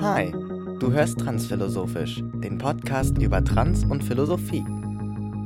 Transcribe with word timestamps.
Hi, 0.00 0.32
du 0.80 0.90
hörst 0.90 1.20
Transphilosophisch, 1.20 2.20
den 2.42 2.58
Podcast 2.58 3.16
über 3.18 3.44
Trans 3.44 3.84
und 3.84 4.02
Philosophie. 4.02 4.64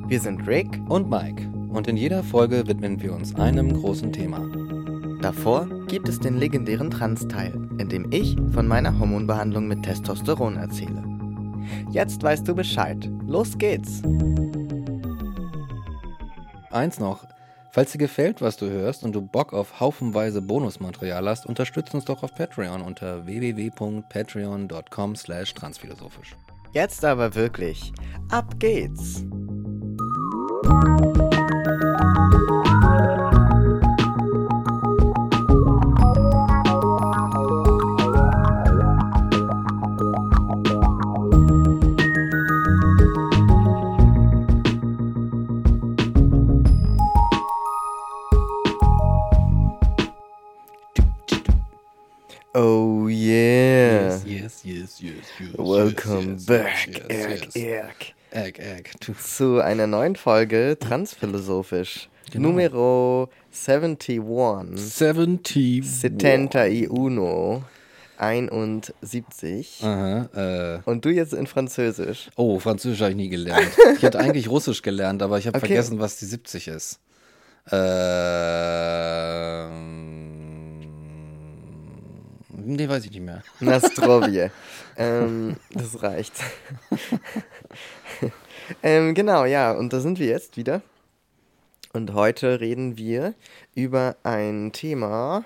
Wir 0.07 0.19
sind 0.19 0.47
Rick 0.47 0.81
und 0.89 1.11
Mike 1.11 1.47
und 1.69 1.87
in 1.89 1.99
jeder 1.99 2.23
Folge 2.23 2.67
widmen 2.67 3.03
wir 3.03 3.13
uns 3.13 3.35
einem 3.35 3.75
großen 3.75 4.11
Thema. 4.13 4.49
Davor 5.21 5.69
gibt 5.89 6.09
es 6.09 6.19
den 6.19 6.39
legendären 6.39 6.91
Trans-Teil, 6.91 7.53
in 7.77 7.91
dem 7.91 8.11
ich 8.11 8.37
von 8.55 8.67
meiner 8.67 8.99
Hormonbehandlung 8.99 9.69
mit 9.69 9.83
Testosteron 9.83 10.57
erzähle. 10.57 11.05
Jetzt 11.91 12.23
weißt 12.23 12.49
du 12.49 12.55
Bescheid. 12.55 13.11
Los 13.27 13.59
geht's! 13.59 14.01
Eins 16.71 16.99
noch, 16.99 17.27
Falls 17.75 17.91
dir 17.93 17.99
gefällt, 17.99 18.43
was 18.43 18.59
du 18.59 18.69
hörst 18.69 19.03
und 19.03 19.13
du 19.13 19.23
Bock 19.23 19.55
auf 19.55 19.81
haufenweise 19.81 20.43
Bonusmaterial 20.43 21.27
hast, 21.27 21.47
unterstützt 21.47 21.95
uns 21.95 22.05
doch 22.05 22.23
auf 22.23 22.35
Patreon 22.35 22.83
unter 22.83 23.25
www.patreon.com 23.25 25.17
slash 25.17 25.55
transphilosophisch. 25.55 26.37
Jetzt 26.73 27.03
aber 27.03 27.35
wirklich, 27.35 27.91
ab 28.29 28.59
geht's! 28.59 29.25
Welcome 56.53 57.09
yes, 57.09 57.55
yes, 57.55 58.13
egg. 58.31 58.91
Tu- 59.01 59.15
zu 59.15 59.61
einer 59.61 59.87
neuen 59.87 60.17
Folge 60.17 60.77
Transphilosophisch. 60.79 62.09
Genau. 62.31 62.49
Numero 62.49 63.29
71. 63.51 64.21
70. 64.75 65.83
Setenta 65.85 66.67
y 66.69 66.89
uno. 66.89 67.63
71. 68.19 69.81
Aha, 69.83 70.29
äh. 70.35 70.81
Und 70.89 71.05
du 71.05 71.09
jetzt 71.11 71.33
in 71.35 71.47
Französisch. 71.47 72.31
Oh, 72.37 72.59
Französisch 72.61 73.01
habe 73.01 73.11
ich 73.11 73.17
nie 73.17 73.29
gelernt. 73.29 73.69
Ich 73.97 74.03
hätte 74.03 74.19
eigentlich 74.21 74.49
Russisch 74.49 74.83
gelernt, 74.83 75.23
aber 75.23 75.39
ich 75.39 75.47
habe 75.47 75.57
Okay. 75.59 75.67
vergessen, 75.69 75.99
was 76.01 76.17
die 76.19 76.27
70 76.27 76.69
ist. 76.69 77.01
Ähm. 78.93 80.22
Nee, 82.65 82.89
weiß 82.89 83.05
ich 83.05 83.11
nicht 83.11 83.23
mehr. 83.23 83.43
Nastrovje. 83.61 84.51
ähm, 84.97 85.57
das 85.71 86.03
reicht. 86.03 86.35
ähm, 88.83 89.15
genau, 89.15 89.45
ja, 89.45 89.73
und 89.73 89.93
da 89.93 90.01
sind 90.01 90.19
wir 90.19 90.27
jetzt 90.27 90.57
wieder. 90.57 90.83
Und 91.93 92.15
heute 92.15 92.61
reden 92.61 92.97
wir 92.97 93.35
über 93.75 94.17
ein 94.23 94.73
Thema, 94.73 95.45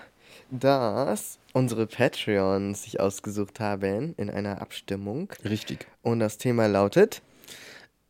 das 0.50 1.39
unsere 1.53 1.86
Patreons 1.86 2.84
sich 2.84 3.00
ausgesucht 3.00 3.58
haben 3.58 4.14
in 4.17 4.30
einer 4.30 4.61
Abstimmung. 4.61 5.33
Richtig. 5.45 5.86
Und 6.03 6.20
das 6.20 6.39
Thema 6.39 6.67
lautet: 6.67 7.23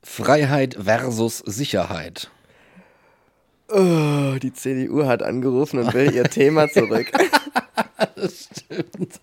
Freiheit 0.03 0.77
versus 0.79 1.39
Sicherheit. 1.39 2.31
oh, 3.69 4.37
Die 4.43 4.53
CDU 4.53 5.07
hat 5.07 5.23
angerufen 5.23 5.79
und 5.79 5.95
will 5.95 6.13
ihr 6.15 6.25
Thema 6.25 6.69
zurück. 6.69 7.11
Das 8.15 8.49
stimmt. 8.65 9.21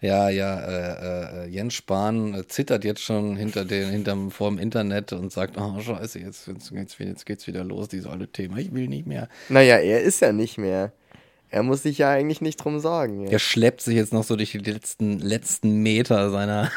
ja, 0.00 0.28
ja, 0.28 0.60
äh, 0.60 1.44
äh, 1.44 1.48
Jens 1.48 1.74
Spahn 1.74 2.34
äh, 2.34 2.46
zittert 2.46 2.84
jetzt 2.84 3.00
schon 3.00 3.36
hinter 3.36 3.64
den, 3.64 3.90
hinterm, 3.90 4.30
vorm 4.30 4.58
Internet 4.58 5.12
und 5.12 5.32
sagt, 5.32 5.56
oh 5.58 5.80
scheiße, 5.80 6.18
jetzt, 6.20 6.46
jetzt, 6.46 6.70
geht's, 6.72 6.96
jetzt 6.98 7.26
geht's 7.26 7.46
wieder 7.46 7.64
los, 7.64 7.88
dieses 7.88 8.06
alte 8.06 8.28
Thema, 8.28 8.58
ich 8.58 8.72
will 8.72 8.88
nicht 8.88 9.06
mehr. 9.06 9.28
naja, 9.48 9.76
er 9.78 10.02
ist 10.02 10.20
ja 10.20 10.32
nicht 10.32 10.58
mehr. 10.58 10.92
Er 11.50 11.62
muss 11.62 11.84
sich 11.84 11.98
ja 11.98 12.10
eigentlich 12.10 12.40
nicht 12.40 12.56
drum 12.56 12.80
sorgen. 12.80 13.28
Er 13.28 13.38
schleppt 13.38 13.80
sich 13.80 13.94
jetzt 13.94 14.12
noch 14.12 14.24
so 14.24 14.34
durch 14.34 14.50
die 14.52 14.58
letzten, 14.58 15.20
letzten 15.20 15.82
Meter 15.82 16.30
seiner 16.30 16.70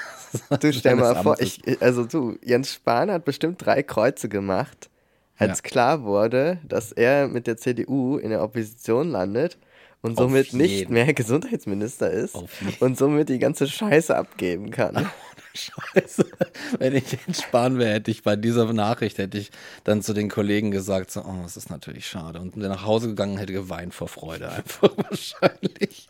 Du 0.59 0.71
stell 0.71 0.95
mal 0.95 1.07
seines 1.07 1.23
vor, 1.23 1.31
Amtes. 1.39 1.59
ich, 1.65 1.81
also 1.81 2.05
du, 2.05 2.37
Jens 2.43 2.73
Spahn 2.73 3.09
hat 3.09 3.25
bestimmt 3.25 3.65
drei 3.65 3.81
Kreuze 3.81 4.29
gemacht, 4.29 4.89
als 5.37 5.59
Ja. 5.59 5.61
klar 5.69 6.03
wurde, 6.03 6.59
dass 6.67 6.91
er 6.91 7.27
mit 7.27 7.47
der 7.47 7.57
CDU 7.57 8.17
in 8.17 8.29
der 8.29 8.43
Opposition 8.43 9.09
landet 9.09 9.57
und 10.01 10.17
somit 10.17 10.53
nicht 10.53 10.89
mehr 10.89 11.13
Gesundheitsminister 11.13 12.09
ist 12.11 12.37
und 12.79 12.97
somit 12.97 13.29
die 13.29 13.39
ganze 13.39 13.67
Scheiße 13.67 14.15
abgeben 14.15 14.71
kann. 14.71 15.09
Scheiße. 15.57 16.25
Wenn 16.79 16.95
ich 16.95 17.17
Spahn 17.33 17.77
wäre, 17.77 17.93
hätte 17.95 18.11
ich 18.11 18.23
bei 18.23 18.35
dieser 18.35 18.71
Nachricht, 18.73 19.17
hätte 19.17 19.37
ich 19.37 19.51
dann 19.83 20.01
zu 20.01 20.13
den 20.13 20.29
Kollegen 20.29 20.71
gesagt, 20.71 21.11
so, 21.11 21.21
oh, 21.21 21.35
das 21.43 21.57
ist 21.57 21.69
natürlich 21.69 22.07
schade. 22.07 22.39
Und 22.39 22.55
bin 22.55 22.63
nach 22.63 22.85
Hause 22.85 23.07
gegangen 23.07 23.33
und 23.33 23.39
hätte 23.39 23.53
geweint 23.53 23.93
vor 23.93 24.07
Freude 24.07 24.51
einfach 24.51 24.91
wahrscheinlich. 24.97 26.07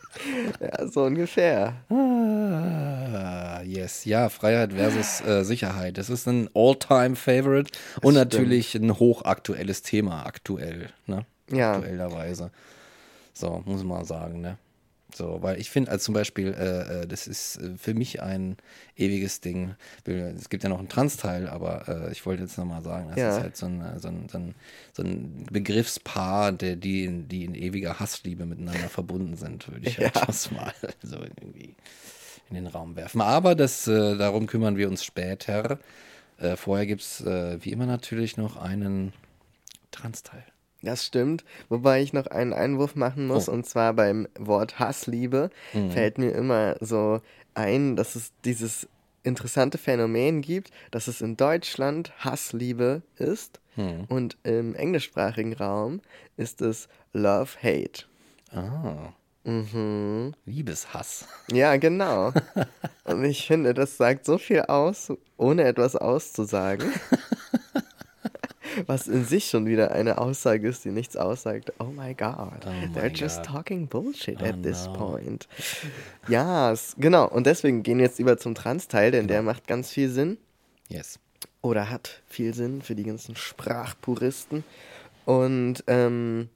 ja, 0.60 0.86
so 0.86 1.04
ungefähr. 1.04 1.74
Ah, 1.90 3.62
yes, 3.62 4.04
ja, 4.04 4.28
Freiheit 4.28 4.72
versus 4.72 5.20
äh, 5.22 5.44
Sicherheit. 5.44 5.98
Das 5.98 6.10
ist 6.10 6.26
ein 6.28 6.48
All-Time-Favorite 6.54 7.70
und 8.02 8.14
natürlich 8.14 8.74
ein 8.74 8.98
hochaktuelles 8.98 9.82
Thema, 9.82 10.26
aktuell, 10.26 10.88
ne? 11.06 11.26
Ja. 11.50 11.74
Aktuellerweise. 11.74 12.50
So, 13.32 13.62
muss 13.64 13.84
man 13.84 14.04
sagen, 14.04 14.40
ne? 14.40 14.58
So, 15.14 15.42
weil 15.42 15.58
ich 15.58 15.70
finde, 15.70 15.90
als 15.90 16.04
zum 16.04 16.12
Beispiel, 16.14 16.48
äh, 16.52 17.02
äh, 17.02 17.06
das 17.06 17.26
ist 17.26 17.56
äh, 17.56 17.76
für 17.78 17.94
mich 17.94 18.20
ein 18.20 18.56
ewiges 18.96 19.40
Ding. 19.40 19.74
Es 20.04 20.50
gibt 20.50 20.62
ja 20.64 20.68
noch 20.68 20.78
einen 20.78 20.90
Trans-Teil, 20.90 21.48
aber 21.48 21.88
äh, 21.88 22.12
ich 22.12 22.26
wollte 22.26 22.42
jetzt 22.42 22.58
nochmal 22.58 22.82
sagen, 22.82 23.08
das 23.08 23.18
Ja. 23.18 23.36
ist 23.36 23.42
halt 23.42 23.56
so 23.56 23.66
ein, 23.66 23.80
äh, 23.80 23.98
so 23.98 24.08
ein, 24.08 24.28
so 24.28 24.38
ein, 24.38 24.54
so 24.92 25.02
ein 25.02 25.46
Begriffspaar, 25.50 26.52
der, 26.52 26.76
die, 26.76 27.04
in, 27.04 27.26
die 27.28 27.44
in 27.46 27.54
ewiger 27.54 27.98
Hassliebe 27.98 28.44
miteinander 28.44 28.90
verbunden 28.90 29.36
sind, 29.36 29.66
würde 29.72 29.88
ich 29.88 29.98
halt 29.98 30.14
Ja. 30.14 30.26
das 30.26 30.50
mal 30.50 30.72
so 31.02 31.16
irgendwie 31.16 31.74
in 32.50 32.54
den 32.56 32.66
Raum 32.66 32.94
werfen. 32.94 33.22
Aber 33.22 33.54
das, 33.54 33.86
äh, 33.88 34.16
darum 34.16 34.46
kümmern 34.46 34.76
wir 34.76 34.88
uns 34.88 35.04
später. 35.04 35.78
Vorher 36.54 36.86
gibt 36.86 37.00
es 37.02 37.24
wie 37.24 37.72
immer 37.72 37.86
natürlich 37.86 38.36
noch 38.36 38.56
einen 38.56 39.12
Trans-Teil. 39.90 40.44
Das 40.82 41.04
stimmt. 41.04 41.44
Wobei 41.68 42.02
ich 42.02 42.12
noch 42.12 42.26
einen 42.28 42.52
Einwurf 42.52 42.94
machen 42.94 43.26
muss, 43.26 43.48
Oh. 43.48 43.52
und 43.52 43.66
zwar 43.66 43.92
beim 43.94 44.28
Wort 44.38 44.78
Hassliebe 44.78 45.50
fällt 45.90 46.18
mir 46.18 46.30
immer 46.30 46.76
so 46.80 47.20
ein, 47.54 47.96
dass 47.96 48.14
es 48.14 48.30
dieses 48.44 48.86
interessante 49.24 49.76
Phänomen 49.78 50.40
gibt, 50.40 50.70
dass 50.92 51.08
es 51.08 51.20
in 51.20 51.36
Deutschland 51.36 52.12
Hassliebe 52.24 53.02
ist 53.16 53.60
und 54.08 54.36
im 54.44 54.74
englischsprachigen 54.74 55.52
Raum 55.52 56.00
ist 56.36 56.62
es 56.62 56.88
Love-Hate. 57.12 58.04
Ah. 58.52 59.12
Mhm. 59.44 60.34
Liebeshass. 60.46 61.26
Ja, 61.50 61.76
genau. 61.76 62.32
Und 63.04 63.24
ich 63.24 63.46
finde, 63.46 63.72
das 63.72 63.96
sagt 63.96 64.26
so 64.26 64.36
viel 64.36 64.62
aus, 64.62 65.12
ohne 65.38 65.62
etwas 65.64 65.96
auszusagen. 65.96 66.92
Was 68.86 69.06
in 69.08 69.24
sich 69.24 69.48
schon 69.48 69.66
wieder 69.66 69.92
eine 69.92 70.18
Aussage 70.18 70.68
ist, 70.68 70.84
die 70.84 70.90
nichts 70.90 71.16
aussagt. 71.16 71.72
Oh 71.78 71.84
my 71.84 72.14
God, 72.14 72.36
Oh 72.66 72.70
my 72.70 72.86
they're 72.94 73.08
just 73.14 73.38
God. 73.38 73.46
talking 73.46 73.86
bullshit 73.88 74.40
Oh 74.42 74.44
at 74.46 74.62
this 74.62 74.86
no. 74.86 74.92
point. 74.94 75.48
Ja, 76.28 76.72
s- 76.72 76.94
genau. 76.98 77.28
Und 77.28 77.46
deswegen 77.46 77.82
gehen 77.82 77.98
wir 77.98 78.06
jetzt 78.06 78.18
über 78.18 78.36
zum 78.38 78.54
Trans-Teil, 78.54 79.10
denn 79.10 79.22
Genau. 79.22 79.32
der 79.32 79.42
macht 79.42 79.66
ganz 79.66 79.90
viel 79.90 80.08
Sinn 80.10 80.38
Yes. 80.88 81.18
oder 81.62 81.90
hat 81.90 82.22
viel 82.26 82.54
Sinn 82.54 82.82
für 82.82 82.94
die 82.94 83.04
ganzen 83.04 83.36
Sprachpuristen. 83.36 84.64
Und 85.24 85.84
ähm, 85.86 86.48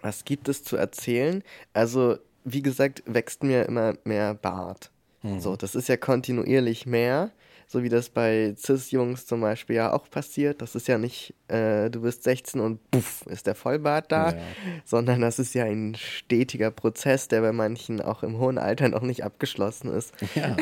was 0.00 0.24
gibt 0.24 0.48
es 0.48 0.64
zu 0.64 0.76
erzählen? 0.76 1.42
Also, 1.74 2.18
wie 2.44 2.62
gesagt, 2.62 3.02
wächst 3.06 3.42
mir 3.42 3.66
immer 3.66 3.94
mehr 4.04 4.34
Bart. 4.34 4.90
So, 5.40 5.56
das 5.56 5.74
ist 5.74 5.88
ja 5.88 5.96
kontinuierlich 5.96 6.86
mehr, 6.86 7.32
so 7.70 7.82
wie 7.82 7.90
das 7.90 8.08
bei 8.08 8.54
Cis-Jungs 8.56 9.26
zum 9.26 9.42
Beispiel 9.42 9.76
ja 9.76 9.92
auch 9.92 10.08
passiert. 10.08 10.62
Das 10.62 10.74
ist 10.74 10.88
ja 10.88 10.96
nicht, 10.96 11.34
äh, 11.48 11.90
du 11.90 12.00
bist 12.00 12.22
16 12.22 12.60
und 12.62 12.90
puff, 12.90 13.26
ist 13.26 13.46
der 13.46 13.54
Vollbart 13.54 14.10
da, 14.10 14.30
Ja. 14.30 14.38
sondern 14.86 15.20
das 15.20 15.38
ist 15.38 15.54
ja 15.54 15.64
ein 15.64 15.94
stetiger 15.94 16.70
Prozess, 16.70 17.28
der 17.28 17.42
bei 17.42 17.52
manchen 17.52 18.00
auch 18.00 18.22
im 18.22 18.38
hohen 18.38 18.56
Alter 18.56 18.88
noch 18.88 19.02
nicht 19.02 19.22
abgeschlossen 19.22 19.92
ist. 19.92 20.14
Ja. 20.34 20.56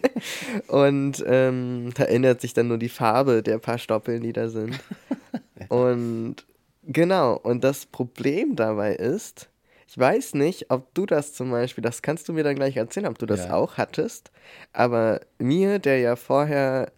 Und 0.68 1.24
ähm, 1.26 1.90
da 1.94 2.04
ändert 2.04 2.40
sich 2.40 2.54
dann 2.54 2.68
nur 2.68 2.78
die 2.78 2.88
Farbe 2.88 3.42
der 3.42 3.58
paar 3.58 3.78
Stoppeln, 3.78 4.22
die 4.22 4.32
da 4.32 4.48
sind. 4.48 4.78
Und 5.68 6.36
genau, 6.84 7.34
und 7.36 7.62
das 7.64 7.84
Problem 7.84 8.56
dabei 8.56 8.94
ist, 8.94 9.50
ich 9.88 9.96
weiß 9.98 10.34
nicht, 10.34 10.70
ob 10.70 10.92
du 10.94 11.06
das 11.06 11.32
zum 11.32 11.50
Beispiel, 11.50 11.82
das 11.82 12.02
kannst 12.02 12.28
du 12.28 12.34
mir 12.34 12.44
dann 12.44 12.54
gleich 12.56 12.76
erzählen, 12.76 13.06
ob 13.06 13.18
du 13.18 13.24
das 13.24 13.46
Ja. 13.46 13.54
auch 13.54 13.78
hattest, 13.78 14.30
aber 14.74 15.20
mir, 15.38 15.78
der 15.78 15.98
ja 15.98 16.14
vorher, 16.14 16.92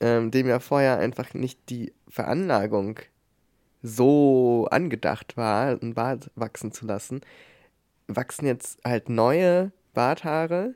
ähm, 0.00 0.30
dem 0.30 0.46
ja 0.46 0.60
vorher 0.60 0.98
einfach 0.98 1.32
nicht 1.32 1.58
die 1.70 1.94
Veranlagung 2.08 3.00
so 3.82 4.68
angedacht 4.70 5.36
war, 5.38 5.78
ein 5.80 5.94
Bart 5.94 6.30
wachsen 6.34 6.72
zu 6.72 6.86
lassen, 6.86 7.22
wachsen 8.06 8.46
jetzt 8.46 8.78
halt 8.84 9.08
neue 9.08 9.72
Barthaare 9.94 10.74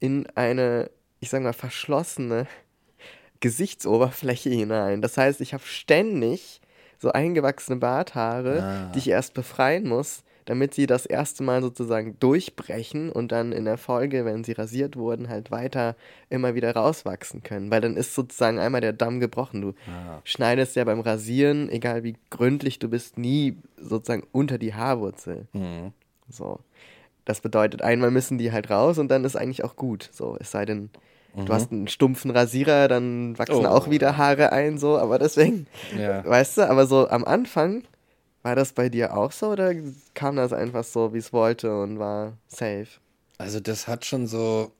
in 0.00 0.26
eine, 0.34 0.90
ich 1.20 1.28
sag 1.28 1.42
mal, 1.42 1.52
verschlossene 1.52 2.46
Gesichtsoberfläche 3.40 4.48
hinein. 4.50 5.02
Das 5.02 5.18
heißt, 5.18 5.40
ich 5.42 5.52
habe 5.52 5.64
ständig 5.64 6.60
so 6.98 7.12
eingewachsene 7.12 7.78
Barthaare, 7.78 8.64
Ah. 8.64 8.92
die 8.92 8.98
ich 9.00 9.08
erst 9.08 9.34
befreien 9.34 9.86
muss, 9.86 10.22
damit 10.46 10.72
sie 10.74 10.86
das 10.86 11.04
erste 11.06 11.42
Mal 11.42 11.60
sozusagen 11.60 12.16
durchbrechen 12.18 13.10
und 13.12 13.30
dann 13.32 13.52
in 13.52 13.64
der 13.64 13.76
Folge, 13.78 14.24
wenn 14.24 14.42
sie 14.44 14.52
rasiert 14.52 14.96
wurden, 14.96 15.28
halt 15.28 15.50
weiter 15.50 15.94
immer 16.30 16.54
wieder 16.54 16.74
rauswachsen 16.74 17.42
können. 17.42 17.70
Weil 17.70 17.80
dann 17.82 17.96
ist 17.96 18.14
sozusagen 18.14 18.58
einmal 18.58 18.80
der 18.80 18.92
Damm 18.94 19.20
gebrochen. 19.20 19.60
Du 19.60 19.68
Ah. 19.88 20.20
schneidest 20.24 20.74
ja 20.76 20.84
beim 20.84 21.00
Rasieren, 21.00 21.68
egal 21.68 22.02
wie 22.04 22.14
gründlich 22.30 22.78
du 22.78 22.88
bist, 22.88 23.18
nie 23.18 23.56
sozusagen 23.76 24.26
unter 24.32 24.56
die 24.58 24.72
Haarwurzel. 24.74 25.46
Mhm. 25.52 25.92
So. 26.28 26.60
Das 27.24 27.40
bedeutet, 27.40 27.82
einmal 27.82 28.10
müssen 28.12 28.38
die 28.38 28.52
halt 28.52 28.70
raus 28.70 28.98
und 28.98 29.08
dann 29.08 29.24
ist 29.24 29.36
eigentlich 29.36 29.64
auch 29.64 29.74
gut. 29.76 30.08
So, 30.12 30.36
es 30.38 30.52
sei 30.52 30.64
denn, 30.64 30.90
du 31.34 31.52
hast 31.52 31.72
einen 31.72 31.88
stumpfen 31.88 32.30
Rasierer, 32.30 32.86
dann 32.86 33.36
wachsen 33.36 33.58
Mhm. 33.62 33.66
Oh. 33.66 33.70
auch 33.70 33.90
wieder 33.90 34.16
Haare 34.16 34.52
ein, 34.52 34.78
so, 34.78 34.96
aber 34.96 35.18
deswegen, 35.18 35.66
Ja. 35.98 36.24
weißt 36.24 36.58
du, 36.58 36.70
aber 36.70 36.86
so 36.86 37.08
am 37.08 37.24
Anfang, 37.24 37.82
war 38.46 38.54
das 38.54 38.72
bei 38.72 38.88
dir 38.88 39.16
auch 39.16 39.32
so 39.32 39.48
oder 39.48 39.74
kam 40.14 40.36
das 40.36 40.52
einfach 40.52 40.84
so, 40.84 41.12
wie 41.12 41.18
es 41.18 41.32
wollte 41.32 41.80
und 41.82 41.98
war 41.98 42.34
safe? 42.46 42.86
Also 43.38 43.58
das 43.58 43.88
hat 43.88 44.04
schon 44.04 44.28
so, 44.28 44.70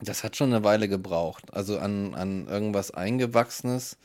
das 0.00 0.24
hat 0.24 0.36
schon 0.36 0.54
eine 0.54 0.64
Weile 0.64 0.88
gebraucht. 0.88 1.52
Also 1.52 1.78
an, 1.78 2.14
an 2.14 2.48
irgendwas 2.48 2.92
Eingewachsenes 2.92 3.98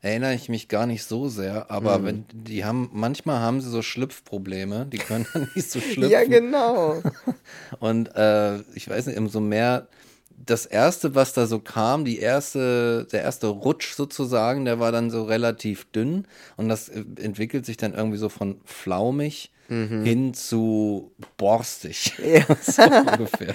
erinnere 0.00 0.34
ich 0.34 0.48
mich 0.48 0.68
gar 0.68 0.86
nicht 0.86 1.02
so 1.02 1.28
sehr, 1.28 1.72
aber 1.72 2.04
wenn 2.04 2.24
die 2.32 2.64
haben, 2.64 2.88
manchmal 2.92 3.40
haben 3.40 3.60
sie 3.60 3.68
so 3.68 3.82
Schlüpfprobleme, 3.82 4.86
die 4.86 4.98
können 4.98 5.26
dann 5.32 5.50
nicht 5.56 5.68
so 5.68 5.80
schlüpfen. 5.80 6.12
Ja, 6.12 6.24
genau. 6.24 7.02
Und 7.80 8.14
äh, 8.14 8.60
ich 8.74 8.88
weiß 8.88 9.06
nicht, 9.06 9.18
umso 9.18 9.40
mehr 9.40 9.88
das 10.38 10.66
erste, 10.66 11.14
was 11.14 11.32
da 11.32 11.46
so 11.46 11.58
kam, 11.58 12.04
die 12.04 12.18
erste, 12.18 13.06
der 13.10 13.22
erste 13.22 13.48
Rutsch 13.48 13.94
sozusagen, 13.94 14.64
der 14.64 14.78
war 14.78 14.92
dann 14.92 15.10
so 15.10 15.24
relativ 15.24 15.86
dünn 15.92 16.26
und 16.56 16.68
das 16.68 16.88
äh, 16.88 17.04
entwickelt 17.20 17.66
sich 17.66 17.76
dann 17.76 17.94
irgendwie 17.94 18.18
so 18.18 18.28
von 18.28 18.60
flaumig 18.64 19.50
hin 19.68 20.34
zu 20.34 21.12
borstig. 21.36 22.12
so 22.62 22.82
ungefähr. 22.82 23.54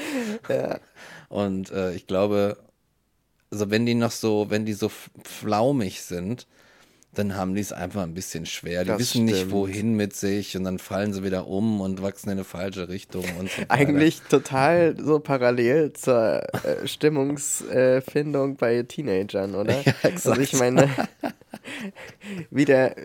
Und 1.29 1.71
äh, 1.71 1.93
ich 1.93 2.07
glaube, 2.07 2.57
also 3.51 3.69
wenn 3.69 3.85
die 3.85 3.95
noch 3.95 4.11
so, 4.11 4.47
wenn 4.49 4.65
die 4.65 4.73
so 4.73 4.91
flaumig 5.23 6.01
sind, 6.01 6.47
dann 7.13 7.35
haben 7.35 7.55
die 7.55 7.61
es 7.61 7.73
einfach 7.73 8.03
ein 8.03 8.13
bisschen 8.13 8.45
schwer. 8.45 8.83
Die 8.83 8.87
Das 8.89 8.99
wissen 8.99 9.25
nicht, 9.25 9.37
stimmt. 9.37 9.51
wohin 9.51 9.93
mit 9.95 10.15
sich 10.15 10.55
und 10.55 10.63
dann 10.63 10.79
fallen 10.79 11.11
sie 11.13 11.23
wieder 11.23 11.47
um 11.47 11.81
und 11.81 12.01
wachsen 12.01 12.29
in 12.29 12.33
eine 12.37 12.43
falsche 12.45 12.87
Richtung 12.87 13.25
und 13.37 13.51
so. 13.51 13.63
Eigentlich 13.67 14.21
total 14.21 14.95
so 14.97 15.19
parallel 15.19 15.91
zur 15.93 16.41
äh, 16.63 16.87
Stimmungsfindung 16.87 18.55
bei 18.55 18.83
Teenagern, 18.83 19.55
oder? 19.55 19.81
Ja, 19.85 19.93
Also 20.03 20.33
ich 20.37 20.53
exakt. 20.53 20.59
meine, 20.73 20.89
wie 22.49 22.65
der, 22.65 22.95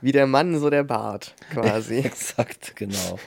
wie 0.00 0.12
der 0.12 0.26
Mann, 0.26 0.58
so 0.58 0.70
der 0.70 0.84
Bart 0.84 1.34
quasi. 1.52 1.98
Exakt, 2.04 2.74
genau. 2.76 3.18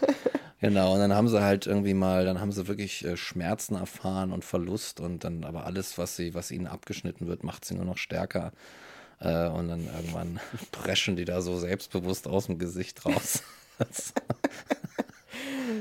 Genau, 0.62 0.94
und 0.94 1.00
dann 1.00 1.14
haben 1.14 1.28
sie 1.28 1.42
halt 1.44 1.68
irgendwie 1.68 1.94
mal, 1.94 2.26
dann 2.26 2.40
haben 2.40 2.52
sie 2.52 2.68
wirklich 2.68 3.06
äh, 3.06 3.18
Schmerzen 3.18 3.76
erfahren 3.76 4.32
und 4.32 4.44
Verlust 4.44 5.00
und 5.00 5.24
dann 5.24 5.44
aber 5.44 5.66
alles, 5.66 5.98
was 5.98 6.16
sie, 6.16 6.34
was 6.34 6.50
ihnen 6.50 6.66
abgeschnitten 6.66 7.28
wird, 7.28 7.44
macht 7.44 7.66
sie 7.66 7.76
nur 7.76 7.86
noch 7.86 7.98
stärker. 7.98 8.52
Äh, 9.20 9.48
und 9.48 9.70
dann 9.70 9.86
irgendwann 9.86 10.40
preschen 10.72 11.16
die 11.16 11.26
da 11.26 11.42
so 11.42 11.58
selbstbewusst 11.58 12.28
aus 12.28 12.48
dem 12.48 12.60
Gesicht 12.60 13.06
raus. 13.06 13.44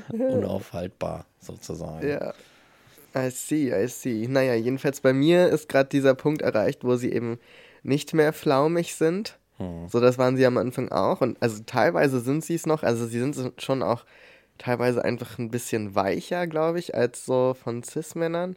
Unaufhaltbar, 0.08 1.26
sozusagen. 1.40 2.06
Ja. 2.08 2.34
I 3.16 3.30
see, 3.30 3.72
I 3.72 3.86
see. 3.88 4.26
Naja, 4.28 4.54
jedenfalls 4.54 5.00
bei 5.00 5.12
mir 5.12 5.48
ist 5.48 5.68
gerade 5.68 5.88
dieser 5.88 6.14
Punkt 6.14 6.42
erreicht, 6.42 6.82
wo 6.84 6.96
sie 6.96 7.12
eben 7.12 7.38
nicht 7.82 8.12
mehr 8.14 8.32
flaumig 8.32 8.94
sind. 8.96 9.38
Hm. 9.58 9.88
So, 9.88 10.00
das 10.00 10.18
waren 10.18 10.36
sie 10.36 10.46
am 10.46 10.56
Anfang 10.58 10.90
auch. 10.90 11.20
Und 11.20 11.40
also 11.40 11.62
teilweise 11.64 12.20
sind 12.20 12.44
sie 12.44 12.54
es 12.54 12.66
noch. 12.66 12.82
Also 12.82 13.06
sie 13.06 13.20
sind 13.20 13.62
schon 13.62 13.82
auch 13.82 14.04
teilweise 14.58 15.04
einfach 15.04 15.38
ein 15.38 15.50
bisschen 15.50 15.94
weicher, 15.94 16.46
glaube 16.46 16.80
ich, 16.80 16.94
als 16.94 17.24
so 17.24 17.54
von 17.54 17.82
Cis-Männern. 17.84 18.56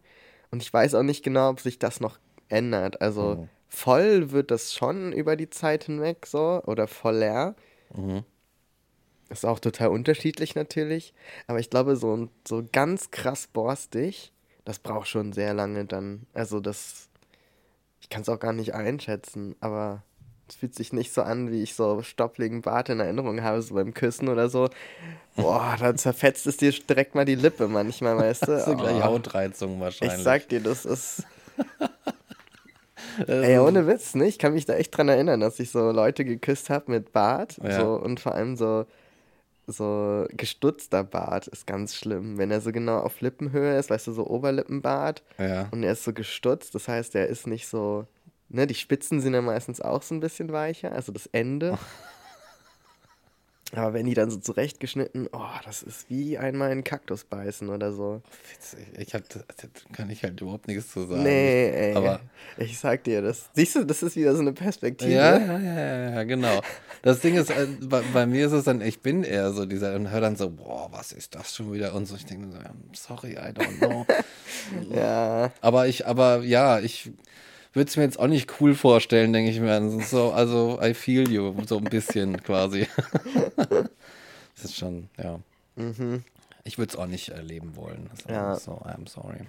Und 0.49 0.63
ich 0.63 0.73
weiß 0.73 0.95
auch 0.95 1.03
nicht 1.03 1.23
genau, 1.23 1.49
ob 1.49 1.59
sich 1.59 1.77
das 1.77 1.99
noch 1.99 2.17
ändert. 2.49 3.01
Also 3.01 3.35
Mhm. 3.35 3.49
Voll 3.69 4.31
wird 4.31 4.51
das 4.51 4.73
schon 4.73 5.11
über 5.13 5.35
die 5.35 5.49
Zeit 5.49 5.85
hinweg 5.85 6.25
so 6.25 6.61
oder 6.65 6.87
voller. 6.87 7.55
Mhm. 7.95 8.23
Ist 9.29 9.45
auch 9.45 9.59
total 9.59 9.89
unterschiedlich 9.89 10.55
natürlich. 10.55 11.13
Aber 11.47 11.59
ich 11.59 11.69
glaube, 11.69 11.95
so, 11.97 12.29
so 12.47 12.63
ganz 12.71 13.11
krass 13.11 13.47
borstig, 13.47 14.31
das 14.63 14.79
braucht 14.79 15.07
schon 15.09 15.33
sehr 15.33 15.53
lange 15.53 15.85
dann. 15.85 16.25
Also 16.33 16.59
das, 16.59 17.09
ich 17.99 18.09
kann 18.09 18.21
es 18.21 18.29
auch 18.29 18.39
gar 18.39 18.53
nicht 18.53 18.73
einschätzen, 18.73 19.55
aber 19.59 20.03
es 20.47 20.55
fühlt 20.55 20.75
sich 20.75 20.93
nicht 20.93 21.13
so 21.13 21.23
an, 21.23 21.51
wie 21.51 21.61
ich 21.61 21.75
so 21.75 22.01
stoppligen 22.03 22.61
Bart 22.61 22.87
in 22.87 23.01
Erinnerung 23.01 23.41
habe, 23.41 23.61
so 23.61 23.75
beim 23.75 23.93
Küssen 23.93 24.29
oder 24.29 24.49
so. 24.49 24.69
Boah, 25.35 25.75
da 25.79 25.93
zerfetzt 25.93 26.47
es 26.47 26.55
dir 26.55 26.71
direkt 26.71 27.15
mal 27.15 27.25
die 27.25 27.35
Lippe 27.35 27.67
manchmal, 27.67 28.15
weißt 28.17 28.43
du? 28.43 28.51
Das 28.53 28.67
ist 28.67 28.77
gleich 28.77 28.95
Oh, 28.95 29.03
Hautreizung 29.03 29.79
wahrscheinlich. 29.81 30.17
ich 30.17 30.23
sag 30.23 30.47
dir, 30.47 30.61
das 30.61 30.85
ist... 30.85 31.23
Ey, 33.25 33.57
ohne 33.59 33.87
Witz, 33.87 34.15
ne? 34.15 34.27
Ich 34.27 34.37
kann 34.37 34.53
mich 34.53 34.65
da 34.65 34.73
echt 34.73 34.95
dran 34.95 35.09
erinnern, 35.09 35.39
dass 35.39 35.59
ich 35.59 35.71
so 35.71 35.91
Leute 35.91 36.25
geküsst 36.25 36.69
habe 36.69 36.91
mit 36.91 37.11
Bart. 37.13 37.57
Ja. 37.63 37.79
So, 37.79 37.93
und 37.95 38.19
vor 38.19 38.35
allem 38.35 38.55
so, 38.55 38.85
so 39.65 40.25
gestutzter 40.29 41.03
Bart 41.03 41.47
ist 41.47 41.65
ganz 41.67 41.95
schlimm. 41.95 42.37
Wenn 42.37 42.51
er 42.51 42.61
so 42.61 42.71
genau 42.71 42.99
auf 42.99 43.21
Lippenhöhe 43.21 43.77
ist, 43.77 43.89
weißt 43.89 44.07
du, 44.07 44.11
so 44.13 44.27
Oberlippenbart. 44.27 45.23
Ja. 45.37 45.67
Und 45.71 45.83
er 45.83 45.93
ist 45.93 46.03
so 46.03 46.13
gestutzt, 46.13 46.75
das 46.75 46.87
heißt, 46.87 47.15
er 47.15 47.27
ist 47.27 47.47
nicht 47.47 47.67
so. 47.67 48.05
Ne, 48.49 48.65
die 48.65 48.75
Spitzen 48.75 49.19
sind 49.19 49.33
ja 49.33 49.41
meistens 49.41 49.81
auch 49.81 50.01
so 50.01 50.15
ein 50.15 50.21
bisschen 50.21 50.53
weicher, 50.53 50.93
also 50.93 51.11
das 51.11 51.27
Ende. 51.27 51.77
Aber 53.73 53.93
wenn 53.93 54.05
die 54.05 54.13
dann 54.13 54.31
so 54.31 54.37
zurechtgeschnitten, 54.37 55.27
oh, 55.33 55.41
das 55.65 55.83
ist 55.83 56.09
wie 56.09 56.37
einmal 56.37 56.71
einen 56.71 56.83
Kaktus 56.83 57.25
beißen 57.25 57.69
oder 57.69 57.91
so. 57.91 58.21
Witzig. 58.53 58.87
Ich 58.97 59.13
hab, 59.13 59.27
da 59.29 59.39
da 59.39 59.67
kann 59.93 60.09
ich 60.09 60.23
halt 60.23 60.39
überhaupt 60.39 60.67
nichts 60.67 60.91
zu 60.91 61.05
sagen. 61.05 61.23
Nee, 61.23 61.69
ey. 61.69 61.95
Aber 61.95 62.21
ich 62.57 62.79
sag 62.79 63.03
dir, 63.03 63.21
das. 63.21 63.49
Siehst 63.53 63.75
du, 63.75 63.83
das 63.83 64.03
ist 64.03 64.15
wieder 64.15 64.33
so 64.33 64.41
eine 64.41 64.53
Perspektive. 64.53 65.11
Ja, 65.11 65.37
ja, 65.37 65.59
ja, 65.59 65.73
ja, 65.73 66.09
ja, 66.11 66.23
genau. 66.23 66.61
Das 67.01 67.19
Ding 67.19 67.35
ist, 67.35 67.49
äh, 67.49 67.67
bei, 67.81 68.01
bei 68.13 68.25
mir 68.25 68.47
ist 68.47 68.53
es 68.53 68.63
dann, 68.63 68.81
ich 68.81 69.01
bin 69.01 69.23
eher 69.23 69.51
so 69.51 69.65
dieser 69.65 69.95
und 69.95 70.11
höre 70.11 70.21
dann 70.21 70.37
so, 70.37 70.49
boah, 70.49 70.89
was 70.91 71.11
ist 71.11 71.35
das 71.35 71.53
schon 71.53 71.73
wieder? 71.73 71.93
Und 71.93 72.05
so, 72.05 72.15
ich 72.15 72.25
denke 72.25 72.47
so, 72.49 72.57
sorry, 72.93 73.33
I 73.33 73.51
don't 73.51 73.77
know. 73.79 74.05
ja. 74.95 75.51
aber 75.61 75.87
ich, 75.87 76.07
aber 76.07 76.41
ja, 76.43 76.79
ich 76.79 77.11
würde 77.77 77.89
es 77.89 77.95
mir 77.95 78.03
jetzt 78.03 78.19
auch 78.19 78.27
nicht 78.27 78.59
cool 78.59 78.75
vorstellen, 78.75 79.31
denke 79.31 79.51
ich 79.51 79.59
mir. 79.59 80.01
So, 80.01 80.31
also, 80.31 80.79
I 80.81 80.93
feel 80.93 81.29
you, 81.29 81.55
so 81.65 81.77
ein 81.77 81.85
bisschen 81.85 82.43
quasi. 82.43 82.87
das 83.55 84.65
ist 84.65 84.75
schon, 84.75 85.09
ja. 85.17 85.39
Ich 86.63 86.77
würde 86.77 86.91
es 86.91 86.95
auch 86.97 87.05
nicht 87.05 87.29
erleben 87.29 87.75
wollen. 87.75 88.09
Mhm. 88.27 88.33
Ja. 88.33 88.55
So, 88.55 88.81
I'm 88.83 89.07
sorry. 89.07 89.47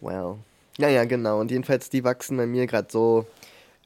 Well. 0.00 0.36
Ja, 0.76 0.88
ja, 0.88 1.04
genau. 1.04 1.40
Und 1.40 1.50
jedenfalls, 1.50 1.88
die 1.88 2.04
wachsen 2.04 2.36
bei 2.36 2.46
mir 2.46 2.66
gerade 2.66 2.88
so 2.90 3.26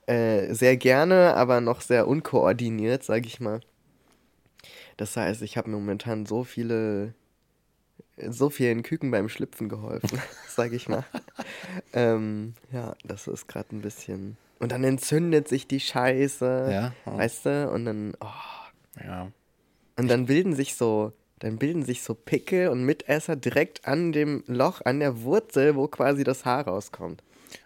äh, 0.07 0.53
sehr 0.53 0.77
gerne, 0.77 1.35
aber 1.37 1.61
noch 1.61 1.81
sehr 1.81 2.09
unkoordiniert, 2.09 3.05
sag 3.05 3.27
ich 3.27 3.39
mal. 3.39 3.61
Das 4.97 5.17
heißt, 5.17 5.43
ich 5.43 5.57
habe 5.57 5.71
momentan 5.71 6.27
so 6.27 6.43
viele, 6.43 7.15
so 8.29 8.51
vielen 8.51 8.83
Küken 8.83 9.11
beim 9.11 9.29
Schlüpfen 9.29 9.69
geholfen, 9.69 10.21
sag 10.49 10.73
ich 10.73 10.89
mal. 10.89 11.05
ähm, 11.93 12.55
ja, 12.73 12.95
das 13.05 13.27
ist 13.27 13.49
gerade 13.49 13.75
ein 13.75 13.83
bisschen. 13.83 14.37
Und 14.59 14.73
dann 14.73 14.85
entzündet 14.85 15.49
sich 15.49 15.67
die 15.67 15.81
Scheiße, 15.81 16.69
Ja, 16.71 16.93
oh. 17.07 17.17
weißt 17.17 17.47
du? 17.47 17.71
Und 17.71 17.85
dann, 17.87 18.15
oh, 18.21 19.03
Ja. 19.05 19.31
und 19.97 20.09
dann 20.09 20.27
bilden 20.27 20.55
sich 20.55 20.75
so, 20.75 21.13
dann 21.39 21.57
bilden 21.57 21.83
sich 21.83 22.03
so 22.03 22.15
Pickel 22.15 22.69
und 22.69 22.85
Mitesser 22.85 23.37
direkt 23.37 23.87
an 23.87 24.13
dem 24.13 24.45
Loch, 24.47 24.83
an 24.85 25.01
der 25.01 25.23
Wurzel, 25.23 25.77
wo 25.77 25.89
quasi 25.89 26.25
das 26.25 26.45
Haar 26.45 26.67
rauskommt. 26.67 27.23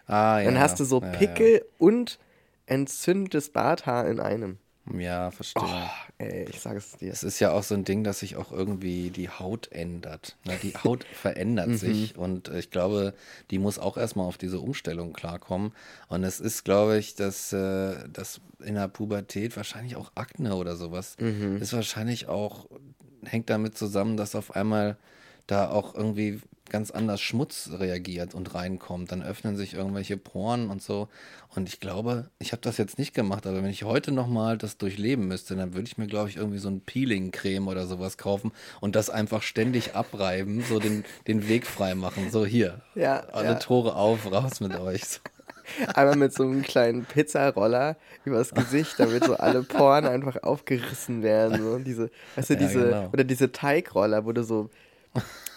Ah, 0.07 0.39
ja. 0.39 0.45
Dann 0.45 0.59
hast 0.59 0.79
du 0.79 0.85
so 0.85 1.01
ja, 1.01 1.11
Pickel 1.11 1.65
und 1.77 2.17
entzündetes 2.65 3.49
Barthaar 3.51 4.07
in 4.07 4.19
einem. 4.19 4.57
Ja, 4.93 5.31
verstehe. 5.31 5.63
Oh, 5.67 5.89
ey, 6.19 6.47
ich 6.49 6.59
sag 6.59 6.77
es 6.77 6.91
dir. 6.97 7.11
Es 7.11 7.23
ist 7.23 7.39
ja 7.39 7.51
auch 7.51 7.63
so 7.63 7.73
ein 7.73 7.85
Ding, 7.85 8.03
dass 8.03 8.19
sich 8.19 8.35
auch 8.35 8.51
irgendwie 8.51 9.09
die 9.09 9.29
Haut 9.29 9.71
ändert. 9.71 10.37
Ne? 10.45 10.53
Die 10.61 10.73
Haut 10.83 11.03
verändert 11.05 11.69
Mhm. 11.69 11.75
sich 11.77 12.17
und 12.17 12.49
äh, 12.49 12.59
ich 12.59 12.69
glaube, 12.69 13.13
die 13.49 13.57
muss 13.57 13.79
auch 13.79 13.97
erstmal 13.97 14.27
auf 14.27 14.37
diese 14.37 14.59
Umstellung 14.59 15.13
klarkommen. 15.13 15.71
Und 16.07 16.23
es 16.23 16.39
ist, 16.39 16.65
glaube 16.65 16.97
ich, 16.99 17.15
dass, 17.15 17.51
äh, 17.51 18.07
dass 18.09 18.41
in 18.63 18.75
der 18.75 18.87
Pubertät 18.87 19.57
wahrscheinlich 19.57 19.95
auch 19.95 20.11
Akne 20.15 20.55
oder 20.55 20.75
sowas 20.75 21.15
Mhm. 21.19 21.57
ist 21.57 21.73
wahrscheinlich 21.73 22.27
auch, 22.27 22.67
hängt 23.25 23.49
damit 23.49 23.75
zusammen, 23.77 24.17
dass 24.17 24.35
auf 24.35 24.55
einmal 24.55 24.97
da 25.47 25.69
auch 25.69 25.95
irgendwie 25.95 26.41
ganz 26.69 26.89
anders 26.89 27.21
Schmutz 27.21 27.69
reagiert 27.77 28.33
und 28.33 28.55
reinkommt. 28.55 29.11
Dann 29.11 29.21
öffnen 29.21 29.55
sich 29.55 29.75
irgendwelche 29.75 30.17
Poren 30.17 30.69
und 30.69 30.81
so. 30.81 31.07
Und 31.55 31.69
ich 31.69 31.79
glaube, 31.79 32.29
ich 32.39 32.51
habe 32.53 32.61
das 32.61 32.77
jetzt 32.77 32.97
nicht 32.97 33.13
gemacht, 33.13 33.45
aber 33.45 33.57
wenn 33.57 33.69
ich 33.69 33.83
heute 33.83 34.11
nochmal 34.11 34.57
das 34.57 34.77
durchleben 34.77 35.27
müsste, 35.27 35.55
dann 35.55 35.73
würde 35.75 35.87
ich 35.87 35.97
mir, 35.97 36.07
glaube 36.07 36.29
ich, 36.29 36.37
irgendwie 36.37 36.57
so 36.57 36.69
ein 36.69 36.81
Peeling-Creme 36.81 37.67
oder 37.67 37.85
sowas 37.85 38.17
kaufen 38.17 38.51
und 38.81 38.95
das 38.95 39.09
einfach 39.11 39.43
ständig 39.43 39.95
abreiben, 39.95 40.63
so 40.67 40.79
den, 40.79 41.05
den 41.27 41.47
Weg 41.47 41.67
frei 41.67 41.93
machen. 41.93 42.31
So 42.31 42.45
hier, 42.45 42.81
Ja, 42.95 43.19
alle 43.31 43.45
ja. 43.49 43.55
Tore 43.55 43.95
auf, 43.95 44.29
raus 44.31 44.59
mit 44.59 44.75
euch. 44.75 45.05
So. 45.05 45.19
Einmal 45.93 46.15
mit 46.15 46.33
so 46.33 46.43
einem 46.43 46.61
kleinen 46.61 47.05
Pizzaroller 47.05 47.95
übers 48.23 48.53
Gesicht, 48.53 48.99
damit 48.99 49.23
so 49.23 49.35
alle 49.35 49.63
Poren 49.63 50.05
einfach 50.05 50.43
aufgerissen 50.43 51.23
werden. 51.23 51.61
So. 51.61 51.79
Diese, 51.79 52.11
weißt 52.35 52.51
du, 52.51 52.53
Ja, 52.53 52.59
diese, 52.59 52.79
genau. 52.85 53.09
oder 53.13 53.23
diese 53.23 53.51
Teigroller, 53.51 54.25
wo 54.25 54.31
du 54.31 54.43
so, 54.43 54.69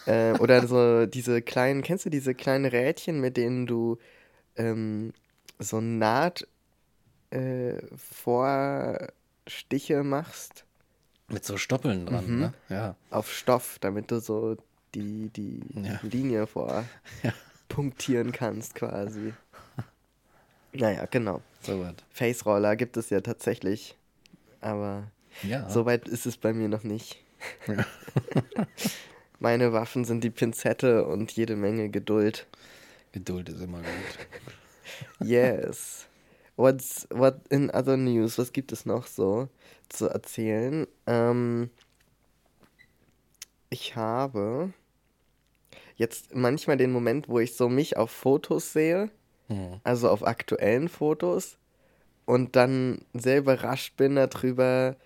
äh, 0.07 0.33
oder 0.39 0.67
so 0.67 1.07
diese 1.07 1.43
kleinen, 1.43 1.83
kennst 1.83 2.05
du 2.07 2.11
diese 2.11 2.35
kleinen 2.35 2.65
Rädchen, 2.65 3.21
mit 3.21 3.37
denen 3.37 3.67
du 3.67 3.99
ähm, 4.57 5.13
so 5.59 5.81
Naht 5.81 6.47
äh, 7.31 7.75
Vorstiche 7.97 10.03
machst 10.03 10.65
Mit 11.29 11.45
so 11.45 11.57
Stoppeln 11.57 12.07
dran, 12.07 12.27
Mhm. 12.27 12.39
ne? 12.41 12.53
Ja. 12.69 12.97
auf 13.11 13.33
Stoff, 13.33 13.79
damit 13.81 14.11
du 14.11 14.21
so 14.21 14.57
die, 14.95 15.29
die 15.31 15.61
Ja. 15.75 16.01
Linie 16.03 16.47
vor 16.47 16.85
Ja. 17.23 17.33
punktieren 17.69 18.33
kannst 18.33 18.75
quasi. 18.75 19.35
Naja, 20.73 21.07
genau. 21.11 21.43
So 21.63 21.81
was. 21.81 21.95
Face 22.11 22.47
Roller 22.47 22.77
gibt 22.77 22.97
es 22.97 23.11
ja 23.11 23.21
tatsächlich, 23.21 23.97
aber 24.61 25.11
Ja. 25.43 25.69
so 25.69 25.85
weit 25.87 26.09
ist 26.09 26.27
es 26.27 26.37
bei 26.39 26.53
mir 26.53 26.69
noch 26.69 26.85
nicht. 26.85 27.19
Ja. 27.67 27.85
Meine 29.39 29.73
Waffen 29.73 30.05
sind 30.05 30.25
die 30.25 30.31
Pinzette 30.31 31.07
und 31.07 31.33
jede 31.33 31.57
Menge 31.57 31.89
Geduld. 31.89 32.47
Geduld 33.13 33.49
ist 33.49 33.61
immer 33.61 33.79
gut. 33.79 33.87
Yes. 35.21 36.07
What's 36.57 37.07
what 37.11 37.41
in 37.51 37.71
other 37.71 37.97
news? 37.97 38.39
Was 38.39 38.53
gibt 38.53 38.73
es 38.73 38.87
noch 38.87 39.07
so 39.07 39.49
zu 39.89 40.09
erzählen? 40.09 40.87
Ähm, 41.07 41.71
ich 43.71 43.95
habe 43.97 44.73
jetzt 45.97 46.35
manchmal 46.35 46.79
den 46.79 46.91
Moment, 46.91 47.29
wo 47.29 47.39
ich 47.39 47.55
so 47.55 47.69
mich 47.69 47.97
auf 47.97 48.11
Fotos 48.11 48.73
sehe, 48.73 49.11
Hm. 49.49 49.81
also 49.85 50.09
auf 50.11 50.27
aktuellen 50.27 50.89
Fotos, 50.89 51.59
und 52.25 52.57
dann 52.57 53.03
sehr 53.15 53.39
überrascht 53.39 53.97
bin 53.97 54.17
darüber, 54.17 54.97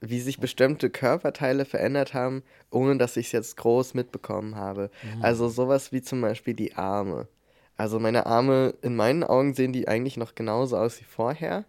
wie 0.00 0.20
sich 0.20 0.38
bestimmte 0.40 0.88
Körperteile 0.90 1.64
verändert 1.64 2.14
haben, 2.14 2.42
ohne 2.70 2.96
dass 2.96 3.16
ich 3.16 3.26
es 3.26 3.32
jetzt 3.32 3.56
groß 3.58 3.94
mitbekommen 3.94 4.56
habe. 4.56 4.90
Also 5.20 5.48
sowas 5.48 5.92
wie 5.92 6.00
zum 6.02 6.20
Beispiel 6.22 6.54
die 6.54 6.74
Arme. 6.74 7.28
Also 7.76 7.98
meine 7.98 8.26
Arme, 8.26 8.74
in 8.82 8.96
meinen 8.96 9.24
Augen 9.24 9.54
sehen 9.54 9.72
die 9.72 9.88
eigentlich 9.88 10.16
noch 10.16 10.34
genauso 10.34 10.76
aus 10.76 11.00
wie 11.00 11.04
vorher. 11.04 11.64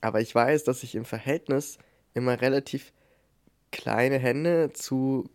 Aber 0.00 0.20
ich 0.20 0.34
weiß, 0.34 0.64
dass 0.64 0.82
ich 0.82 0.94
im 0.94 1.04
Verhältnis 1.04 1.78
immer 2.14 2.40
relativ 2.40 2.92
kleine 3.72 4.18
Hände 4.18 4.70
zu 4.72 5.28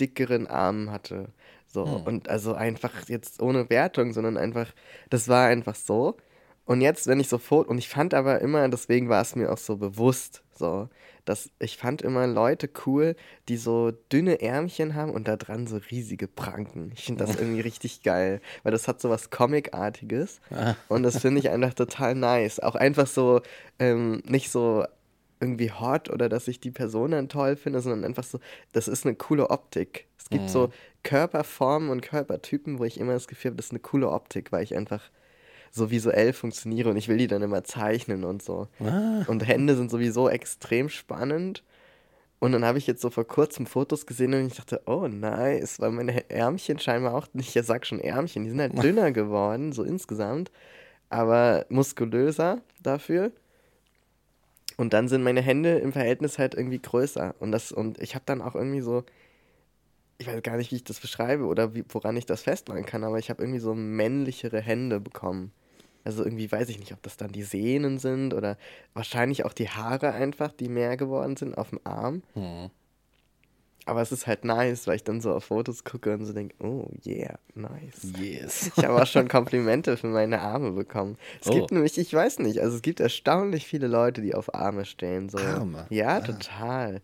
dickeren 0.00 0.46
Armen 0.46 0.90
hatte. 0.90 1.28
So, 1.66 1.84
Hm. 1.84 2.02
und 2.04 2.28
also 2.28 2.54
einfach 2.54 3.08
jetzt 3.08 3.42
ohne 3.42 3.68
Wertung, 3.70 4.12
sondern 4.12 4.36
einfach, 4.36 4.72
das 5.10 5.28
war 5.28 5.46
einfach 5.48 5.74
so. 5.74 6.16
Und 6.64 6.80
jetzt, 6.80 7.06
wenn 7.06 7.20
ich 7.20 7.28
so 7.28 7.38
Foto, 7.38 7.70
und 7.70 7.78
ich 7.78 7.88
fand 7.88 8.14
aber 8.14 8.40
immer, 8.40 8.68
deswegen 8.68 9.08
war 9.08 9.22
es 9.22 9.34
mir 9.36 9.50
auch 9.52 9.58
so 9.58 9.76
bewusst, 9.76 10.42
so, 10.58 10.88
dass 11.24 11.50
ich 11.58 11.76
fand 11.76 12.02
immer 12.02 12.26
Leute 12.26 12.68
cool, 12.86 13.16
die 13.48 13.56
so 13.56 13.92
dünne 14.12 14.40
Ärmchen 14.40 14.94
haben 14.94 15.12
und 15.12 15.28
da 15.28 15.36
dran 15.36 15.66
so 15.66 15.78
riesige 15.90 16.28
Pranken. 16.28 16.92
Ich 16.94 17.04
finde 17.04 17.24
das 17.24 17.36
irgendwie 17.36 17.60
richtig 17.60 18.02
geil, 18.02 18.40
weil 18.62 18.72
das 18.72 18.88
hat 18.88 19.00
so 19.00 19.10
was 19.10 19.30
Comic-artiges 19.30 20.40
und 20.88 21.02
das 21.02 21.20
finde 21.20 21.40
ich 21.40 21.50
einfach 21.50 21.74
total 21.74 22.14
nice. 22.14 22.60
Auch 22.60 22.74
einfach 22.74 23.06
so, 23.06 23.40
ähm, 23.78 24.22
nicht 24.26 24.50
so 24.50 24.84
irgendwie 25.40 25.70
hot 25.70 26.10
oder 26.10 26.28
dass 26.28 26.48
ich 26.48 26.60
die 26.60 26.70
Person 26.70 27.12
dann 27.12 27.28
toll 27.28 27.56
finde, 27.56 27.80
sondern 27.80 28.04
einfach 28.04 28.24
so, 28.24 28.40
das 28.72 28.88
ist 28.88 29.06
eine 29.06 29.14
coole 29.14 29.50
Optik. 29.50 30.06
Es 30.18 30.28
gibt 30.30 30.50
so 30.50 30.70
Körperformen 31.04 31.90
und 31.90 32.02
Körpertypen, 32.02 32.78
wo 32.78 32.84
ich 32.84 32.98
immer 32.98 33.12
das 33.12 33.28
Gefühl 33.28 33.50
habe, 33.50 33.56
das 33.56 33.66
ist 33.66 33.72
eine 33.72 33.80
coole 33.80 34.10
Optik, 34.10 34.52
weil 34.52 34.62
ich 34.62 34.76
einfach 34.76 35.10
so 35.70 35.90
visuell 35.90 36.32
funktioniere 36.32 36.90
und 36.90 36.96
ich 36.96 37.08
will 37.08 37.18
die 37.18 37.26
dann 37.26 37.42
immer 37.42 37.64
zeichnen 37.64 38.24
und 38.24 38.42
so. 38.42 38.68
Ah. 38.80 39.24
Und 39.26 39.46
Hände 39.46 39.76
sind 39.76 39.90
sowieso 39.90 40.28
extrem 40.28 40.88
spannend. 40.88 41.62
Und 42.40 42.52
dann 42.52 42.64
habe 42.64 42.78
ich 42.78 42.86
jetzt 42.86 43.02
so 43.02 43.10
vor 43.10 43.26
kurzem 43.26 43.66
Fotos 43.66 44.06
gesehen 44.06 44.32
und 44.32 44.46
ich 44.46 44.54
dachte, 44.54 44.82
oh 44.86 45.08
nice, 45.08 45.80
weil 45.80 45.90
meine 45.90 46.30
Ärmchen 46.30 46.78
scheinbar 46.78 47.14
auch 47.14 47.26
nicht, 47.32 47.56
ich 47.56 47.66
sag 47.66 47.84
schon 47.84 47.98
Ärmchen, 47.98 48.44
die 48.44 48.50
sind 48.50 48.60
halt 48.60 48.78
dünner 48.82 49.10
geworden, 49.10 49.72
so 49.72 49.82
insgesamt, 49.82 50.52
aber 51.10 51.66
muskulöser 51.68 52.62
dafür. 52.80 53.32
Und 54.76 54.92
dann 54.92 55.08
sind 55.08 55.24
meine 55.24 55.42
Hände 55.42 55.78
im 55.78 55.92
Verhältnis 55.92 56.38
halt 56.38 56.54
irgendwie 56.54 56.78
größer. 56.78 57.34
Und 57.40 57.50
das, 57.50 57.72
und 57.72 58.00
ich 58.00 58.14
habe 58.14 58.22
dann 58.26 58.40
auch 58.40 58.54
irgendwie 58.54 58.80
so, 58.80 59.02
ich 60.18 60.26
weiß 60.26 60.42
gar 60.42 60.56
nicht, 60.56 60.70
wie 60.72 60.76
ich 60.76 60.84
das 60.84 61.00
beschreibe 61.00 61.44
oder 61.44 61.74
wie, 61.74 61.84
woran 61.90 62.16
ich 62.16 62.26
das 62.26 62.42
festmachen 62.42 62.84
kann, 62.84 63.04
aber 63.04 63.18
ich 63.18 63.30
habe 63.30 63.42
irgendwie 63.42 63.60
so 63.60 63.74
männlichere 63.74 64.60
Hände 64.60 65.00
bekommen. 65.00 65.52
Also 66.04 66.24
irgendwie 66.24 66.50
weiß 66.50 66.68
ich 66.70 66.78
nicht, 66.78 66.92
ob 66.92 67.02
das 67.02 67.16
dann 67.16 67.30
die 67.32 67.42
Sehnen 67.42 67.98
sind 67.98 68.32
oder 68.34 68.56
wahrscheinlich 68.94 69.44
auch 69.44 69.52
die 69.52 69.68
Haare 69.68 70.12
einfach, 70.12 70.52
die 70.52 70.68
mehr 70.68 70.96
geworden 70.96 71.36
sind 71.36 71.56
auf 71.58 71.70
dem 71.70 71.80
Arm. 71.84 72.22
Hm. 72.34 72.70
Aber 73.84 74.02
es 74.02 74.12
ist 74.12 74.26
halt 74.26 74.44
nice, 74.44 74.86
weil 74.86 74.96
ich 74.96 75.04
dann 75.04 75.20
so 75.22 75.32
auf 75.32 75.44
Fotos 75.44 75.82
gucke 75.84 76.12
und 76.12 76.24
so 76.26 76.32
denke, 76.34 76.54
oh 76.62 76.90
yeah, 77.06 77.38
nice. 77.54 78.12
Yes. 78.20 78.70
Ich 78.76 78.84
habe 78.84 79.00
auch 79.00 79.06
schon 79.06 79.28
Komplimente 79.28 79.96
für 79.96 80.08
meine 80.08 80.40
Arme 80.42 80.72
bekommen. 80.72 81.16
Es 81.40 81.48
Oh. 81.48 81.52
gibt 81.54 81.72
nämlich, 81.72 81.96
ich 81.96 82.12
weiß 82.12 82.40
nicht, 82.40 82.60
also 82.60 82.76
es 82.76 82.82
gibt 82.82 83.00
erstaunlich 83.00 83.66
viele 83.66 83.86
Leute, 83.86 84.20
die 84.20 84.34
auf 84.34 84.54
Arme 84.54 84.84
stehen. 84.84 85.28
So. 85.30 85.38
Arme? 85.38 85.86
Ja, 85.90 86.16
Ah. 86.18 86.20
total. 86.20 87.00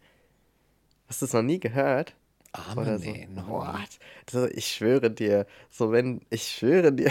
Hast 1.09 1.23
du 1.23 1.26
es 1.26 1.33
noch 1.33 1.42
nie 1.42 1.59
gehört? 1.61 2.14
Arme, 2.54 2.99
so. 2.99 3.11
noch 3.34 3.49
What? 3.49 3.99
So, 4.30 4.46
ich 4.46 4.66
schwöre 4.68 5.11
dir, 5.11 5.46
so 5.70 5.92
wenn, 5.92 6.20
ich 6.30 6.44
schwöre 6.44 6.92
dir. 6.92 7.11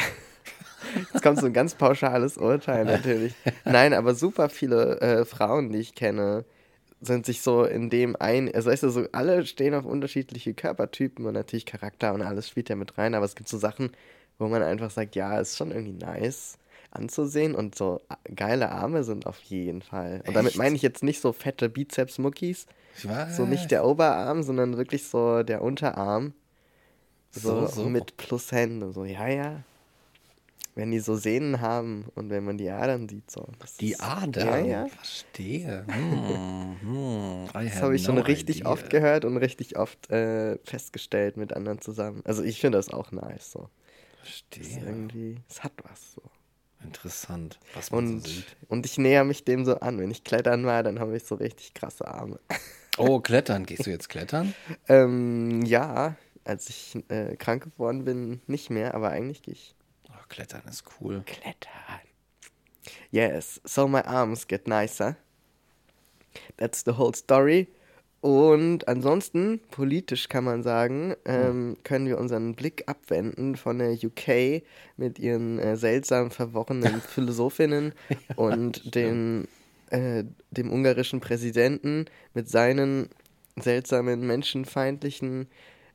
Jetzt 0.95 1.21
kommt 1.21 1.39
so 1.39 1.45
ein 1.47 1.53
ganz 1.53 1.75
pauschales 1.75 2.38
Urteil 2.38 2.85
natürlich. 2.85 3.35
Nein, 3.65 3.93
aber 3.93 4.15
super 4.15 4.50
viele 4.50 5.00
äh, 5.01 5.25
Frauen, 5.25 5.71
die 5.71 5.79
ich 5.79 5.95
kenne, 5.95 6.45
sind 7.01 7.25
sich 7.25 7.41
so 7.41 7.65
in 7.65 7.89
dem 7.89 8.15
ein, 8.17 8.53
also 8.53 8.69
weißt 8.71 8.83
du, 8.83 8.89
so 8.89 9.05
alle 9.12 9.45
stehen 9.45 9.73
auf 9.75 9.85
unterschiedliche 9.85 10.53
Körpertypen 10.53 11.25
und 11.25 11.33
natürlich 11.33 11.65
Charakter 11.65 12.13
und 12.13 12.21
alles 12.21 12.50
spielt 12.50 12.69
ja 12.69 12.75
mit 12.75 12.97
rein, 12.97 13.15
aber 13.15 13.25
es 13.25 13.35
gibt 13.35 13.50
so 13.50 13.57
Sachen, 13.57 13.91
wo 14.39 14.47
man 14.47 14.63
einfach 14.63 14.91
sagt, 14.91 15.15
ja, 15.15 15.39
ist 15.39 15.57
schon 15.57 15.71
irgendwie 15.71 15.93
nice 16.05 16.57
anzusehen 16.91 17.55
und 17.55 17.75
so 17.75 18.01
a- 18.09 18.17
geile 18.35 18.71
Arme 18.71 19.03
sind 19.03 19.27
auf 19.27 19.41
jeden 19.43 19.81
Fall. 19.81 20.23
Und 20.25 20.35
damit 20.35 20.55
Echt? 20.55 20.57
meine 20.57 20.75
ich 20.75 20.81
jetzt 20.81 21.03
nicht 21.03 21.21
so 21.21 21.33
fette 21.33 21.69
Bizeps-Muckis, 21.69 22.67
Weiß. 23.03 23.38
so 23.38 23.45
nicht 23.45 23.71
der 23.71 23.85
Oberarm, 23.85 24.43
sondern 24.43 24.77
wirklich 24.77 25.07
so 25.07 25.43
der 25.43 25.62
Unterarm. 25.62 26.33
So, 27.31 27.62
So, 27.62 27.67
so. 27.83 27.89
mit 27.89 28.17
plus 28.17 28.51
Hände. 28.51 28.91
So, 28.91 29.05
ja, 29.05 29.27
ja. 29.27 29.63
Wenn 30.75 30.89
die 30.91 31.00
so 31.00 31.15
Sehnen 31.15 31.62
haben 31.62 32.05
und 32.15 32.29
wenn 32.31 32.43
man 32.45 32.57
die 32.57 32.69
Adern 32.69 33.07
sieht, 33.07 33.29
so. 33.29 33.47
Das 33.59 33.77
Die 33.77 33.91
ist- 33.91 34.01
Ader. 34.01 34.45
Ja, 34.45 34.65
ja. 34.65 34.88
Verstehe. 34.88 35.85
Hm, 35.93 36.77
hm. 36.81 37.47
Das 37.53 37.81
habe 37.81 37.95
ich 37.95 38.03
schon 38.03 38.15
no 38.15 38.21
richtig 38.21 38.62
idea. 38.62 38.71
oft 38.71 38.89
gehört 38.89 39.25
und 39.25 39.38
richtig 39.38 39.77
oft 39.77 40.09
äh, 40.12 40.57
festgestellt 40.63 41.38
mit 41.38 41.53
anderen 41.53 41.79
zusammen. 41.81 42.21
Also 42.25 42.43
ich 42.43 42.59
finde 42.59 42.77
das 42.79 42.89
auch 42.89 43.12
nice. 43.12 43.51
So. 43.51 43.69
Verstehe. 44.21 44.79
irgendwie, 44.85 45.38
es 45.50 45.63
hat 45.63 45.73
was 45.83 46.13
so. 46.13 46.21
Interessant, 46.83 47.59
was 47.75 47.91
man 47.91 48.05
Und, 48.05 48.21
so 48.21 48.27
sieht. 48.29 48.45
und 48.67 48.85
ich 48.85 48.97
näher 48.97 49.23
mich 49.23 49.45
dem 49.45 49.63
so 49.65 49.79
an. 49.79 50.00
Wenn 50.00 50.12
ich 50.12 50.23
klettern 50.23 50.65
war, 50.65 50.83
dann 50.83 51.00
habe 51.00 51.15
ich 51.15 51.23
so 51.23 51.35
richtig 51.35 51.73
krasse 51.73 52.07
Arme. 52.07 52.39
Oh, 52.97 53.19
klettern. 53.19 53.65
Gehst 53.65 53.85
du 53.85 53.89
jetzt 53.89 54.09
klettern? 54.09 54.53
ähm, 54.88 55.63
ja, 55.65 56.15
als 56.43 56.69
ich 56.69 56.97
äh, 57.09 57.35
krank 57.35 57.63
geworden 57.63 58.05
bin, 58.05 58.41
nicht 58.47 58.69
mehr, 58.69 58.93
aber 58.93 59.09
eigentlich 59.09 59.41
gehe 59.41 59.53
ich 59.53 59.75
Oh, 60.09 60.25
klettern 60.29 60.62
ist 60.69 60.83
cool. 61.00 61.23
Klettern. 61.25 62.01
Yes, 63.12 63.62
so 63.63 63.88
my 63.88 64.01
arms 64.01 64.47
get 64.47 64.67
nicer. 64.67 65.17
That's 66.57 66.83
the 66.83 66.97
whole 66.97 67.15
story. 67.15 67.67
Und 68.21 68.88
ansonsten, 68.88 69.59
politisch 69.69 70.29
kann 70.29 70.45
man 70.45 70.63
sagen, 70.63 71.13
ähm, 71.25 71.75
können 71.83 72.07
wir 72.07 72.17
unseren 72.17 72.55
Blick 72.55 72.83
abwenden 72.88 73.57
von 73.57 73.79
der 73.79 73.91
UK 73.91 74.63
mit 74.95 75.19
ihren 75.19 75.59
äh, 75.59 75.75
seltsam 75.75 76.31
verworrenen 76.31 77.01
Philosophinnen 77.07 77.93
und 78.38 78.95
den, 78.95 79.47
äh, 79.93 80.25
dem 80.50 80.71
ungarischen 80.71 81.19
Präsidenten 81.19 82.05
mit 82.33 82.50
seinen 82.50 83.09
seltsamen 83.55 84.25
menschenfeindlichen 84.25 85.47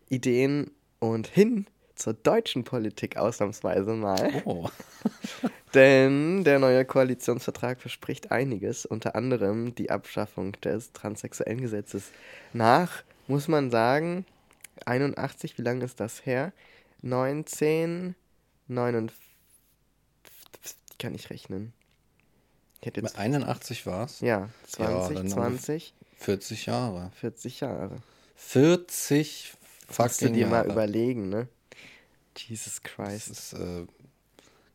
Ideen 0.09 0.71
und 1.01 1.27
hin 1.27 1.67
zur 1.97 2.15
deutschen 2.15 2.63
Politik 2.63 3.17
ausnahmsweise 3.17 3.95
mal. 3.95 4.41
Oh, 4.45 4.69
Denn 5.75 6.45
der 6.45 6.61
neue 6.61 6.85
Koalitionsvertrag 6.85 7.81
verspricht 7.81 8.31
einiges, 8.31 8.87
unter 8.87 9.17
anderem 9.17 9.75
die 9.75 9.91
Abschaffung 9.91 10.53
des 10.61 10.93
transsexuellen 10.93 11.61
Gesetzes. 11.61 12.13
Nach, 12.53 13.03
muss 13.27 13.49
man 13.49 13.73
sagen, 13.73 14.25
81, 14.87 15.59
wie 15.59 15.63
lange 15.63 15.85
ist 15.85 15.99
das 15.99 16.25
her? 16.25 16.53
1959, 17.03 19.19
kann 21.01 21.17
ich 21.17 21.31
rechnen. 21.31 21.73
Jetzt 22.83 23.19
81 23.19 23.87
war 23.87 24.05
es? 24.05 24.21
Ja, 24.21 24.49
20, 24.67 25.19
ja, 25.19 25.27
20. 25.27 25.95
40 26.19 26.67
Jahre. 26.67 27.11
40 27.15 27.61
Jahre. 27.61 27.97
40 28.37 29.53
fucking 29.89 30.05
Musst 30.05 30.23
du 30.23 30.29
dir 30.31 30.41
Jahre. 30.41 30.51
mal 30.51 30.73
überlegen, 30.73 31.29
ne? 31.29 31.49
Jesus 32.37 32.83
Christ. 32.83 33.31
Das 33.31 33.53
ist 33.53 33.53
äh, 33.55 33.87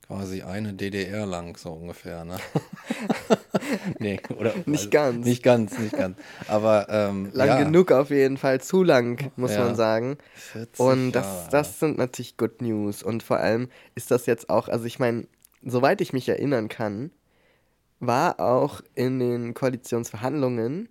quasi 0.06 0.42
eine 0.42 0.74
DDR 0.74 1.26
lang, 1.26 1.56
so 1.58 1.72
ungefähr, 1.72 2.26
ne? 2.26 2.38
nee, 4.00 4.20
oder? 4.38 4.54
Nicht 4.66 4.80
also, 4.80 4.90
ganz. 4.90 5.26
Nicht 5.26 5.44
ganz, 5.44 5.78
nicht 5.78 5.98
ganz. 5.98 6.18
Aber 6.48 6.88
ähm, 6.90 7.30
lang 7.34 7.48
ja. 7.48 7.64
genug 7.64 7.92
auf 7.92 8.10
jeden 8.10 8.38
Fall, 8.38 8.60
zu 8.60 8.84
lang, 8.84 9.32
muss 9.38 9.52
ja. 9.52 9.64
man 9.64 9.76
sagen. 9.76 10.18
40 10.36 10.80
und 10.80 11.12
das, 11.14 11.48
das 11.50 11.80
sind 11.80 11.98
natürlich 11.98 12.36
Good 12.36 12.62
News. 12.62 13.02
Und 13.02 13.24
vor 13.24 13.38
allem 13.38 13.70
ist 13.96 14.12
das 14.12 14.26
jetzt 14.26 14.50
auch, 14.50 14.68
also 14.68 14.86
ich 14.86 15.00
meine, 15.00 15.26
soweit 15.64 16.02
ich 16.02 16.12
mich 16.12 16.28
erinnern 16.28 16.68
kann, 16.68 17.12
war 18.08 18.40
auch 18.40 18.82
in 18.96 19.20
den 19.20 19.54
Koalitionsverhandlungen 19.54 20.90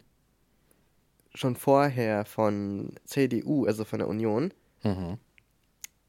schon 1.35 1.57
vorher 1.57 2.25
von 2.25 2.93
CDU, 3.05 3.67
also 3.67 3.85
von 3.85 3.99
der 3.99 4.09
Union, 4.09 4.53
mhm. 4.83 5.19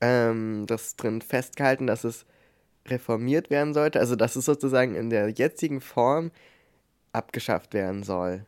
ähm, 0.01 0.65
das 0.67 0.95
drin 0.95 1.21
festgehalten, 1.21 1.87
dass 1.87 2.03
es 2.03 2.25
reformiert 2.87 3.49
werden 3.49 3.73
sollte, 3.73 3.99
also 3.99 4.15
dass 4.15 4.35
es 4.35 4.45
sozusagen 4.45 4.95
in 4.95 5.09
der 5.09 5.29
jetzigen 5.29 5.79
Form 5.79 6.31
abgeschafft 7.13 7.73
werden 7.73 8.03
soll. 8.03 8.45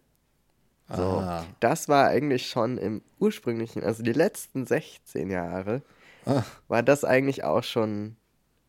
So, 0.90 1.02
ah. 1.02 1.46
das 1.62 1.90
war 1.90 2.08
eigentlich 2.08 2.48
schon 2.48 2.78
im 2.78 3.02
ursprünglichen, 3.20 3.84
also 3.84 4.04
die 4.04 4.14
letzten 4.14 4.68
16 4.68 5.32
Jahre, 5.32 5.82
ah. 6.26 6.44
war 6.68 6.84
das 6.84 7.04
eigentlich 7.04 7.44
auch 7.44 7.64
schon 7.64 8.18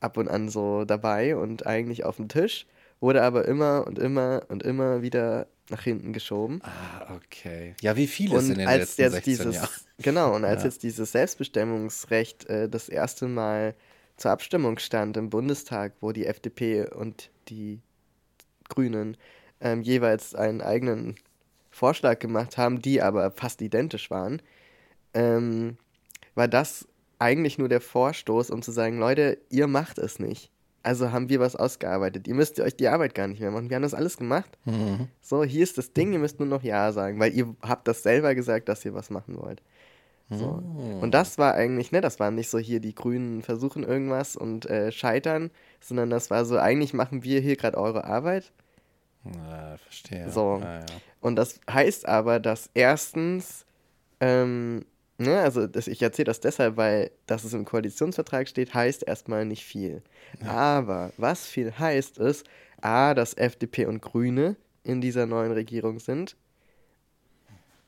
ab 0.00 0.16
und 0.16 0.28
an 0.28 0.48
so 0.48 0.84
dabei 0.84 1.36
und 1.36 1.66
eigentlich 1.66 2.04
auf 2.04 2.16
dem 2.16 2.28
Tisch, 2.28 2.66
wurde 3.00 3.22
aber 3.22 3.46
immer 3.46 3.86
und 3.86 3.98
immer 3.98 4.42
und 4.48 4.62
immer 4.62 5.02
wieder 5.02 5.46
nach 5.68 5.82
hinten 5.82 6.12
geschoben. 6.12 6.60
Ah, 6.62 7.14
okay. 7.16 7.74
Ja, 7.80 7.96
wie 7.96 8.06
vieles 8.06 8.44
und 8.44 8.52
in 8.52 8.58
den 8.58 8.68
als 8.68 8.96
letzten 8.96 9.02
jetzt 9.02 9.12
16 9.12 9.32
dieses, 9.32 9.54
Jahren. 9.56 9.68
Genau, 9.98 10.34
und 10.34 10.44
als 10.44 10.62
ja. 10.62 10.68
jetzt 10.68 10.82
dieses 10.82 11.12
Selbstbestimmungsrecht 11.12 12.46
äh, 12.50 12.68
das 12.68 12.90
erste 12.90 13.28
Mal 13.28 13.74
zur 14.18 14.30
Abstimmung 14.30 14.78
stand 14.78 15.16
im 15.16 15.30
Bundestag, 15.30 15.94
wo 16.00 16.12
die 16.12 16.26
FDP 16.26 16.86
und 16.86 17.30
die 17.48 17.80
Grünen 18.68 19.16
ähm, 19.60 19.82
jeweils 19.82 20.34
einen 20.34 20.60
eigenen 20.60 21.16
Vorschlag 21.70 22.18
gemacht 22.18 22.58
haben, 22.58 22.82
die 22.82 23.02
aber 23.02 23.30
fast 23.30 23.62
identisch 23.62 24.10
waren, 24.10 24.42
ähm, 25.14 25.76
war 26.34 26.48
das 26.48 26.86
eigentlich 27.18 27.58
nur 27.58 27.68
der 27.68 27.80
Vorstoß, 27.80 28.50
um 28.50 28.62
zu 28.62 28.72
sagen, 28.72 28.98
Leute, 28.98 29.38
ihr 29.50 29.66
macht 29.66 29.98
es 29.98 30.18
nicht. 30.18 30.50
Also 30.86 31.10
haben 31.10 31.28
wir 31.28 31.40
was 31.40 31.56
ausgearbeitet. 31.56 32.28
Ihr 32.28 32.36
müsst 32.36 32.60
euch 32.60 32.76
die 32.76 32.86
Arbeit 32.86 33.16
gar 33.16 33.26
nicht 33.26 33.40
mehr 33.40 33.50
machen. 33.50 33.68
Wir 33.68 33.74
haben 33.74 33.82
das 33.82 33.92
alles 33.92 34.16
gemacht. 34.16 34.56
Mhm. 34.66 35.08
So, 35.20 35.42
hier 35.42 35.64
ist 35.64 35.76
das 35.78 35.92
Ding, 35.92 36.12
ihr 36.12 36.20
müsst 36.20 36.38
nur 36.38 36.46
noch 36.46 36.62
Ja 36.62 36.92
sagen, 36.92 37.18
weil 37.18 37.32
ihr 37.32 37.56
habt 37.60 37.88
das 37.88 38.04
selber 38.04 38.36
gesagt, 38.36 38.68
dass 38.68 38.84
ihr 38.84 38.94
was 38.94 39.10
machen 39.10 39.36
wollt. 39.36 39.62
So. 40.30 40.62
Mhm. 40.62 41.00
Und 41.00 41.10
das 41.10 41.38
war 41.38 41.54
eigentlich, 41.54 41.90
ne, 41.90 42.00
das 42.00 42.20
war 42.20 42.30
nicht 42.30 42.48
so 42.48 42.58
hier, 42.58 42.78
die 42.78 42.94
Grünen 42.94 43.42
versuchen 43.42 43.82
irgendwas 43.82 44.36
und 44.36 44.66
äh, 44.66 44.92
scheitern, 44.92 45.50
sondern 45.80 46.08
das 46.08 46.30
war 46.30 46.44
so, 46.44 46.56
eigentlich 46.56 46.94
machen 46.94 47.24
wir 47.24 47.40
hier 47.40 47.56
gerade 47.56 47.78
eure 47.78 48.04
Arbeit. 48.04 48.52
Ja, 49.24 49.78
verstehe. 49.78 50.30
So. 50.30 50.60
Ja, 50.62 50.78
ja. 50.78 50.86
Und 51.20 51.34
das 51.34 51.58
heißt 51.68 52.06
aber, 52.06 52.38
dass 52.38 52.70
erstens 52.74 53.66
ähm, 54.20 54.84
Ne, 55.18 55.40
also 55.40 55.66
das, 55.66 55.86
ich 55.86 56.02
erzähle 56.02 56.26
das 56.26 56.40
deshalb, 56.40 56.76
weil 56.76 57.10
dass 57.26 57.44
es 57.44 57.54
im 57.54 57.64
Koalitionsvertrag 57.64 58.48
steht, 58.48 58.74
heißt 58.74 59.02
erstmal 59.02 59.46
nicht 59.46 59.64
viel. 59.64 60.02
Ja. 60.42 60.50
Aber 60.50 61.12
was 61.16 61.46
viel 61.46 61.72
heißt, 61.78 62.18
ist, 62.18 62.46
a, 62.82 63.14
dass 63.14 63.34
FDP 63.34 63.86
und 63.86 64.02
Grüne 64.02 64.56
in 64.84 65.00
dieser 65.00 65.26
neuen 65.26 65.52
Regierung 65.52 65.98
sind 66.00 66.36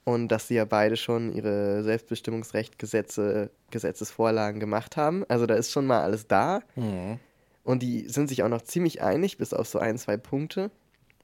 und 0.05 0.29
dass 0.29 0.49
sie 0.49 0.55
ja 0.55 0.65
beide 0.65 0.97
schon 0.97 1.33
ihre 1.35 1.83
Selbstbestimmungsrechtgesetze, 1.85 3.51
Gesetzesvorlagen 3.71 4.59
gemacht 4.59 4.97
haben. 4.97 5.25
Also 5.29 5.45
da 5.45 5.55
ist 5.55 5.71
schon 5.71 5.87
mal 5.87 6.01
alles 6.01 6.27
da. 6.27 6.61
Mhm. 6.77 7.19
Und 7.63 7.83
die 7.83 8.09
sind 8.09 8.29
sich 8.29 8.43
auch 8.43 8.49
noch 8.49 8.63
ziemlich 8.63 9.03
einig, 9.03 9.37
bis 9.37 9.53
auf 9.53 9.69
so 9.69 9.79
ein, 9.79 9.99
zwei 9.99 10.17
Punkte. 10.17 10.71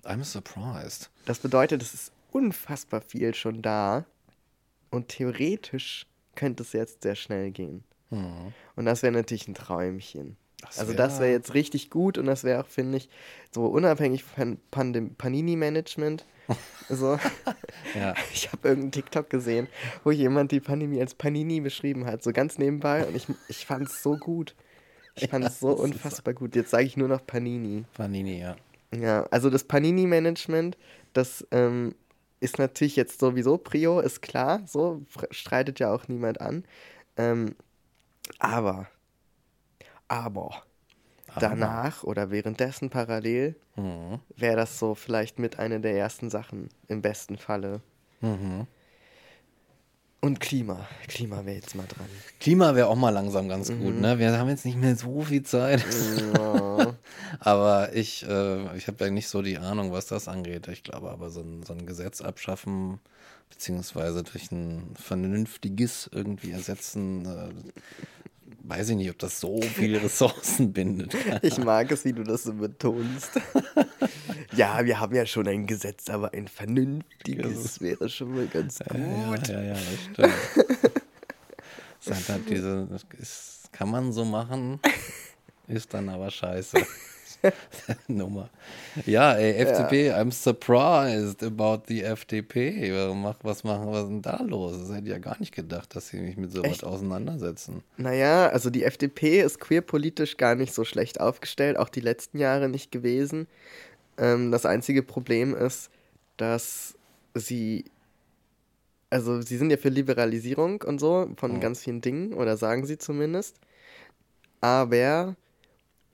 I'm 0.05 0.23
surprised. 0.23 1.11
Das 1.25 1.39
bedeutet, 1.39 1.81
es 1.81 1.95
ist 1.95 2.13
unfassbar 2.31 3.01
viel 3.01 3.35
schon 3.35 3.63
da. 3.63 4.05
Und 4.95 5.09
theoretisch 5.09 6.07
könnte 6.35 6.63
es 6.63 6.73
jetzt 6.73 7.03
sehr 7.03 7.15
schnell 7.15 7.51
gehen. 7.51 7.85
Mhm. 8.11 8.53
Und 8.77 8.85
das 8.85 9.03
wäre 9.03 9.13
natürlich 9.13 9.49
ein 9.49 9.55
Träumchen. 9.55 10.37
Das 10.61 10.79
also 10.79 10.95
das 10.95 11.21
wäre 11.21 11.31
jetzt 11.31 11.55
richtig 11.55 11.91
gut 11.91 12.17
und 12.17 12.27
das 12.27 12.45
wäre 12.45 12.63
auch, 12.63 12.67
finde 12.67 12.99
ich, 12.99 13.09
so 13.53 13.67
unabhängig 13.67 14.25
von 14.25 14.59
Panini-Management. 14.71 16.25
so. 16.89 17.19
ja. 17.95 18.15
Ich 18.33 18.51
habe 18.51 18.69
irgendeinen 18.69 18.93
TikTok 18.93 19.31
gesehen, 19.31 19.69
wo 20.05 20.11
jemand 20.11 20.53
die 20.53 20.61
Pandemie 20.61 21.01
als 21.01 21.15
Panini 21.15 21.61
beschrieben 21.61 22.07
hat, 22.07 22.23
so 22.23 22.33
ganz 22.33 22.59
nebenbei 22.59 23.07
und 23.07 23.15
ich, 23.17 23.27
ich 23.49 23.67
fand 23.67 23.89
es 23.89 24.03
so 24.03 24.17
gut. 24.17 24.55
Ich 25.17 25.29
fand 25.29 25.45
es 25.45 25.61
ja, 25.61 25.69
so 25.69 25.75
unfassbar 25.75 26.35
gut. 26.35 26.57
Jetzt 26.57 26.71
sage 26.71 26.85
ich 26.85 26.97
nur 26.97 27.09
noch 27.09 27.27
Panini. 27.27 27.85
Panini, 27.95 28.41
ja. 28.41 28.57
Ja, 28.95 29.27
also 29.31 29.51
das 29.51 29.65
Panini-Management, 29.65 30.77
das 31.13 31.47
ähm, 31.51 31.95
ist 32.45 32.59
natürlich 32.59 32.95
jetzt 32.95 33.19
sowieso 33.19 33.57
Prio, 33.57 34.01
ist 34.01 34.23
klar, 34.23 34.61
so 34.67 35.03
streitet 35.31 35.81
ja 35.81 35.93
auch 35.93 36.07
niemand 36.09 36.41
an. 36.41 36.65
Ähm, 37.17 37.57
aber, 38.39 38.89
aber, 40.09 40.63
danach 41.41 42.05
oder 42.05 42.31
währenddessen 42.31 42.91
parallel 42.91 43.57
mhm. 43.77 44.21
wäre 44.37 44.57
das 44.57 44.79
so 44.79 44.95
vielleicht 44.95 45.39
mit 45.39 45.59
einer 45.59 45.79
der 45.79 45.97
ersten 45.97 46.31
Sachen 46.31 46.69
im 46.87 47.03
besten 47.03 47.39
Falle. 47.39 47.81
Mhm. 48.21 48.67
Und 50.25 50.41
Klima. 50.41 50.89
Klima 51.07 51.45
wäre 51.45 51.57
jetzt 51.57 51.75
mal 51.75 51.87
dran. 51.87 52.07
Klima 52.41 52.75
wäre 52.75 52.87
auch 52.87 52.97
mal 52.97 53.11
langsam 53.11 53.47
ganz 53.47 53.69
mhm. 53.69 53.81
gut, 53.81 54.01
ne? 54.01 54.19
Wir 54.19 54.39
haben 54.39 54.49
jetzt 54.49 54.65
nicht 54.65 54.79
mehr 54.79 54.97
so 54.97 55.21
viel 55.21 55.43
Zeit. 55.43 55.85
Ja. 56.35 56.95
aber 57.41 57.95
ich, 57.95 58.27
äh, 58.27 58.75
ich 58.75 58.87
habe 58.87 59.05
ja 59.05 59.11
nicht 59.11 59.29
so 59.29 59.43
die 59.43 59.59
Ahnung, 59.59 59.93
was 59.93 60.07
das 60.07 60.27
angeht. 60.27 60.67
Ich 60.69 60.83
glaube 60.83 61.11
aber, 61.11 61.29
so 61.29 61.43
ein, 61.43 61.63
so 61.63 61.75
ein 61.75 61.85
Gesetz 61.85 62.23
abschaffen, 62.23 63.01
beziehungsweise 63.51 64.23
durch 64.23 64.51
ein 64.51 64.95
vernünftiges 64.95 66.09
irgendwie 66.11 66.53
ersetzen, 66.53 67.27
äh, 67.27 67.51
weiß 68.67 68.91
ich 68.91 68.97
nicht, 68.97 69.11
ob 69.11 69.19
das 69.19 69.41
so 69.41 69.61
viele 69.61 70.03
Ressourcen 70.03 70.73
bindet. 70.73 71.15
ich 71.43 71.59
mag 71.59 71.91
es, 71.93 72.05
wie 72.05 72.13
du 72.13 72.23
das 72.23 72.45
so 72.45 72.55
betonst. 72.55 73.33
ja, 74.57 74.85
wir 74.85 75.01
haben 75.01 75.15
ja 75.15 75.27
schon 75.27 75.47
ein 75.47 75.67
Gesetz, 75.67 76.09
aber 76.09 76.33
ein 76.33 76.49
vernünftiges 76.49 77.81
wäre 77.81 78.09
schon 78.09 78.35
mal 78.35 78.47
ganz 78.47 78.79
gut. 78.79 79.49
Ja, 79.49 79.61
ja, 79.61 79.63
ja, 79.63 79.75
das 79.75 80.03
stimmt. 80.13 80.95
das 82.05 82.29
halt 82.29 82.51
diese, 82.51 82.89
ist, 83.21 83.73
kann 83.73 83.91
man 83.91 84.13
so 84.13 84.25
machen, 84.25 84.81
ist 85.69 85.93
dann 85.93 86.09
aber 86.09 86.31
scheiße. 86.31 86.79
Nummer. 88.09 88.51
Ja, 89.07 89.35
ey, 89.35 89.55
FDP, 89.55 90.07
ja. 90.09 90.19
I'm 90.19 90.31
surprised 90.33 91.43
about 91.43 91.85
the 91.89 92.03
FDP. 92.03 92.93
Was 93.43 93.65
machen, 93.65 93.87
was 93.87 94.03
ist 94.03 94.09
denn 94.09 94.23
da 94.23 94.43
los? 94.43 94.79
Das 94.79 94.97
hätte 94.97 95.07
ich 95.07 95.13
ja 95.13 95.19
gar 95.19 95.39
nicht 95.39 95.55
gedacht, 95.55 95.95
dass 95.95 96.09
sie 96.09 96.19
mich 96.19 96.37
mit 96.37 96.53
sowas 96.53 96.71
Echt? 96.71 96.85
auseinandersetzen. 96.85 97.83
Naja, 97.97 98.49
also 98.49 98.71
die 98.71 98.85
FDP 98.85 99.41
ist 99.41 99.61
queerpolitisch 99.61 100.37
gar 100.37 100.55
nicht 100.55 100.75
so 100.75 100.85
schlecht 100.85 101.21
aufgestellt, 101.21 101.79
auch 101.79 101.89
die 101.89 102.01
letzten 102.01 102.39
Jahre 102.39 102.69
nicht 102.69 102.91
gewesen. 102.93 103.47
Ähm, 104.19 104.51
das 104.51 104.67
einzige 104.67 105.03
Problem 105.03 105.55
ist, 105.55 105.91
dass 106.37 106.95
sie 107.35 107.85
also 109.11 109.41
sie 109.41 109.59
sind 109.59 109.71
ja 109.71 109.77
für 109.77 109.91
Liberalisierung 109.91 110.83
und 110.83 110.99
so 110.99 111.29
von 111.37 111.57
oh. 111.57 111.61
ganz 111.61 111.85
vielen 111.85 112.01
Dingen, 112.01 112.33
oder 112.33 112.57
sagen 112.57 112.85
sie 112.85 112.99
zumindest. 112.99 113.61
Aber 114.61 115.37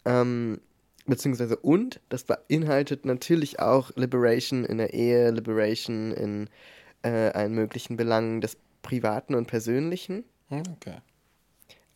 ähm, 0.05 0.61
beziehungsweise 1.11 1.57
und, 1.57 2.01
das 2.09 2.25
beinhaltet 2.25 3.05
natürlich 3.05 3.61
auch 3.61 3.95
Liberation 3.97 4.65
in 4.65 4.79
der 4.79 4.95
Ehe, 4.95 5.31
Liberation 5.31 6.13
in 6.13 6.49
äh, 7.03 7.31
allen 7.31 7.55
möglichen 7.55 7.97
Belangen 7.97 8.41
des 8.41 8.57
Privaten 8.83 9.35
und 9.35 9.47
Persönlichen. 9.47 10.25
Hm, 10.49 10.63
okay. 10.75 10.97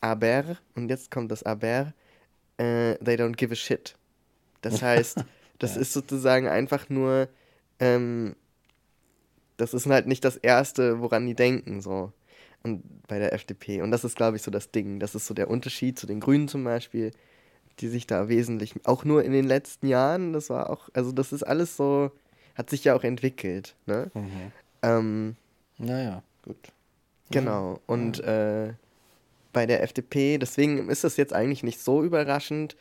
Aber, 0.00 0.58
und 0.74 0.90
jetzt 0.90 1.10
kommt 1.10 1.32
das 1.32 1.42
Aber, 1.42 1.94
äh, 2.58 2.96
they 2.96 3.16
don't 3.16 3.36
give 3.36 3.52
a 3.52 3.56
shit. 3.56 3.96
Das 4.60 4.82
heißt, 4.82 5.24
das 5.58 5.76
ja. 5.76 5.80
ist 5.80 5.92
sozusagen 5.92 6.46
einfach 6.46 6.90
nur, 6.90 7.28
ähm, 7.80 8.36
das 9.56 9.72
ist 9.72 9.86
halt 9.86 10.06
nicht 10.06 10.24
das 10.24 10.36
Erste, 10.36 11.00
woran 11.00 11.26
die 11.26 11.34
denken, 11.34 11.80
so. 11.80 12.12
Und 12.62 13.06
bei 13.06 13.18
der 13.18 13.32
FDP. 13.32 13.82
Und 13.82 13.90
das 13.90 14.04
ist, 14.04 14.16
glaube 14.16 14.36
ich, 14.36 14.42
so 14.42 14.50
das 14.50 14.70
Ding. 14.70 14.98
Das 14.98 15.14
ist 15.14 15.26
so 15.26 15.34
der 15.34 15.50
Unterschied 15.50 15.98
zu 15.98 16.06
den 16.06 16.20
Grünen 16.20 16.48
zum 16.48 16.64
Beispiel 16.64 17.10
die 17.80 17.88
sich 17.88 18.06
da 18.06 18.28
wesentlich, 18.28 18.74
auch 18.84 19.04
nur 19.04 19.24
in 19.24 19.32
den 19.32 19.44
letzten 19.44 19.86
Jahren, 19.86 20.32
das 20.32 20.50
war 20.50 20.70
auch, 20.70 20.88
also 20.94 21.12
das 21.12 21.32
ist 21.32 21.42
alles 21.42 21.76
so, 21.76 22.10
hat 22.54 22.70
sich 22.70 22.84
ja 22.84 22.94
auch 22.94 23.04
entwickelt, 23.04 23.74
ne? 23.86 24.10
Mhm. 24.14 24.52
Ähm, 24.82 25.36
naja, 25.78 26.22
gut. 26.42 26.56
Genau. 27.30 27.80
Und 27.86 28.20
äh, 28.20 28.74
bei 29.52 29.66
der 29.66 29.82
FDP, 29.82 30.38
deswegen 30.38 30.88
ist 30.88 31.04
das 31.04 31.16
jetzt 31.16 31.32
eigentlich 31.32 31.62
nicht 31.62 31.80
so 31.80 32.02
überraschend. 32.02 32.76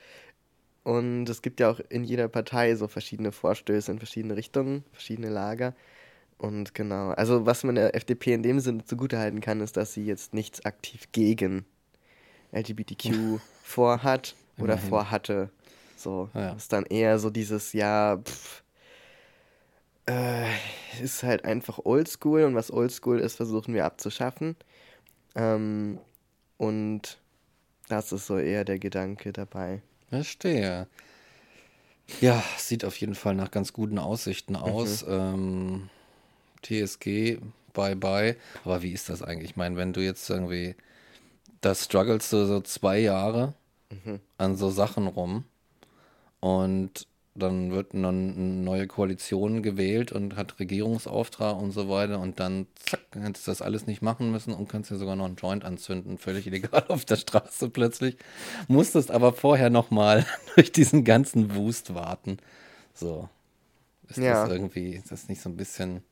Und 0.84 1.30
es 1.30 1.42
gibt 1.42 1.62
ja 1.62 1.72
auch 1.72 1.80
in 1.90 2.04
jeder 2.04 2.28
Partei 2.28 2.76
so 2.76 2.88
verschiedene 2.88 3.32
Vorstöße 3.32 3.92
in 3.92 4.00
verschiedene 4.00 4.36
Richtungen, 4.36 4.84
verschiedene 4.92 5.30
Lager. 5.30 5.74
Und 6.38 6.76
genau, 6.76 7.12
also 7.12 7.46
was 7.46 7.64
man 7.64 7.76
der 7.76 7.96
FDP 7.96 8.34
in 8.34 8.44
dem 8.44 8.60
Sinne 8.60 8.84
zugutehalten 8.84 9.40
kann, 9.40 9.62
ist, 9.62 9.78
dass 9.78 9.94
sie 9.94 10.06
jetzt 10.06 10.34
nichts 10.34 10.66
aktiv 10.66 11.08
gegen 11.14 11.66
LGBTQ 12.52 13.40
vorhat 13.64 14.36
oder 14.58 14.74
Immerhin. 14.74 14.90
vorhatte. 14.90 15.50
So, 15.96 16.30
Ja. 16.34 16.54
ist 16.54 16.74
dann 16.74 16.86
eher 16.86 17.20
so 17.20 17.30
dieses, 17.30 17.74
ja, 17.74 18.18
pff, 18.18 18.64
äh, 20.06 20.50
ist 21.02 21.24
halt 21.24 21.46
einfach 21.46 21.80
oldschool 21.84 22.44
und 22.44 22.56
was 22.56 22.72
oldschool 22.72 23.20
ist, 23.20 23.36
versuchen 23.36 23.74
wir 23.74 23.86
abzuschaffen. 23.86 24.56
Ähm, 25.36 26.00
und 26.58 27.20
das 27.90 28.12
ist 28.12 28.28
so 28.28 28.38
eher 28.38 28.66
der 28.66 28.80
Gedanke 28.80 29.32
dabei. 29.34 29.82
Verstehe. 30.10 30.88
Ja, 32.20 32.44
sieht 32.58 32.86
auf 32.86 32.98
jeden 32.98 33.16
Fall 33.16 33.36
nach 33.36 33.50
ganz 33.50 33.74
guten 33.74 33.98
Aussichten 33.98 34.56
aus. 34.56 35.06
Ähm, 35.08 35.90
TSG, 36.62 37.40
bye 37.74 37.96
bye. 37.96 38.36
Aber 38.66 38.82
wie 38.82 38.92
ist 38.92 39.10
das 39.10 39.22
eigentlich? 39.22 39.52
Ich 39.52 39.56
meine, 39.56 39.78
wenn 39.78 39.94
du 39.94 40.02
jetzt 40.02 40.30
irgendwie, 40.30 40.76
da 41.62 41.74
strugglest 41.74 42.32
du 42.34 42.46
so 42.46 42.60
zwei 42.62 43.00
Jahre 43.00 43.54
an 44.38 44.56
so 44.56 44.70
Sachen 44.70 45.08
rum 45.08 45.46
und 46.40 47.08
dann 47.36 47.72
wird 47.72 47.94
dann 47.94 48.06
eine 48.06 48.14
neue 48.64 48.86
Koalition 48.86 49.64
gewählt 49.64 50.12
und 50.12 50.36
hat 50.36 50.60
Regierungsauftrag 50.60 51.58
und 51.58 51.72
so 51.72 51.90
weiter 51.90 52.20
und 52.20 52.40
dann 52.40 52.68
zack, 52.76 53.00
hättest 53.14 53.48
du 53.48 53.52
das 53.52 53.62
alles 53.64 53.88
nicht 53.88 54.04
machen 54.04 54.32
müssen 54.32 54.54
und 54.54 54.70
kannst 54.70 54.92
dir 54.92 54.98
sogar 54.98 55.16
noch 55.16 55.26
einen 55.26 55.36
Joint 55.36 55.66
anzünden, 55.66 56.20
völlig 56.20 56.46
illegal 56.46 56.86
auf 56.90 57.06
der 57.06 57.16
Straße 57.16 57.70
plötzlich. 57.70 58.18
Musstest 58.68 59.10
aber 59.10 59.34
vorher 59.34 59.70
nochmal 59.72 60.26
durch 60.56 60.72
diesen 60.72 61.04
ganzen 61.04 61.56
Wust 61.56 61.96
warten. 61.96 62.38
So. 62.94 63.30
Ist 64.10 64.18
Ja. 64.18 64.44
das 64.44 64.52
irgendwie, 64.52 64.92
ist 64.96 65.12
das 65.12 65.28
nicht 65.28 65.42
so 65.42 65.50
ein 65.50 65.58
bisschen 65.58 66.04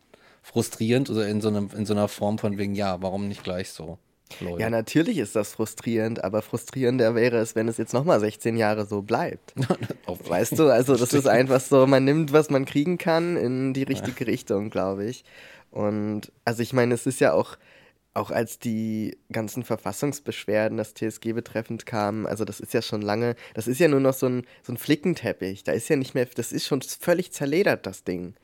frustrierend 0.41 1.09
oder 1.09 1.27
in 1.27 1.41
so, 1.41 1.49
einem, 1.49 1.69
in 1.75 1.85
so 1.85 1.93
einer 1.93 2.07
Form 2.07 2.39
von 2.39 2.57
wegen, 2.57 2.73
ja, 2.73 3.01
warum 3.01 3.27
nicht 3.27 3.43
gleich 3.43 3.69
so? 3.69 3.99
Leute? 4.39 4.61
Ja, 4.61 4.69
natürlich 4.69 5.17
ist 5.17 5.35
das 5.35 5.53
frustrierend, 5.53 6.23
aber 6.23 6.41
frustrierender 6.41 7.15
wäre 7.15 7.37
es, 7.37 7.55
wenn 7.55 7.67
es 7.67 7.77
jetzt 7.77 7.93
nochmal 7.93 8.19
16 8.19 8.55
Jahre 8.57 8.85
so 8.85 9.01
bleibt. 9.01 9.53
Weißt 10.27 10.57
du, 10.57 10.69
also 10.69 10.95
das 10.95 11.13
ist 11.13 11.27
einfach 11.27 11.59
so, 11.59 11.85
man 11.87 12.05
nimmt, 12.05 12.33
was 12.33 12.49
man 12.49 12.65
kriegen 12.65 12.97
kann, 12.97 13.37
in 13.37 13.73
die 13.73 13.83
richtige 13.83 14.27
Richtung, 14.27 14.69
glaube 14.69 15.05
ich. 15.05 15.23
Und 15.71 16.31
also 16.45 16.61
ich 16.61 16.73
meine, 16.73 16.93
es 16.93 17.05
ist 17.05 17.19
ja 17.19 17.33
auch, 17.33 17.57
auch 18.13 18.29
als 18.29 18.59
die 18.59 19.17
ganzen 19.31 19.63
Verfassungsbeschwerden, 19.63 20.77
das 20.77 20.93
TSG 20.93 21.31
betreffend 21.33 21.85
kamen, 21.85 22.25
also 22.27 22.43
das 22.43 22.59
ist 22.59 22.73
ja 22.73 22.81
schon 22.81 23.01
lange, 23.01 23.35
das 23.53 23.67
ist 23.67 23.79
ja 23.79 23.87
nur 23.87 24.01
noch 24.01 24.13
so 24.13 24.27
ein, 24.27 24.45
so 24.63 24.73
ein 24.73 24.77
Flickenteppich. 24.77 25.63
Da 25.63 25.71
ist 25.71 25.87
ja 25.87 25.95
nicht 25.95 26.13
mehr, 26.13 26.25
das 26.25 26.51
ist 26.51 26.67
schon 26.67 26.81
völlig 26.81 27.31
zerledert, 27.31 27.85
das 27.85 28.03
Ding. 28.03 28.35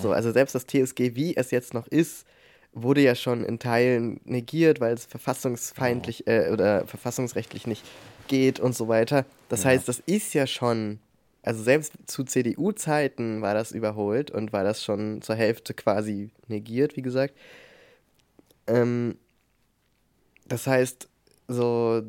So, 0.00 0.12
also 0.12 0.32
selbst 0.32 0.54
das 0.54 0.66
TSG, 0.66 1.16
wie 1.16 1.36
es 1.36 1.50
jetzt 1.50 1.74
noch 1.74 1.86
ist, 1.88 2.24
wurde 2.76 3.00
ja 3.00 3.14
schon 3.14 3.42
in 3.42 3.58
Teilen 3.58 4.20
negiert, 4.24 4.80
weil 4.80 4.92
es 4.92 5.06
verfassungsfeindlich 5.06 6.26
äh, 6.26 6.50
oder 6.52 6.86
verfassungsrechtlich 6.86 7.66
nicht 7.66 7.82
geht 8.28 8.60
und 8.60 8.76
so 8.76 8.86
weiter. 8.86 9.24
Das 9.48 9.64
heißt, 9.64 9.88
das 9.88 10.00
ist 10.00 10.34
ja 10.34 10.46
schon, 10.46 10.98
also 11.42 11.62
selbst 11.62 11.94
zu 12.06 12.22
CDU-Zeiten 12.22 13.40
war 13.40 13.54
das 13.54 13.72
überholt 13.72 14.30
und 14.30 14.52
war 14.52 14.62
das 14.62 14.84
schon 14.84 15.22
zur 15.22 15.36
Hälfte 15.36 15.72
quasi 15.72 16.30
negiert, 16.48 16.96
wie 16.96 17.02
gesagt. 17.02 17.34
Ähm, 18.66 19.16
das 20.46 20.66
heißt, 20.66 21.08
so, 21.48 22.02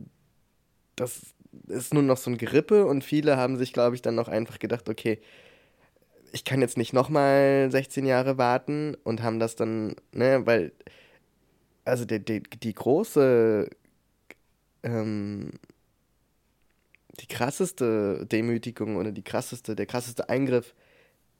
das 0.97 1.21
ist 1.67 1.93
nur 1.93 2.03
noch 2.03 2.17
so 2.17 2.29
ein 2.29 2.37
Gerippe 2.37 2.85
und 2.85 3.05
viele 3.05 3.37
haben 3.37 3.55
sich, 3.55 3.71
glaube 3.71 3.95
ich, 3.95 4.01
dann 4.01 4.15
noch 4.15 4.27
einfach 4.27 4.59
gedacht, 4.59 4.89
okay, 4.89 5.19
ich 6.37 6.43
kann 6.43 6.61
jetzt 6.61 6.77
nicht 6.77 6.93
nochmal 6.93 7.67
16 7.71 8.05
Jahre 8.05 8.37
warten 8.37 8.95
und 9.03 9.23
haben 9.23 9.39
das 9.39 9.55
dann, 9.55 9.95
ne, 10.11 10.45
weil, 10.45 10.71
also 11.83 12.05
die, 12.05 12.23
die, 12.23 12.43
die 12.43 12.73
große, 12.73 13.67
ähm, 14.83 15.53
die 17.19 17.25
krasseste 17.25 18.27
Demütigung 18.27 18.97
oder 18.97 19.11
die 19.11 19.23
krasseste, 19.23 19.75
der 19.75 19.87
krasseste 19.87 20.29
Eingriff 20.29 20.75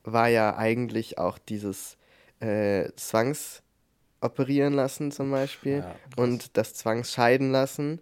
war 0.04 0.30
ja 0.30 0.58
eigentlich 0.58 1.20
auch 1.20 1.38
dieses 1.38 1.98
äh, 2.40 2.90
Zwangsoperieren 2.96 4.74
lassen 4.74 5.12
zum 5.12 5.30
Beispiel 5.30 5.80
Ja, 5.80 5.96
und 6.16 6.58
das 6.58 6.74
Zwangsscheiden 6.74 7.52
lassen 7.52 8.00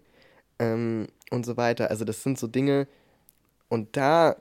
ähm, 0.58 1.08
und 1.30 1.44
so 1.44 1.58
weiter. 1.58 1.90
Also 1.90 2.06
das 2.06 2.22
sind 2.22 2.38
so 2.38 2.46
Dinge 2.46 2.88
und 3.68 3.98
da, 3.98 4.36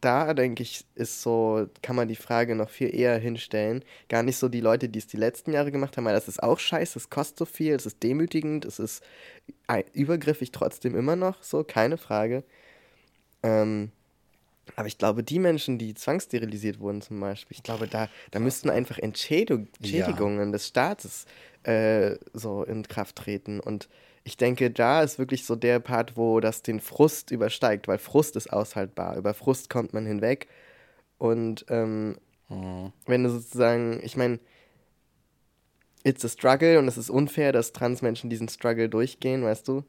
da 0.00 0.34
denke 0.34 0.62
ich, 0.62 0.84
ist 0.94 1.22
so, 1.22 1.66
kann 1.82 1.96
man 1.96 2.08
die 2.08 2.16
Frage 2.16 2.54
noch 2.54 2.70
viel 2.70 2.94
eher 2.94 3.18
hinstellen. 3.18 3.84
Gar 4.08 4.22
nicht 4.22 4.36
so 4.36 4.48
die 4.48 4.60
Leute, 4.60 4.88
die 4.88 4.98
es 4.98 5.06
die 5.06 5.16
letzten 5.16 5.52
Jahre 5.52 5.72
gemacht 5.72 5.96
haben, 5.96 6.04
weil 6.04 6.14
das 6.14 6.28
ist 6.28 6.42
auch 6.42 6.58
scheiße, 6.58 6.98
es 6.98 7.10
kostet 7.10 7.38
so 7.38 7.44
viel, 7.44 7.74
es 7.74 7.86
ist 7.86 8.02
demütigend, 8.02 8.64
es 8.64 8.78
ist 8.78 9.02
übergriffig 9.92 10.52
trotzdem 10.52 10.96
immer 10.96 11.16
noch, 11.16 11.42
so, 11.42 11.64
keine 11.64 11.98
Frage. 11.98 12.44
Ähm, 13.42 13.90
aber 14.76 14.86
ich 14.86 14.98
glaube, 14.98 15.22
die 15.22 15.38
Menschen, 15.38 15.78
die 15.78 15.94
zwangssterilisiert 15.94 16.78
wurden 16.80 17.02
zum 17.02 17.18
Beispiel, 17.20 17.56
ich 17.56 17.62
glaube, 17.62 17.88
da, 17.88 18.08
da 18.30 18.38
müssten 18.38 18.70
einfach 18.70 18.98
Entschädigung, 18.98 19.68
Ja. 19.80 20.06
Entschädigungen 20.06 20.52
des 20.52 20.68
Staates 20.68 21.26
äh, 21.64 22.16
so 22.32 22.62
in 22.62 22.86
Kraft 22.86 23.16
treten. 23.16 23.60
Und 23.60 23.88
ich 24.24 24.36
denke, 24.36 24.70
da 24.70 25.02
ist 25.02 25.18
wirklich 25.18 25.44
so 25.46 25.56
der 25.56 25.80
Part, 25.80 26.16
wo 26.16 26.40
das 26.40 26.62
den 26.62 26.80
Frust 26.80 27.30
übersteigt, 27.30 27.88
weil 27.88 27.98
Frust 27.98 28.36
ist 28.36 28.52
aushaltbar. 28.52 29.16
Über 29.16 29.34
Frust 29.34 29.70
kommt 29.70 29.92
man 29.94 30.06
hinweg. 30.06 30.48
Und 31.18 31.64
ähm, 31.68 32.16
Mhm. 32.48 32.92
wenn 33.06 33.22
du 33.22 33.30
sozusagen, 33.30 34.00
ich 34.02 34.16
meine, 34.16 34.40
it's 36.02 36.24
a 36.24 36.28
struggle 36.28 36.78
und 36.78 36.88
es 36.88 36.96
ist 36.98 37.10
unfair, 37.10 37.52
dass 37.52 37.72
Transmenschen 37.72 38.30
diesen 38.30 38.48
Struggle 38.48 38.88
durchgehen, 38.88 39.44
weißt 39.44 39.68
du? 39.68 39.84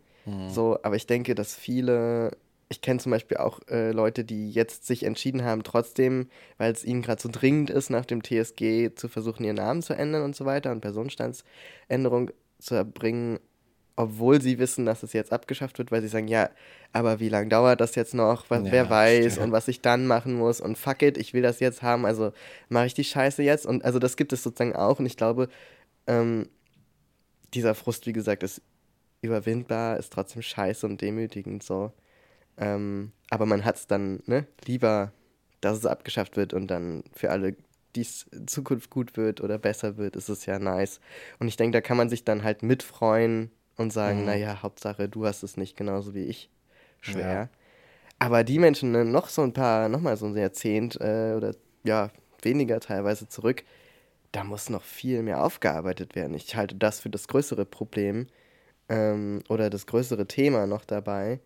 So, 0.49 0.77
aber 0.83 0.95
ich 0.95 1.07
denke, 1.07 1.33
dass 1.33 1.55
viele, 1.55 2.37
ich 2.69 2.81
kenne 2.81 2.99
zum 2.99 3.11
Beispiel 3.11 3.37
auch 3.37 3.59
äh, 3.69 3.91
Leute, 3.91 4.23
die 4.23 4.51
jetzt 4.51 4.85
sich 4.85 5.03
entschieden 5.03 5.43
haben, 5.43 5.63
trotzdem, 5.63 6.29
weil 6.59 6.71
es 6.71 6.83
ihnen 6.85 7.01
gerade 7.01 7.19
so 7.21 7.29
dringend 7.31 7.71
ist, 7.71 7.89
nach 7.89 8.05
dem 8.05 8.21
TSG 8.21 8.93
zu 8.95 9.07
versuchen, 9.07 9.43
ihren 9.43 9.55
Namen 9.55 9.81
zu 9.81 9.93
ändern 9.93 10.21
und 10.23 10.35
so 10.35 10.45
weiter 10.45 10.71
und 10.71 10.81
Personenstandsänderung 10.81 12.29
zu 12.59 12.75
erbringen, 12.75 13.39
obwohl 13.95 14.41
sie 14.41 14.57
wissen, 14.59 14.85
dass 14.85 15.03
es 15.03 15.13
jetzt 15.13 15.31
abgeschafft 15.33 15.77
wird, 15.77 15.91
weil 15.91 16.01
sie 16.01 16.07
sagen, 16.07 16.27
ja, 16.27 16.49
aber 16.93 17.19
wie 17.19 17.29
lange 17.29 17.49
dauert 17.49 17.81
das 17.81 17.95
jetzt 17.95 18.13
noch? 18.13 18.49
Was, 18.49 18.65
Ja, 18.65 18.71
wer 18.71 18.89
weiß 18.89 19.33
stimmt. 19.33 19.47
und 19.47 19.51
was 19.51 19.67
ich 19.67 19.81
dann 19.81 20.07
machen 20.07 20.33
muss 20.33 20.61
und 20.61 20.77
fuck 20.77 21.01
it, 21.01 21.17
ich 21.17 21.33
will 21.33 21.41
das 21.41 21.59
jetzt 21.59 21.81
haben, 21.81 22.05
also 22.05 22.31
mache 22.69 22.85
ich 22.87 22.93
die 22.93 23.03
Scheiße 23.03 23.43
jetzt 23.43 23.65
und 23.65 23.83
also 23.85 23.99
das 23.99 24.15
gibt 24.17 24.33
es 24.33 24.43
sozusagen 24.43 24.75
auch 24.75 24.99
und 24.99 25.05
ich 25.05 25.17
glaube, 25.17 25.49
ähm, 26.07 26.47
dieser 27.53 27.75
Frust, 27.75 28.05
wie 28.05 28.13
gesagt, 28.13 28.43
ist 28.43 28.61
überwindbar, 29.21 29.97
ist 29.97 30.13
trotzdem 30.13 30.41
scheiße 30.41 30.85
und 30.85 31.01
demütigend 31.01 31.63
so. 31.63 31.91
Ähm, 32.57 33.11
aber 33.29 33.45
man 33.45 33.65
hat 33.65 33.75
es 33.75 33.87
dann 33.87 34.21
ne, 34.25 34.47
lieber, 34.65 35.11
dass 35.61 35.77
es 35.77 35.85
abgeschafft 35.85 36.37
wird 36.37 36.53
und 36.53 36.67
dann 36.67 37.03
für 37.13 37.29
alle, 37.29 37.55
die 37.95 38.01
es 38.01 38.25
in 38.31 38.47
Zukunft 38.47 38.89
gut 38.89 39.17
wird 39.17 39.41
oder 39.41 39.57
besser 39.57 39.97
wird, 39.97 40.15
ist 40.15 40.29
es 40.29 40.45
ja 40.45 40.59
nice. 40.59 40.99
Und 41.39 41.47
ich 41.47 41.57
denke, 41.57 41.77
da 41.77 41.81
kann 41.81 41.97
man 41.97 42.09
sich 42.09 42.23
dann 42.23 42.43
halt 42.43 42.63
mitfreuen 42.63 43.51
und 43.81 43.91
sagen, 43.91 44.19
Mhm. 44.21 44.25
naja, 44.25 44.61
Hauptsache, 44.63 45.09
du 45.09 45.25
hast 45.25 45.43
es 45.43 45.57
nicht 45.57 45.75
genauso 45.75 46.13
wie 46.13 46.23
ich. 46.25 46.49
Schwer. 47.01 47.33
Ja. 47.33 47.49
Aber 48.19 48.43
die 48.43 48.59
Menschen 48.59 48.91
ne, 48.91 49.03
noch 49.03 49.27
so 49.29 49.41
ein 49.41 49.53
paar, 49.53 49.89
nochmal 49.89 50.15
so 50.15 50.27
ein 50.27 50.37
Jahrzehnt 50.37 50.95
äh, 51.01 51.33
oder 51.35 51.55
ja, 51.83 52.11
weniger 52.43 52.79
teilweise 52.79 53.27
zurück, 53.27 53.63
da 54.31 54.43
muss 54.43 54.69
noch 54.69 54.83
viel 54.83 55.23
mehr 55.23 55.43
aufgearbeitet 55.43 56.15
werden. 56.15 56.35
Ich 56.35 56.55
halte 56.55 56.75
das 56.75 56.99
für 57.01 57.09
das 57.09 57.27
größere 57.27 57.65
Problem 57.65 58.27
ähm, 58.89 59.41
oder 59.49 59.69
das 59.69 59.87
größere 59.87 60.27
Thema 60.27 60.67
noch 60.67 60.85
dabei, 60.85 61.39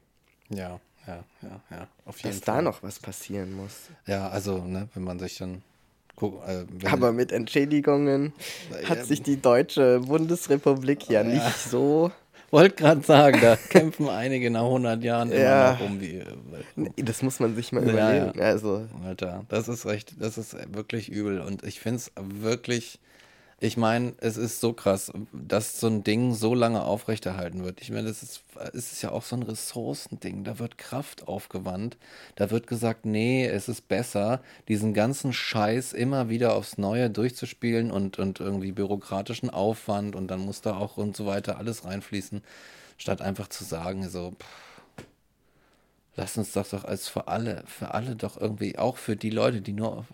Ja, 0.50 0.80
ja, 1.08 1.24
ja, 1.42 1.62
ja. 1.72 1.88
Auf 2.06 2.20
jeden 2.20 2.36
dass 2.38 2.44
Fall. 2.46 2.56
da 2.58 2.62
noch 2.62 2.84
was 2.84 3.00
passieren 3.00 3.54
muss. 3.54 3.90
Ja, 4.06 4.28
also, 4.30 4.58
ne, 4.66 4.90
wenn 4.94 5.04
man 5.04 5.18
sich 5.20 5.38
dann 5.38 5.62
guckt, 6.16 6.48
äh, 6.48 6.66
Aber 6.90 7.12
mit 7.12 7.32
Entschädigungen 7.32 8.34
hat 8.88 9.06
sich 9.06 9.22
die 9.24 9.42
deutsche 9.42 10.00
Bundesrepublik 10.02 11.08
ja 11.10 11.24
nicht 11.24 11.58
so. 11.58 12.12
Wollte 12.52 12.76
gerade 12.76 13.02
sagen, 13.02 13.40
da 13.42 13.56
kämpfen 13.70 14.10
einige 14.10 14.50
nach 14.50 14.64
100 14.64 15.04
Jahren 15.04 15.32
Ja. 15.32 15.72
immer 15.72 15.74
noch 15.74 15.86
um 15.92 16.00
die. 16.00 16.22
Nee, 16.76 16.92
Das 16.98 17.22
muss 17.22 17.40
man 17.40 17.56
sich 17.56 17.72
mal 17.72 17.86
Ja, 17.86 17.92
überlegen. 17.92 18.42
Also, 18.42 18.88
Alter, 19.06 19.46
das 19.50 19.68
ist 19.68 19.86
recht, 19.86 20.14
das 20.20 20.38
ist 20.38 20.56
wirklich 20.74 21.10
übel 21.10 21.42
und 21.42 21.64
ich 21.64 21.80
finde 21.80 21.98
es 21.98 22.12
wirklich 22.18 23.00
Ich 23.62 23.78
meine, 23.78 24.14
es 24.18 24.36
ist 24.36 24.60
so 24.60 24.74
krass, 24.74 25.14
dass 25.32 25.80
so 25.80 25.88
ein 25.88 26.04
Ding 26.04 26.34
so 26.34 26.54
lange 26.54 26.84
aufrechterhalten 26.84 27.64
wird. 27.64 27.82
Ich 27.82 27.90
meine, 27.90 28.10
das 28.10 28.22
ist, 28.22 28.42
es 28.74 28.92
ist 28.92 29.02
ja 29.02 29.12
auch 29.12 29.24
so 29.24 29.38
ein 29.38 29.44
Ressourcending. 29.44 30.44
Da 30.44 30.60
wird 30.60 30.78
Kraft 30.78 31.30
aufgewandt. 31.30 31.98
Da 32.36 32.52
wird 32.52 32.68
gesagt, 32.68 33.06
nee, 33.06 33.46
es 33.46 33.70
ist 33.70 33.88
besser, 33.88 34.42
diesen 34.68 34.94
ganzen 34.94 35.32
Scheiß 35.32 35.94
immer 35.94 36.28
wieder 36.30 36.54
aufs 36.54 36.78
Neue 36.78 37.10
durchzuspielen 37.10 37.92
und, 37.92 38.20
und 38.20 38.42
irgendwie 38.42 38.74
bürokratischen 38.74 39.50
Aufwand 39.50 40.18
und 40.18 40.28
dann 40.28 40.42
muss 40.42 40.60
da 40.62 40.76
auch 40.76 40.98
und 40.98 41.16
so 41.16 41.26
weiter 41.26 41.58
alles 41.58 41.86
reinfließen, 41.86 42.44
statt 42.98 43.22
einfach 43.22 43.48
zu 43.48 43.64
sagen, 43.64 44.10
so, 44.10 44.32
pff, 44.32 45.06
lass 46.18 46.38
uns 46.38 46.52
das 46.52 46.72
doch 46.72 46.84
als 46.84 47.08
für 47.08 47.28
alle, 47.28 47.64
für 47.68 47.94
alle 47.94 48.16
doch 48.16 48.40
irgendwie, 48.40 48.78
auch 48.78 48.98
für 48.98 49.16
die 49.16 49.30
Leute, 49.30 49.62
die 49.62 49.74
nur 49.74 50.06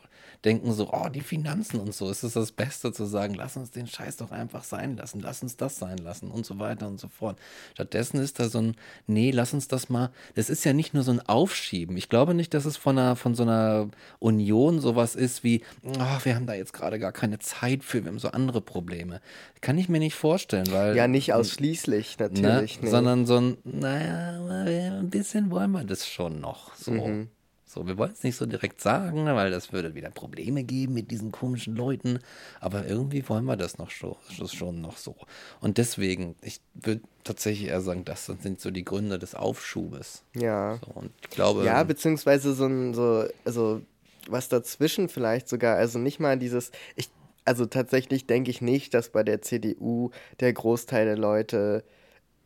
denken 0.46 0.72
so, 0.74 0.90
oh, 0.92 1.10
die 1.10 1.22
Finanzen 1.22 1.80
und 1.80 1.94
so, 1.94 2.10
es 2.10 2.24
ist 2.24 2.36
das 2.36 2.52
Beste 2.52 2.92
zu 2.92 3.06
sagen, 3.06 3.36
lass 3.36 3.58
uns 3.58 3.72
den 3.72 3.88
Scheiß 3.88 4.18
doch 4.18 4.32
einfach 4.32 4.64
sein 4.64 4.98
lassen, 4.98 5.20
lass 5.20 5.44
uns 5.44 5.56
das 5.58 5.78
sein 5.78 5.98
lassen 5.98 6.32
und 6.32 6.46
so 6.46 6.58
weiter 6.58 6.88
und 6.88 7.00
so 7.00 7.08
fort. 7.08 7.38
Stattdessen 7.74 8.20
ist 8.20 8.40
da 8.40 8.50
so 8.50 8.60
ein, 8.60 8.76
nee, 9.08 9.32
lass 9.32 9.54
uns 9.54 9.68
das 9.68 9.90
mal, 9.90 10.10
das 10.36 10.50
ist 10.50 10.64
ja 10.64 10.74
nicht 10.74 10.94
nur 10.94 11.04
so 11.04 11.12
ein 11.12 11.22
Aufschieben. 11.22 11.96
Ich 11.98 12.10
glaube 12.10 12.34
nicht, 12.34 12.54
dass 12.54 12.66
es 12.66 12.78
von, 12.78 12.98
einer, 12.98 13.16
von 13.16 13.36
so 13.36 13.44
einer 13.44 13.90
Union 14.20 14.80
sowas 14.80 15.16
ist 15.16 15.44
wie, 15.44 15.62
oh, 15.84 16.18
wir 16.24 16.36
haben 16.36 16.48
da 16.48 16.54
jetzt 16.54 16.74
gerade 16.74 16.98
gar 16.98 17.12
keine 17.12 17.40
Zeit 17.40 17.84
für, 17.84 18.04
wir 18.04 18.12
haben 18.12 18.20
so 18.20 18.30
andere 18.30 18.62
Probleme. 18.62 19.22
Kann 19.62 19.78
ich 19.78 19.90
mir 19.90 20.00
nicht 20.00 20.16
vorstellen, 20.16 20.72
weil. 20.72 20.96
Ja, 20.96 21.08
nicht 21.08 21.34
ausschließlich, 21.34 22.18
natürlich. 22.18 22.78
Ne, 22.78 22.86
nee. 22.86 22.90
Sondern 22.90 23.26
so 23.28 23.38
ein, 23.38 23.58
naja, 23.64 25.00
ein 25.00 25.10
bisschen 25.12 25.52
wollen 25.52 25.72
wir 25.72 25.84
das 25.84 26.08
schon 26.08 26.40
noch. 26.40 26.76
So. 26.76 26.92
Mhm. 26.92 27.30
So, 27.74 27.88
wir 27.88 27.98
wollen 27.98 28.12
es 28.12 28.22
nicht 28.24 28.36
so 28.36 28.46
direkt 28.46 28.82
sagen, 28.82 29.26
weil 29.28 29.50
das 29.50 29.72
würde 29.72 29.96
wieder 29.96 30.10
Probleme 30.10 30.66
geben 30.66 30.94
mit 30.94 31.10
diesen 31.10 31.32
komischen 31.32 31.74
Leuten. 31.74 32.20
Aber 32.60 32.86
irgendwie 32.86 33.28
wollen 33.30 33.46
wir 33.46 33.56
das 33.56 33.78
noch 33.78 33.92
schon, 33.92 34.18
schon 34.46 34.82
noch 34.82 34.98
so. 34.98 35.16
Und 35.62 35.78
deswegen, 35.78 36.36
ich 36.42 36.60
würde 36.74 37.00
tatsächlich 37.24 37.70
eher 37.70 37.80
sagen, 37.80 38.04
das 38.04 38.26
sind 38.26 38.60
so 38.60 38.72
die 38.72 38.84
Gründe 38.84 39.20
des 39.20 39.36
Aufschubes. 39.36 40.24
Ja. 40.34 40.80
So, 40.86 40.92
und 41.00 41.12
ich 41.22 41.30
glaube. 41.30 41.64
Ja, 41.64 41.82
beziehungsweise 41.84 42.54
so 42.54 42.66
ein, 42.66 42.94
so, 42.94 43.26
also 43.46 43.82
was 44.28 44.50
dazwischen 44.50 45.08
vielleicht 45.08 45.48
sogar, 45.48 45.78
also 45.78 45.98
nicht 45.98 46.20
mal 46.20 46.38
dieses, 46.38 46.72
ich, 46.98 47.10
also 47.46 47.66
tatsächlich 47.66 48.28
denke 48.28 48.52
ich 48.52 48.60
nicht, 48.60 48.94
dass 48.94 49.12
bei 49.12 49.24
der 49.24 49.42
CDU 49.42 50.12
der 50.42 50.52
Großteil 50.52 51.06
der 51.06 51.18
Leute 51.18 51.86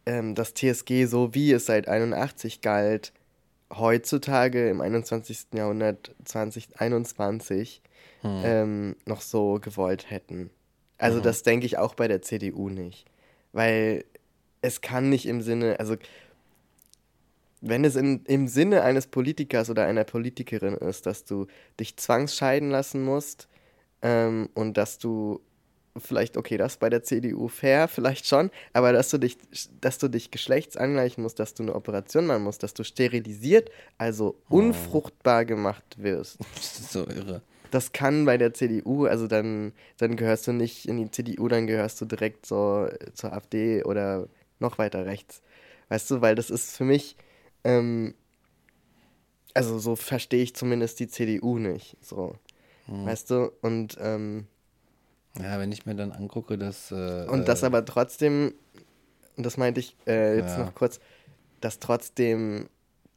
ähm, 0.05 0.35
das 0.35 0.53
TSG 0.53 1.05
so 1.05 1.33
wie 1.33 1.51
es 1.51 1.65
seit 1.65 1.87
81 1.87 2.61
galt, 2.61 3.11
heutzutage 3.73 4.69
im 4.69 4.81
21. 4.81 5.47
Jahrhundert 5.53 6.15
2021 6.25 7.81
hm. 8.21 8.41
ähm, 8.43 8.95
noch 9.05 9.21
so 9.21 9.59
gewollt 9.61 10.09
hätten. 10.09 10.49
Also 10.97 11.19
mhm. 11.19 11.23
das 11.23 11.43
denke 11.43 11.65
ich 11.65 11.77
auch 11.77 11.95
bei 11.95 12.07
der 12.07 12.21
CDU 12.21 12.69
nicht. 12.69 13.05
Weil 13.51 14.05
es 14.61 14.81
kann 14.81 15.09
nicht 15.09 15.25
im 15.27 15.41
Sinne, 15.41 15.79
also 15.79 15.95
wenn 17.61 17.83
es 17.83 17.95
in, 17.95 18.23
im 18.25 18.47
Sinne 18.47 18.83
eines 18.83 19.07
Politikers 19.07 19.69
oder 19.69 19.85
einer 19.85 20.03
Politikerin 20.03 20.75
ist, 20.75 21.05
dass 21.05 21.25
du 21.25 21.47
dich 21.79 21.97
zwangsscheiden 21.97 22.69
lassen 22.69 23.03
musst 23.03 23.47
ähm, 24.01 24.49
und 24.53 24.77
dass 24.77 24.97
du 24.97 25.41
vielleicht, 25.97 26.37
okay, 26.37 26.57
das 26.57 26.77
bei 26.77 26.89
der 26.89 27.03
CDU 27.03 27.47
fair, 27.47 27.87
vielleicht 27.87 28.27
schon, 28.27 28.51
aber 28.73 28.91
dass 28.93 29.09
du 29.09 29.17
dich, 29.17 29.37
dass 29.81 29.97
du 29.97 30.07
dich 30.07 30.31
geschlechtsangleichen 30.31 31.23
musst, 31.23 31.39
dass 31.39 31.53
du 31.53 31.63
eine 31.63 31.75
Operation 31.75 32.25
machen 32.25 32.43
musst, 32.43 32.63
dass 32.63 32.73
du 32.73 32.83
sterilisiert, 32.83 33.69
also 33.97 34.35
oh. 34.49 34.57
unfruchtbar 34.57 35.45
gemacht 35.45 35.95
wirst. 35.97 36.37
Das 36.55 36.79
ist 36.79 36.91
so 36.91 37.07
irre. 37.07 37.41
Das 37.71 37.91
kann 37.91 38.25
bei 38.25 38.37
der 38.37 38.53
CDU, 38.53 39.05
also 39.05 39.27
dann, 39.27 39.73
dann 39.97 40.15
gehörst 40.15 40.47
du 40.47 40.53
nicht 40.53 40.87
in 40.87 40.97
die 40.97 41.11
CDU, 41.11 41.47
dann 41.47 41.67
gehörst 41.67 41.99
du 41.99 42.05
direkt 42.05 42.45
so 42.45 42.87
zur 43.13 43.33
AfD 43.33 43.83
oder 43.83 44.27
noch 44.59 44.77
weiter 44.77 45.05
rechts. 45.05 45.41
Weißt 45.89 46.09
du, 46.09 46.21
weil 46.21 46.35
das 46.35 46.49
ist 46.49 46.75
für 46.75 46.85
mich, 46.85 47.17
ähm, 47.63 48.15
also 49.53 49.79
so 49.79 49.95
verstehe 49.95 50.43
ich 50.43 50.55
zumindest 50.55 50.99
die 50.99 51.07
CDU 51.07 51.57
nicht. 51.57 51.97
So. 52.01 52.35
Hm. 52.85 53.05
Weißt 53.05 53.29
du? 53.31 53.51
Und 53.61 53.97
ähm, 53.99 54.47
ja, 55.41 55.59
wenn 55.59 55.71
ich 55.71 55.85
mir 55.85 55.95
dann 55.95 56.11
angucke, 56.11 56.57
dass. 56.57 56.91
Äh, 56.91 57.25
und 57.29 57.47
das 57.47 57.63
äh, 57.63 57.65
aber 57.65 57.83
trotzdem, 57.85 58.53
und 59.35 59.45
das 59.45 59.57
meinte 59.57 59.79
ich 59.79 59.95
äh, 60.07 60.37
jetzt 60.37 60.57
ja. 60.57 60.65
noch 60.65 60.75
kurz, 60.75 60.99
dass 61.61 61.79
trotzdem 61.79 62.69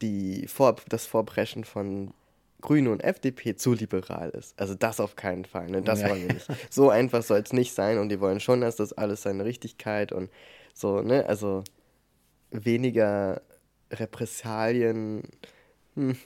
die 0.02 0.46
Vor 0.46 0.76
das 0.88 1.06
Vorpreschen 1.06 1.64
von 1.64 2.12
Grüne 2.60 2.90
und 2.90 3.04
FDP 3.04 3.54
zu 3.54 3.72
liberal 3.72 4.30
ist. 4.30 4.58
Also 4.58 4.74
das 4.74 4.98
auf 4.98 5.14
keinen 5.14 5.44
Fall. 5.44 5.68
Ne? 5.68 5.82
Das 5.82 6.00
ja. 6.00 6.10
wollen 6.10 6.26
wir 6.26 6.34
nicht. 6.34 6.48
So 6.70 6.90
einfach 6.90 7.22
soll 7.22 7.40
es 7.40 7.52
nicht 7.52 7.72
sein 7.72 7.98
und 7.98 8.08
die 8.08 8.20
wollen 8.20 8.40
schon, 8.40 8.60
dass 8.60 8.76
das 8.76 8.92
alles 8.92 9.22
seine 9.22 9.44
Richtigkeit 9.44 10.12
und 10.12 10.30
so, 10.74 11.02
ne? 11.02 11.26
Also 11.26 11.64
weniger 12.50 13.42
Repressalien. 13.92 15.22
Hm, 15.94 16.16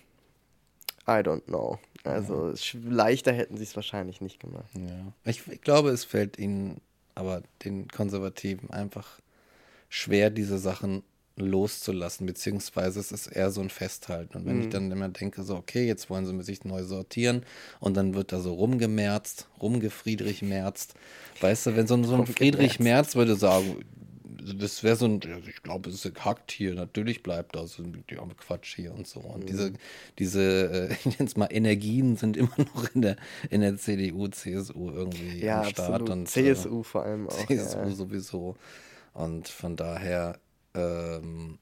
I 1.07 1.20
don't 1.20 1.44
know. 1.46 1.78
Also 2.04 2.54
leichter 2.74 3.32
hätten 3.32 3.56
sie 3.56 3.62
es 3.62 3.76
wahrscheinlich 3.76 4.20
nicht 4.20 4.40
gemacht. 4.40 4.70
Ja. 4.74 5.12
Ich, 5.24 5.46
ich, 5.48 5.60
glaube, 5.60 5.90
es 5.90 6.04
fällt 6.04 6.38
ihnen 6.38 6.80
aber 7.14 7.42
den 7.64 7.88
Konservativen 7.88 8.70
einfach 8.70 9.20
schwer, 9.88 10.30
diese 10.30 10.58
Sachen 10.58 11.02
loszulassen, 11.36 12.26
beziehungsweise 12.26 13.00
es 13.00 13.12
ist 13.12 13.26
eher 13.26 13.50
so 13.50 13.60
ein 13.60 13.70
Festhalten. 13.70 14.36
Und 14.36 14.46
wenn 14.46 14.56
mhm. 14.56 14.62
ich 14.62 14.68
dann 14.68 14.90
immer 14.90 15.08
denke, 15.08 15.42
so, 15.42 15.56
okay, 15.56 15.86
jetzt 15.86 16.10
wollen 16.10 16.26
sie 16.26 16.42
sich 16.42 16.64
neu 16.64 16.82
sortieren 16.84 17.44
und 17.80 17.96
dann 17.96 18.14
wird 18.14 18.32
da 18.32 18.40
so 18.40 18.52
rumgemerzt, 18.54 19.48
rumgefriedrich 19.60 20.42
merzt. 20.42 20.94
Weißt 21.40 21.66
du, 21.66 21.76
wenn 21.76 21.86
so, 21.86 22.02
so 22.02 22.14
ein 22.14 22.26
Friedrich 22.26 22.80
Merz 22.80 23.14
würde 23.16 23.36
sagen, 23.36 23.84
das 24.58 24.82
wäre 24.82 24.96
so 24.96 25.06
ein, 25.06 25.20
ich 25.46 25.62
glaube, 25.62 25.90
es 25.90 26.04
ist 26.04 26.14
gehackt 26.14 26.52
hier, 26.52 26.74
natürlich 26.74 27.22
bleibt 27.22 27.56
das 27.56 27.76
die 27.76 28.14
Quatsch 28.14 28.74
hier 28.74 28.92
und 28.94 29.06
so. 29.06 29.20
Und 29.20 29.44
mhm. 29.44 29.46
diese, 29.46 29.72
diese, 30.18 30.88
äh, 30.90 30.92
ich 31.04 31.18
nenne 31.18 31.28
es 31.28 31.36
mal, 31.36 31.48
Energien 31.50 32.16
sind 32.16 32.36
immer 32.36 32.54
noch 32.74 32.94
in 32.94 33.02
der, 33.02 33.16
in 33.50 33.60
der 33.60 33.76
CDU, 33.76 34.28
CSU 34.28 34.90
irgendwie 34.90 35.44
ja, 35.44 35.62
am 35.62 35.68
Start. 35.68 35.90
Absolut. 35.90 36.10
Und, 36.10 36.28
CSU 36.28 36.80
äh, 36.80 36.84
vor 36.84 37.04
allem 37.04 37.28
auch. 37.28 37.46
CSU 37.46 37.78
ja. 37.78 37.90
sowieso. 37.90 38.56
Und 39.14 39.48
von 39.48 39.76
daher, 39.76 40.38
ähm, 40.74 41.58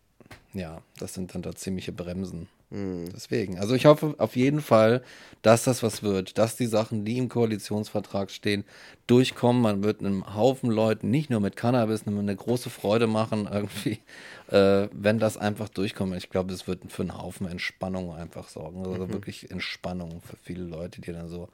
ja, 0.52 0.82
das 0.98 1.14
sind 1.14 1.34
dann 1.34 1.42
da 1.42 1.54
ziemliche 1.54 1.92
Bremsen. 1.92 2.48
Mhm. 2.70 3.10
Deswegen, 3.12 3.58
also 3.58 3.74
ich 3.74 3.86
hoffe 3.86 4.14
auf 4.18 4.36
jeden 4.36 4.60
Fall, 4.60 5.02
dass 5.42 5.64
das 5.64 5.82
was 5.82 6.02
wird, 6.02 6.38
dass 6.38 6.56
die 6.56 6.66
Sachen, 6.66 7.04
die 7.04 7.18
im 7.18 7.28
Koalitionsvertrag 7.28 8.30
stehen, 8.30 8.64
durchkommen. 9.06 9.60
Man 9.60 9.82
wird 9.82 10.00
einem 10.00 10.34
Haufen 10.34 10.70
Leuten 10.70 11.10
nicht 11.10 11.30
nur 11.30 11.40
mit 11.40 11.56
Cannabis 11.56 12.06
eine 12.06 12.36
große 12.36 12.70
Freude 12.70 13.06
machen, 13.06 13.48
irgendwie, 13.50 13.98
äh, 14.54 14.88
wenn 14.92 15.18
das 15.18 15.36
einfach 15.36 15.68
durchkommt. 15.68 16.14
Ich 16.16 16.30
glaube, 16.30 16.52
es 16.52 16.68
wird 16.68 16.92
für 16.92 17.02
einen 17.02 17.20
Haufen 17.20 17.48
Entspannung 17.48 18.14
einfach 18.14 18.48
sorgen. 18.48 18.86
Also 18.86 19.06
mhm. 19.06 19.12
wirklich 19.12 19.50
Entspannung 19.50 20.22
für 20.22 20.36
viele 20.36 20.64
Leute, 20.64 21.00
die 21.00 21.12
dann 21.12 21.28
so, 21.28 21.48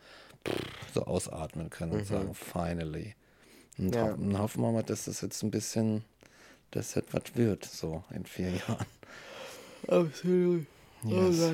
so 0.92 1.04
ausatmen 1.04 1.70
können 1.70 1.92
und 1.92 2.00
mhm. 2.00 2.04
sagen, 2.04 2.34
finally. 2.34 3.14
Und 3.78 3.94
ja. 3.94 4.02
hoffen, 4.02 4.38
hoffen 4.38 4.62
wir 4.62 4.72
mal, 4.72 4.82
dass 4.82 5.06
das 5.06 5.22
jetzt 5.22 5.42
ein 5.42 5.50
bisschen, 5.50 6.04
dass 6.72 6.92
das 6.92 7.04
was 7.12 7.34
wird, 7.34 7.64
so 7.64 8.04
in 8.14 8.26
vier 8.26 8.50
Jahren. 8.68 8.86
Absolut. 9.88 10.66
Yes. 11.08 11.52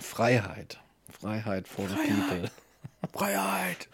Freiheit. 0.00 0.80
Freiheit 1.10 1.68
for 1.68 1.88
the 1.88 1.94
people. 1.94 2.50
Freiheit. 3.12 3.88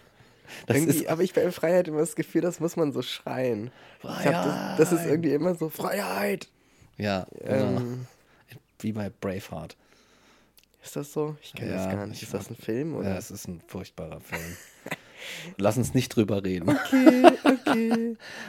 Ist, 0.66 1.06
aber 1.08 1.22
ich 1.22 1.34
bei 1.34 1.50
Freiheit 1.50 1.88
immer 1.88 1.98
das 1.98 2.16
Gefühl, 2.16 2.40
das 2.40 2.60
muss 2.60 2.76
man 2.76 2.92
so 2.92 3.02
schreien. 3.02 3.70
Freiheit. 4.00 4.78
Das, 4.78 4.90
das, 4.90 5.00
ist 5.00 5.06
irgendwie 5.06 5.32
immer 5.32 5.54
so 5.54 5.68
Freiheit. 5.68 6.48
Ja, 6.96 7.26
ähm, 7.42 8.06
wie 8.80 8.92
bei 8.92 9.10
Braveheart. 9.10 9.76
Ist 10.82 10.96
das 10.96 11.12
so? 11.12 11.36
Ich 11.42 11.52
kenne 11.52 11.72
ja, 11.72 11.76
das 11.76 11.94
gar 11.94 12.06
nicht. 12.06 12.22
Ist 12.22 12.32
das 12.32 12.50
ein 12.50 12.56
Film? 12.56 12.96
Oder? 12.96 13.10
Ja, 13.10 13.16
es 13.18 13.30
ist 13.30 13.46
ein 13.46 13.60
furchtbarer 13.66 14.20
Film. 14.20 14.56
Lass 15.58 15.76
uns 15.76 15.94
nicht 15.94 16.08
drüber 16.14 16.42
reden. 16.44 16.70
Okay. 16.70 17.27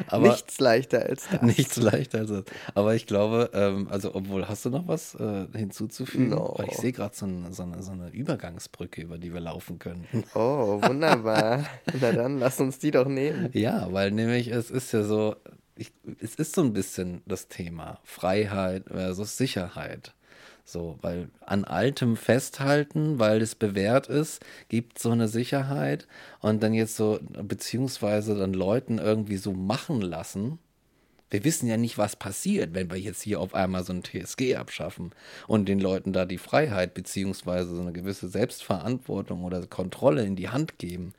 Aber 0.07 0.27
nichts 0.27 0.59
leichter 0.59 1.05
als 1.05 1.27
das. 1.29 1.41
Nichts 1.41 1.77
leichter 1.77 2.19
als 2.19 2.29
das. 2.29 2.43
Aber 2.75 2.95
ich 2.95 3.05
glaube, 3.05 3.49
ähm, 3.53 3.87
also 3.89 4.15
obwohl, 4.15 4.47
hast 4.47 4.65
du 4.65 4.69
noch 4.69 4.87
was 4.87 5.15
äh, 5.15 5.47
hinzuzufügen? 5.55 6.29
No. 6.29 6.53
Weil 6.57 6.67
ich 6.69 6.77
sehe 6.77 6.91
gerade 6.91 7.15
so, 7.15 7.25
ein, 7.25 7.51
so, 7.53 7.63
eine, 7.63 7.81
so 7.83 7.91
eine 7.91 8.09
Übergangsbrücke, 8.09 9.01
über 9.01 9.17
die 9.17 9.33
wir 9.33 9.41
laufen 9.41 9.79
können. 9.79 10.07
Oh, 10.33 10.81
wunderbar. 10.81 11.65
Na 12.01 12.11
dann, 12.11 12.39
lass 12.39 12.59
uns 12.59 12.79
die 12.79 12.91
doch 12.91 13.07
nehmen. 13.07 13.49
Ja, 13.53 13.91
weil 13.91 14.11
nämlich 14.11 14.47
es 14.47 14.71
ist 14.71 14.91
ja 14.91 15.03
so, 15.03 15.35
ich, 15.75 15.93
es 16.21 16.35
ist 16.35 16.53
so 16.53 16.61
ein 16.61 16.73
bisschen 16.73 17.21
das 17.25 17.47
Thema 17.47 17.99
Freiheit 18.03 18.85
versus 18.87 19.37
Sicherheit. 19.37 20.13
So, 20.71 20.99
weil 21.01 21.29
an 21.41 21.63
Altem 21.63 22.15
festhalten, 22.15 23.17
weil 23.17 23.41
es 23.41 23.55
bewährt 23.55 24.07
ist, 24.07 24.45
gibt 24.67 24.99
so 24.99 25.09
eine 25.09 25.27
Sicherheit 25.27 26.07
und 26.41 26.61
dann 26.61 26.75
jetzt 26.75 26.95
so, 26.95 27.19
beziehungsweise 27.41 28.35
dann 28.35 28.53
Leuten 28.53 28.99
irgendwie 28.99 29.37
so 29.37 29.51
machen 29.51 29.99
lassen. 29.99 30.59
Wir 31.31 31.43
wissen 31.43 31.67
ja 31.67 31.77
nicht, 31.77 31.97
was 31.97 32.15
passiert, 32.15 32.75
wenn 32.75 32.91
wir 32.91 32.99
jetzt 32.99 33.23
hier 33.23 33.39
auf 33.39 33.55
einmal 33.55 33.83
so 33.83 33.93
ein 33.93 34.03
TSG 34.03 34.55
abschaffen 34.57 35.11
und 35.47 35.67
den 35.67 35.79
Leuten 35.79 36.13
da 36.13 36.25
die 36.25 36.37
Freiheit 36.37 36.93
beziehungsweise 36.93 37.75
so 37.75 37.81
eine 37.81 37.91
gewisse 37.91 38.29
Selbstverantwortung 38.29 39.43
oder 39.43 39.65
Kontrolle 39.65 40.23
in 40.23 40.35
die 40.35 40.49
Hand 40.49 40.77
geben. 40.77 41.13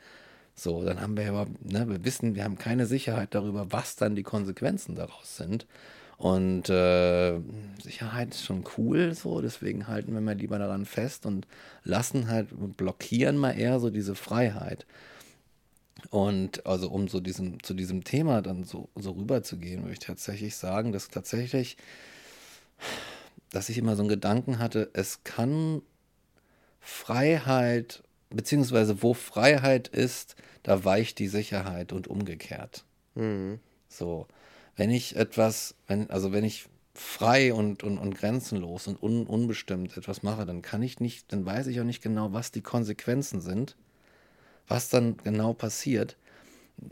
So, 0.55 0.85
dann 0.85 1.01
haben 1.01 1.17
wir 1.17 1.29
überhaupt, 1.29 1.65
ne, 1.65 1.89
wir 1.89 2.05
wissen, 2.05 2.37
wir 2.37 2.45
haben 2.45 2.59
keine 2.59 2.87
Sicherheit 2.87 3.35
darüber, 3.35 3.73
was 3.73 3.97
dann 3.97 4.15
die 4.15 4.23
Konsequenzen 4.23 4.95
daraus 4.95 5.37
sind. 5.37 5.67
Und 6.21 6.69
äh, 6.69 7.41
Sicherheit 7.83 8.35
ist 8.35 8.45
schon 8.45 8.63
cool, 8.77 9.15
so, 9.15 9.41
deswegen 9.41 9.89
halten 9.89 10.13
wir 10.13 10.21
mal 10.21 10.37
lieber 10.37 10.59
daran 10.59 10.85
fest 10.85 11.25
und 11.25 11.47
lassen 11.83 12.29
halt, 12.29 12.49
blockieren 12.77 13.39
mal 13.39 13.53
eher 13.53 13.81
so 13.81 13.89
diese 13.89 14.15
Freiheit. 14.15 14.85
Und 16.11 16.67
also 16.67 16.91
um 16.91 17.09
so 17.09 17.21
diesem, 17.21 17.63
zu 17.63 17.73
diesem 17.73 18.05
Thema 18.05 18.43
dann 18.43 18.65
so, 18.65 18.91
so 18.97 19.13
rüber 19.13 19.43
zu 19.43 19.57
gehen, 19.57 19.81
würde 19.81 19.95
ich 19.95 19.99
tatsächlich 19.99 20.57
sagen, 20.57 20.93
dass 20.93 21.09
tatsächlich, 21.09 21.79
dass 23.51 23.71
ich 23.71 23.79
immer 23.79 23.97
so 23.97 24.03
einen 24.03 24.11
Gedanken 24.11 24.59
hatte, 24.59 24.91
es 24.93 25.25
kann 25.25 25.81
Freiheit, 26.81 28.03
beziehungsweise 28.29 29.03
wo 29.03 29.15
Freiheit 29.15 29.89
ist, 29.89 30.37
da 30.65 30.85
weicht 30.85 31.19
die 31.19 31.29
Sicherheit 31.29 31.95
und 31.95 32.09
umgekehrt. 32.09 32.85
Mhm. 33.15 33.59
So 33.89 34.27
wenn 34.81 34.91
ich 34.91 35.15
etwas, 35.15 35.75
wenn, 35.89 36.09
also 36.09 36.33
wenn 36.33 36.43
ich 36.43 36.67
frei 36.95 37.53
und, 37.53 37.83
und, 37.83 37.99
und 37.99 38.15
grenzenlos 38.15 38.87
und 38.87 39.03
un, 39.03 39.27
unbestimmt 39.27 39.95
etwas 39.99 40.23
mache, 40.23 40.47
dann 40.47 40.63
kann 40.63 40.83
ich 40.83 41.01
nicht, 41.01 41.31
dann 41.35 41.45
weiß 41.45 41.67
ich 41.67 41.79
auch 41.81 41.85
nicht 41.85 42.03
genau, 42.03 42.33
was 42.33 42.51
die 42.51 42.63
Konsequenzen 42.63 43.43
sind, 43.43 43.77
was 44.69 44.89
dann 44.89 45.19
genau 45.19 45.53
passiert 45.53 46.17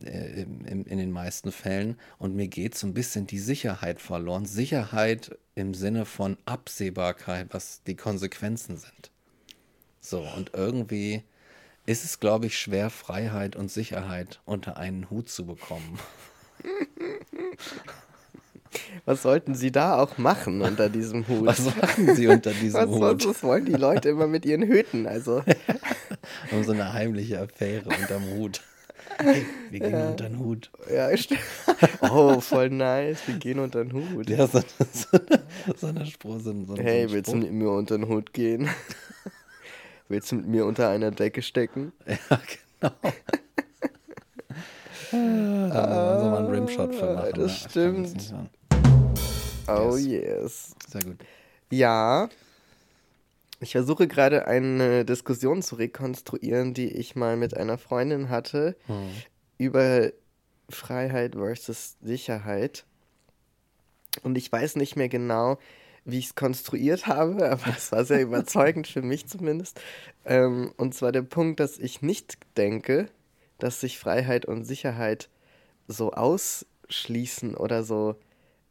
äh, 0.05 0.43
in, 0.43 0.85
in 0.85 0.99
den 0.99 1.11
meisten 1.11 1.51
Fällen. 1.51 1.97
Und 2.19 2.37
mir 2.37 2.49
geht 2.49 2.75
so 2.75 2.87
ein 2.87 2.93
bisschen 2.93 3.27
die 3.27 3.39
Sicherheit 3.39 4.03
verloren. 4.03 4.45
Sicherheit 4.45 5.39
im 5.55 5.73
Sinne 5.73 6.05
von 6.05 6.37
Absehbarkeit, 6.45 7.47
was 7.53 7.83
die 7.85 7.97
Konsequenzen 7.97 8.77
sind. 8.77 9.11
So, 9.99 10.21
und 10.37 10.51
irgendwie 10.53 11.23
ist 11.87 12.05
es, 12.05 12.21
glaube 12.21 12.49
ich, 12.49 12.59
schwer, 12.59 12.91
Freiheit 12.91 13.57
und 13.57 13.71
Sicherheit 13.71 14.43
unter 14.45 14.77
einen 14.77 15.09
Hut 15.09 15.31
zu 15.31 15.47
bekommen. 15.47 15.99
Was 19.05 19.23
sollten 19.23 19.55
Sie 19.55 19.73
da 19.73 19.99
auch 19.99 20.19
machen 20.19 20.61
unter 20.63 20.89
diesem 20.89 21.27
Hut? 21.29 21.47
Was 21.47 21.65
machen 21.65 22.15
Sie 22.15 22.27
unter 22.27 22.51
diesem 22.63 22.81
was, 22.81 22.89
Hut? 22.89 23.27
Was, 23.27 23.43
wollen 23.43 23.65
die 23.65 23.73
Leute 23.73 24.11
immer 24.11 24.27
mit 24.27 24.45
ihren 24.45 24.63
Hüten? 24.63 25.07
Also. 25.07 25.43
um 26.53 26.65
so 26.65 26.73
eine 26.73 26.93
heimliche 26.93 27.41
Affäre 27.41 27.89
unterm 27.89 28.25
Hut. 28.35 28.61
wir 29.71 29.81
gehen 29.81 29.93
ja. 29.93 30.11
unter 30.11 30.29
den 30.29 30.39
Hut. 30.39 30.71
Ja, 30.93 31.17
stimmt. 31.17 31.41
Oh, 32.03 32.41
voll 32.41 32.71
nice. 32.71 33.27
Wir 33.27 33.37
gehen 33.37 33.59
unter 33.59 33.85
den 33.85 33.93
Hut. 33.93 34.29
Ja, 34.29 34.47
so, 34.47 34.61
so, 34.93 35.19
so 35.77 35.87
eine 35.87 36.07
Spruch. 36.07 36.41
So, 36.41 36.53
so 36.67 36.77
hey, 36.77 37.09
so 37.09 37.15
willst 37.15 37.33
du 37.33 37.37
mit 37.37 37.53
mir 37.53 37.71
unter 37.71 37.97
den 37.97 38.09
Hut 38.09 38.33
gehen? 38.33 38.69
willst 40.09 40.31
du 40.33 40.37
mit 40.37 40.47
mir 40.47 40.67
unter 40.67 40.91
einer 40.91 41.11
Decke 41.11 41.43
stecken? 41.43 41.93
Ja, 42.07 42.41
genau. 42.81 42.95
Da 45.11 45.85
ah, 45.85 46.21
soll 46.21 46.31
man 46.31 46.47
einen 46.47 46.55
Rimshot 46.55 46.95
für 46.95 47.15
machen. 47.15 47.33
Das 47.35 47.63
ja, 47.63 47.69
stimmt. 47.69 48.35
Oh 49.67 49.97
yes. 49.97 50.03
yes. 50.03 50.75
Sehr 50.89 51.03
gut. 51.03 51.17
Ja. 51.71 52.29
Ich 53.61 53.73
versuche 53.73 54.07
gerade 54.07 54.47
eine 54.47 55.05
Diskussion 55.05 55.63
zu 55.63 55.77
rekonstruieren, 55.77 56.75
die 56.75 56.89
ich 56.89 57.17
mal 57.17 57.37
mit 57.37 57.57
einer 57.57 57.77
Freundin 57.77 58.29
hatte 58.29 58.77
hm. 58.87 59.11
über 59.59 60.13
Freiheit 60.71 61.35
versus 61.35 61.97
Sicherheit. 62.01 62.85
Und 64.23 64.39
ich 64.39 64.51
weiß 64.51 64.77
nicht 64.77 64.97
mehr 64.97 65.09
genau, 65.09 65.59
wie 66.05 66.19
ich 66.19 66.27
es 66.27 66.35
konstruiert 66.35 67.07
habe, 67.07 67.51
aber 67.51 67.77
es 67.77 67.93
war 67.93 68.05
sehr 68.05 68.23
überzeugend 68.23 68.87
für 68.87 69.03
mich 69.03 69.27
zumindest. 69.27 69.81
Ähm, 70.25 70.73
und 70.77 70.95
zwar 70.95 71.13
der 71.13 71.23
Punkt, 71.23 71.61
dass 71.61 71.79
ich 71.79 72.03
nicht 72.03 72.39
denke, 72.57 73.09
dass 73.59 73.81
sich 73.81 73.99
Freiheit 73.99 74.47
und 74.47 74.65
Sicherheit 74.65 75.29
so 75.87 76.13
ausschließen 76.13 77.55
oder 77.57 77.83
so 77.83 78.17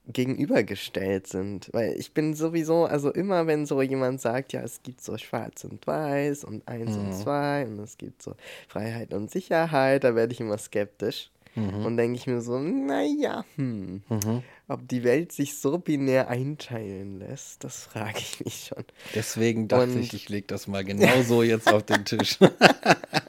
gegenübergestellt 0.07 1.27
sind. 1.27 1.69
Weil 1.73 1.93
ich 1.97 2.13
bin 2.13 2.33
sowieso, 2.33 2.85
also 2.85 3.11
immer 3.11 3.47
wenn 3.47 3.65
so 3.65 3.81
jemand 3.81 4.21
sagt, 4.21 4.53
ja, 4.53 4.61
es 4.61 4.81
gibt 4.81 5.01
so 5.01 5.17
schwarz 5.17 5.63
und 5.63 5.85
weiß 5.85 6.43
und 6.43 6.67
eins 6.67 6.95
mhm. 6.95 7.07
und 7.07 7.13
zwei 7.13 7.65
und 7.65 7.79
es 7.79 7.97
gibt 7.97 8.21
so 8.21 8.35
Freiheit 8.67 9.13
und 9.13 9.29
Sicherheit, 9.29 10.03
da 10.03 10.15
werde 10.15 10.33
ich 10.33 10.39
immer 10.39 10.57
skeptisch. 10.57 11.29
Mhm. 11.55 11.85
Und 11.87 11.97
denke 11.97 12.17
ich 12.17 12.27
mir 12.27 12.39
so, 12.39 12.59
naja, 12.59 13.43
hm, 13.55 14.03
mhm. 14.07 14.43
ob 14.67 14.87
die 14.87 15.03
Welt 15.03 15.31
sich 15.31 15.57
so 15.57 15.79
binär 15.79 16.29
einteilen 16.29 17.17
lässt, 17.17 17.63
das 17.63 17.85
frage 17.85 18.19
ich 18.19 18.45
mich 18.45 18.67
schon. 18.67 18.85
Deswegen 19.15 19.67
dachte 19.67 19.85
und 19.85 19.99
ich, 19.99 20.13
ich 20.13 20.29
lege 20.29 20.45
das 20.45 20.67
mal 20.67 20.83
genau 20.83 21.23
so 21.23 21.41
jetzt 21.43 21.67
auf 21.73 21.81
den 21.81 22.05
Tisch. 22.05 22.37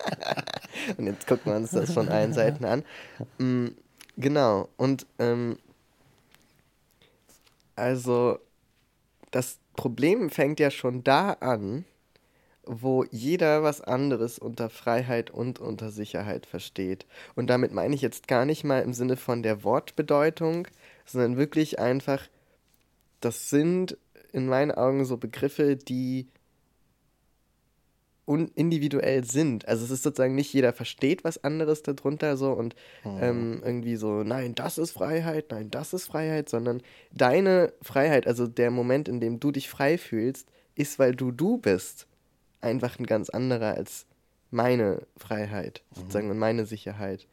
und 0.97 1.07
jetzt 1.07 1.27
gucken 1.27 1.53
wir 1.53 1.57
uns 1.57 1.71
das 1.71 1.93
von 1.93 2.09
allen 2.09 2.33
Seiten 2.33 2.65
an. 2.65 2.85
Mhm, 3.39 3.75
genau, 4.17 4.69
und 4.77 5.07
ähm, 5.19 5.59
also 7.77 8.39
das 9.31 9.59
Problem 9.77 10.31
fängt 10.31 10.59
ja 10.61 10.71
schon 10.71 11.05
da 11.05 11.33
an, 11.35 11.85
wo 12.65 13.05
jeder 13.11 13.63
was 13.63 13.81
anderes 13.81 14.39
unter 14.39 14.69
Freiheit 14.69 15.31
und 15.31 15.59
unter 15.59 15.91
Sicherheit 15.91 16.45
versteht. 16.45 17.07
Und 17.35 17.49
damit 17.49 17.73
meine 17.73 17.95
ich 17.95 18.03
jetzt 18.03 18.29
gar 18.29 18.45
nicht 18.45 18.65
mal 18.65 18.81
im 18.81 18.93
Sinne 18.93 19.17
von 19.17 19.43
der 19.43 19.65
Wortbedeutung, 19.65 20.69
sondern 21.07 21.39
wirklich 21.39 21.79
einfach, 21.79 22.29
das 23.21 23.49
sind 23.49 23.97
in 24.33 24.47
meinen 24.47 24.71
Augen 24.71 25.05
so 25.07 25.17
Begriffe, 25.17 25.77
die 25.77 26.29
individuell 28.37 29.25
sind. 29.25 29.67
Also 29.67 29.85
es 29.85 29.91
ist 29.91 30.03
sozusagen 30.03 30.35
nicht 30.35 30.53
jeder 30.53 30.73
versteht 30.73 31.25
was 31.25 31.43
anderes 31.43 31.83
darunter 31.83 32.37
so 32.37 32.53
und 32.53 32.75
mhm. 33.05 33.19
ähm, 33.21 33.63
irgendwie 33.65 33.97
so, 33.97 34.23
nein, 34.23 34.55
das 34.55 34.79
ist 34.79 34.93
Freiheit, 34.93 35.47
nein, 35.51 35.71
das 35.71 35.93
ist 35.93 36.07
Freiheit, 36.07 36.49
sondern 36.49 36.83
deine 37.13 37.73
Freiheit, 37.83 38.27
also 38.27 38.47
der 38.47 38.71
Moment, 38.71 39.09
in 39.09 39.21
dem 39.21 39.41
du 39.41 39.51
dich 39.51 39.69
frei 39.69 39.99
fühlst, 39.99 40.49
ist, 40.75 40.99
weil 40.99 41.15
du 41.15 41.33
du 41.33 41.59
bist 41.59 42.07
einfach 42.61 42.99
ein 42.99 43.07
ganz 43.07 43.31
anderer 43.31 43.75
als 43.75 44.07
meine 44.51 45.07
Freiheit, 45.17 45.83
mhm. 45.91 46.01
sozusagen, 46.01 46.31
und 46.31 46.39
meine 46.39 46.67
Sicherheit. 46.67 47.27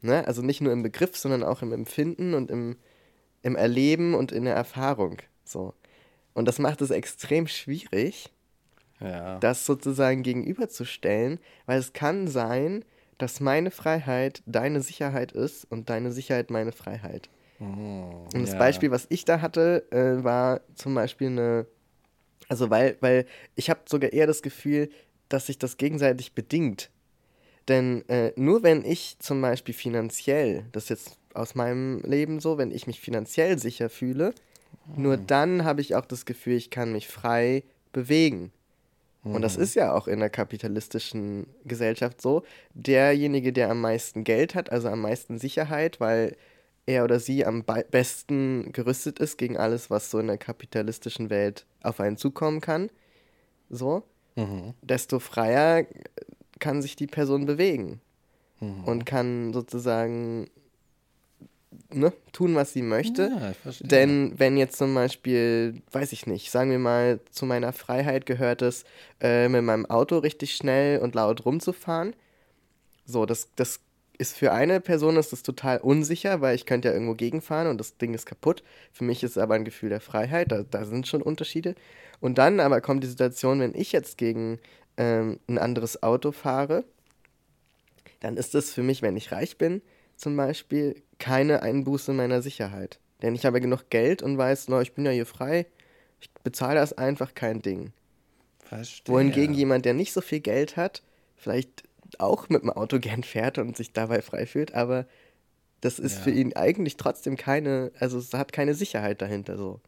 Ne? 0.00 0.26
Also 0.26 0.42
nicht 0.42 0.60
nur 0.60 0.72
im 0.72 0.82
Begriff, 0.82 1.16
sondern 1.16 1.42
auch 1.42 1.62
im 1.62 1.72
Empfinden 1.72 2.34
und 2.34 2.50
im, 2.50 2.76
im 3.42 3.56
Erleben 3.56 4.14
und 4.14 4.32
in 4.32 4.44
der 4.44 4.54
Erfahrung. 4.54 5.18
So. 5.44 5.74
Und 6.34 6.46
das 6.46 6.58
macht 6.58 6.82
es 6.82 6.90
extrem 6.90 7.46
schwierig, 7.46 8.30
ja. 9.00 9.38
das 9.38 9.66
sozusagen 9.66 10.22
gegenüberzustellen, 10.22 11.38
weil 11.66 11.78
es 11.78 11.92
kann 11.92 12.28
sein, 12.28 12.84
dass 13.18 13.40
meine 13.40 13.70
Freiheit 13.70 14.42
deine 14.46 14.80
Sicherheit 14.80 15.32
ist 15.32 15.64
und 15.70 15.88
deine 15.88 16.12
Sicherheit 16.12 16.50
meine 16.50 16.72
Freiheit. 16.72 17.30
Oh, 17.58 17.64
und 18.34 18.42
das 18.42 18.52
ja. 18.52 18.58
Beispiel, 18.58 18.90
was 18.90 19.06
ich 19.08 19.24
da 19.24 19.40
hatte, 19.40 19.90
äh, 19.90 20.22
war 20.22 20.60
zum 20.74 20.94
Beispiel 20.94 21.28
eine 21.28 21.66
also 22.48 22.70
weil, 22.70 22.96
weil 23.00 23.26
ich 23.54 23.70
habe 23.70 23.80
sogar 23.86 24.12
eher 24.12 24.26
das 24.26 24.42
Gefühl, 24.42 24.90
dass 25.28 25.46
sich 25.46 25.58
das 25.58 25.76
gegenseitig 25.76 26.34
bedingt. 26.34 26.90
Denn 27.68 28.08
äh, 28.08 28.32
nur 28.36 28.62
wenn 28.62 28.84
ich 28.84 29.18
zum 29.18 29.40
Beispiel 29.40 29.74
finanziell, 29.74 30.66
das 30.72 30.84
ist 30.84 30.90
jetzt 30.90 31.18
aus 31.34 31.54
meinem 31.54 32.00
Leben 32.02 32.40
so, 32.40 32.58
wenn 32.58 32.70
ich 32.70 32.86
mich 32.86 33.00
finanziell 33.00 33.58
sicher 33.58 33.90
fühle, 33.90 34.32
mhm. 34.86 35.02
nur 35.02 35.16
dann 35.16 35.64
habe 35.64 35.80
ich 35.80 35.96
auch 35.96 36.06
das 36.06 36.24
Gefühl, 36.24 36.54
ich 36.54 36.70
kann 36.70 36.92
mich 36.92 37.08
frei 37.08 37.64
bewegen. 37.92 38.52
Und 39.32 39.42
das 39.42 39.56
mhm. 39.56 39.62
ist 39.62 39.74
ja 39.74 39.92
auch 39.92 40.06
in 40.06 40.20
der 40.20 40.30
kapitalistischen 40.30 41.46
Gesellschaft 41.64 42.20
so. 42.20 42.42
Derjenige, 42.74 43.52
der 43.52 43.70
am 43.70 43.80
meisten 43.80 44.24
Geld 44.24 44.54
hat, 44.54 44.70
also 44.70 44.88
am 44.88 45.00
meisten 45.00 45.38
Sicherheit, 45.38 46.00
weil 46.00 46.36
er 46.86 47.02
oder 47.04 47.18
sie 47.18 47.44
am 47.44 47.64
besten 47.90 48.72
gerüstet 48.72 49.18
ist 49.18 49.38
gegen 49.38 49.56
alles, 49.56 49.90
was 49.90 50.10
so 50.10 50.18
in 50.20 50.28
der 50.28 50.38
kapitalistischen 50.38 51.30
Welt 51.30 51.66
auf 51.82 51.98
einen 51.98 52.16
zukommen 52.16 52.60
kann, 52.60 52.90
so, 53.68 54.04
mhm. 54.36 54.74
desto 54.82 55.18
freier 55.18 55.84
kann 56.60 56.80
sich 56.82 56.94
die 56.94 57.08
Person 57.08 57.44
bewegen 57.44 58.00
mhm. 58.60 58.84
und 58.84 59.04
kann 59.04 59.52
sozusagen 59.52 60.48
ne, 61.92 62.12
tun, 62.32 62.54
was 62.54 62.72
sie 62.72 62.82
möchte. 62.82 63.30
Ja, 63.30 63.72
Denn 63.80 64.34
wenn 64.36 64.56
jetzt 64.56 64.76
zum 64.76 64.94
Beispiel, 64.94 65.82
weiß 65.92 66.12
ich 66.12 66.26
nicht, 66.26 66.50
sagen 66.50 66.70
wir 66.70 66.78
mal, 66.78 67.20
zu 67.30 67.46
meiner 67.46 67.72
Freiheit 67.72 68.26
gehört 68.26 68.62
es, 68.62 68.84
äh, 69.20 69.48
mit 69.48 69.62
meinem 69.62 69.86
Auto 69.86 70.18
richtig 70.18 70.54
schnell 70.54 71.00
und 71.00 71.14
laut 71.14 71.44
rumzufahren, 71.44 72.14
so, 73.04 73.24
das, 73.26 73.48
das 73.56 73.80
ist 74.18 74.36
für 74.36 74.52
eine 74.52 74.80
Person 74.80 75.16
ist 75.16 75.32
das 75.32 75.42
total 75.42 75.78
unsicher, 75.78 76.40
weil 76.40 76.54
ich 76.54 76.66
könnte 76.66 76.88
ja 76.88 76.94
irgendwo 76.94 77.14
gegenfahren 77.14 77.66
und 77.66 77.78
das 77.78 77.98
Ding 77.98 78.14
ist 78.14 78.26
kaputt. 78.26 78.62
Für 78.92 79.04
mich 79.04 79.22
ist 79.22 79.32
es 79.32 79.38
aber 79.38 79.54
ein 79.54 79.64
Gefühl 79.64 79.90
der 79.90 80.00
Freiheit, 80.00 80.50
da, 80.52 80.62
da 80.62 80.84
sind 80.84 81.06
schon 81.06 81.22
Unterschiede. 81.22 81.74
Und 82.20 82.38
dann 82.38 82.60
aber 82.60 82.80
kommt 82.80 83.02
die 83.02 83.08
Situation, 83.08 83.60
wenn 83.60 83.74
ich 83.74 83.92
jetzt 83.92 84.16
gegen 84.16 84.58
ähm, 84.96 85.38
ein 85.48 85.58
anderes 85.58 86.02
Auto 86.02 86.32
fahre, 86.32 86.84
dann 88.20 88.36
ist 88.36 88.54
das 88.54 88.72
für 88.72 88.82
mich, 88.82 89.02
wenn 89.02 89.16
ich 89.16 89.32
reich 89.32 89.58
bin, 89.58 89.82
zum 90.16 90.36
Beispiel, 90.36 91.02
keine 91.18 91.62
Einbuße 91.62 92.12
meiner 92.12 92.42
Sicherheit. 92.42 92.98
Denn 93.22 93.34
ich 93.34 93.46
habe 93.46 93.60
genug 93.60 93.88
Geld 93.90 94.22
und 94.22 94.36
weiß, 94.36 94.68
no, 94.68 94.80
ich 94.80 94.92
bin 94.92 95.04
ja 95.06 95.10
hier 95.10 95.26
frei, 95.26 95.66
ich 96.20 96.30
bezahle 96.44 96.78
das 96.80 96.92
einfach 96.92 97.34
kein 97.34 97.62
Ding. 97.62 97.92
Verstehe. 98.60 99.14
Wohingegen 99.14 99.54
jemand, 99.54 99.84
der 99.84 99.94
nicht 99.94 100.12
so 100.12 100.20
viel 100.20 100.40
Geld 100.40 100.76
hat, 100.76 101.02
vielleicht 101.36 101.84
auch 102.18 102.48
mit 102.48 102.62
dem 102.62 102.70
Auto 102.70 102.98
gern 103.00 103.22
fährt 103.22 103.58
und 103.58 103.76
sich 103.76 103.92
dabei 103.92 104.22
frei 104.22 104.46
fühlt, 104.46 104.74
aber 104.74 105.06
das 105.80 105.98
ist 105.98 106.16
Ja. 106.16 106.22
für 106.24 106.30
ihn 106.30 106.54
eigentlich 106.56 106.96
trotzdem 106.96 107.36
keine, 107.36 107.92
also 108.00 108.18
es 108.18 108.32
hat 108.32 108.52
keine 108.52 108.74
Sicherheit 108.74 109.22
dahinter 109.22 109.56
so. 109.56 109.80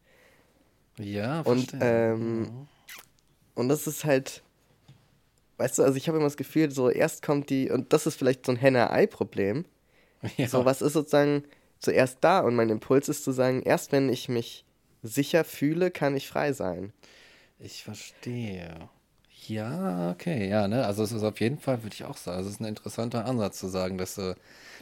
Ja, 0.98 1.40
Und, 1.42 1.70
verstehe. 1.70 2.12
ähm, 2.12 2.68
Und 3.54 3.68
das 3.68 3.86
ist 3.86 4.04
halt, 4.04 4.42
weißt 5.56 5.78
du, 5.78 5.82
also 5.82 5.96
ich 5.96 6.08
habe 6.08 6.18
immer 6.18 6.26
das 6.26 6.36
Gefühl, 6.36 6.70
so 6.70 6.90
erst 6.90 7.22
kommt 7.22 7.50
die, 7.50 7.70
und 7.70 7.92
das 7.92 8.06
ist 8.06 8.16
vielleicht 8.16 8.46
so 8.46 8.52
ein 8.52 8.56
Henne-Ei-Problem. 8.56 9.64
ja. 10.36 10.48
So, 10.48 10.64
was 10.64 10.82
ist 10.82 10.92
sozusagen 10.92 11.44
zuerst 11.78 12.18
da? 12.20 12.40
Und 12.40 12.54
mein 12.56 12.70
Impuls 12.70 13.08
ist 13.08 13.24
zu 13.24 13.32
sagen, 13.32 13.62
erst 13.62 13.92
wenn 13.92 14.08
ich 14.08 14.28
mich 14.28 14.64
sicher 15.02 15.44
fühle, 15.44 15.90
kann 15.90 16.16
ich 16.16 16.28
frei 16.28 16.52
sein. 16.52 16.92
Ich 17.58 17.84
verstehe. 17.84 18.88
Ja, 19.46 20.10
okay, 20.10 20.48
ja, 20.48 20.68
ne? 20.68 20.84
Also 20.84 21.02
es 21.02 21.12
ist 21.12 21.22
auf 21.22 21.40
jeden 21.40 21.58
Fall, 21.58 21.82
würde 21.82 21.94
ich 21.94 22.04
auch 22.04 22.16
sagen, 22.16 22.40
es 22.40 22.46
ist 22.46 22.60
ein 22.60 22.66
interessanter 22.66 23.24
Ansatz 23.24 23.58
zu 23.58 23.68
sagen, 23.68 23.96
dass, 23.96 24.18
äh, 24.18 24.34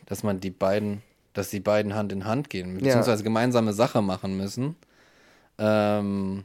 dass 0.07 0.23
man 0.23 0.41
die 0.41 0.51
beiden, 0.51 1.03
dass 1.35 1.51
die 1.51 1.61
beiden 1.61 1.95
Hand 1.95 2.13
in 2.13 2.25
Hand 2.25 2.51
gehen, 2.51 2.75
beziehungsweise 2.75 3.23
gemeinsame 3.23 3.73
Sache 3.73 4.03
machen 4.03 4.37
müssen. 4.37 4.77
Ähm, 5.59 6.45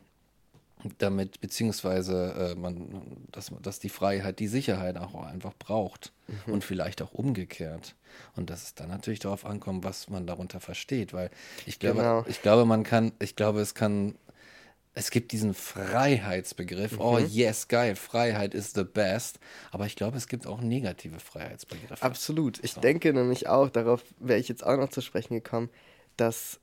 damit, 0.97 1.39
beziehungsweise 1.41 2.53
äh, 2.53 2.59
man, 2.59 3.27
dass, 3.31 3.51
dass 3.61 3.79
die 3.79 3.89
Freiheit 3.89 4.39
die 4.39 4.47
Sicherheit 4.47 4.97
auch 4.97 5.15
einfach 5.23 5.53
braucht. 5.57 6.13
Und 6.47 6.63
vielleicht 6.63 7.01
auch 7.01 7.11
umgekehrt. 7.13 7.93
Und 8.37 8.49
dass 8.49 8.63
es 8.63 8.73
dann 8.73 8.87
natürlich 8.87 9.19
darauf 9.19 9.45
ankommt, 9.45 9.83
was 9.83 10.09
man 10.09 10.25
darunter 10.25 10.61
versteht. 10.61 11.11
Weil 11.11 11.29
ich 11.65 11.77
glaube, 11.77 11.97
Genau. 11.97 12.25
ich 12.25 12.41
glaube, 12.41 12.63
man 12.63 12.83
kann, 12.83 13.11
ich 13.19 13.35
glaube, 13.35 13.59
es 13.59 13.75
kann 13.75 14.15
es 14.93 15.09
gibt 15.09 15.31
diesen 15.31 15.53
Freiheitsbegriff. 15.53 16.99
Oh 16.99 17.17
yes, 17.17 17.67
geil, 17.67 17.95
Freiheit 17.95 18.53
is 18.53 18.73
the 18.73 18.83
best. 18.83 19.39
Aber 19.71 19.85
ich 19.85 19.95
glaube, 19.95 20.17
es 20.17 20.27
gibt 20.27 20.45
auch 20.47 20.61
negative 20.61 21.19
Freiheitsbegriffe. 21.19 22.03
Absolut. 22.03 22.63
Ich 22.63 22.75
denke 22.75 23.13
nämlich 23.13 23.47
auch, 23.47 23.69
darauf 23.69 24.03
wäre 24.19 24.39
ich 24.39 24.49
jetzt 24.49 24.65
auch 24.65 24.77
noch 24.77 24.89
zu 24.89 25.01
sprechen 25.01 25.33
gekommen, 25.33 25.69
dass, 26.17 26.59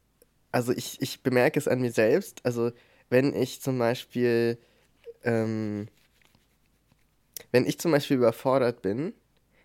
also 0.52 0.72
ich, 0.72 1.00
ich 1.00 1.22
bemerke 1.22 1.58
es 1.58 1.68
an 1.68 1.80
mir 1.80 1.92
selbst, 1.92 2.44
also 2.44 2.70
wenn 3.10 3.34
ich 3.34 3.60
zum 3.60 3.78
Beispiel, 3.78 4.58
ähm, 5.24 5.88
wenn 7.52 7.66
ich 7.66 7.78
zum 7.78 7.92
Beispiel 7.92 8.16
überfordert 8.16 8.82
bin, 8.82 9.12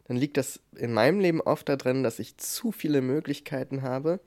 dann 0.05 0.17
liegt 0.17 0.37
das 0.37 0.59
in 0.75 0.93
meinem 0.93 1.19
Leben 1.19 1.41
oft 1.41 1.69
darin, 1.69 2.03
dass 2.03 2.19
ich 2.19 2.37
zu 2.37 2.71
viele 2.71 3.01
Möglichkeiten 3.01 3.81
habe 3.81 4.19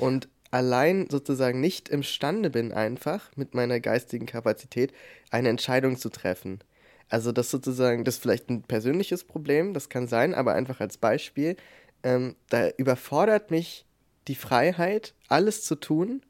und 0.00 0.28
allein 0.50 1.08
sozusagen 1.10 1.60
nicht 1.60 1.88
imstande 1.88 2.48
bin, 2.48 2.72
einfach 2.72 3.30
mit 3.36 3.54
meiner 3.54 3.80
geistigen 3.80 4.26
Kapazität 4.26 4.92
eine 5.30 5.48
Entscheidung 5.48 5.98
zu 5.98 6.08
treffen. 6.10 6.60
Also 7.08 7.32
das 7.32 7.50
sozusagen, 7.50 8.04
das 8.04 8.16
ist 8.16 8.22
vielleicht 8.22 8.48
ein 8.48 8.62
persönliches 8.62 9.24
Problem, 9.24 9.74
das 9.74 9.88
kann 9.88 10.06
sein, 10.06 10.32
aber 10.34 10.54
einfach 10.54 10.80
als 10.80 10.96
Beispiel, 10.96 11.56
ähm, 12.02 12.36
da 12.48 12.70
überfordert 12.70 13.50
mich 13.50 13.84
die 14.26 14.34
Freiheit, 14.34 15.14
alles 15.28 15.64
zu 15.64 15.74
tun 15.74 16.22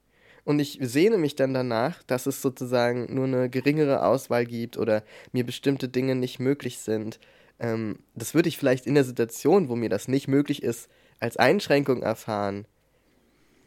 und 0.45 0.59
ich 0.59 0.79
sehne 0.81 1.19
mich 1.19 1.37
dann 1.37 1.55
danach, 1.55 2.03
dass 2.03 2.27
es 2.27 2.43
sozusagen 2.43 3.15
nur 3.15 3.25
eine 3.25 3.49
geringere 3.49 4.05
Auswahl 4.05 4.45
gibt 4.45 4.77
oder 4.77 5.03
mir 5.33 5.45
bestimmte 5.45 5.89
Dinge 5.89 6.15
nicht 6.15 6.39
möglich 6.39 6.79
sind. 6.79 7.19
Ähm, 7.59 7.99
das 8.15 8.35
würde 8.35 8.49
ich 8.49 8.59
vielleicht 8.59 8.87
in 8.87 8.95
der 8.95 9.05
Situation, 9.05 9.69
wo 9.69 9.77
mir 9.77 9.89
das 9.89 10.07
nicht 10.07 10.29
möglich 10.29 10.63
ist, 10.63 10.89
als 11.19 11.37
Einschränkung 11.37 12.03
erfahren. 12.03 12.67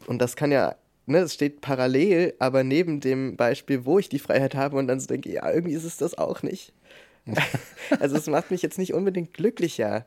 Und 0.06 0.20
das 0.20 0.36
kann 0.36 0.52
ja, 0.52 0.76
ne, 1.08 1.20
es 1.20 1.34
steht 1.34 1.62
parallel, 1.62 2.36
aber 2.38 2.64
neben 2.64 3.00
dem 3.00 3.38
Beispiel, 3.38 3.86
wo 3.86 3.98
ich 3.98 4.10
die 4.10 4.20
Freiheit 4.20 4.54
habe 4.54 4.78
und 4.78 4.88
dann 4.88 5.00
so 5.00 5.08
denke, 5.08 5.32
ja, 5.32 5.52
irgendwie 5.52 5.74
ist 5.74 5.84
es 5.84 5.98
das 5.98 6.18
auch 6.18 6.44
nicht. 6.44 6.74
also 8.00 8.16
es 8.16 8.28
macht 8.28 8.52
mich 8.52 8.62
jetzt 8.62 8.78
nicht 8.78 8.94
unbedingt 8.94 9.34
glücklicher, 9.34 10.06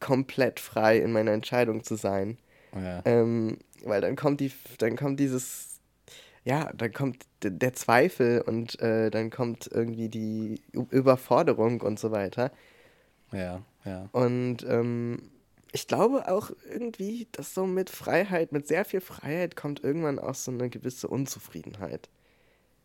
komplett 0.00 0.60
frei 0.60 0.98
in 0.98 1.12
meiner 1.12 1.32
Entscheidung 1.32 1.82
zu 1.82 1.96
sein. 1.96 2.38
Ja. 2.74 3.02
Ähm, 3.04 3.58
weil 3.84 4.00
dann 4.00 4.16
kommt 4.16 4.40
die, 4.40 4.52
dann 4.78 4.96
kommt 4.96 5.20
dieses, 5.20 5.80
ja, 6.44 6.72
dann 6.74 6.92
kommt 6.92 7.24
der 7.42 7.72
Zweifel 7.74 8.40
und 8.42 8.80
äh, 8.80 9.10
dann 9.10 9.30
kommt 9.30 9.68
irgendwie 9.72 10.08
die 10.08 10.62
Überforderung 10.72 11.80
und 11.80 11.98
so 11.98 12.10
weiter. 12.12 12.52
ja, 13.32 13.62
ja. 13.84 14.08
Und 14.12 14.64
ähm, 14.68 15.30
ich 15.72 15.88
glaube 15.88 16.28
auch 16.28 16.50
irgendwie, 16.70 17.28
dass 17.32 17.54
so 17.54 17.66
mit 17.66 17.90
Freiheit, 17.90 18.52
mit 18.52 18.68
sehr 18.68 18.84
viel 18.84 19.00
Freiheit 19.00 19.56
kommt 19.56 19.82
irgendwann 19.82 20.18
auch 20.18 20.34
so 20.34 20.50
eine 20.52 20.68
gewisse 20.70 21.08
Unzufriedenheit. 21.08 22.10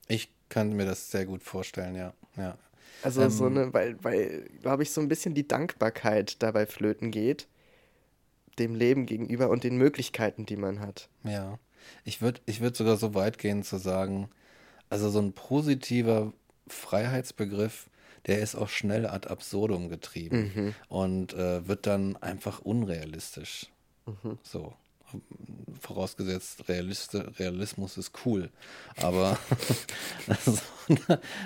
Ich 0.07 0.31
kann 0.49 0.73
mir 0.73 0.85
das 0.85 1.11
sehr 1.11 1.25
gut 1.25 1.43
vorstellen, 1.43 1.95
ja. 1.95 2.13
ja. 2.37 2.57
Also 3.01 3.27
so 3.29 3.47
Ähm. 3.47 3.57
eine, 3.57 3.73
weil, 3.73 4.01
weil, 4.03 4.49
glaube 4.61 4.83
ich, 4.83 4.91
so 4.91 5.01
ein 5.01 5.09
bisschen 5.09 5.33
die 5.33 5.47
Dankbarkeit 5.47 6.41
dabei 6.41 6.65
flöten 6.65 7.11
geht, 7.11 7.47
dem 8.59 8.75
Leben 8.75 9.05
gegenüber 9.05 9.49
und 9.49 9.63
den 9.63 9.77
Möglichkeiten, 9.77 10.45
die 10.45 10.57
man 10.57 10.79
hat. 10.79 11.09
Ja, 11.23 11.59
ich 12.03 12.21
würde 12.21 12.41
ich 12.45 12.61
würd 12.61 12.75
sogar 12.75 12.97
so 12.97 13.13
weit 13.13 13.37
gehen 13.37 13.63
zu 13.63 13.77
sagen, 13.77 14.29
also 14.89 15.09
so 15.09 15.19
ein 15.19 15.33
positiver 15.33 16.33
Freiheitsbegriff, 16.67 17.89
der 18.25 18.39
ist 18.39 18.55
auch 18.55 18.69
schnell 18.69 19.05
ad 19.05 19.29
absurdum 19.29 19.89
getrieben 19.89 20.75
und 20.89 21.33
äh, 21.33 21.67
wird 21.67 21.85
dann 21.85 22.17
einfach 22.17 22.59
unrealistisch. 22.59 23.67
So. 24.43 24.73
Vorausgesetzt, 25.79 26.67
Realist, 26.67 27.15
Realismus 27.39 27.97
ist 27.97 28.11
cool. 28.25 28.49
Aber 29.01 29.37
also, 30.27 30.57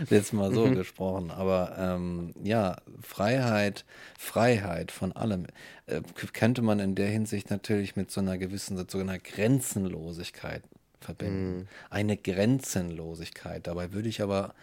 jetzt 0.10 0.34
mal 0.34 0.54
so 0.54 0.70
gesprochen. 0.72 1.32
Aber 1.32 1.76
ähm, 1.78 2.34
ja, 2.44 2.78
Freiheit, 3.02 3.86
Freiheit 4.18 4.92
von 4.92 5.12
allem 5.12 5.48
äh, 5.86 6.02
könnte 6.34 6.62
man 6.62 6.80
in 6.80 6.96
der 6.96 7.10
Hinsicht 7.10 7.50
natürlich 7.50 7.96
mit 7.96 8.10
so 8.10 8.22
einer 8.22 8.38
gewissen 8.38 8.84
so 8.90 8.98
einer 8.98 9.20
Grenzenlosigkeit 9.20 10.64
verbinden. 11.02 11.68
Eine 11.90 12.18
Grenzenlosigkeit. 12.18 13.68
Dabei 13.68 13.92
würde 13.92 14.10
ich 14.10 14.22
aber 14.22 14.54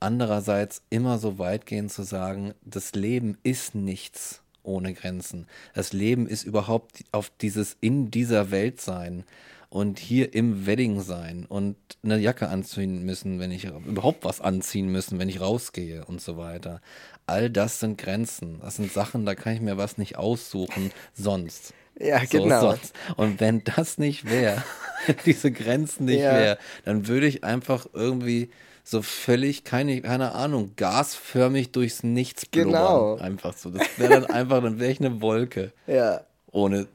andererseits 0.00 0.82
immer 0.90 1.18
so 1.18 1.38
weit 1.38 1.66
gehen 1.66 1.88
zu 1.88 2.02
sagen, 2.02 2.54
das 2.64 2.92
Leben 2.94 3.38
ist 3.42 3.74
nichts 3.74 4.42
ohne 4.66 4.92
Grenzen. 4.94 5.46
Das 5.74 5.92
Leben 5.92 6.26
ist 6.26 6.44
überhaupt 6.44 7.04
auf 7.12 7.30
dieses 7.40 7.76
in 7.80 8.10
dieser 8.10 8.50
Welt 8.50 8.80
sein 8.80 9.24
und 9.68 9.98
hier 9.98 10.32
im 10.34 10.66
Wedding 10.66 11.00
sein 11.00 11.44
und 11.46 11.76
eine 12.02 12.18
Jacke 12.18 12.48
anziehen 12.48 13.04
müssen, 13.04 13.38
wenn 13.40 13.50
ich 13.50 13.64
überhaupt 13.64 14.24
was 14.24 14.40
anziehen 14.40 14.88
müssen, 14.90 15.18
wenn 15.18 15.28
ich 15.28 15.40
rausgehe 15.40 16.04
und 16.04 16.20
so 16.20 16.36
weiter. 16.36 16.80
All 17.26 17.50
das 17.50 17.80
sind 17.80 17.98
Grenzen. 17.98 18.60
Das 18.60 18.76
sind 18.76 18.92
Sachen, 18.92 19.26
da 19.26 19.34
kann 19.34 19.54
ich 19.54 19.60
mir 19.60 19.76
was 19.76 19.98
nicht 19.98 20.16
aussuchen 20.16 20.92
sonst. 21.14 21.74
Ja, 21.98 22.20
So, 22.24 22.42
genau. 22.42 22.60
sonst. 22.60 22.94
Und 23.16 23.40
wenn 23.40 23.64
das 23.64 23.98
nicht 23.98 24.30
wäre, 24.30 24.62
diese 25.26 25.50
Grenzen 25.50 26.04
nicht 26.04 26.20
Ja. 26.20 26.34
wäre, 26.34 26.58
dann 26.84 27.08
würde 27.08 27.26
ich 27.26 27.42
einfach 27.42 27.86
irgendwie 27.92 28.50
so 28.88 29.02
völlig, 29.02 29.64
keine, 29.64 30.00
keine 30.00 30.32
Ahnung, 30.32 30.74
gasförmig 30.76 31.72
durchs 31.72 32.04
Nichts 32.04 32.46
blubbern. 32.46 32.72
Genau. 32.72 33.16
Einfach 33.16 33.56
so. 33.56 33.70
Das 33.70 33.84
wäre 33.96 34.20
dann 34.20 34.26
einfach, 34.26 34.62
dann 34.62 34.78
wäre 34.78 34.92
ich 34.92 35.00
eine 35.00 35.20
Wolke 35.20 35.72
Ja, 35.88 36.20
ohne 36.52 36.86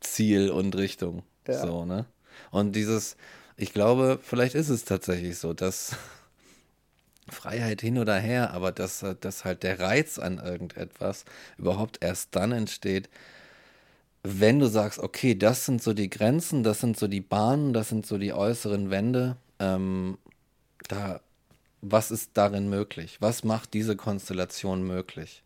Ziel 0.00 0.50
und 0.50 0.76
Richtung. 0.76 1.22
Ja. 1.48 1.66
So, 1.66 1.86
ne? 1.86 2.04
Und 2.50 2.76
dieses, 2.76 3.16
ich 3.56 3.72
glaube, 3.72 4.18
vielleicht 4.22 4.54
ist 4.54 4.68
es 4.68 4.84
tatsächlich 4.84 5.38
so, 5.38 5.54
dass 5.54 5.96
Freiheit 7.30 7.80
hin 7.80 7.96
oder 7.96 8.18
her, 8.18 8.52
aber 8.52 8.70
dass, 8.70 9.02
dass 9.22 9.46
halt 9.46 9.62
der 9.62 9.80
Reiz 9.80 10.18
an 10.18 10.38
irgendetwas 10.38 11.24
überhaupt 11.56 12.04
erst 12.04 12.36
dann 12.36 12.52
entsteht, 12.52 13.08
wenn 14.22 14.58
du 14.58 14.66
sagst, 14.66 14.98
okay, 14.98 15.34
das 15.34 15.64
sind 15.64 15.82
so 15.82 15.94
die 15.94 16.10
Grenzen, 16.10 16.64
das 16.64 16.80
sind 16.80 16.98
so 16.98 17.08
die 17.08 17.22
Bahnen, 17.22 17.72
das 17.72 17.88
sind 17.88 18.04
so 18.04 18.18
die 18.18 18.34
äußeren 18.34 18.90
Wände, 18.90 19.36
ähm, 19.58 20.18
da, 20.88 21.20
was 21.82 22.10
ist 22.10 22.30
darin 22.34 22.68
möglich? 22.68 23.16
Was 23.20 23.44
macht 23.44 23.74
diese 23.74 23.96
Konstellation 23.96 24.82
möglich? 24.86 25.42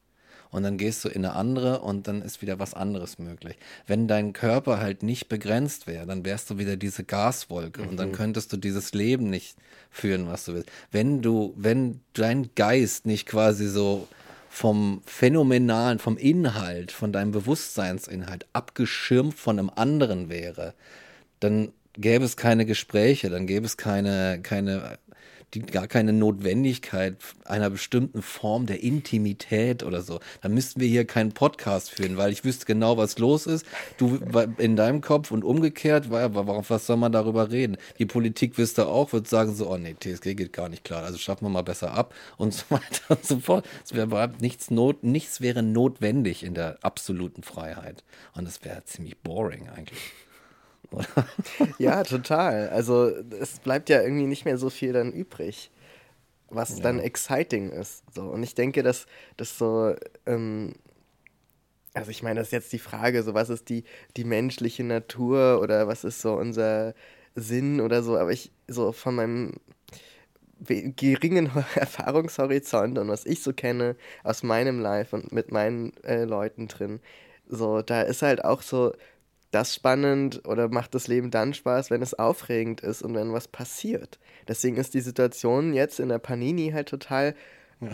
Und 0.51 0.62
dann 0.62 0.78
gehst 0.78 1.05
du 1.05 1.09
in 1.09 1.24
eine 1.24 1.35
andere 1.35 1.80
und 1.80 2.07
dann 2.07 2.22
ist 2.22 2.41
wieder 2.41 2.61
was 2.61 2.74
anderes 2.74 3.18
möglich. 3.18 3.57
Wenn 3.89 4.07
dein 4.07 4.32
Körper 4.32 4.78
halt 4.78 5.03
nicht 5.03 5.28
begrenzt 5.28 5.89
wäre, 5.89 6.07
dann 6.07 6.24
wärst 6.24 6.49
du 6.49 6.59
wieder 6.59 6.76
diese 6.76 7.03
Gaswolke 7.03 7.82
und 7.82 7.97
dann 7.97 8.12
könntest 8.12 8.53
du 8.53 8.57
dieses 8.57 8.95
Leben 8.95 9.30
nicht 9.30 9.57
führen, 9.91 10.28
was 10.28 10.45
du 10.45 10.55
willst. 10.55 10.70
Wenn 10.93 11.22
du, 11.22 11.55
wenn 11.57 12.01
dein 12.12 12.51
Geist 12.55 13.05
nicht 13.05 13.26
quasi 13.26 13.66
so 13.66 14.07
vom 14.49 15.03
phänomenalen, 15.07 15.99
vom 15.99 16.16
Inhalt, 16.16 16.93
von 16.93 17.12
deinem 17.12 17.32
Bewusstseinsinhalt 17.32 18.47
abgeschirmt 18.53 19.35
von 19.35 19.59
einem 19.59 19.70
anderen 19.74 20.28
wäre, 20.28 20.74
dann 21.41 21.72
gäbe 21.95 22.24
es 22.24 22.37
keine 22.37 22.64
Gespräche, 22.64 23.30
dann 23.30 23.49
gäbe 23.49 23.66
es 23.66 23.76
keine, 23.76 24.41
keine 24.43 24.99
die, 25.55 25.61
gar 25.61 25.87
keine 25.87 26.13
Notwendigkeit 26.13 27.17
einer 27.45 27.71
bestimmten 27.71 28.23
Form 28.23 28.67
der 28.67 28.83
Intimität 28.83 29.83
oder 29.83 30.03
so. 30.03 30.21
Dann 30.43 30.55
müssten 30.55 30.81
wir 30.81 30.89
hier 30.89 31.05
keinen 31.05 31.33
Podcast 31.33 31.91
führen, 31.91 32.17
weil 32.17 32.33
ich 32.33 32.45
wüsste 32.45 32.67
genau, 32.67 32.97
was 32.97 33.19
los 33.19 33.47
ist. 33.47 33.67
Du 33.97 34.19
in 34.59 34.77
deinem 34.77 35.01
Kopf 35.01 35.31
und 35.31 35.45
umgekehrt, 35.45 36.11
warum, 36.11 36.65
was 36.69 36.87
soll 36.87 36.97
man 36.97 37.13
darüber 37.13 37.51
reden? 37.51 37.77
Die 37.99 38.07
Politik 38.07 38.59
wüsste 38.59 38.87
auch, 38.87 39.13
würde 39.13 39.29
sagen 39.29 39.55
so, 39.55 39.71
oh 39.71 39.77
nee, 39.77 39.95
TSG 39.99 40.35
geht 40.35 40.53
gar 40.53 40.69
nicht 40.69 40.85
klar, 40.85 41.05
also 41.05 41.19
schaffen 41.19 41.47
wir 41.47 41.51
mal 41.51 41.63
besser 41.63 41.93
ab 41.93 42.15
und 42.37 42.53
so 42.53 42.65
weiter 42.71 43.11
und 43.11 43.25
so 43.25 43.39
fort. 43.41 43.67
Es 43.85 43.93
wäre 43.95 44.07
überhaupt 44.07 44.41
nichts, 44.41 44.71
not, 44.71 45.05
nichts 45.05 45.41
wäre 45.41 45.63
notwendig 45.63 46.43
in 46.43 46.55
der 46.55 46.79
absoluten 46.83 47.43
Freiheit. 47.43 48.05
Und 48.35 48.47
das 48.47 48.65
wäre 48.65 48.85
ziemlich 48.85 49.19
boring 49.19 49.69
eigentlich. 49.69 50.01
Ja, 51.78 52.03
total. 52.03 52.68
Also 52.70 53.09
es 53.40 53.59
bleibt 53.61 53.88
ja 53.88 54.03
irgendwie 54.03 54.26
nicht 54.26 54.45
mehr 54.45 54.59
so 54.59 54.70
viel 54.70 54.92
dann 54.92 55.12
übrig, 55.12 55.70
was 56.49 56.78
ja. 56.78 56.82
dann 56.82 57.01
exciting 57.01 57.70
ist. 57.70 58.03
So. 58.14 58.22
Und 58.22 58.42
ich 58.42 58.55
denke, 58.55 58.82
dass 58.82 59.07
das 59.36 59.59
so, 59.59 59.95
ähm, 60.26 60.74
also 61.92 62.11
ich 62.11 62.22
meine, 62.22 62.40
das 62.40 62.49
ist 62.49 62.53
jetzt 62.53 62.72
die 62.72 62.78
Frage, 62.78 63.22
so 63.22 63.34
was 63.34 63.51
ist 63.51 63.68
die, 63.68 63.84
die 64.16 64.24
menschliche 64.24 64.84
Natur 64.84 65.61
oder 65.62 65.86
was 65.86 66.05
ist 66.05 66.20
so 66.20 66.34
unser 66.34 66.95
Sinn 67.34 67.80
oder 67.80 68.03
so, 68.03 68.16
aber 68.16 68.32
ich 68.32 68.53
so 68.68 68.92
von 68.92 69.14
meinem 69.14 69.53
geringen 70.61 71.51
Erfahrungshorizont 71.74 72.99
und 72.99 73.09
was 73.09 73.26
ich 73.26 73.42
so 73.42 73.53
kenne 73.53 73.97
aus 74.22 74.42
meinem 74.42 74.80
Life 74.80 75.14
und 75.14 75.32
mit 75.32 75.53
meinen 75.53 75.92
äh, 76.05 76.24
Leuten 76.24 76.68
drin, 76.68 77.01
so, 77.47 77.82
da 77.82 78.03
ist 78.03 78.22
halt 78.22 78.45
auch 78.45 78.62
so 78.62 78.95
das 79.55 79.75
spannend 79.75 80.47
oder 80.47 80.69
macht 80.69 80.95
das 80.95 81.07
Leben 81.07 81.31
dann 81.31 81.55
Spaß, 81.55 81.91
wenn 81.91 82.03
es 82.03 82.15
aufregend 82.15 82.81
ist 82.81 83.03
und 83.03 83.15
wenn 83.15 83.33
was 83.33 83.49
passiert. 83.49 84.19
Deswegen 84.49 84.77
ist 84.77 84.95
die 84.95 85.01
Situation 85.01 85.73
jetzt 85.73 86.01
in 86.01 86.09
der 86.09 86.19
Panini 86.19 86.73
halt 86.73 86.89
total 86.89 87.35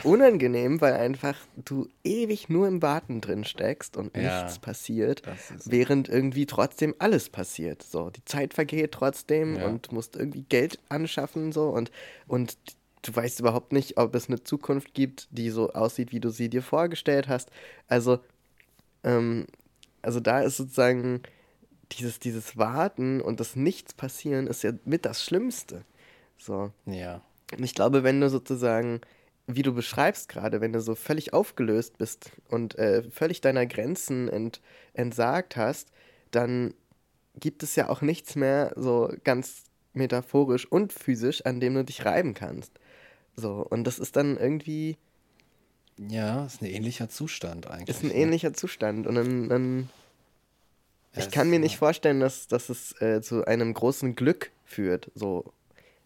unangenehm, 0.05 0.81
weil 0.81 0.95
einfach 0.95 1.37
du 1.57 1.89
ewig 2.05 2.49
nur 2.49 2.69
im 2.69 2.81
Warten 2.81 3.21
drin 3.21 3.45
steckst 3.45 3.97
und 3.97 4.17
ja, 4.17 4.43
nichts 4.43 4.59
passiert, 4.59 5.23
während 5.65 6.09
irgendwie 6.09 6.47
trotzdem 6.47 6.95
alles 6.99 7.29
passiert. 7.29 7.83
So, 7.83 8.11
die 8.11 8.25
Zeit 8.25 8.55
vergeht 8.55 8.93
trotzdem 8.93 9.57
ja. 9.57 9.67
und 9.67 9.93
musst 9.93 10.17
irgendwie 10.17 10.45
Geld 10.49 10.79
anschaffen 10.89 11.53
so 11.53 11.69
und 11.69 11.91
und 12.27 12.57
du 13.03 13.15
weißt 13.17 13.41
überhaupt 13.41 13.73
nicht, 13.73 13.97
ob 13.97 14.15
es 14.15 14.29
eine 14.29 14.43
Zukunft 14.43 14.95
gibt, 14.95 15.29
die 15.31 15.51
so 15.51 15.73
aussieht, 15.73 16.13
wie 16.13 16.21
du 16.21 16.31
sie 16.31 16.49
dir 16.49 16.63
vorgestellt 16.63 17.29
hast. 17.29 17.51
Also 17.89 18.21
ähm, 19.03 19.47
also 20.03 20.21
da 20.21 20.41
ist 20.41 20.57
sozusagen 20.57 21.23
dieses, 21.93 22.19
dieses 22.19 22.57
Warten 22.57 23.21
und 23.21 23.41
das 23.41 23.57
Nichts 23.57 23.95
passieren 23.95 24.47
ist 24.47 24.63
ja 24.63 24.73
mit 24.85 25.05
das 25.05 25.25
Schlimmste. 25.25 25.85
So. 26.39 26.73
Ja. 26.87 27.23
Und 27.57 27.65
ich 27.65 27.75
glaube, 27.75 28.03
wenn 28.03 28.21
du 28.21 28.31
sozusagen, 28.31 29.01
wie 29.47 29.63
du 29.63 29.75
beschreibst 29.75 30.29
gerade, 30.29 30.61
wenn 30.61 30.73
du 30.73 30.81
so 30.81 30.95
völlig 30.95 31.33
aufgelöst 31.33 31.99
bist 31.99 32.31
und 32.49 32.79
äh, 32.79 33.03
völlig 33.11 33.41
deiner 33.41 33.67
Grenzen 33.67 34.29
ent, 34.29 34.61
entsagt 34.95 35.57
hast, 35.57 35.89
dann 36.31 36.75
gibt 37.39 37.63
es 37.63 37.77
ja 37.77 37.89
auch 37.89 38.03
nichts 38.03 38.37
mehr 38.37 38.73
so 38.77 39.13
ganz 39.25 39.65
metaphorisch 39.93 40.71
und 40.71 40.93
physisch, 40.93 41.45
an 41.45 41.61
dem 41.61 41.75
du 41.75 41.85
dich 41.85 42.05
reiben 42.05 42.35
kannst. 42.35 42.73
So, 43.37 43.67
und 43.69 43.85
das 43.85 43.99
ist 43.99 44.17
dann 44.17 44.37
irgendwie. 44.37 44.97
Ja, 45.99 46.47
ist 46.47 46.63
ein 46.63 46.67
ähnlicher 46.67 47.09
Zustand 47.09 47.67
eigentlich. 47.67 47.97
Ist 47.97 48.03
ein 48.03 48.09
ne? 48.09 48.15
ähnlicher 48.15 48.55
Zustand. 48.55 49.07
Und 49.07 49.17
dann, 49.17 49.49
dann 49.49 49.89
ich 51.17 51.31
kann 51.31 51.51
mir 51.51 51.59
nicht 51.59 51.77
vorstellen, 51.77 52.21
dass, 52.21 52.47
dass 52.47 52.69
es 52.69 53.01
äh, 53.01 53.21
zu 53.21 53.45
einem 53.45 53.75
großen 53.75 54.15
Glück 54.15 54.51
führt. 54.65 55.11
So. 55.15 55.53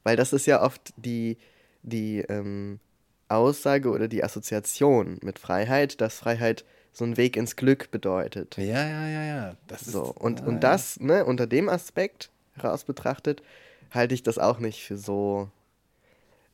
Weil 0.03 0.17
das 0.17 0.33
ist 0.33 0.47
ja 0.47 0.63
oft 0.63 0.95
die, 0.97 1.37
die 1.83 2.21
ähm, 2.21 2.81
Aussage 3.29 3.91
oder 3.91 4.09
die 4.09 4.25
Assoziation 4.25 5.19
mit 5.23 5.39
Freiheit, 5.39 6.01
dass 6.01 6.19
Freiheit 6.19 6.65
so 6.93 7.05
ein 7.05 7.17
Weg 7.17 7.37
ins 7.37 7.57
Glück 7.57 7.91
bedeutet. 7.91 8.57
Ja, 8.57 8.87
ja, 8.87 9.09
ja, 9.09 9.25
ja. 9.25 9.57
Das 9.67 9.85
so. 9.85 10.05
Ist, 10.05 10.21
und, 10.21 10.41
ja, 10.41 10.47
und 10.47 10.61
das, 10.61 11.01
ne, 11.01 11.25
unter 11.25 11.47
dem 11.47 11.69
Aspekt 11.69 12.31
heraus 12.55 12.85
betrachtet, 12.85 13.43
halte 13.91 14.15
ich 14.15 14.23
das 14.23 14.39
auch 14.39 14.59
nicht 14.59 14.85
für 14.85 14.97
so, 14.97 15.51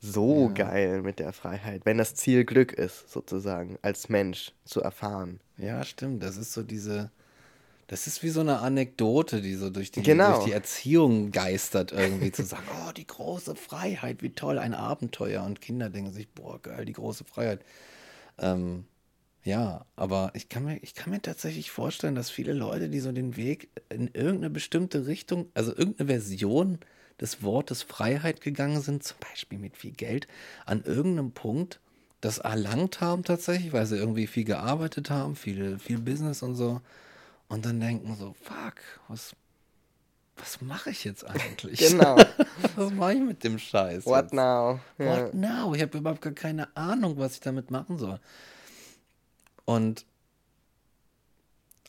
so 0.01 0.47
ja. 0.47 0.65
geil 0.65 1.03
mit 1.03 1.19
der 1.19 1.33
Freiheit, 1.33 1.83
wenn 1.85 1.99
das 1.99 2.15
Ziel 2.15 2.45
Glück 2.45 2.73
ist, 2.73 3.11
sozusagen, 3.11 3.79
als 3.83 4.09
Mensch 4.09 4.53
zu 4.65 4.81
erfahren. 4.81 5.41
Ja, 5.59 5.85
stimmt. 5.85 6.23
Das 6.23 6.37
ist 6.37 6.53
so 6.53 6.63
diese 6.63 7.11
das 7.91 8.07
ist 8.07 8.23
wie 8.23 8.29
so 8.29 8.39
eine 8.39 8.61
Anekdote, 8.61 9.43
die 9.43 9.57
so 9.57 9.69
durch 9.69 9.91
die, 9.91 10.05
genau. 10.05 10.35
durch 10.35 10.45
die 10.45 10.53
Erziehung 10.53 11.33
geistert, 11.33 11.91
irgendwie 11.91 12.31
zu 12.31 12.45
sagen, 12.45 12.63
oh, 12.89 12.93
die 12.93 13.05
große 13.05 13.57
Freiheit, 13.57 14.23
wie 14.23 14.31
toll, 14.31 14.61
ein 14.61 14.75
Abenteuer. 14.75 15.43
Und 15.43 15.61
Kinder 15.61 15.91
denken 15.91 16.13
sich, 16.13 16.29
boah, 16.29 16.63
geil, 16.63 16.85
die 16.85 16.93
große 16.93 17.25
Freiheit. 17.25 17.65
Ähm, 18.39 18.85
ja, 19.43 19.87
aber 19.97 20.31
ich 20.35 20.49
kann, 20.49 20.67
mir, 20.67 20.79
ich 20.83 20.95
kann 20.95 21.11
mir 21.11 21.21
tatsächlich 21.21 21.73
vorstellen, 21.73 22.15
dass 22.15 22.31
viele 22.31 22.53
Leute, 22.53 22.91
die 22.91 23.01
so 23.01 23.11
den 23.11 23.37
Weg 23.37 23.71
in 23.89 24.07
irgendeine 24.07 24.51
bestimmte 24.51 25.09
Richtung, 25.09 25.47
also 25.55 25.77
irgendeine 25.77 26.11
Version 26.11 26.79
des 27.21 27.43
Wortes 27.43 27.83
Freiheit 27.83 28.41
gegangen 28.41 28.83
sind, 28.83 29.03
zum 29.03 29.17
Beispiel 29.19 29.59
mit 29.59 29.77
viel 29.77 29.95
Geld, 29.95 30.29
an 30.65 30.85
irgendeinem 30.85 31.33
Punkt 31.33 31.81
das 32.21 32.39
erlangt 32.39 33.01
haben 33.01 33.25
tatsächlich, 33.25 33.73
weil 33.73 33.87
sie 33.87 33.97
irgendwie 33.97 34.29
viel 34.29 34.45
gearbeitet 34.45 35.11
haben, 35.11 35.35
viel, 35.35 35.81
viel 35.81 35.99
Business 35.99 36.45
und 36.45 36.55
so 36.55 36.81
und 37.51 37.67
dann 37.67 37.81
denken 37.81 38.17
so, 38.17 38.35
fuck, 38.41 38.77
was, 39.09 39.35
was 40.37 40.63
mache 40.63 40.91
ich 40.91 41.05
jetzt 41.05 41.27
eigentlich? 41.27 41.81
genau. 41.91 42.17
was 42.77 42.93
mache 42.93 43.15
ich 43.15 43.21
mit 43.21 43.45
dem 43.45 43.59
Scheiß? 43.59 44.07
What 44.07 44.23
jetzt? 44.23 44.35
now? 44.35 44.81
What 44.97 45.35
ja. 45.35 45.35
now? 45.35 45.75
Ich 45.75 45.83
habe 45.83 45.99
überhaupt 45.99 46.23
gar 46.23 46.33
keine 46.33 46.75
Ahnung, 46.77 47.19
was 47.19 47.35
ich 47.35 47.41
damit 47.41 47.71
machen 47.71 47.99
soll. 47.99 48.19
Und 49.65 50.07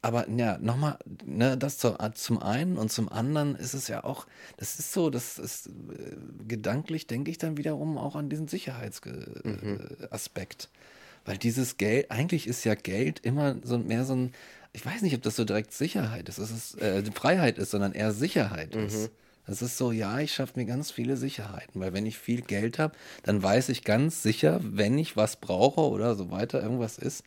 aber 0.03 0.27
ja, 0.31 0.57
nochmal, 0.57 0.97
ne, 1.25 1.59
das 1.59 1.77
zu, 1.77 1.95
zum 2.15 2.41
einen 2.41 2.77
und 2.77 2.91
zum 2.91 3.07
anderen 3.07 3.55
ist 3.55 3.75
es 3.75 3.87
ja 3.87 4.03
auch, 4.03 4.25
das 4.57 4.79
ist 4.79 4.93
so, 4.93 5.11
das 5.11 5.37
ist 5.37 5.67
äh, 5.67 6.15
gedanklich, 6.47 7.05
denke 7.05 7.29
ich 7.29 7.37
dann 7.37 7.57
wiederum 7.57 7.99
auch 7.99 8.15
an 8.15 8.27
diesen 8.27 8.47
Sicherheitsaspekt. 8.47 10.69
Mhm. 10.71 11.25
Weil 11.25 11.37
dieses 11.37 11.77
Geld, 11.77 12.09
eigentlich 12.09 12.47
ist 12.47 12.63
ja 12.63 12.73
Geld 12.73 13.19
immer 13.19 13.57
so 13.61 13.77
mehr 13.77 14.05
so 14.05 14.15
ein, 14.15 14.33
ich 14.73 14.85
weiß 14.85 15.01
nicht, 15.01 15.15
ob 15.15 15.21
das 15.21 15.35
so 15.35 15.43
direkt 15.43 15.73
Sicherheit 15.73 16.29
ist, 16.29 16.39
dass 16.39 16.51
es 16.51 16.75
äh, 16.75 17.03
Freiheit 17.11 17.57
ist, 17.57 17.71
sondern 17.71 17.93
eher 17.93 18.13
Sicherheit 18.13 18.75
mhm. 18.75 18.85
ist. 18.85 19.11
Das 19.47 19.61
ist 19.61 19.77
so, 19.77 19.91
ja, 19.91 20.19
ich 20.19 20.33
schaffe 20.33 20.59
mir 20.59 20.65
ganz 20.65 20.91
viele 20.91 21.17
Sicherheiten, 21.17 21.81
weil 21.81 21.93
wenn 21.93 22.05
ich 22.05 22.17
viel 22.17 22.41
Geld 22.41 22.79
habe, 22.79 22.95
dann 23.23 23.41
weiß 23.41 23.69
ich 23.69 23.83
ganz 23.83 24.21
sicher, 24.21 24.61
wenn 24.63 24.97
ich 24.97 25.17
was 25.17 25.35
brauche 25.35 25.81
oder 25.81 26.15
so 26.15 26.31
weiter, 26.31 26.61
irgendwas 26.61 26.97
ist, 26.97 27.23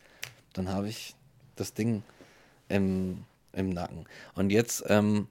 dann 0.53 0.69
habe 0.69 0.87
ich 0.87 1.13
das 1.55 1.73
Ding 1.73 2.03
im, 2.69 3.25
im 3.53 3.69
Nacken. 3.69 4.05
Und 4.33 4.49
jetzt, 4.49 4.85
ähm, 4.87 5.27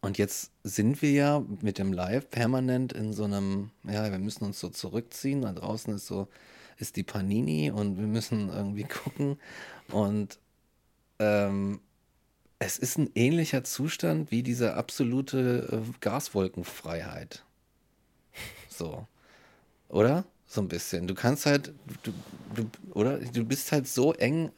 und 0.00 0.18
jetzt 0.18 0.50
sind 0.64 1.00
wir 1.02 1.12
ja 1.12 1.42
mit 1.62 1.78
dem 1.78 1.92
Live 1.92 2.30
permanent 2.30 2.92
in 2.92 3.12
so 3.12 3.24
einem, 3.24 3.70
ja, 3.84 4.10
wir 4.10 4.18
müssen 4.18 4.44
uns 4.44 4.60
so 4.60 4.68
zurückziehen, 4.68 5.42
da 5.42 5.52
draußen 5.52 5.94
ist 5.94 6.06
so, 6.06 6.28
ist 6.78 6.96
die 6.96 7.04
Panini 7.04 7.70
und 7.70 7.96
wir 7.96 8.06
müssen 8.06 8.50
irgendwie 8.50 8.84
gucken. 9.04 9.38
Und 9.88 10.38
ähm, 11.18 11.80
es 12.58 12.78
ist 12.78 12.98
ein 12.98 13.10
ähnlicher 13.14 13.64
Zustand 13.64 14.30
wie 14.30 14.42
diese 14.42 14.74
absolute 14.74 15.68
äh, 15.70 15.92
Gaswolkenfreiheit. 16.00 17.44
So. 18.68 19.06
Oder? 19.88 20.24
So 20.46 20.60
ein 20.60 20.68
bisschen. 20.68 21.06
Du 21.06 21.14
kannst 21.14 21.46
halt, 21.46 21.74
du, 22.02 22.12
du, 22.54 22.70
oder? 22.92 23.18
Du 23.18 23.44
bist 23.44 23.72
halt 23.72 23.88
so 23.88 24.12
eng 24.12 24.52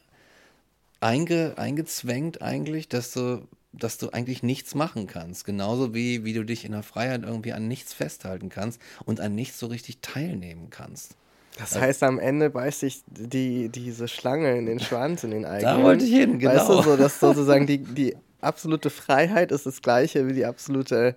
einge, 1.01 1.57
eingezwängt 1.57 2.41
eigentlich, 2.41 2.87
dass 2.89 3.11
du, 3.11 3.47
dass 3.71 3.97
du 3.97 4.09
eigentlich 4.09 4.43
nichts 4.43 4.75
machen 4.75 5.07
kannst. 5.07 5.45
Genauso 5.45 5.93
wie, 5.93 6.23
wie 6.23 6.33
du 6.33 6.43
dich 6.43 6.65
in 6.65 6.73
der 6.73 6.83
Freiheit 6.83 7.23
irgendwie 7.23 7.53
an 7.53 7.67
nichts 7.67 7.93
festhalten 7.93 8.49
kannst 8.49 8.81
und 9.05 9.19
an 9.19 9.35
nichts 9.35 9.59
so 9.59 9.67
richtig 9.67 9.99
teilnehmen 10.01 10.69
kannst. 10.69 11.15
Das 11.57 11.79
heißt, 11.79 12.03
am 12.03 12.19
Ende 12.19 12.49
beißt 12.49 12.81
sich 12.81 13.03
die, 13.07 13.69
diese 13.69 14.07
Schlange 14.07 14.57
in 14.57 14.65
den 14.65 14.79
Schwanz, 14.79 15.23
in 15.23 15.31
den 15.31 15.45
eigenen. 15.45 15.77
Da 15.77 15.83
wollte 15.83 16.05
ich 16.05 16.11
hin, 16.11 16.39
genau. 16.39 16.55
Weißt 16.55 16.69
du, 16.69 16.81
so, 16.81 16.97
dass 16.97 17.19
sozusagen 17.19 17.67
die, 17.67 17.77
die 17.83 18.15
absolute 18.39 18.89
Freiheit 18.89 19.51
ist 19.51 19.65
das 19.65 19.81
gleiche 19.81 20.27
wie 20.27 20.33
die 20.33 20.45
absolute 20.45 21.15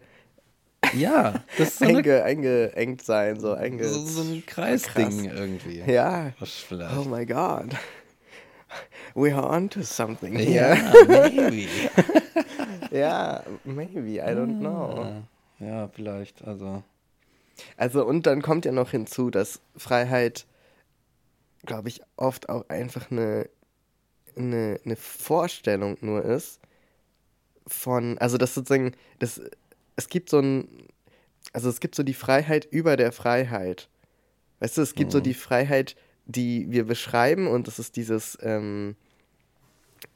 ja, 0.94 1.34
das 1.56 1.68
ist 1.68 1.78
so 1.78 1.84
Einge, 1.84 2.24
eingeengt 2.24 3.02
sein, 3.02 3.38
so, 3.38 3.54
einge 3.54 3.88
so, 3.88 4.04
so 4.04 4.22
ein 4.22 4.44
Kreisding 4.44 5.24
irgendwie. 5.24 5.80
Ja. 5.86 6.32
Oh 6.98 7.04
my 7.04 7.24
God. 7.24 7.74
We 9.14 9.32
are 9.32 9.48
onto 9.48 9.82
something 9.82 10.34
here. 10.34 10.76
Ja, 10.76 11.04
maybe. 11.06 11.68
ja, 12.90 13.42
maybe, 13.64 14.18
I 14.18 14.34
don't 14.34 14.58
know. 14.58 15.22
Ja, 15.60 15.88
vielleicht, 15.88 16.42
also. 16.44 16.82
Also, 17.76 18.04
und 18.06 18.26
dann 18.26 18.42
kommt 18.42 18.64
ja 18.64 18.72
noch 18.72 18.90
hinzu, 18.90 19.30
dass 19.30 19.60
Freiheit, 19.76 20.46
glaube 21.64 21.88
ich, 21.88 22.00
oft 22.16 22.48
auch 22.48 22.68
einfach 22.68 23.10
eine, 23.10 23.48
eine, 24.36 24.80
eine 24.84 24.96
Vorstellung 24.96 25.96
nur 26.00 26.24
ist 26.24 26.60
von, 27.66 28.18
also 28.18 28.38
das 28.38 28.54
sozusagen, 28.54 28.92
das, 29.18 29.40
es 29.96 30.08
gibt 30.08 30.30
so 30.30 30.40
ein, 30.40 30.68
also 31.52 31.68
es 31.68 31.80
gibt 31.80 31.94
so 31.94 32.02
die 32.02 32.14
Freiheit 32.14 32.66
über 32.70 32.96
der 32.96 33.12
Freiheit. 33.12 33.88
Weißt 34.60 34.78
du, 34.78 34.82
es 34.82 34.94
gibt 34.94 35.12
so 35.12 35.18
Mhm. 35.18 35.24
die 35.24 35.34
Freiheit, 35.34 35.96
die 36.26 36.70
wir 36.70 36.84
beschreiben 36.86 37.46
und 37.48 37.66
das 37.68 37.78
ist 37.78 37.96
dieses, 37.96 38.38
ähm, 38.42 38.96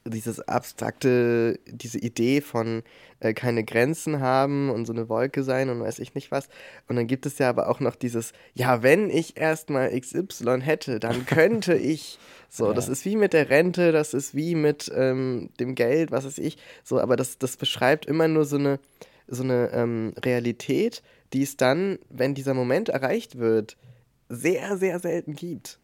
dieses 0.05 0.39
abstrakte, 0.41 1.59
diese 1.65 1.97
Idee 1.99 2.41
von 2.41 2.83
äh, 3.19 3.33
keine 3.33 3.63
Grenzen 3.63 4.19
haben 4.19 4.69
und 4.69 4.85
so 4.85 4.93
eine 4.93 5.09
Wolke 5.09 5.43
sein 5.43 5.69
und 5.69 5.79
weiß 5.81 5.99
ich 5.99 6.15
nicht 6.15 6.31
was. 6.31 6.47
Und 6.87 6.95
dann 6.95 7.07
gibt 7.07 7.25
es 7.25 7.37
ja 7.37 7.49
aber 7.49 7.69
auch 7.69 7.79
noch 7.79 7.95
dieses, 7.95 8.31
ja, 8.53 8.83
wenn 8.83 9.09
ich 9.09 9.37
erstmal 9.37 9.89
XY 9.99 10.61
hätte, 10.61 10.99
dann 10.99 11.25
könnte 11.25 11.75
ich. 11.75 12.19
So, 12.49 12.67
Ja. 12.67 12.73
das 12.73 12.87
ist 12.87 13.03
wie 13.05 13.15
mit 13.17 13.33
der 13.33 13.49
Rente, 13.49 13.91
das 13.91 14.13
ist 14.13 14.33
wie 14.35 14.55
mit 14.55 14.91
ähm, 14.95 15.49
dem 15.59 15.75
Geld, 15.75 16.11
was 16.11 16.25
weiß 16.25 16.37
ich. 16.37 16.57
So, 16.83 16.99
aber 16.99 17.15
das, 17.15 17.37
das 17.37 17.57
beschreibt 17.57 18.05
immer 18.05 18.27
nur 18.27 18.45
so 18.45 18.57
eine, 18.57 18.79
so 19.27 19.43
eine 19.43 19.71
ähm, 19.73 20.13
Realität, 20.23 21.03
die 21.33 21.43
es 21.43 21.57
dann, 21.57 21.99
wenn 22.09 22.33
dieser 22.35 22.53
Moment 22.53 22.87
erreicht 22.89 23.37
wird, 23.37 23.75
sehr, 24.29 24.77
sehr 24.77 24.99
selten 24.99 25.33
gibt. 25.35 25.79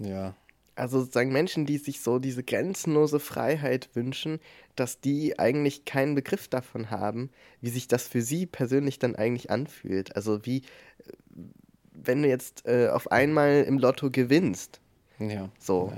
Ja. 0.00 0.34
Also 0.76 1.00
sozusagen 1.00 1.32
Menschen, 1.32 1.66
die 1.66 1.78
sich 1.78 2.00
so 2.00 2.18
diese 2.18 2.42
grenzenlose 2.42 3.20
Freiheit 3.20 3.90
wünschen, 3.94 4.40
dass 4.74 5.00
die 5.00 5.38
eigentlich 5.38 5.84
keinen 5.84 6.14
Begriff 6.16 6.48
davon 6.48 6.90
haben, 6.90 7.30
wie 7.60 7.70
sich 7.70 7.86
das 7.86 8.08
für 8.08 8.22
sie 8.22 8.46
persönlich 8.46 8.98
dann 8.98 9.14
eigentlich 9.14 9.50
anfühlt. 9.50 10.16
Also 10.16 10.44
wie, 10.44 10.58
äh, 10.58 10.62
wenn 11.92 12.22
du 12.22 12.28
jetzt 12.28 12.66
äh, 12.66 12.88
auf 12.88 13.12
einmal 13.12 13.62
im 13.62 13.78
Lotto 13.78 14.10
gewinnst, 14.10 14.80
Ja. 15.20 15.48
so, 15.60 15.92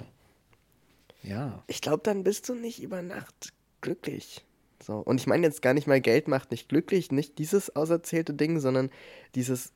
Ja. 1.23 1.31
ja. 1.31 1.65
ich 1.69 1.81
glaube, 1.81 2.03
dann 2.03 2.23
bist 2.23 2.49
du 2.49 2.55
nicht 2.55 2.83
über 2.83 3.01
Nacht 3.01 3.55
glücklich. 3.81 4.45
So. 4.83 4.99
Und 4.99 5.19
ich 5.21 5.27
meine 5.27 5.47
jetzt 5.47 5.63
gar 5.63 5.73
nicht 5.73 5.87
mal, 5.87 6.03
Geld 6.03 6.29
macht 6.29 6.51
nicht 6.51 6.69
glücklich, 6.69 7.11
nicht 7.11 7.39
dieses 7.39 7.75
auserzählte 7.75 8.35
Ding, 8.35 8.61
sondern 8.61 8.91
dieses, 9.35 9.73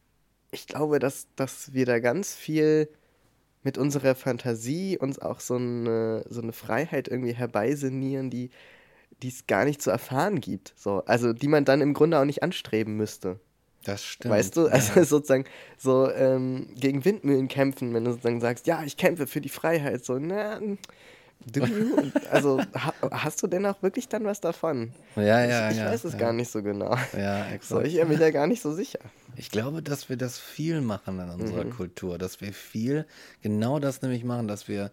ich 0.53 0.67
glaube, 0.67 0.99
dass, 0.99 1.27
dass 1.37 1.73
wir 1.73 1.87
da 1.87 2.01
ganz 2.01 2.35
viel 2.35 2.89
mit 3.63 3.79
unserer 3.79 4.15
Fantasie 4.15 4.99
uns 4.99 5.19
auch 5.19 5.41
so 5.41 5.57
eine, 5.57 6.25
so 6.29 6.41
eine 6.41 6.53
Freiheit 6.53 7.09
irgendwie 7.09 7.35
herbeisinieren, 7.35 8.31
die 8.31 8.51
es 9.23 9.47
gar 9.47 9.65
nicht 9.65 9.83
zu 9.83 9.91
erfahren 9.91 10.41
gibt. 10.41 10.73
So. 10.77 11.03
Also 11.05 11.33
die 11.33 11.49
man 11.49 11.65
dann 11.65 11.81
im 11.81 11.95
Grunde 11.95 12.19
auch 12.19 12.25
nicht 12.25 12.43
anstreben 12.43 12.97
müsste. 12.97 13.39
Das 13.85 14.05
stimmt. 14.05 14.35
Weißt 14.35 14.57
du, 14.57 14.67
also 14.67 15.01
ja. 15.01 15.05
sozusagen 15.05 15.45
so 15.79 16.11
ähm, 16.11 16.69
gegen 16.79 17.05
Windmühlen 17.05 17.49
kämpfen, 17.49 17.95
wenn 17.95 18.05
du 18.05 18.13
sozusagen 18.13 18.41
sagst, 18.41 18.67
ja, 18.67 18.83
ich 18.85 18.97
kämpfe 18.97 19.27
für 19.27 19.41
die 19.41 19.49
Freiheit, 19.49 20.05
so, 20.05 20.19
na, 20.19 20.61
do 21.47 21.64
you? 21.64 22.11
Also 22.30 22.61
ha 22.74 22.93
hast 23.11 23.43
du 23.43 23.47
denn 23.47 23.64
auch 23.66 23.82
wirklich 23.82 24.09
dann 24.09 24.24
was 24.24 24.41
davon? 24.41 24.93
ja, 25.16 25.45
ja, 25.45 25.66
ich 25.68 25.72
ich 25.76 25.82
ja, 25.82 25.86
weiß 25.91 26.05
es 26.05 26.12
ja. 26.14 26.18
gar 26.18 26.32
nicht 26.32 26.51
so 26.51 26.62
genau. 26.62 26.97
Ja, 27.16 27.47
So, 27.61 27.80
exakt. 27.80 27.86
ich 27.88 27.95
bin 27.97 28.09
mir 28.09 28.18
da 28.18 28.30
gar 28.30 28.47
nicht 28.47 28.62
so 28.62 28.72
sicher. 28.72 29.01
Ich 29.36 29.51
glaube, 29.51 29.82
dass 29.82 30.09
wir 30.09 30.16
das 30.16 30.38
viel 30.38 30.80
machen 30.80 31.18
in 31.20 31.30
unserer 31.30 31.64
Mhm. 31.64 31.70
Kultur, 31.70 32.18
dass 32.18 32.41
wir 32.41 32.53
viel 32.53 33.07
genau 33.43 33.78
das 33.78 34.03
nämlich 34.03 34.24
machen, 34.24 34.49
dass 34.49 34.68
wir 34.68 34.91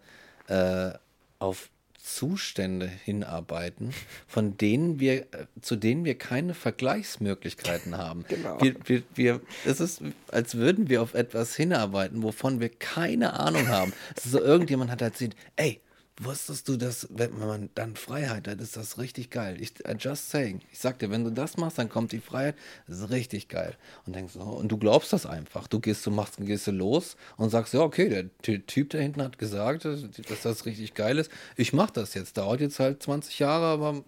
äh, 0.48 0.92
auf 1.40 1.70
Zustände 2.02 2.88
hinarbeiten, 2.88 3.94
von 4.28 4.56
denen 4.58 5.00
wir, 5.02 5.24
äh, 5.24 5.46
zu 5.62 5.76
denen 5.76 6.06
wir 6.06 6.18
keine 6.18 6.54
Vergleichsmöglichkeiten 6.54 7.98
haben. 7.98 8.24
Genau. 8.30 8.62
Wir, 8.62 8.76
wir, 8.86 9.04
wir, 9.16 9.42
es 9.66 9.80
ist, 9.80 10.02
als 10.32 10.56
würden 10.56 10.88
wir 10.90 11.02
auf 11.02 11.14
etwas 11.14 11.56
hinarbeiten, 11.56 12.24
wovon 12.24 12.60
wir 12.60 12.70
keine 12.70 13.34
Ahnung 13.40 13.68
haben. 13.68 13.92
So, 14.24 14.40
irgendjemand 14.40 14.92
hat 14.92 15.02
erzählt, 15.02 15.36
ey, 15.58 15.82
wusstest 16.20 16.68
du, 16.68 16.78
dass, 16.78 17.08
wenn 17.12 17.38
man 17.38 17.70
dann 17.76 17.96
Freiheit 17.96 18.48
hat, 18.48 18.60
ist 18.60 18.76
das 18.76 18.98
richtig 18.98 19.30
geil. 19.30 19.62
Ich, 19.62 19.74
uh, 19.88 19.92
just 19.98 20.30
saying. 20.32 20.62
Ich 20.72 20.80
sag 20.80 20.98
dir, 21.00 21.12
wenn 21.12 21.24
du 21.24 21.30
das 21.32 21.58
machst, 21.58 21.78
dann 21.78 21.90
kommt 21.90 22.12
die 22.12 22.20
Freiheit. 22.20 22.56
Das 22.88 23.00
ist 23.00 23.10
richtig 23.12 23.50
geil. 23.50 23.76
Und 24.06 24.16
denkst 24.16 24.34
so, 24.34 24.42
und 24.42 24.70
du 24.72 24.78
glaubst 24.78 25.14
das 25.14 25.26
einfach. 25.26 25.68
Du 25.68 25.80
gehst, 25.80 26.06
du 26.06 26.12
machst, 26.12 26.38
gehst 26.40 26.66
du 26.68 26.72
los 26.72 27.18
und 27.38 27.50
sagst, 27.52 27.74
ja, 27.74 27.82
okay, 27.82 28.10
der 28.10 28.26
Ty- 28.42 28.66
Typ 28.66 28.90
da 28.90 28.98
hinten 28.98 29.22
hat 29.22 29.38
gesagt, 29.38 29.86
dass, 29.86 30.02
das 30.44 30.66
richtig 30.66 30.94
geil 30.96 31.18
ist. 31.20 31.32
Ich 31.56 31.74
mach 31.74 31.92
das 31.92 32.14
jetzt. 32.16 32.38
Dauert 32.38 32.62
jetzt 32.62 32.80
halt 32.80 33.04
20 33.04 33.38
Jahre, 33.40 33.66
aber 33.66 34.04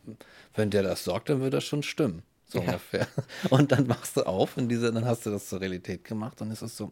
wenn 0.56 0.72
der 0.72 0.84
das 0.84 1.04
sagt, 1.04 1.30
dann 1.30 1.42
wird 1.42 1.54
das 1.54 1.64
schon 1.64 1.84
stimmen. 1.84 2.24
So 2.48 2.58
Ja. 2.60 2.66
ungefähr. 2.66 3.08
Und 3.52 3.72
dann 3.72 3.86
machst 3.86 4.18
du 4.18 4.24
auf 4.26 4.58
und 4.58 4.70
diese, 4.70 4.92
dann 4.92 5.06
hast 5.06 5.24
du 5.28 5.30
das 5.30 5.48
zur 5.48 5.62
Realität 5.62 6.04
gemacht 6.04 6.42
und 6.42 6.50
ist 6.50 6.64
es 6.64 6.76
so, 6.76 6.92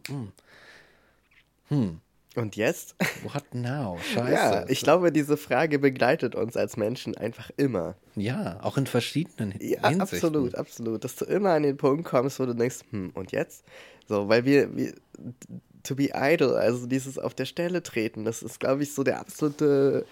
hm, 1.68 2.00
Und 2.38 2.56
jetzt? 2.56 2.94
what 3.24 3.42
now? 3.52 3.98
Scheiße. 4.14 4.32
Ja, 4.32 4.64
ich 4.68 4.80
glaube, 4.80 5.10
diese 5.12 5.36
Frage 5.36 5.78
begleitet 5.78 6.34
uns 6.34 6.56
als 6.56 6.76
Menschen 6.76 7.16
einfach 7.16 7.50
immer. 7.56 7.96
Ja, 8.14 8.58
auch 8.62 8.76
in 8.78 8.86
verschiedenen 8.86 9.52
Ja, 9.60 9.88
Hinsichten. 9.88 10.00
absolut, 10.00 10.54
absolut. 10.54 11.04
Dass 11.04 11.16
du 11.16 11.24
immer 11.24 11.50
an 11.50 11.64
den 11.64 11.76
Punkt 11.76 12.04
kommst, 12.04 12.38
wo 12.38 12.46
du 12.46 12.54
denkst, 12.54 12.78
hm, 12.90 13.10
und 13.14 13.32
jetzt? 13.32 13.64
So, 14.06 14.28
weil 14.28 14.44
wir, 14.44 14.74
wir 14.76 14.94
to 15.82 15.94
be 15.96 16.10
idle, 16.14 16.56
also 16.56 16.86
dieses 16.86 17.18
auf 17.18 17.34
der 17.34 17.44
Stelle 17.44 17.82
treten, 17.82 18.24
das 18.24 18.42
ist, 18.42 18.60
glaube 18.60 18.82
ich, 18.82 18.94
so 18.94 19.02
der 19.02 19.20
absolute 19.20 20.06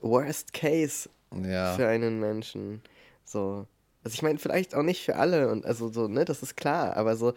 Worst 0.00 0.52
Case 0.52 1.08
Ja, 1.44 1.74
für 1.74 1.86
einen 1.86 2.18
Menschen. 2.18 2.82
So. 3.24 3.66
Also 4.04 4.14
ich 4.14 4.22
meine, 4.22 4.38
vielleicht 4.38 4.74
auch 4.74 4.82
nicht 4.82 5.04
für 5.04 5.14
alle 5.16 5.48
und 5.50 5.64
also 5.64 5.88
so, 5.92 6.08
ne, 6.08 6.24
das 6.24 6.42
ist 6.42 6.56
klar, 6.56 6.96
aber 6.96 7.14
so, 7.16 7.34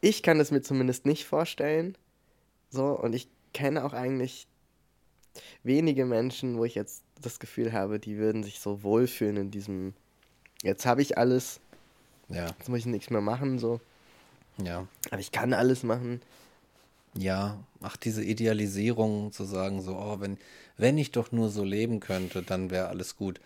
ich 0.00 0.22
kann 0.22 0.40
es 0.40 0.50
mir 0.50 0.62
zumindest 0.62 1.06
nicht 1.06 1.24
vorstellen. 1.24 1.96
So, 2.70 2.86
und 2.98 3.14
ich 3.14 3.28
kenne 3.52 3.84
auch 3.84 3.92
eigentlich 3.92 4.46
wenige 5.62 6.06
Menschen, 6.06 6.56
wo 6.56 6.64
ich 6.64 6.74
jetzt 6.74 7.02
das 7.20 7.38
Gefühl 7.38 7.72
habe, 7.72 7.98
die 7.98 8.16
würden 8.16 8.42
sich 8.42 8.60
so 8.60 8.82
wohlfühlen 8.82 9.36
in 9.36 9.50
diesem, 9.50 9.94
jetzt 10.62 10.86
habe 10.86 11.02
ich 11.02 11.18
alles, 11.18 11.60
ja, 12.28 12.46
jetzt 12.46 12.68
muss 12.68 12.80
ich 12.80 12.86
nichts 12.86 13.10
mehr 13.10 13.20
machen, 13.20 13.58
so. 13.58 13.80
ja. 14.62 14.86
Aber 15.10 15.20
ich 15.20 15.32
kann 15.32 15.52
alles 15.52 15.82
machen. 15.82 16.22
Ja, 17.14 17.58
ach, 17.82 17.96
diese 17.96 18.22
Idealisierung 18.22 19.32
zu 19.32 19.44
sagen, 19.44 19.82
so, 19.82 19.96
oh, 19.96 20.20
wenn, 20.20 20.38
wenn 20.76 20.96
ich 20.96 21.10
doch 21.10 21.32
nur 21.32 21.48
so 21.48 21.64
leben 21.64 21.98
könnte, 21.98 22.42
dann 22.42 22.70
wäre 22.70 22.88
alles 22.88 23.16
gut. 23.16 23.40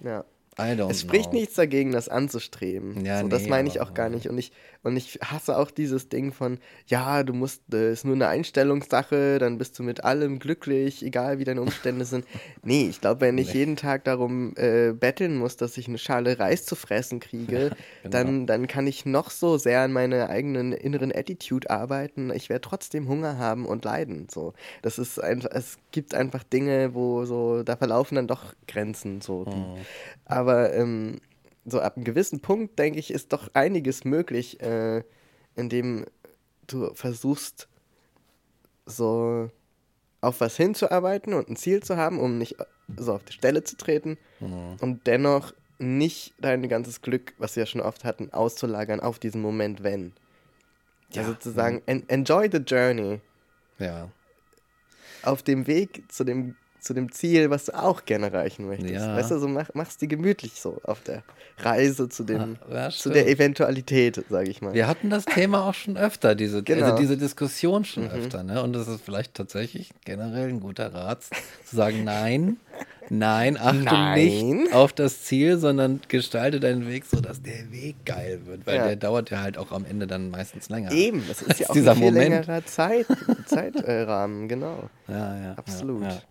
Ja. 0.00 0.24
Es 0.56 1.00
spricht 1.00 1.30
know. 1.30 1.40
nichts 1.40 1.54
dagegen, 1.54 1.90
das 1.90 2.08
anzustreben. 2.08 3.04
Ja, 3.04 3.22
so, 3.22 3.28
das 3.28 3.42
nee, 3.42 3.48
meine 3.48 3.68
ich 3.68 3.80
auch 3.80 3.92
gar 3.92 4.08
nicht. 4.08 4.28
Und 4.28 4.38
ich, 4.38 4.52
und 4.84 4.96
ich 4.96 5.18
hasse 5.22 5.58
auch 5.58 5.70
dieses 5.70 6.08
Ding 6.08 6.32
von, 6.32 6.58
ja, 6.86 7.22
du 7.24 7.32
musst, 7.32 7.62
äh, 7.72 7.92
ist 7.92 8.04
nur 8.04 8.14
eine 8.14 8.28
Einstellungssache, 8.28 9.38
dann 9.38 9.58
bist 9.58 9.78
du 9.78 9.82
mit 9.82 10.04
allem 10.04 10.38
glücklich, 10.38 11.02
egal 11.04 11.38
wie 11.38 11.44
deine 11.44 11.60
Umstände 11.62 12.04
sind. 12.04 12.24
Nee, 12.62 12.86
ich 12.88 13.00
glaube, 13.00 13.22
wenn 13.22 13.36
ich 13.38 13.52
Nee. 13.52 13.58
jeden 13.60 13.76
Tag 13.76 14.04
darum 14.04 14.54
äh, 14.56 14.92
betteln 14.92 15.36
muss, 15.36 15.56
dass 15.56 15.76
ich 15.76 15.86
eine 15.88 15.98
Schale 15.98 16.38
Reis 16.38 16.64
zu 16.64 16.76
fressen 16.76 17.20
kriege, 17.20 17.70
genau. 18.02 18.10
dann, 18.12 18.46
dann 18.46 18.66
kann 18.68 18.86
ich 18.86 19.04
noch 19.04 19.30
so 19.30 19.58
sehr 19.58 19.80
an 19.82 19.92
meiner 19.92 20.28
eigenen 20.30 20.72
inneren 20.72 21.12
Attitude 21.14 21.68
arbeiten. 21.70 22.30
Ich 22.32 22.48
werde 22.48 22.62
trotzdem 22.62 23.08
Hunger 23.08 23.36
haben 23.38 23.66
und 23.66 23.84
leiden. 23.84 24.28
So. 24.30 24.54
Das 24.82 24.98
ist 24.98 25.18
einfach, 25.22 25.50
es 25.52 25.76
gibt 25.90 26.14
einfach 26.14 26.42
Dinge, 26.42 26.94
wo 26.94 27.24
so, 27.24 27.62
da 27.62 27.76
verlaufen 27.76 28.14
dann 28.16 28.26
doch 28.28 28.54
Grenzen. 28.66 29.20
So, 29.20 29.44
die, 29.44 29.56
Mhm. 29.56 29.76
aber 30.24 30.72
ähm, 30.74 31.20
so 31.64 31.80
ab 31.80 31.96
einem 31.96 32.04
gewissen 32.04 32.40
Punkt, 32.40 32.78
denke 32.78 32.98
ich, 32.98 33.10
ist 33.10 33.32
doch 33.32 33.48
einiges 33.54 34.04
möglich, 34.04 34.60
äh, 34.60 35.02
indem 35.54 36.04
du 36.66 36.92
versuchst, 36.94 37.68
so 38.86 39.50
auf 40.20 40.40
was 40.40 40.56
hinzuarbeiten 40.56 41.34
und 41.34 41.48
ein 41.48 41.56
Ziel 41.56 41.82
zu 41.82 41.96
haben, 41.96 42.18
um 42.20 42.38
nicht 42.38 42.56
so 42.96 43.14
auf 43.14 43.24
die 43.24 43.32
Stelle 43.32 43.64
zu 43.64 43.76
treten 43.76 44.18
Mhm. 44.40 44.76
und 44.80 45.06
dennoch 45.06 45.52
nicht 45.78 46.34
dein 46.38 46.68
ganzes 46.68 47.02
Glück, 47.02 47.34
was 47.38 47.56
wir 47.56 47.62
ja 47.62 47.66
schon 47.66 47.80
oft 47.80 48.04
hatten, 48.04 48.32
auszulagern 48.32 49.00
auf 49.00 49.18
diesen 49.18 49.40
Moment, 49.42 49.82
wenn. 49.82 50.12
Ja. 51.10 51.22
Also 51.22 51.34
zu 51.34 51.50
sagen, 51.50 51.82
en 51.86 52.08
enjoy 52.08 52.48
the 52.50 52.58
journey 52.58 53.20
Ja, 53.78 54.10
auf 55.22 55.42
dem 55.42 55.66
Weg 55.66 56.04
zu 56.12 56.24
dem, 56.24 56.56
zu 56.84 56.94
dem 56.94 57.10
Ziel, 57.10 57.50
was 57.50 57.64
du 57.66 57.72
auch 57.74 58.04
gerne 58.04 58.26
erreichen 58.26 58.66
möchtest. 58.66 58.92
Ja. 58.94 59.16
Weißt 59.16 59.30
du, 59.30 59.38
so 59.38 59.48
mach, 59.48 59.68
mach's 59.74 59.96
dir 59.96 60.06
gemütlich 60.08 60.60
so 60.60 60.80
auf 60.84 61.00
der 61.02 61.22
Reise 61.58 62.08
zu 62.08 62.24
dem, 62.24 62.56
Ah, 62.70 62.74
ja, 62.74 62.90
zu 62.90 63.10
der. 63.10 63.28
Eventualität, 63.28 64.22
sage 64.28 64.50
ich 64.50 64.60
mal. 64.60 64.74
Wir 64.74 64.86
hatten 64.86 65.08
das 65.10 65.24
Thema 65.24 65.64
auch 65.66 65.74
schon 65.74 65.96
öfter, 65.96 66.34
diese, 66.34 66.62
Genau. 66.62 66.84
also 66.86 66.96
diese 66.98 67.16
Diskussion 67.16 67.84
schon 67.84 68.04
Mhm. 68.04 68.10
öfter, 68.10 68.42
ne? 68.42 68.62
Und 68.62 68.72
das 68.74 68.86
ist 68.88 69.02
vielleicht 69.02 69.34
tatsächlich 69.34 69.90
generell 70.04 70.48
ein 70.48 70.60
guter 70.60 70.92
Rat, 70.92 71.22
zu 71.64 71.76
sagen, 71.76 72.04
nein, 72.04 72.56
nein, 73.08 73.56
achte 73.56 73.84
Nein. 73.84 74.24
nicht 74.24 74.72
auf 74.74 74.92
das 74.92 75.22
Ziel, 75.22 75.58
sondern 75.58 76.00
gestalte 76.08 76.58
deinen 76.60 76.86
Weg 76.88 77.04
so, 77.06 77.20
dass 77.20 77.40
der 77.40 77.70
Weg 77.70 77.96
geil 78.04 78.40
wird, 78.46 78.66
weil 78.66 78.76
Ja. 78.76 78.86
der 78.88 78.96
dauert 78.96 79.30
ja 79.30 79.40
halt 79.40 79.56
auch 79.56 79.72
am 79.72 79.84
Ende 79.84 80.06
dann 80.06 80.30
meistens 80.30 80.68
länger. 80.68 80.90
Eben, 80.92 81.22
das 81.28 81.40
ist 81.42 81.60
ja 81.60 81.68
auch 81.68 81.72
dieser 81.72 81.92
ein 81.92 81.96
viel 81.98 82.06
Moment. 82.06 82.30
längerer 82.46 82.64
Zeit, 82.66 83.06
Zeitrahmen, 83.46 84.48
genau. 84.48 84.88
Ja, 85.08 85.36
ja. 85.40 85.52
Absolut. 85.56 86.02
Ja, 86.02 86.08
ja. 86.08 86.22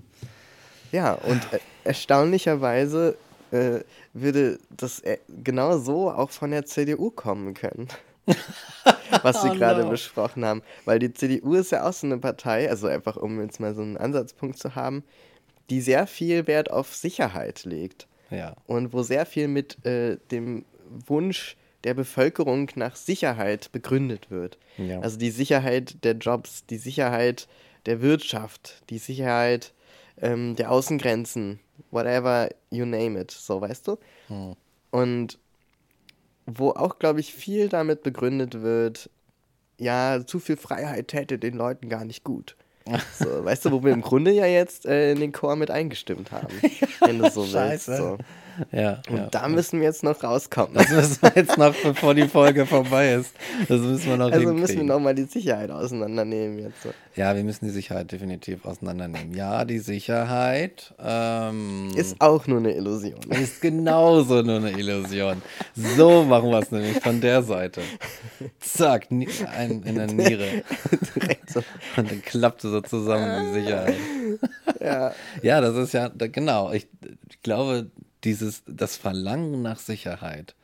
Ja, 0.94 1.14
und 1.16 1.42
äh, 1.52 1.60
erstaunlicherweise 1.84 3.18
äh, 3.52 3.80
würde 4.14 4.60
das 4.70 5.00
äh, 5.02 5.18
genau 5.44 5.78
so 5.80 6.10
auch 6.12 6.30
von 6.30 6.52
der 6.52 6.66
CDU 6.66 7.10
kommen 7.10 7.54
können. 7.54 7.88
Was 9.24 9.44
wir 9.44 9.52
Oh 9.52 9.56
gerade 9.56 9.84
no. 9.84 9.90
besprochen 9.90 10.46
haben. 10.46 10.62
Weil 10.86 11.00
die 11.00 11.14
CDU 11.14 11.56
ist 11.56 11.72
ja 11.72 11.88
auch 11.88 11.94
so 11.94 12.08
eine 12.08 12.18
Partei, 12.20 12.70
also 12.70 12.88
einfach 12.88 13.18
um 13.18 13.42
jetzt 13.42 13.60
mal 13.60 13.76
so 13.76 13.82
einen 13.82 13.98
Ansatzpunkt 13.98 14.58
zu 14.58 14.76
haben, 14.76 15.04
die 15.70 15.82
sehr 15.82 16.08
viel 16.08 16.48
Wert 16.48 16.72
auf 16.72 16.94
Sicherheit 16.96 17.66
legt. 17.66 18.08
ja. 18.30 18.56
Und 18.68 18.94
wo 18.94 19.02
sehr 19.04 19.26
viel 19.26 19.48
mit 19.48 19.84
äh, 19.86 20.18
dem 20.32 20.64
Wunsch 21.08 21.58
der 21.84 21.94
Bevölkerung 21.96 22.70
nach 22.76 22.96
Sicherheit 22.96 23.72
begründet 23.72 24.32
wird. 24.32 24.58
Ja. 24.78 25.00
Also 25.02 25.18
die 25.18 25.32
Sicherheit 25.32 26.04
der 26.04 26.14
Jobs, 26.14 26.66
die 26.68 26.78
Sicherheit 26.78 27.48
der 27.86 28.02
Wirtschaft, 28.02 28.84
die 28.90 29.00
Sicherheit 29.00 29.74
ähm, 30.22 30.56
der 30.56 30.72
Außengrenzen, 30.72 31.60
whatever 31.92 32.50
you 32.70 32.86
name 32.86 33.20
it, 33.20 33.32
so 33.32 33.62
weißt 33.62 33.88
du? 33.88 33.98
Hm. 34.28 34.56
Und 34.92 35.40
wo 36.46 36.72
auch, 36.72 37.00
glaube 37.00 37.20
ich, 37.20 37.34
viel 37.34 37.70
damit 37.70 38.04
begründet 38.04 38.62
wird, 38.62 39.10
ja, 39.80 40.26
zu 40.26 40.40
viel 40.40 40.58
Freiheit 40.58 41.08
täte 41.08 41.40
den 41.40 41.56
Leuten 41.56 41.90
gar 41.90 42.06
nicht 42.06 42.24
gut. 42.24 42.56
So, 43.18 43.46
weißt 43.46 43.66
du, 43.66 43.72
wo 43.72 43.84
wir 43.84 43.94
im 43.94 44.02
Grunde 44.02 44.32
ja 44.32 44.46
jetzt 44.46 44.86
äh, 44.86 45.14
in 45.14 45.22
den 45.22 45.32
Chor 45.32 45.56
mit 45.56 45.72
eingestimmt 45.72 46.34
haben, 46.34 46.54
wenn 47.00 47.18
du 47.18 47.30
so 47.30 47.42
willst. 47.44 47.54
Scheiße. 47.54 47.96
So. 47.98 48.18
Ja, 48.72 49.02
Und 49.10 49.18
ja. 49.18 49.28
da 49.32 49.48
müssen 49.48 49.80
wir 49.80 49.88
jetzt 49.88 50.04
noch 50.04 50.24
rauskommen. 50.24 50.74
Das 50.76 50.90
müssen 50.90 51.22
wir 51.22 51.32
jetzt 51.36 51.58
noch, 51.58 51.74
bevor 51.76 52.14
die 52.14 52.28
Folge 52.28 52.66
vorbei 52.68 53.14
ist. 53.14 53.32
Das 53.68 53.82
müssen 53.82 54.06
wir 54.06 54.18
noch 54.18 54.26
Also 54.26 54.38
hinkriegen. 54.40 54.60
müssen 54.62 54.78
wir 54.78 54.84
nochmal 54.84 55.16
die 55.16 55.24
Sicherheit 55.24 55.72
auseinandernehmen 55.72 56.60
jetzt. 56.60 56.88
Ja, 57.16 57.36
wir 57.36 57.44
müssen 57.44 57.66
die 57.66 57.72
Sicherheit 57.72 58.12
definitiv 58.12 58.66
auseinandernehmen. 58.66 59.34
Ja, 59.36 59.66
die 59.66 59.80
Sicherheit 59.80 60.94
ähm, 61.04 61.92
Ist 61.96 62.20
auch 62.22 62.48
nur 62.48 62.58
eine 62.60 62.74
Illusion. 62.76 63.20
ist 63.30 63.62
genauso 63.62 64.42
nur 64.42 64.58
eine 64.58 64.72
Illusion. 64.72 65.42
So 65.76 66.24
machen 66.24 66.50
wir 66.50 66.60
es 66.60 66.72
nämlich 66.72 67.00
von 67.00 67.22
der 67.22 67.44
Seite. 67.44 67.82
Zack, 68.60 69.08
ein, 69.12 69.22
in 69.84 69.96
der 69.96 70.08
Niere. 70.08 70.64
So. 71.48 71.62
Und 71.98 72.10
dann 72.12 72.22
klappte 72.24 72.70
so 72.70 72.82
zusammen 72.82 73.48
die 73.54 73.62
Sicherheit. 73.62 73.96
Ja, 74.80 75.14
Ja, 75.42 75.62
das 75.62 75.76
ist 75.76 75.94
ja, 75.94 76.10
genau. 76.10 76.72
Ich, 76.72 76.88
ich 77.30 77.42
glaube, 77.44 77.92
dieses, 78.24 78.64
das 78.68 78.98
Verlangen 78.98 79.62
nach 79.62 79.80
Sicherheit, 79.80 80.56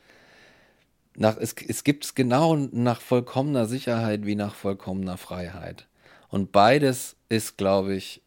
nach, 1.16 1.36
es, 1.36 1.54
es 1.66 1.84
gibt 1.84 2.04
es 2.04 2.14
genau 2.14 2.56
nach 2.56 3.00
vollkommener 3.00 3.66
Sicherheit 3.66 4.24
wie 4.24 4.36
nach 4.36 4.54
vollkommener 4.54 5.18
Freiheit. 5.18 5.86
Und 6.28 6.52
beides 6.52 7.16
ist, 7.28 7.58
glaube 7.58 7.94
ich, 7.94 8.22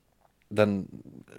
dann, 0.49 0.87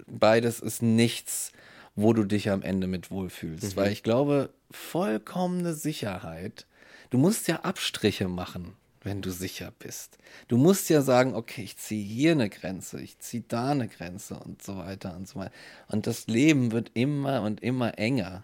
beides 0.07 0.59
ist 0.59 0.81
nichts, 0.81 1.51
wo 1.95 2.13
du 2.13 2.23
dich 2.23 2.49
am 2.49 2.61
Ende 2.61 2.87
mit 2.87 3.11
wohlfühlst. 3.11 3.77
Weil 3.77 3.91
ich 3.91 4.03
glaube, 4.03 4.49
vollkommene 4.71 5.73
Sicherheit, 5.73 6.65
du 7.09 7.17
musst 7.17 7.47
ja 7.47 7.61
Abstriche 7.61 8.27
machen, 8.27 8.73
wenn 9.05 9.21
du 9.21 9.31
sicher 9.31 9.71
bist. 9.77 10.17
Du 10.47 10.57
musst 10.57 10.89
ja 10.89 11.01
sagen, 11.01 11.35
okay, 11.35 11.61
ich 11.61 11.77
ziehe 11.77 12.03
hier 12.03 12.31
eine 12.31 12.49
Grenze, 12.49 12.99
ich 12.99 13.19
ziehe 13.19 13.43
da 13.47 13.69
eine 13.69 13.87
Grenze 13.87 14.35
und 14.35 14.63
so 14.63 14.77
weiter 14.77 15.15
und 15.15 15.27
so 15.27 15.39
weiter. 15.39 15.53
Und 15.87 16.07
das 16.07 16.25
Leben 16.25 16.71
wird 16.71 16.91
immer 16.95 17.43
und 17.43 17.61
immer 17.61 17.97
enger. 17.99 18.43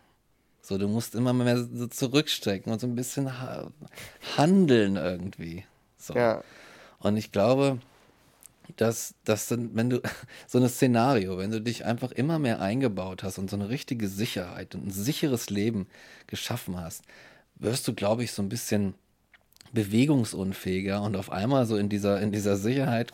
So, 0.62 0.78
du 0.78 0.88
musst 0.88 1.16
immer 1.16 1.34
mehr 1.34 1.57
so 1.64 1.88
zurückstecken 1.88 2.72
und 2.72 2.80
so 2.80 2.86
ein 2.86 2.95
bisschen 2.95 3.41
ha 3.41 3.72
handeln 4.38 4.95
irgendwie. 4.95 5.66
So. 5.97 6.14
ja, 6.14 6.43
Und 6.99 7.18
ich 7.18 7.32
glaube, 7.32 7.80
dass, 8.78 9.16
dass 9.26 9.47
dann, 9.47 9.76
wenn 9.76 9.89
du 9.89 10.01
so 10.47 10.59
ein 10.59 10.70
Szenario, 10.70 11.39
wenn 11.39 11.49
du 11.49 11.59
dich 11.59 11.86
einfach 11.86 12.12
immer 12.12 12.38
mehr 12.38 12.62
eingebaut 12.62 13.24
hast 13.24 13.39
und 13.39 13.49
so 13.49 13.55
eine 13.55 13.70
richtige 13.70 14.07
Sicherheit 14.07 14.76
und 14.76 14.88
ein 14.88 14.91
sicheres 14.91 15.49
Leben 15.49 15.88
geschaffen 16.28 16.80
hast, 16.80 17.03
wirst 17.55 17.88
du, 17.88 17.95
glaube 17.95 18.24
ich, 18.24 18.32
so 18.32 18.43
ein 18.43 18.49
bisschen 18.49 18.93
bewegungsunfähiger 19.74 21.01
und 21.01 21.15
auf 21.15 21.32
einmal 21.32 21.65
so 21.65 21.78
in 21.78 21.89
dieser, 21.89 22.22
in 22.22 22.32
dieser 22.32 22.57
Sicherheit 22.57 23.13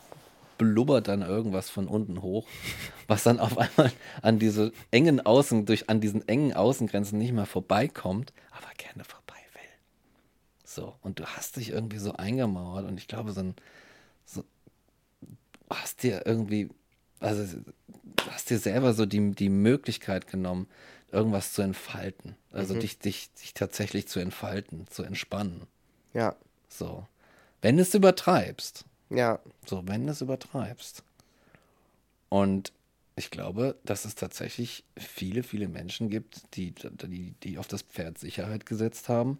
blubbert 0.58 1.08
dann 1.08 1.22
irgendwas 1.22 1.70
von 1.70 1.86
unten 1.86 2.20
hoch, 2.20 2.46
was 3.06 3.22
dann 3.22 3.38
auf 3.40 3.56
einmal 3.56 3.92
an 4.20 4.38
diese 4.38 4.72
engen 4.90 5.24
Außen, 5.24 5.64
durch, 5.64 5.88
an 5.88 6.00
diesen 6.00 6.26
engen 6.28 6.52
Außengrenzen 6.52 7.18
nicht 7.18 7.32
mehr 7.32 7.46
vorbeikommt, 7.46 8.32
aber 8.50 8.68
gerne 8.76 9.04
vorbei 9.04 9.38
will. 9.54 9.70
So, 10.64 10.96
und 11.00 11.20
du 11.20 11.24
hast 11.24 11.56
dich 11.56 11.70
irgendwie 11.70 11.98
so 11.98 12.12
eingemauert 12.12 12.86
und 12.86 12.98
ich 12.98 13.08
glaube, 13.08 13.32
so 13.32 13.40
ein, 13.40 13.54
so, 14.26 14.44
hast 15.70 16.02
dir 16.02 16.26
irgendwie, 16.26 16.68
also 17.20 17.44
hast 18.30 18.50
dir 18.50 18.58
selber 18.58 18.92
so 18.92 19.06
die, 19.06 19.30
die 19.30 19.48
Möglichkeit 19.48 20.26
genommen, 20.26 20.66
irgendwas 21.10 21.52
zu 21.52 21.62
entfalten. 21.62 22.36
Also 22.52 22.74
dich, 22.74 22.98
dich, 22.98 23.32
dich 23.34 23.54
tatsächlich 23.54 24.08
zu 24.08 24.20
entfalten, 24.20 24.86
zu 24.88 25.04
entspannen. 25.04 25.62
ja, 26.12 26.34
So. 26.68 27.06
Wenn 27.60 27.76
du 27.76 27.82
es 27.82 27.94
übertreibst, 27.94 28.84
ja, 29.10 29.40
so, 29.66 29.82
wenn 29.86 30.06
du 30.06 30.12
es 30.12 30.20
übertreibst. 30.20 31.02
Und 32.28 32.72
ich 33.16 33.30
glaube, 33.30 33.76
dass 33.84 34.04
es 34.04 34.14
tatsächlich 34.14 34.84
viele, 34.96 35.42
viele 35.42 35.68
Menschen 35.68 36.08
gibt, 36.08 36.42
die, 36.54 36.72
die, 36.72 37.34
die 37.42 37.58
auf 37.58 37.66
das 37.66 37.82
Pferd 37.82 38.18
Sicherheit 38.18 38.66
gesetzt 38.66 39.08
haben. 39.08 39.38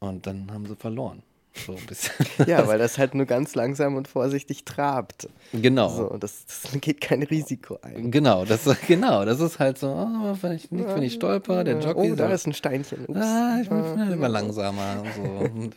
Und 0.00 0.26
dann 0.26 0.50
haben 0.52 0.66
sie 0.66 0.76
verloren. 0.76 1.22
So 1.54 1.76
ein 1.76 1.86
bisschen. 1.86 2.12
ja, 2.46 2.66
weil 2.66 2.78
das 2.78 2.98
halt 2.98 3.14
nur 3.14 3.26
ganz 3.26 3.54
langsam 3.54 3.96
und 3.96 4.08
vorsichtig 4.08 4.64
trabt. 4.64 5.28
genau. 5.52 5.88
So, 5.88 6.16
das, 6.16 6.44
das 6.46 6.80
geht 6.80 7.00
kein 7.00 7.22
Risiko 7.22 7.78
ein. 7.82 8.10
Genau, 8.10 8.44
das, 8.44 8.64
genau, 8.86 9.24
das 9.24 9.40
ist 9.40 9.58
halt 9.58 9.78
so, 9.78 9.88
oh, 9.88 10.36
wenn 10.40 10.52
ich 10.52 10.70
nicht, 10.70 10.88
wenn 10.88 11.02
ich 11.02 11.14
stolper, 11.14 11.64
der 11.64 11.78
Jockey 11.78 12.12
Oh, 12.12 12.14
da 12.14 12.28
so, 12.28 12.34
ist 12.34 12.46
ein 12.46 12.54
Steinchen. 12.54 13.06
Ups. 13.06 13.18
ah, 13.18 13.58
ich 13.62 13.68
bin 13.68 13.98
halt 13.98 14.12
immer 14.12 14.28
langsamer 14.28 15.02
und 15.02 15.14
so. 15.14 15.22
Ne? 15.22 15.70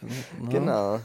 Genau. 0.50 1.00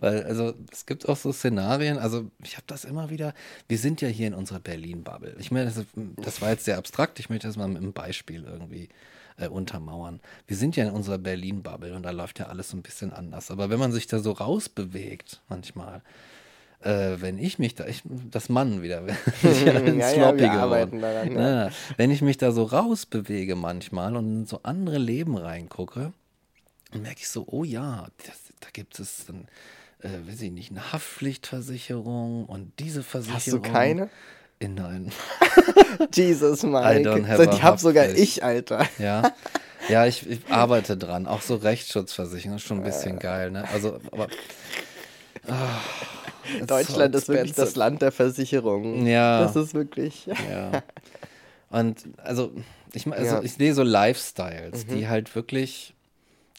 Weil, 0.00 0.24
also, 0.24 0.54
es 0.70 0.86
gibt 0.86 1.08
auch 1.08 1.16
so 1.16 1.32
Szenarien, 1.32 1.98
also, 1.98 2.30
ich 2.42 2.56
habe 2.56 2.64
das 2.66 2.84
immer 2.84 3.10
wieder, 3.10 3.34
wir 3.68 3.78
sind 3.78 4.00
ja 4.00 4.08
hier 4.08 4.26
in 4.28 4.34
unserer 4.34 4.60
Berlin-Bubble. 4.60 5.36
Ich 5.38 5.50
meine, 5.50 5.66
das, 5.66 5.84
das 6.16 6.42
war 6.42 6.50
jetzt 6.50 6.64
sehr 6.64 6.78
abstrakt, 6.78 7.18
ich 7.18 7.30
möchte 7.30 7.46
das 7.46 7.56
mal 7.56 7.68
mit 7.68 7.78
einem 7.78 7.92
Beispiel 7.92 8.44
irgendwie 8.44 8.88
äh, 9.38 9.48
untermauern. 9.48 10.20
Wir 10.46 10.56
sind 10.56 10.76
ja 10.76 10.84
in 10.84 10.90
unserer 10.90 11.18
Berlin-Bubble 11.18 11.94
und 11.94 12.02
da 12.04 12.10
läuft 12.10 12.38
ja 12.38 12.46
alles 12.46 12.70
so 12.70 12.76
ein 12.76 12.82
bisschen 12.82 13.12
anders. 13.12 13.50
Aber 13.50 13.70
wenn 13.70 13.78
man 13.78 13.92
sich 13.92 14.06
da 14.06 14.18
so 14.18 14.32
rausbewegt, 14.32 15.40
manchmal, 15.48 16.02
äh, 16.80 17.16
wenn 17.20 17.38
ich 17.38 17.58
mich 17.58 17.74
da, 17.74 17.86
ich, 17.86 18.02
das 18.30 18.48
Mann 18.48 18.82
wieder, 18.82 19.02
ja, 19.42 19.80
ja, 19.80 20.10
sloppy 20.10 20.40
wir 20.40 20.48
geworden. 20.48 20.54
arbeiten 20.54 21.00
daran. 21.00 21.32
Ja. 21.32 21.64
Ja, 21.66 21.70
wenn 21.96 22.10
ich 22.10 22.22
mich 22.22 22.38
da 22.38 22.52
so 22.52 22.64
rausbewege 22.64 23.56
manchmal 23.56 24.16
und 24.16 24.26
in 24.26 24.46
so 24.46 24.60
andere 24.62 24.98
Leben 24.98 25.36
reingucke, 25.36 26.12
dann 26.92 27.02
merke 27.02 27.20
ich 27.20 27.28
so, 27.28 27.46
oh 27.48 27.64
ja, 27.64 28.06
das, 28.26 28.38
da 28.60 28.68
gibt 28.72 28.98
es 29.00 29.26
dann, 29.26 29.48
äh, 30.00 30.28
weiß 30.28 30.40
ich 30.42 30.52
nicht, 30.52 30.70
eine 30.70 30.92
Haftpflichtversicherung 30.92 32.46
und 32.46 32.72
diese 32.78 33.02
Versicherung. 33.02 33.36
Hast 33.36 33.52
du 33.52 33.60
keine? 33.60 34.10
In 34.58 34.74
nein. 34.74 35.12
Jesus, 36.14 36.62
I 36.64 36.66
Mike. 36.68 37.02
don't 37.08 37.26
have 37.26 37.36
So, 37.44 37.50
a 37.50 37.54
die 37.54 37.62
hab 37.62 37.78
sogar 37.78 38.08
ich, 38.08 38.42
Alter. 38.42 38.86
Ja. 38.98 39.32
Ja, 39.88 40.06
ich, 40.06 40.28
ich 40.28 40.40
arbeite 40.50 40.96
dran. 40.96 41.26
Auch 41.26 41.42
so 41.42 41.56
Rechtsschutzversicherung 41.56 42.56
ist 42.56 42.62
schon 42.64 42.78
ein 42.78 42.84
bisschen 42.84 43.18
geil, 43.18 43.50
ne? 43.50 43.68
Also, 43.72 43.98
aber. 44.10 44.28
it's 46.58 46.66
Deutschland 46.66 47.14
so 47.14 47.18
ist 47.18 47.28
wirklich 47.28 47.52
das. 47.52 47.76
Land 47.76 48.02
der 48.02 48.12
Versicherungen. 48.12 49.06
Ja. 49.06 49.42
Das 49.42 49.56
ist 49.56 49.74
wirklich. 49.74 50.26
Ja. 50.26 50.82
Und 51.70 52.04
also, 52.22 52.52
ich, 52.94 53.06
also 53.06 53.24
Ja. 53.34 53.40
Mhm. 53.40 53.46
ich 53.46 53.52
sehe 53.54 53.74
so 53.74 53.82
Lifestyles, 53.82 54.86
die 54.86 55.08
halt 55.08 55.34
wirklich, 55.34 55.94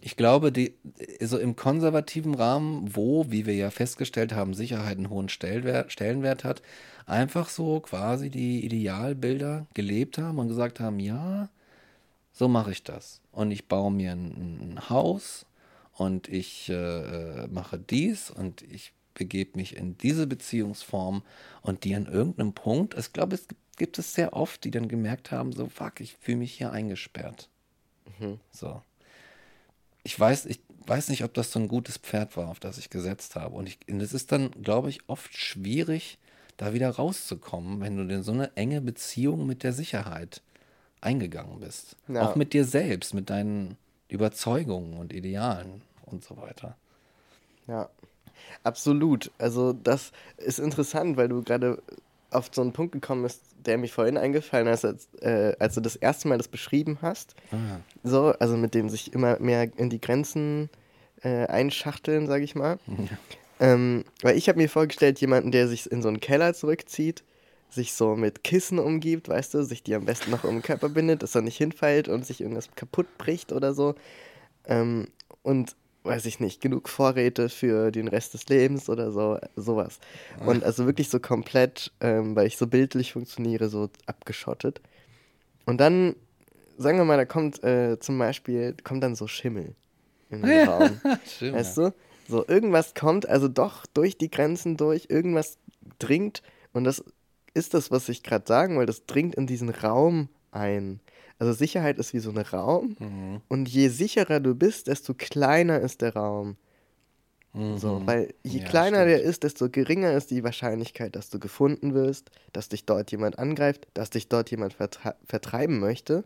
ich 0.01 0.15
glaube, 0.15 0.51
die 0.51 0.75
so 1.21 1.37
im 1.37 1.55
konservativen 1.55 2.35
Rahmen, 2.35 2.95
wo, 2.95 3.31
wie 3.31 3.45
wir 3.45 3.55
ja 3.55 3.71
festgestellt 3.71 4.33
haben, 4.33 4.53
Sicherheit 4.53 4.97
einen 4.97 5.09
hohen 5.09 5.29
Stellenwert, 5.29 5.91
Stellenwert 5.91 6.43
hat, 6.43 6.61
einfach 7.05 7.49
so 7.49 7.79
quasi 7.79 8.29
die 8.29 8.63
Idealbilder 8.63 9.65
gelebt 9.73 10.17
haben 10.17 10.37
und 10.37 10.49
gesagt 10.49 10.79
haben, 10.79 10.99
ja, 10.99 11.49
so 12.31 12.47
mache 12.47 12.71
ich 12.71 12.83
das. 12.83 13.21
Und 13.31 13.49
ich 13.51 13.67
baue 13.67 13.91
mir 13.91 14.11
ein, 14.11 14.75
ein 14.75 14.89
Haus 14.89 15.47
und 15.93 16.27
ich 16.27 16.69
äh, 16.69 16.73
äh, 17.43 17.47
mache 17.47 17.79
dies 17.79 18.29
und 18.29 18.61
ich 18.61 18.93
begebe 19.15 19.57
mich 19.57 19.75
in 19.75 19.97
diese 19.97 20.27
Beziehungsform 20.27 21.23
und 21.63 21.83
die 21.83 21.95
an 21.95 22.05
irgendeinem 22.05 22.53
Punkt, 22.53 22.95
ich 22.95 23.13
glaube, 23.13 23.33
es 23.33 23.47
gibt, 23.47 23.61
gibt 23.77 23.99
es 23.99 24.13
sehr 24.13 24.33
oft, 24.33 24.63
die 24.63 24.71
dann 24.71 24.87
gemerkt 24.87 25.31
haben, 25.31 25.51
so, 25.53 25.67
fuck, 25.67 26.01
ich 26.01 26.15
fühle 26.15 26.37
mich 26.37 26.53
hier 26.53 26.71
eingesperrt. 26.71 27.49
So. 28.51 28.81
Ich 30.08 30.18
weiß, 30.18 30.45
ich 30.45 30.62
weiß 30.86 31.10
nicht, 31.10 31.26
ob 31.26 31.34
das 31.34 31.51
so 31.51 31.60
ein 31.60 31.68
gutes 31.68 31.97
Pferd 31.97 32.38
war, 32.38 32.47
auf 32.47 32.62
das 32.62 32.78
ich 32.78 32.89
gesetzt 32.89 33.36
habe. 33.36 33.53
Und, 33.58 33.68
ich, 33.68 33.78
und 33.89 33.99
es 33.99 34.14
ist 34.14 34.32
dann, 34.32 34.51
glaube 34.64 34.89
ich, 34.89 35.01
oft 35.08 35.36
schwierig, 35.36 36.18
da 36.55 36.74
wieder 36.74 36.89
rauszukommen, 36.91 37.82
wenn 37.82 37.97
du 37.97 38.16
in 38.16 38.24
so 38.24 38.32
eine 38.32 38.55
enge 38.55 38.80
Beziehung 38.80 39.45
mit 39.45 39.64
der 39.64 39.74
Sicherheit 39.74 40.41
eingegangen 41.01 41.60
bist. 41.60 41.97
Ja. 42.08 42.22
Auch 42.22 42.38
mit 42.38 42.53
dir 42.53 42.64
selbst, 42.64 43.14
mit 43.14 43.30
deinen 43.30 43.76
Überzeugungen 44.08 44.93
und 44.93 45.12
Idealen 45.12 45.82
und 46.05 46.24
so 46.24 46.38
weiter. 46.38 46.78
Ja, 47.68 47.89
absolut. 48.64 49.30
Also 49.39 49.74
das 49.74 50.14
ist 50.38 50.60
interessant, 50.60 51.18
weil 51.18 51.28
du 51.28 51.43
gerade 51.43 51.84
auf 52.32 52.49
so 52.51 52.61
einen 52.61 52.73
Punkt 52.73 52.91
gekommen 52.91 53.23
bist, 53.23 53.41
der 53.65 53.78
mich 53.78 53.91
vorhin 53.93 54.17
eingefallen 54.17 54.67
ist, 54.67 54.86
als, 54.86 55.07
äh, 55.21 55.55
als 55.59 55.75
du 55.75 55.82
das 55.82 55.95
erste 55.95 56.28
Mal 56.28 56.38
das 56.38 56.47
beschrieben 56.47 56.97
hast. 57.01 57.36
Ah, 57.51 57.80
So, 58.03 58.34
also 58.39 58.57
mit 58.57 58.73
dem 58.73 58.89
sich 58.89 59.13
immer 59.13 59.39
mehr 59.39 59.69
in 59.78 59.89
die 59.89 60.01
Grenzen 60.01 60.69
äh, 61.23 61.45
einschachteln, 61.47 62.28
sage 62.28 62.43
ich 62.43 62.55
mal. 62.55 62.80
Ähm, 63.59 64.03
weil 64.21 64.38
ich 64.38 64.49
habe 64.49 64.59
mir 64.59 64.69
vorgestellt, 64.69 65.19
jemanden, 65.19 65.51
der 65.51 65.67
sich 65.67 65.91
in 65.91 66.01
so 66.01 66.09
einen 66.09 66.19
Keller 66.19 66.53
zurückzieht, 66.53 67.23
sich 67.69 67.93
so 67.93 68.15
mit 68.15 68.43
Kissen 68.43 68.78
umgibt, 68.80 69.28
weißt 69.30 69.53
du, 69.55 69.63
sich 69.63 69.84
die 69.84 69.95
am 69.95 70.05
besten 70.05 70.32
noch 70.32 70.43
um 70.43 70.55
den 70.57 70.61
Körper 70.61 70.89
bindet, 70.89 71.23
dass 71.23 71.36
er 71.36 71.41
nicht 71.41 71.57
hinfällt 71.57 72.07
und 72.07 72.25
sich 72.25 72.41
irgendwas 72.41 72.69
kaputt 72.75 73.07
bricht 73.17 73.51
oder 73.51 73.73
so. 73.73 73.95
Ähm, 74.65 75.07
und 75.41 75.75
weiß 76.08 76.26
ich 76.26 76.39
nicht, 76.39 76.62
genug 76.62 76.89
Vorräte 76.89 77.49
für 77.49 77.91
den 77.91 78.08
Rest 78.08 78.34
des 78.34 78.47
Lebens 78.47 78.89
oder 78.89 79.12
so, 79.12 79.38
sowas. 79.55 79.99
Und 80.45 80.64
also 80.64 80.86
wirklich 80.86 81.10
so 81.10 81.20
komplett, 81.20 81.91
ähm, 81.99 82.36
weil 82.36 82.47
ich 82.47 82.58
so 82.58 82.68
bildlich 82.68 83.14
funktioniere, 83.14 83.70
so 83.70 83.89
abgeschottet. 84.05 84.82
Und 85.66 85.80
dann, 85.80 86.16
sagen 86.78 86.97
wir 86.97 87.05
mal, 87.05 87.18
da 87.18 87.26
kommt 87.26 87.64
äh, 87.64 87.99
zum 87.99 88.18
Beispiel, 88.18 88.76
kommt 88.84 89.03
dann 89.03 89.16
so 89.16 89.28
Schimmel 89.28 89.76
in 90.30 90.41
den 90.41 90.68
Raum. 90.68 91.01
Schön, 91.38 91.53
Weißt 91.53 91.78
du? 91.78 91.93
So, 92.28 92.45
irgendwas 92.47 92.93
kommt 92.93 93.28
also 93.28 93.47
doch 93.47 93.86
durch 93.86 94.18
die 94.18 94.30
Grenzen 94.30 94.76
durch, 94.76 95.08
irgendwas 95.10 95.58
dringt 95.99 96.41
und 96.74 96.84
das 96.84 97.03
ist 97.53 97.74
das, 97.74 97.89
was 97.89 98.08
ich 98.10 98.24
gerade 98.24 98.45
sagen 98.47 98.76
wollte, 98.76 98.88
das 98.88 99.05
dringt 99.05 99.36
in 99.36 99.47
diesen 99.47 99.70
Raum 99.70 100.30
ein. 100.51 100.99
Also 101.39 101.53
Sicherheit 101.53 101.97
ist 101.99 102.13
wie 102.13 102.19
so 102.19 102.31
ein 102.31 102.38
Raum 102.38 102.95
Mhm. 102.99 103.41
und 103.47 103.69
je 103.69 103.89
sicherer 103.89 104.39
du 104.39 104.55
bist, 104.55 104.88
desto 104.88 105.13
kleiner 105.13 105.79
ist 105.79 106.01
der 106.01 106.15
Raum. 106.15 106.57
Mhm. 107.53 107.77
So, 107.77 108.01
weil 108.05 108.33
je 108.43 108.59
Ja, 108.59 108.65
kleiner 108.65 108.97
stimmt. 108.97 109.09
der 109.11 109.21
ist, 109.23 109.43
desto 109.43 109.69
geringer 109.69 110.13
ist 110.13 110.31
die 110.31 110.43
Wahrscheinlichkeit, 110.43 111.15
dass 111.15 111.29
du 111.29 111.39
gefunden 111.39 111.93
wirst, 111.93 112.31
dass 112.53 112.69
dich 112.69 112.85
dort 112.85 113.11
jemand 113.11 113.38
angreift, 113.39 113.88
dass 113.93 114.09
dich 114.09 114.27
dort 114.29 114.49
jemand 114.51 114.73
vertre 114.73 115.15
vertreiben 115.25 115.79
möchte 115.79 116.23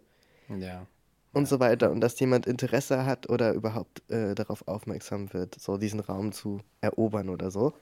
Ja. 0.50 0.88
und 1.34 1.48
so 1.48 1.60
weiter 1.60 1.92
und 1.92 2.02
dass 2.02 2.20
jemand 2.20 2.46
Interesse 2.48 3.06
hat 3.06 3.30
oder 3.30 3.54
überhaupt 3.54 4.02
äh, 4.10 4.34
darauf 4.36 4.68
aufmerksam 4.68 5.32
wird, 5.34 5.56
so 5.60 5.78
diesen 5.78 6.00
Raum 6.00 6.32
zu 6.32 6.62
erobern 6.82 7.30
oder 7.30 7.52
so 7.52 7.74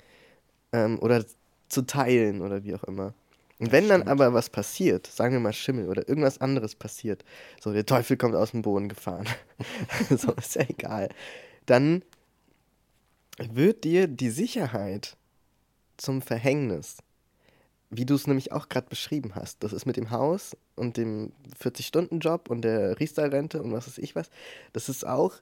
ähm, 0.74 1.00
oder 1.00 1.24
zu 1.70 1.84
teilen 1.84 2.42
oder 2.42 2.64
wie 2.64 2.74
auch 2.76 2.84
immer. 2.86 3.14
Und 3.60 3.74
wenn 3.74 3.90
dann 3.90 4.04
aber 4.08 4.34
was 4.34 4.50
passiert, 4.50 5.06
sagen 5.08 5.34
wir 5.34 5.42
mal 5.42 5.52
Schimmel 5.54 5.90
oder 5.90 6.08
irgendwas 6.08 6.40
anderes 6.40 6.76
passiert, 6.76 7.26
so 7.62 7.74
der 7.74 7.86
Teufel 7.86 8.16
kommt 8.16 8.36
aus 8.36 8.52
dem 8.52 8.62
Boden 8.62 8.88
gefahren, 8.88 9.28
so 10.10 10.32
ist 10.34 10.56
ja 10.56 10.64
egal, 10.68 11.10
dann 11.66 12.04
wird 13.38 13.84
dir 13.84 14.08
die 14.08 14.30
Sicherheit 14.30 15.18
zum 15.98 16.22
Verhängnis. 16.22 16.98
Wie 17.90 18.06
du 18.06 18.16
es 18.16 18.28
nämlich 18.28 18.52
auch 18.52 18.70
gerade 18.70 18.88
beschrieben 18.88 19.34
hast. 19.34 19.64
Das 19.64 19.74
ist 19.74 19.86
mit 19.86 19.98
dem 19.98 20.12
Haus 20.12 20.56
und 20.76 20.96
dem 20.96 21.32
40-Stunden-Job 21.60 22.50
und 22.50 22.62
der 22.62 23.00
Riester-Rente 23.00 23.62
und 23.62 23.72
was 23.72 23.88
weiß 23.88 23.98
ich 23.98 24.16
was. 24.16 24.30
Das 24.74 24.90
ist 24.90 25.06
auch, 25.06 25.34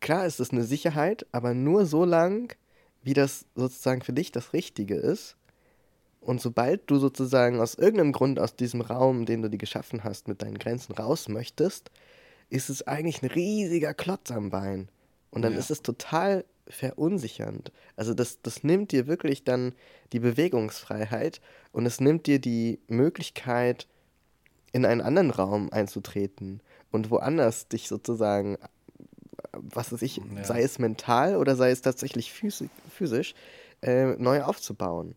klar 0.00 0.26
ist 0.26 0.40
das 0.40 0.50
eine 0.50 0.64
Sicherheit, 0.64 1.26
aber 1.30 1.54
nur 1.54 1.86
so 1.86 2.04
lang, 2.04 2.54
wie 3.02 3.14
das 3.14 3.46
sozusagen 3.54 4.02
für 4.02 4.12
dich 4.12 4.32
das 4.32 4.52
Richtige 4.52 4.96
ist. 4.96 5.36
Und 6.26 6.40
sobald 6.40 6.90
du 6.90 6.98
sozusagen 6.98 7.60
aus 7.60 7.76
irgendeinem 7.76 8.10
Grund 8.10 8.40
aus 8.40 8.56
diesem 8.56 8.80
Raum, 8.80 9.26
den 9.26 9.42
du 9.42 9.48
dir 9.48 9.58
geschaffen 9.58 10.02
hast, 10.02 10.26
mit 10.26 10.42
deinen 10.42 10.58
Grenzen 10.58 10.92
raus 10.92 11.28
möchtest, 11.28 11.92
ist 12.50 12.68
es 12.68 12.84
eigentlich 12.84 13.22
ein 13.22 13.28
riesiger 13.28 13.94
Klotz 13.94 14.32
am 14.32 14.50
Bein. 14.50 14.88
Und 15.30 15.42
dann 15.42 15.52
Ja. 15.52 15.60
ist 15.60 15.70
es 15.70 15.82
total 15.82 16.44
verunsichernd. 16.66 17.70
Also 17.94 18.12
das, 18.12 18.42
das 18.42 18.64
nimmt 18.64 18.90
dir 18.90 19.06
wirklich 19.06 19.44
dann 19.44 19.72
die 20.12 20.18
Bewegungsfreiheit 20.18 21.40
und 21.70 21.86
es 21.86 22.00
nimmt 22.00 22.26
dir 22.26 22.40
die 22.40 22.80
Möglichkeit, 22.88 23.86
in 24.72 24.84
einen 24.84 25.02
anderen 25.02 25.30
Raum 25.30 25.70
einzutreten 25.70 26.60
und 26.90 27.08
woanders 27.12 27.68
dich 27.68 27.86
sozusagen, 27.86 28.58
was 29.52 29.92
weiß 29.92 30.02
ich, 30.02 30.16
Ja. 30.16 30.42
sei 30.42 30.62
es 30.62 30.80
mental 30.80 31.36
oder 31.36 31.54
sei 31.54 31.70
es 31.70 31.82
tatsächlich 31.82 32.32
physi 32.32 32.68
physisch, 32.90 33.36
äh, 33.80 34.16
neu 34.16 34.42
aufzubauen. 34.42 35.14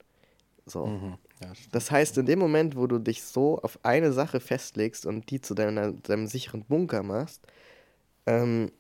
So. 0.70 0.86
Mhm. 0.88 1.18
Ja. 1.42 1.54
Das 1.72 1.90
heißt, 1.90 2.18
in 2.18 2.26
dem 2.26 2.40
Moment, 2.40 2.76
wo 2.76 2.88
du 2.88 3.00
dich 3.00 3.24
so 3.24 3.60
auf 3.62 3.80
eine 3.84 4.12
Sache 4.12 4.40
festlegst 4.40 5.06
und 5.06 5.30
die 5.30 5.40
zu 5.42 5.54
deiner, 5.54 5.92
deinem 5.94 6.28
sicheren 6.28 6.64
Bunker 6.66 7.04
machst, 7.04 7.42
ähm, 8.26 8.72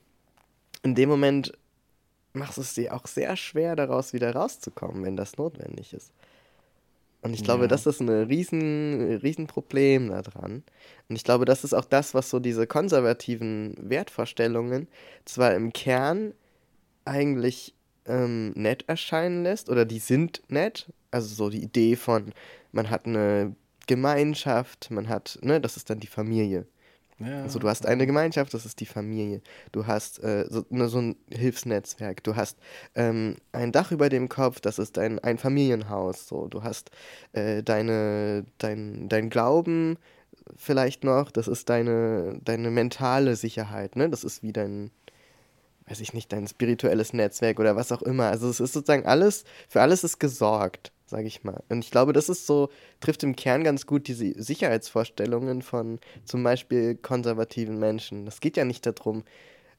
in 0.84 0.96
dem 0.96 1.10
Moment 1.10 1.58
machst 2.34 2.58
du 2.58 2.62
es 2.62 2.74
dir 2.74 2.94
auch 2.94 3.08
sehr 3.08 3.36
schwer, 3.36 3.76
daraus 3.76 4.14
wieder 4.14 4.34
rauszukommen, 4.36 5.04
wenn 5.04 5.16
das 5.16 5.38
notwendig 5.38 5.94
ist. 5.94 6.12
Und 7.22 7.34
ich 7.34 7.44
glaube, 7.44 7.64
Ja. 7.64 7.68
das 7.68 7.86
ist 7.86 8.00
ein 8.00 8.08
riesen, 8.10 9.20
riesen 9.22 9.48
Problem 9.48 10.10
daran. 10.10 10.64
Und 11.10 11.16
ich 11.16 11.24
glaube, 11.26 11.44
das 11.44 11.66
ist 11.66 11.74
auch 11.74 11.86
das, 11.86 12.14
was 12.14 12.30
so 12.30 12.40
diese 12.40 12.66
konservativen 12.66 13.76
Wertvorstellungen 13.78 14.88
zwar 15.26 15.54
im 15.54 15.74
Kern 15.74 16.34
eigentlich 17.04 17.74
ähm, 18.06 18.52
nett 18.52 18.86
erscheinen 18.88 19.44
lässt, 19.44 19.70
oder 19.70 19.84
die 19.86 20.00
sind 20.00 20.42
nett, 20.48 20.88
also 21.12 21.34
so 21.34 21.50
die 21.50 21.64
Idee 21.64 21.96
von, 21.96 22.34
man 22.72 22.90
hat 22.90 23.06
eine 23.06 23.56
Gemeinschaft, 23.88 24.92
man 24.92 25.10
hat, 25.10 25.40
ne, 25.42 25.60
das 25.60 25.78
ist 25.78 25.90
dann 25.90 26.00
die 26.00 26.08
Familie. 26.08 26.68
Ja, 27.20 27.44
Also 27.44 27.60
du 27.60 27.68
hast 27.68 27.86
eine 27.86 28.06
Gemeinschaft, 28.06 28.54
das 28.54 28.66
ist 28.66 28.80
die 28.80 28.86
Familie. 28.86 29.42
Du 29.74 29.88
hast 29.88 30.24
äh, 30.24 30.46
so, 30.50 30.66
ne, 30.70 30.88
so 30.88 31.00
ein 31.00 31.16
Hilfsnetzwerk. 31.30 32.24
Du 32.24 32.36
hast 32.36 32.58
ähm, 32.96 33.36
ein 33.52 33.72
Dach 33.74 33.92
über 33.92 34.08
dem 34.10 34.30
Kopf, 34.30 34.62
das 34.62 34.80
ist 34.80 34.96
dein 34.96 35.20
ein 35.20 35.38
Familienhaus. 35.38 36.28
So, 36.28 36.48
du 36.48 36.64
hast 36.64 36.92
äh, 37.34 37.62
deine 37.62 38.46
dein, 38.58 39.10
dein 39.10 39.30
Glauben 39.30 39.98
vielleicht 40.56 41.04
noch. 41.04 41.30
Das 41.32 41.50
ist 41.50 41.68
deine 41.70 42.40
deine 42.44 42.72
mentale 42.72 43.36
Sicherheit. 43.36 43.98
Ne, 43.98 44.10
das 44.10 44.24
ist 44.24 44.42
wie 44.42 44.54
dein 44.54 44.92
weiß 45.88 46.00
ich 46.00 46.14
nicht 46.14 46.32
dein 46.32 46.48
spirituelles 46.48 47.12
Netzwerk 47.14 47.60
oder 47.60 47.76
was 47.76 47.92
auch 47.92 48.02
immer. 48.02 48.28
Also 48.28 48.48
es 48.50 48.62
ist 48.62 48.74
sozusagen 48.74 49.06
alles 49.06 49.44
für 49.68 49.82
alles 49.82 50.04
ist 50.06 50.20
gesorgt, 50.20 50.94
sage 51.10 51.28
ich 51.28 51.44
mal. 51.44 51.62
Und 51.70 51.84
ich 51.84 51.92
glaube, 51.92 52.14
das 52.14 52.30
ist 52.30 52.46
so 52.48 52.70
trifft 53.00 53.24
im 53.24 53.36
Kern 53.36 53.64
ganz 53.64 53.86
gut 53.86 54.08
diese 54.08 54.42
Sicherheitsvorstellungen 54.42 55.62
von 55.62 56.00
zum 56.26 56.44
Beispiel 56.44 56.96
konservativen 56.96 57.80
Menschen. 57.80 58.28
Es 58.28 58.40
geht 58.40 58.58
ja 58.58 58.66
nicht 58.66 58.86
darum, 58.86 59.24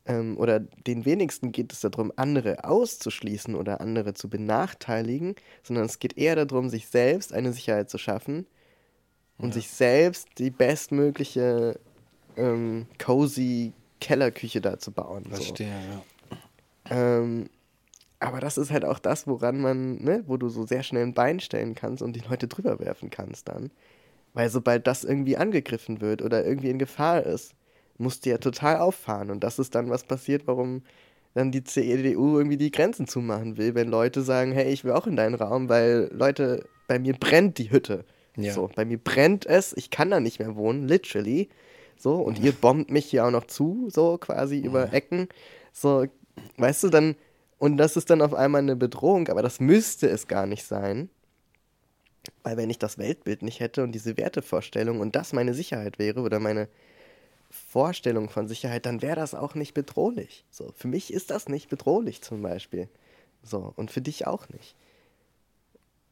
ähm, 0.06 0.36
oder 0.38 0.60
den 0.60 1.04
wenigsten 1.04 1.52
geht 1.52 1.72
es 1.72 1.80
darum, 1.80 2.12
andere 2.16 2.64
auszuschließen 2.64 3.54
oder 3.54 3.80
andere 3.80 4.14
zu 4.14 4.28
benachteiligen, 4.28 5.34
sondern 5.62 5.86
es 5.86 5.98
geht 5.98 6.16
eher 6.16 6.36
darum, 6.44 6.68
sich 6.68 6.88
selbst 6.88 7.32
eine 7.32 7.52
Sicherheit 7.52 7.90
zu 7.90 7.98
schaffen 7.98 8.46
und 9.38 9.48
Ja. 9.48 9.54
sich 9.54 9.68
selbst 9.68 10.28
die 10.38 10.50
bestmögliche 10.50 11.78
ähm, 12.36 12.86
cozy 12.98 13.72
Kellerküche 14.00 14.60
da 14.60 14.78
zu 14.78 14.92
bauen. 14.92 15.24
So. 15.24 15.36
Verstehe, 15.36 15.68
ja. 15.68 16.02
Ähm, 16.90 17.50
aber 18.20 18.40
das 18.40 18.58
ist 18.58 18.70
halt 18.70 18.84
auch 18.84 18.98
das, 18.98 19.26
woran 19.26 19.60
man, 19.60 19.96
ne, 20.02 20.22
wo 20.26 20.36
du 20.36 20.48
so 20.48 20.66
sehr 20.66 20.82
schnell 20.82 21.02
ein 21.02 21.14
Bein 21.14 21.40
stellen 21.40 21.74
kannst 21.74 22.02
und 22.02 22.14
die 22.14 22.22
Leute 22.28 22.46
drüber 22.46 22.78
werfen 22.78 23.10
kannst 23.10 23.48
dann. 23.48 23.70
Weil 24.34 24.50
sobald 24.50 24.86
das 24.86 25.04
irgendwie 25.04 25.36
angegriffen 25.36 26.00
wird 26.00 26.22
oder 26.22 26.44
irgendwie 26.46 26.70
in 26.70 26.78
Gefahr 26.78 27.24
ist, 27.24 27.54
musst 27.98 28.24
du 28.24 28.30
ja 28.30 28.38
total 28.38 28.76
auffahren. 28.76 29.30
Und 29.30 29.42
das 29.42 29.58
ist 29.58 29.74
dann, 29.74 29.90
was 29.90 30.04
passiert, 30.04 30.46
warum 30.46 30.82
dann 31.34 31.50
die 31.50 31.64
CDU 31.64 32.38
irgendwie 32.38 32.56
die 32.56 32.70
Grenzen 32.70 33.06
zumachen 33.06 33.56
will, 33.56 33.74
wenn 33.74 33.88
Leute 33.88 34.22
sagen, 34.22 34.52
hey, 34.52 34.72
ich 34.72 34.84
will 34.84 34.92
auch 34.92 35.06
in 35.06 35.16
deinen 35.16 35.34
Raum, 35.34 35.68
weil 35.68 36.10
Leute, 36.12 36.64
bei 36.88 36.98
mir 36.98 37.14
brennt 37.14 37.58
die 37.58 37.70
Hütte. 37.70 38.04
Ja. 38.36 38.52
So, 38.52 38.70
bei 38.74 38.84
mir 38.84 38.98
brennt 38.98 39.46
es, 39.46 39.72
ich 39.76 39.90
kann 39.90 40.10
da 40.10 40.20
nicht 40.20 40.38
mehr 40.38 40.56
wohnen, 40.56 40.86
literally. 40.86 41.48
So, 41.96 42.16
und 42.16 42.38
ihr 42.38 42.52
bombt 42.52 42.90
mich 42.90 43.06
hier 43.06 43.26
auch 43.26 43.30
noch 43.30 43.46
zu, 43.46 43.88
so 43.90 44.18
quasi 44.18 44.58
über 44.58 44.92
Ecken. 44.92 45.28
So, 45.72 46.06
weißt 46.56 46.84
du, 46.84 46.88
dann, 46.88 47.14
und 47.60 47.76
das 47.76 47.98
ist 47.98 48.08
dann 48.08 48.22
auf 48.22 48.32
einmal 48.32 48.62
eine 48.62 48.74
Bedrohung, 48.74 49.28
aber 49.28 49.42
das 49.42 49.60
müsste 49.60 50.08
es 50.08 50.26
gar 50.26 50.46
nicht 50.46 50.64
sein. 50.64 51.10
Weil 52.42 52.56
wenn 52.56 52.70
ich 52.70 52.78
das 52.78 52.96
Weltbild 52.96 53.42
nicht 53.42 53.60
hätte 53.60 53.84
und 53.84 53.92
diese 53.92 54.16
Wertevorstellung 54.16 55.00
und 55.00 55.14
das 55.14 55.34
meine 55.34 55.52
Sicherheit 55.52 55.98
wäre 55.98 56.22
oder 56.22 56.40
meine 56.40 56.68
Vorstellung 57.50 58.30
von 58.30 58.48
Sicherheit, 58.48 58.86
dann 58.86 59.02
wäre 59.02 59.16
das 59.16 59.34
auch 59.34 59.54
nicht 59.54 59.74
bedrohlich. 59.74 60.46
So, 60.50 60.72
für 60.74 60.88
mich 60.88 61.12
ist 61.12 61.30
das 61.30 61.50
nicht 61.50 61.68
bedrohlich 61.68 62.22
zum 62.22 62.40
Beispiel. 62.40 62.88
So, 63.42 63.74
und 63.76 63.90
für 63.90 64.00
dich 64.00 64.26
auch 64.26 64.48
nicht. 64.48 64.74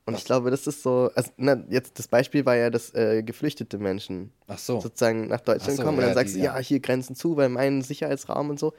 Und 0.05 0.18
ich 0.18 0.24
glaube, 0.26 0.51
das 0.51 0.66
ist 0.66 0.82
so, 0.82 1.11
also, 1.14 1.30
na, 1.38 1.64
jetzt 1.70 1.99
das 1.99 2.09
Beispiel 2.09 2.44
war 2.44 2.57
ja, 2.57 2.68
dass 2.68 2.94
äh, 2.94 3.22
geflüchtete 3.22 3.78
Menschen 3.78 4.32
so. 4.55 4.80
sozusagen 4.80 5.28
nach 5.28 5.40
Deutschland 5.40 5.78
so, 5.78 5.82
kommen 5.82 5.96
und 5.96 6.03
dann 6.03 6.11
ja, 6.11 6.14
sagst 6.14 6.34
du, 6.34 6.40
ja, 6.40 6.57
ja. 6.57 6.59
hier 6.59 6.80
Grenzen 6.80 7.14
zu, 7.14 7.38
weil 7.38 7.49
mein 7.49 7.80
Sicherheitsraum 7.80 8.51
und 8.51 8.59
so. 8.59 8.74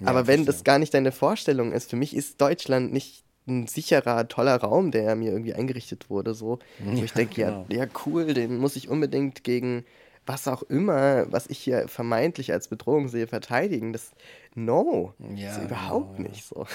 Ja, 0.00 0.08
Aber 0.08 0.26
wenn 0.26 0.46
das 0.46 0.64
gar 0.64 0.78
nicht 0.78 0.94
deine 0.94 1.12
Vorstellung 1.12 1.72
ist, 1.72 1.90
für 1.90 1.96
mich 1.96 2.14
ist 2.14 2.40
Deutschland 2.40 2.92
nicht 2.92 3.24
ein 3.48 3.66
sicherer, 3.66 4.28
toller 4.28 4.56
Raum, 4.56 4.90
der 4.90 5.16
mir 5.16 5.32
irgendwie 5.32 5.54
eingerichtet 5.54 6.10
wurde, 6.10 6.34
so. 6.34 6.58
Wo 6.78 7.02
ich 7.02 7.12
denke, 7.12 7.42
genau. 7.42 7.66
ja, 7.68 7.84
ja, 7.84 7.86
cool, 8.06 8.34
den 8.34 8.58
muss 8.58 8.76
ich 8.76 8.88
unbedingt 8.88 9.42
gegen 9.42 9.84
was 10.26 10.46
auch 10.46 10.62
immer, 10.64 11.30
was 11.32 11.46
ich 11.46 11.58
hier 11.58 11.88
vermeintlich 11.88 12.52
als 12.52 12.68
Bedrohung 12.68 13.08
sehe, 13.08 13.26
verteidigen. 13.26 13.92
Das, 13.94 14.12
no, 14.54 15.14
Ja, 15.34 15.48
das 15.48 15.58
ist 15.58 15.64
überhaupt 15.64 16.16
genau, 16.16 16.28
ja. 16.28 16.34
nicht 16.34 16.46
so. 16.46 16.66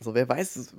So, 0.00 0.14
wer 0.14 0.28
weiß, 0.28 0.74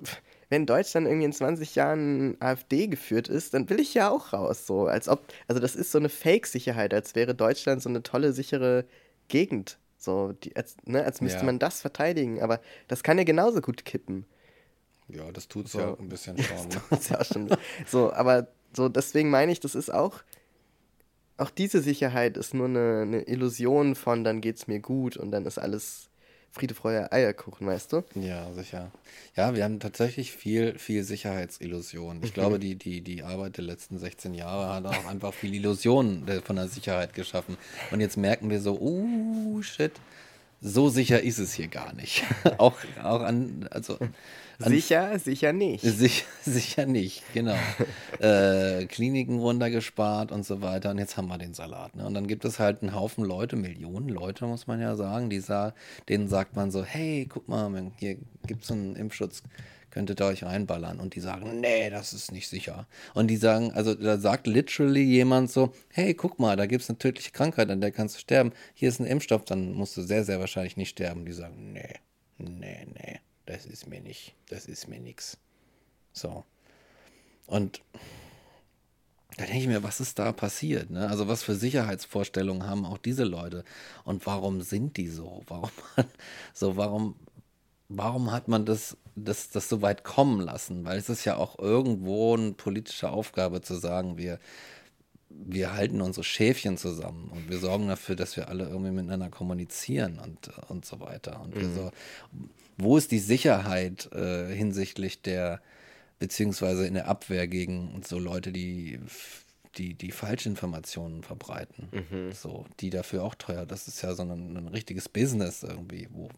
wenn 0.49 0.67
Deutschland 0.67 1.07
irgendwie 1.07 1.25
in 1.25 1.33
20 1.33 1.73
Jahren 1.73 2.37
AfD 2.39 2.85
geführt 2.85 3.27
ist, 3.27 3.55
dann 3.55 3.67
will 3.69 3.79
ich 3.79 3.95
ja 3.95 4.11
auch 4.11 4.33
raus. 4.33 4.67
So, 4.67 4.85
als 4.85 5.09
ob, 5.09 5.23
also 5.47 5.59
das 5.59 5.75
ist 5.75 5.91
so 5.91 5.97
eine 5.97 6.09
Fake-Sicherheit, 6.09 6.93
als 6.93 7.15
wäre 7.15 7.33
Deutschland 7.33 7.81
so 7.81 7.89
eine 7.89 8.03
tolle, 8.03 8.33
sichere 8.33 8.85
Gegend. 9.27 9.79
So, 10.05 10.33
die, 10.43 10.55
als, 10.55 10.77
ne, 10.85 11.03
als 11.03 11.19
müsste 11.19 11.39
Ja. 11.39 11.45
man 11.45 11.59
das 11.59 11.81
verteidigen, 11.81 12.41
aber 12.41 12.61
das 12.87 13.03
kann 13.03 13.17
ja 13.17 13.23
genauso 13.23 13.59
gut 13.59 13.83
kippen. 13.85 14.25
Ja, 15.09 15.31
das 15.31 15.47
tut's 15.47 15.73
So. 15.73 15.79
ja 15.79 15.95
ein 15.99 16.09
bisschen 16.09 16.37
schon. 16.41 16.67
Ne? 16.69 16.81
Das 16.89 17.09
ja 17.09 17.23
schon 17.25 17.49
so, 17.87 18.13
aber 18.13 18.47
so, 18.73 18.87
deswegen 18.87 19.29
meine 19.29 19.51
ich, 19.51 19.59
das 19.59 19.75
ist 19.75 19.91
auch, 19.93 20.21
auch 21.37 21.49
diese 21.49 21.81
Sicherheit 21.81 22.37
ist 22.37 22.53
nur 22.53 22.67
eine, 22.67 23.01
eine 23.01 23.21
Illusion 23.23 23.95
von, 23.95 24.23
dann 24.23 24.41
geht's 24.41 24.67
mir 24.67 24.79
gut 24.79 25.17
und 25.17 25.31
dann 25.31 25.45
ist 25.45 25.57
alles 25.57 26.09
Friede, 26.55 26.73
Freude, 26.73 27.11
Eierkuchen, 27.11 27.67
weißt 27.67 27.91
du? 27.91 28.03
Ja, 28.15 28.53
sicher. 28.53 28.89
Ja, 29.35 29.55
wir 29.55 29.65
haben 29.65 29.81
tatsächlich 29.81 30.31
viel, 30.31 30.79
viel 30.79 31.03
Sicherheitsillusion. 31.03 32.21
Ich 32.23 32.33
glaube, 32.33 32.59
die, 32.59 32.75
die, 32.75 33.01
die 33.01 33.23
Arbeit 33.23 33.57
der 33.57 33.65
letzten 33.65 33.97
16 33.97 34.33
Jahre 34.33 34.73
hat 34.73 34.85
auch 34.85 35.05
einfach 35.05 35.33
viel 35.33 35.53
Illusionen 35.53 36.25
von 36.45 36.55
der 36.55 36.69
Sicherheit 36.69 37.13
geschaffen. 37.13 37.57
Und 37.91 37.99
jetzt 37.99 38.15
merken 38.15 38.49
wir 38.49 38.61
so, 38.61 38.79
uh, 38.79 39.61
shit, 39.63 39.91
so 40.65 40.89
sicher 40.89 41.21
ist 41.21 41.37
es 41.37 41.53
hier 41.53 41.67
gar 41.67 41.93
nicht. 41.93 42.23
auch, 42.57 42.75
auch 43.03 43.21
an, 43.21 43.67
also 43.69 43.97
Sicher, 44.57 45.19
sicher 45.19 45.53
nicht. 45.53 45.83
Sicher, 45.83 46.25
sicher 46.41 46.85
nicht, 46.85 47.23
genau. 47.33 47.57
äh, 48.19 48.85
Kliniken 48.85 49.39
runtergespart 49.39 50.31
und 50.31 50.45
so 50.45 50.61
weiter. 50.61 50.91
Und 50.91 50.97
jetzt 50.97 51.17
haben 51.17 51.27
wir 51.27 51.37
den 51.37 51.53
Salat. 51.53 51.95
Ne? 51.95 52.05
Und 52.05 52.13
dann 52.13 52.25
gibt 52.25 52.45
es 52.45 52.57
halt 52.57 52.81
einen 52.81 52.95
Haufen 52.95 53.25
Leute, 53.25 53.57
Millionen 53.57 54.07
Leute, 54.07 54.45
muss 54.45 54.65
man 54.65 54.79
ja 54.79 54.95
sagen, 54.95 55.29
die 55.29 55.39
sa 55.39 55.73
denen 56.07 56.27
sagt 56.27 56.55
man 56.55 56.71
so, 56.71 56.83
hey, 56.83 57.27
guck 57.29 57.49
mal, 57.49 57.91
hier 57.97 58.17
gibt 58.47 58.63
es 58.63 58.71
einen 58.71 58.95
Impfschutz 58.95 59.43
könntet 59.95 60.19
ihr 60.19 60.25
euch 60.25 60.43
reinballern. 60.43 60.99
Und 60.99 61.15
die 61.15 61.21
sagen, 61.21 61.61
nee, 61.61 61.89
das 61.89 62.11
ist 62.11 62.33
nicht 62.33 62.49
sicher. 62.49 62.85
Und 63.13 63.27
die 63.27 63.37
sagen, 63.37 63.71
also 63.71 63.95
da 63.95 64.17
sagt 64.17 64.45
literally 64.45 65.03
jemand 65.03 65.49
so, 65.49 65.73
hey, 65.93 66.13
guck 66.13 66.37
mal, 66.37 66.57
da 66.57 66.65
gibt 66.65 66.83
es 66.83 66.89
eine 66.89 66.99
tödliche 66.99 67.31
Krankheit, 67.31 67.69
an 67.69 67.79
der 67.79 67.91
kannst 67.91 68.17
du 68.17 68.19
sterben. 68.19 68.51
Hier 68.73 68.89
ist 68.89 68.99
ein 68.99 69.05
Impfstoff, 69.05 69.45
dann 69.45 69.71
musst 69.71 69.95
du 69.95 70.01
sehr, 70.01 70.25
sehr 70.25 70.41
wahrscheinlich 70.41 70.75
nicht 70.75 70.89
sterben. 70.89 71.25
Die 71.25 71.31
sagen, 71.31 71.71
nee, 71.71 71.93
nee, 72.37 72.85
nee 72.93 73.19
das 73.45 73.65
ist 73.65 73.87
mir 73.87 74.01
nicht, 74.01 74.35
das 74.49 74.65
ist 74.65 74.89
mir 74.89 74.99
nichts. 74.99 75.37
So. 76.11 76.43
Und 77.47 77.81
da 79.37 79.45
denke 79.45 79.59
ich 79.59 79.67
mir, 79.67 79.81
was 79.81 80.01
ist 80.01 80.19
da 80.19 80.33
passiert? 80.33 80.89
Ne? 80.89 81.07
Also 81.07 81.29
was 81.29 81.41
für 81.41 81.55
Sicherheitsvorstellungen 81.55 82.67
haben 82.67 82.85
auch 82.85 82.97
diese 82.97 83.23
Leute? 83.23 83.63
Und 84.03 84.25
warum 84.25 84.61
sind 84.61 84.97
die 84.97 85.07
so? 85.07 85.41
Warum, 85.47 85.71
so, 86.53 86.75
warum, 86.75 87.15
warum 87.87 88.31
hat 88.31 88.47
man 88.49 88.65
das, 88.65 88.97
das, 89.15 89.49
das 89.49 89.69
so 89.69 89.81
weit 89.81 90.03
kommen 90.03 90.41
lassen? 90.41 90.85
Weil 90.85 90.97
es 90.97 91.09
ist 91.09 91.25
ja 91.25 91.37
auch 91.37 91.59
irgendwo 91.59 92.35
eine 92.35 92.53
politische 92.53 93.09
Aufgabe 93.09 93.61
zu 93.61 93.75
sagen, 93.75 94.17
wir, 94.17 94.39
wir 95.29 95.73
halten 95.73 96.01
unsere 96.01 96.23
Schäfchen 96.23 96.77
zusammen 96.77 97.29
und 97.29 97.49
wir 97.49 97.57
sorgen 97.57 97.87
dafür, 97.87 98.15
dass 98.15 98.37
wir 98.37 98.49
alle 98.49 98.67
irgendwie 98.67 98.91
miteinander 98.91 99.29
kommunizieren 99.29 100.19
und, 100.19 100.51
und 100.69 100.85
so 100.85 100.99
weiter. 100.99 101.41
Und 101.41 101.55
mhm. 101.55 101.75
so, 101.75 101.91
wo 102.77 102.97
ist 102.97 103.11
die 103.11 103.19
Sicherheit 103.19 104.11
äh, 104.13 104.53
hinsichtlich 104.53 105.21
der, 105.21 105.61
beziehungsweise 106.19 106.87
in 106.87 106.93
der 106.93 107.07
Abwehr 107.07 107.47
gegen 107.47 108.01
so 108.05 108.19
Leute, 108.19 108.51
die 108.51 108.99
die, 109.77 109.93
die 109.93 110.11
Falschinformationen 110.11 111.23
verbreiten. 111.23 111.89
Mhm. 111.91 112.31
So, 112.31 112.65
die 112.79 112.89
dafür 112.89 113.23
auch 113.23 113.35
teuer. 113.35 113.65
Das 113.65 113.87
ist 113.87 114.01
ja 114.01 114.13
so 114.13 114.23
ein, 114.23 114.55
ein 114.55 114.67
richtiges 114.67 115.09
Business 115.09 115.63
irgendwie, 115.63 116.07
wo 116.11 116.29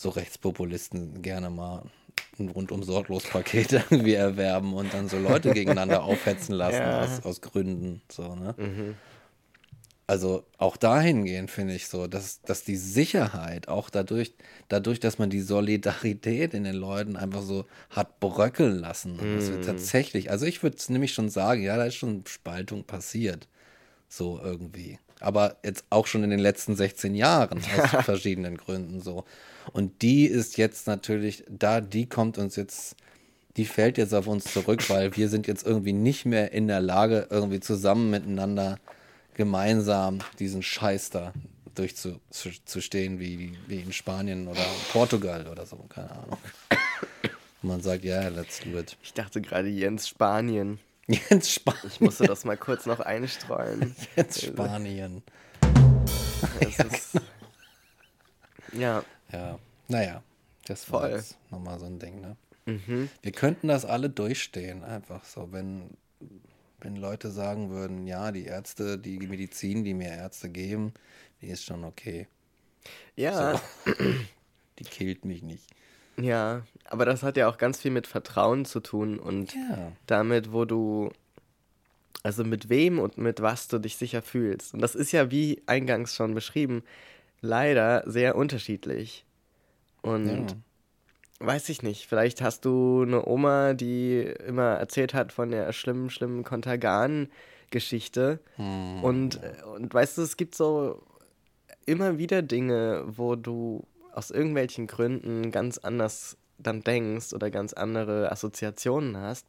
so 0.00 0.08
Rechtspopulisten 0.08 1.20
gerne 1.20 1.50
mal 1.50 1.82
ein 2.38 2.48
rundum 2.48 2.82
sorglos 2.82 3.24
Paket 3.24 3.72
irgendwie 3.90 4.14
erwerben 4.14 4.72
und 4.72 4.94
dann 4.94 5.10
so 5.10 5.18
Leute 5.18 5.52
gegeneinander 5.52 6.02
aufhetzen 6.04 6.54
lassen 6.54 6.80
ja. 6.80 7.02
aus, 7.02 7.22
aus 7.22 7.40
Gründen. 7.42 8.00
So, 8.10 8.34
ne? 8.34 8.54
Mhm. 8.56 8.94
Also 10.06 10.44
auch 10.56 10.78
dahingehend 10.78 11.50
finde 11.50 11.74
ich 11.74 11.86
so, 11.86 12.06
dass, 12.06 12.40
dass 12.40 12.64
die 12.64 12.76
Sicherheit 12.76 13.68
auch 13.68 13.90
dadurch, 13.90 14.32
dadurch, 14.68 15.00
dass 15.00 15.18
man 15.18 15.28
die 15.28 15.42
Solidarität 15.42 16.54
in 16.54 16.64
den 16.64 16.76
Leuten 16.76 17.16
einfach 17.16 17.42
so 17.42 17.66
hat 17.90 18.20
bröckeln 18.20 18.80
lassen. 18.80 19.16
Mm. 19.16 19.36
Das 19.36 19.50
wird 19.50 19.64
tatsächlich, 19.66 20.30
also 20.30 20.46
ich 20.46 20.64
würde 20.64 20.78
es 20.78 20.88
nämlich 20.88 21.12
schon 21.12 21.28
sagen, 21.28 21.62
ja, 21.62 21.76
da 21.76 21.84
ist 21.84 21.94
schon 21.94 22.24
Spaltung 22.26 22.84
passiert. 22.84 23.46
So 24.08 24.40
irgendwie. 24.42 24.98
Aber 25.20 25.58
jetzt 25.62 25.84
auch 25.90 26.08
schon 26.08 26.24
in 26.24 26.30
den 26.30 26.40
letzten 26.40 26.74
16 26.74 27.14
Jahren 27.14 27.58
aus 27.58 28.04
verschiedenen 28.04 28.56
Gründen 28.56 29.00
so. 29.00 29.24
Und 29.72 30.02
die 30.02 30.26
ist 30.26 30.56
jetzt 30.56 30.86
natürlich, 30.86 31.44
da, 31.48 31.80
die 31.80 32.06
kommt 32.06 32.38
uns 32.38 32.56
jetzt, 32.56 32.96
die 33.56 33.64
fällt 33.64 33.98
jetzt 33.98 34.14
auf 34.14 34.26
uns 34.26 34.44
zurück, 34.44 34.88
weil 34.90 35.16
wir 35.16 35.28
sind 35.28 35.46
jetzt 35.46 35.66
irgendwie 35.66 35.92
nicht 35.92 36.26
mehr 36.26 36.52
in 36.52 36.66
der 36.66 36.80
Lage, 36.80 37.26
irgendwie 37.30 37.60
zusammen 37.60 38.10
miteinander 38.10 38.78
gemeinsam 39.34 40.18
diesen 40.38 40.62
Scheiß 40.62 41.10
da 41.10 41.32
durchzustehen, 41.74 43.20
wie, 43.20 43.56
wie 43.68 43.80
in 43.80 43.92
Spanien 43.92 44.48
oder 44.48 44.64
Portugal 44.92 45.46
oder 45.46 45.64
so, 45.66 45.76
keine 45.88 46.10
Ahnung. 46.10 46.38
Und 47.62 47.68
man 47.68 47.80
sagt, 47.80 48.04
ja, 48.04 48.28
let's 48.28 48.60
do 48.60 48.78
it. 48.78 48.96
Ich 49.02 49.14
dachte 49.14 49.40
gerade 49.40 49.68
Jens 49.68 50.08
Spanien. 50.08 50.78
Jens 51.06 51.52
Spanien. 51.52 51.90
Ich 51.92 52.00
musste 52.00 52.24
das 52.24 52.44
mal 52.44 52.56
kurz 52.56 52.86
noch 52.86 53.00
einstreuen. 53.00 53.94
Jens 54.16 54.42
Spanien. 54.42 55.22
ja, 56.60 56.68
genau. 56.76 57.24
ja. 58.72 59.04
Ja, 59.32 59.58
naja, 59.88 60.22
das 60.66 60.90
war 60.92 61.10
jetzt 61.10 61.36
nochmal 61.50 61.78
so 61.78 61.86
ein 61.86 61.98
Ding, 61.98 62.20
ne? 62.20 62.36
Mhm. 62.66 63.08
Wir 63.22 63.32
könnten 63.32 63.68
das 63.68 63.84
alle 63.84 64.10
durchstehen, 64.10 64.84
einfach 64.84 65.24
so, 65.24 65.52
wenn, 65.52 65.90
wenn 66.80 66.96
Leute 66.96 67.30
sagen 67.30 67.70
würden, 67.70 68.06
ja, 68.06 68.32
die 68.32 68.44
Ärzte, 68.44 68.98
die 68.98 69.18
Medizin, 69.18 69.84
die 69.84 69.94
mir 69.94 70.08
Ärzte 70.08 70.48
geben, 70.48 70.92
die 71.40 71.48
ist 71.48 71.64
schon 71.64 71.84
okay. 71.84 72.28
Ja. 73.16 73.56
So. 73.84 73.92
Die 74.78 74.84
killt 74.84 75.26
mich 75.26 75.42
nicht. 75.42 75.66
Ja, 76.16 76.62
aber 76.86 77.04
das 77.04 77.22
hat 77.22 77.36
ja 77.36 77.48
auch 77.48 77.58
ganz 77.58 77.80
viel 77.80 77.90
mit 77.90 78.06
Vertrauen 78.06 78.64
zu 78.64 78.80
tun 78.80 79.18
und 79.18 79.54
ja. 79.54 79.92
damit, 80.06 80.52
wo 80.52 80.64
du, 80.64 81.10
also 82.22 82.44
mit 82.44 82.70
wem 82.70 82.98
und 82.98 83.18
mit 83.18 83.42
was 83.42 83.68
du 83.68 83.78
dich 83.78 83.96
sicher 83.96 84.22
fühlst. 84.22 84.72
Und 84.72 84.80
das 84.80 84.94
ist 84.94 85.12
ja, 85.12 85.30
wie 85.30 85.62
eingangs 85.66 86.14
schon 86.14 86.34
beschrieben, 86.34 86.82
leider 87.40 88.02
sehr 88.06 88.36
unterschiedlich. 88.36 89.24
Und 90.02 90.26
ja. 90.26 90.56
weiß 91.46 91.68
ich 91.68 91.82
nicht, 91.82 92.06
vielleicht 92.06 92.40
hast 92.40 92.64
du 92.64 93.02
eine 93.02 93.26
Oma, 93.26 93.74
die 93.74 94.20
immer 94.46 94.74
erzählt 94.74 95.14
hat 95.14 95.32
von 95.32 95.50
der 95.50 95.72
schlimmen, 95.72 96.10
schlimmen 96.10 96.44
Kontergan-Geschichte. 96.44 98.40
Hm. 98.56 99.04
Und, 99.04 99.40
und 99.76 99.92
weißt 99.92 100.18
du, 100.18 100.22
es 100.22 100.36
gibt 100.36 100.54
so 100.54 101.02
immer 101.86 102.18
wieder 102.18 102.42
Dinge, 102.42 103.04
wo 103.06 103.36
du 103.36 103.86
aus 104.12 104.30
irgendwelchen 104.30 104.86
Gründen 104.86 105.50
ganz 105.50 105.78
anders 105.78 106.36
dann 106.58 106.82
denkst 106.82 107.32
oder 107.32 107.50
ganz 107.50 107.72
andere 107.72 108.30
Assoziationen 108.30 109.16
hast. 109.16 109.46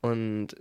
Und 0.00 0.54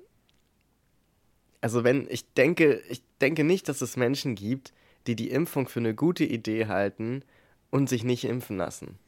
also 1.61 1.83
wenn 1.83 2.07
ich 2.09 2.33
denke, 2.33 2.81
ich 2.89 3.03
denke 3.21 3.43
nicht, 3.43 3.69
dass 3.69 3.81
es 3.81 3.97
Menschen 3.97 4.35
gibt, 4.35 4.73
die 5.07 5.15
die 5.15 5.29
Impfung 5.29 5.67
für 5.67 5.79
eine 5.79 5.95
gute 5.95 6.23
Idee 6.23 6.67
halten 6.67 7.23
und 7.69 7.89
sich 7.89 8.03
nicht 8.03 8.25
impfen 8.25 8.57
lassen. 8.57 8.99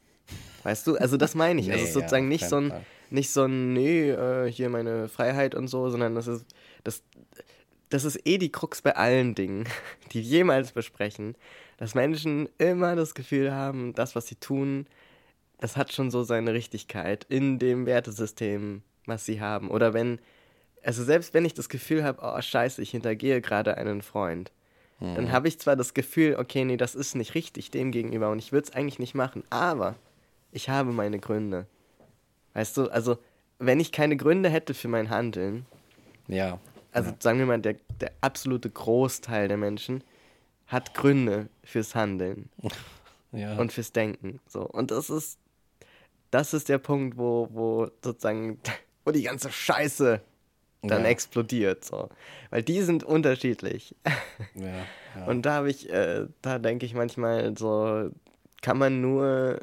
Weißt 0.62 0.86
du? 0.86 0.96
Also 0.96 1.16
das 1.16 1.34
meine 1.34 1.60
ich. 1.60 1.66
nee, 1.66 1.72
also 1.72 1.84
es 1.84 1.90
ist 1.90 1.94
sozusagen 1.94 2.24
ja, 2.24 2.28
nicht, 2.28 2.48
so 2.48 2.56
ein, 2.56 2.72
nicht 3.10 3.30
so 3.30 3.44
ein, 3.44 3.72
nee, 3.72 4.10
äh, 4.10 4.50
hier 4.50 4.68
meine 4.68 5.08
Freiheit 5.08 5.54
und 5.54 5.68
so, 5.68 5.88
sondern 5.88 6.14
das 6.14 6.26
ist, 6.26 6.44
das, 6.84 7.02
das 7.88 8.04
ist 8.04 8.26
eh 8.26 8.38
die 8.38 8.52
Krux 8.52 8.82
bei 8.82 8.96
allen 8.96 9.34
Dingen, 9.34 9.64
die 10.12 10.20
wir 10.20 10.22
jemals 10.22 10.72
besprechen, 10.72 11.36
dass 11.76 11.94
Menschen 11.94 12.48
immer 12.58 12.96
das 12.96 13.14
Gefühl 13.14 13.52
haben, 13.52 13.94
das, 13.94 14.14
was 14.14 14.26
sie 14.26 14.36
tun, 14.36 14.86
das 15.58 15.76
hat 15.76 15.92
schon 15.92 16.10
so 16.10 16.22
seine 16.22 16.52
Richtigkeit 16.52 17.24
in 17.28 17.58
dem 17.58 17.86
Wertesystem, 17.86 18.82
was 19.06 19.24
sie 19.24 19.40
haben. 19.40 19.70
Oder 19.70 19.92
wenn, 19.92 20.18
also 20.82 21.04
selbst 21.04 21.34
wenn 21.34 21.44
ich 21.44 21.54
das 21.54 21.68
Gefühl 21.68 22.04
habe, 22.04 22.20
oh 22.22 22.40
scheiße, 22.40 22.80
ich 22.82 22.90
hintergehe 22.90 23.40
gerade 23.40 23.76
einen 23.76 24.02
Freund, 24.02 24.52
dann 25.00 25.32
habe 25.32 25.48
ich 25.48 25.58
zwar 25.58 25.76
das 25.76 25.94
Gefühl, 25.94 26.36
okay, 26.38 26.64
nee, 26.64 26.76
das 26.76 26.94
ist 26.94 27.14
nicht 27.14 27.34
richtig 27.34 27.70
dem 27.70 27.90
gegenüber 27.90 28.30
und 28.30 28.38
ich 28.38 28.52
würde 28.52 28.68
es 28.68 28.74
eigentlich 28.74 28.98
nicht 28.98 29.14
machen, 29.14 29.44
aber 29.48 29.96
ich 30.52 30.68
habe 30.68 30.92
meine 30.92 31.18
Gründe. 31.18 31.66
Weißt 32.52 32.76
du, 32.76 32.88
also 32.88 33.18
wenn 33.58 33.80
ich 33.80 33.92
keine 33.92 34.16
Gründe 34.16 34.50
hätte 34.50 34.74
für 34.74 34.88
mein 34.88 35.08
Handeln, 35.08 35.66
ja. 36.28 36.58
Also 36.92 37.10
ja. 37.10 37.16
sagen 37.18 37.38
wir 37.38 37.46
mal, 37.46 37.60
der, 37.60 37.76
der 38.00 38.12
absolute 38.20 38.68
Großteil 38.68 39.48
der 39.48 39.56
Menschen 39.56 40.02
hat 40.66 40.94
Gründe 40.94 41.48
fürs 41.64 41.94
Handeln 41.94 42.48
ja. 43.32 43.56
und 43.56 43.72
fürs 43.72 43.92
Denken. 43.92 44.40
So. 44.48 44.62
Und 44.62 44.90
das 44.90 45.10
ist, 45.10 45.38
das 46.30 46.54
ist 46.54 46.68
der 46.68 46.78
Punkt, 46.78 47.16
wo, 47.16 47.48
wo 47.52 47.88
sozusagen, 48.02 48.60
wo 49.04 49.12
die 49.12 49.22
ganze 49.22 49.50
Scheiße 49.50 50.20
dann 50.82 51.02
ja. 51.02 51.08
explodiert. 51.08 51.84
So. 51.84 52.08
Weil 52.50 52.62
die 52.62 52.80
sind 52.82 53.04
unterschiedlich. 53.04 53.94
Ja, 54.54 54.64
ja. 55.16 55.24
Und 55.26 55.42
da 55.42 55.54
habe 55.54 55.70
ich, 55.70 55.90
äh, 55.90 56.26
da 56.42 56.58
denke 56.58 56.86
ich 56.86 56.94
manchmal 56.94 57.56
so, 57.56 58.10
kann 58.62 58.78
man 58.78 59.00
nur, 59.00 59.60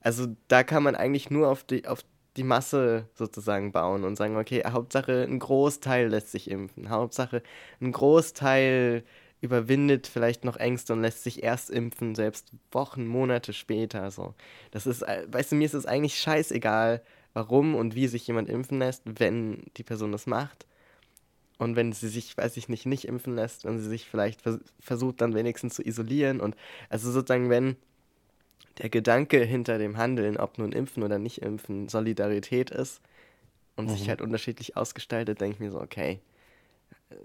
also 0.00 0.26
da 0.48 0.62
kann 0.62 0.82
man 0.82 0.94
eigentlich 0.94 1.30
nur 1.30 1.48
auf 1.48 1.64
die, 1.64 1.86
auf 1.86 2.04
die 2.36 2.44
Masse 2.44 3.08
sozusagen 3.14 3.72
bauen 3.72 4.04
und 4.04 4.16
sagen, 4.16 4.36
okay, 4.36 4.62
Hauptsache 4.66 5.22
ein 5.22 5.38
Großteil 5.38 6.08
lässt 6.08 6.30
sich 6.30 6.50
impfen. 6.50 6.90
Hauptsache 6.90 7.42
ein 7.80 7.92
Großteil 7.92 9.04
überwindet 9.40 10.06
vielleicht 10.06 10.44
noch 10.44 10.56
Ängste 10.56 10.92
und 10.92 11.02
lässt 11.02 11.22
sich 11.22 11.42
erst 11.42 11.70
impfen, 11.70 12.14
selbst 12.14 12.52
Wochen, 12.72 13.06
Monate 13.06 13.52
später. 13.52 14.10
So. 14.10 14.34
Das 14.70 14.86
ist, 14.86 15.02
äh, 15.02 15.26
weißt 15.28 15.52
du, 15.52 15.56
mir 15.56 15.64
ist 15.64 15.74
es 15.74 15.86
eigentlich 15.86 16.18
scheißegal, 16.18 17.02
warum 17.36 17.74
und 17.74 17.94
wie 17.94 18.08
sich 18.08 18.26
jemand 18.26 18.48
impfen 18.48 18.78
lässt, 18.78 19.02
wenn 19.04 19.62
die 19.76 19.82
Person 19.82 20.10
das 20.10 20.26
macht. 20.26 20.66
Und 21.58 21.76
wenn 21.76 21.92
sie 21.92 22.08
sich, 22.08 22.34
weiß 22.34 22.56
ich 22.56 22.70
nicht, 22.70 22.86
nicht 22.86 23.06
impfen 23.06 23.34
lässt, 23.34 23.66
wenn 23.66 23.78
sie 23.78 23.88
sich 23.88 24.06
vielleicht 24.08 24.40
vers 24.40 24.58
versucht, 24.80 25.20
dann 25.20 25.34
wenigstens 25.34 25.74
zu 25.74 25.82
isolieren. 25.86 26.40
Und 26.40 26.56
also 26.88 27.12
sozusagen, 27.12 27.50
wenn 27.50 27.76
der 28.78 28.88
Gedanke 28.88 29.44
hinter 29.44 29.76
dem 29.76 29.98
Handeln, 29.98 30.38
ob 30.38 30.56
nun 30.56 30.72
impfen 30.72 31.02
oder 31.02 31.18
nicht 31.18 31.42
impfen, 31.42 31.90
Solidarität 31.90 32.70
ist 32.70 33.02
und 33.76 33.88
sich 33.90 34.08
halt 34.08 34.22
unterschiedlich 34.22 34.78
ausgestaltet, 34.78 35.38
denke 35.42 35.56
ich 35.56 35.60
mir 35.60 35.70
so, 35.70 35.80
okay, 35.80 36.20
äh, 37.10 37.16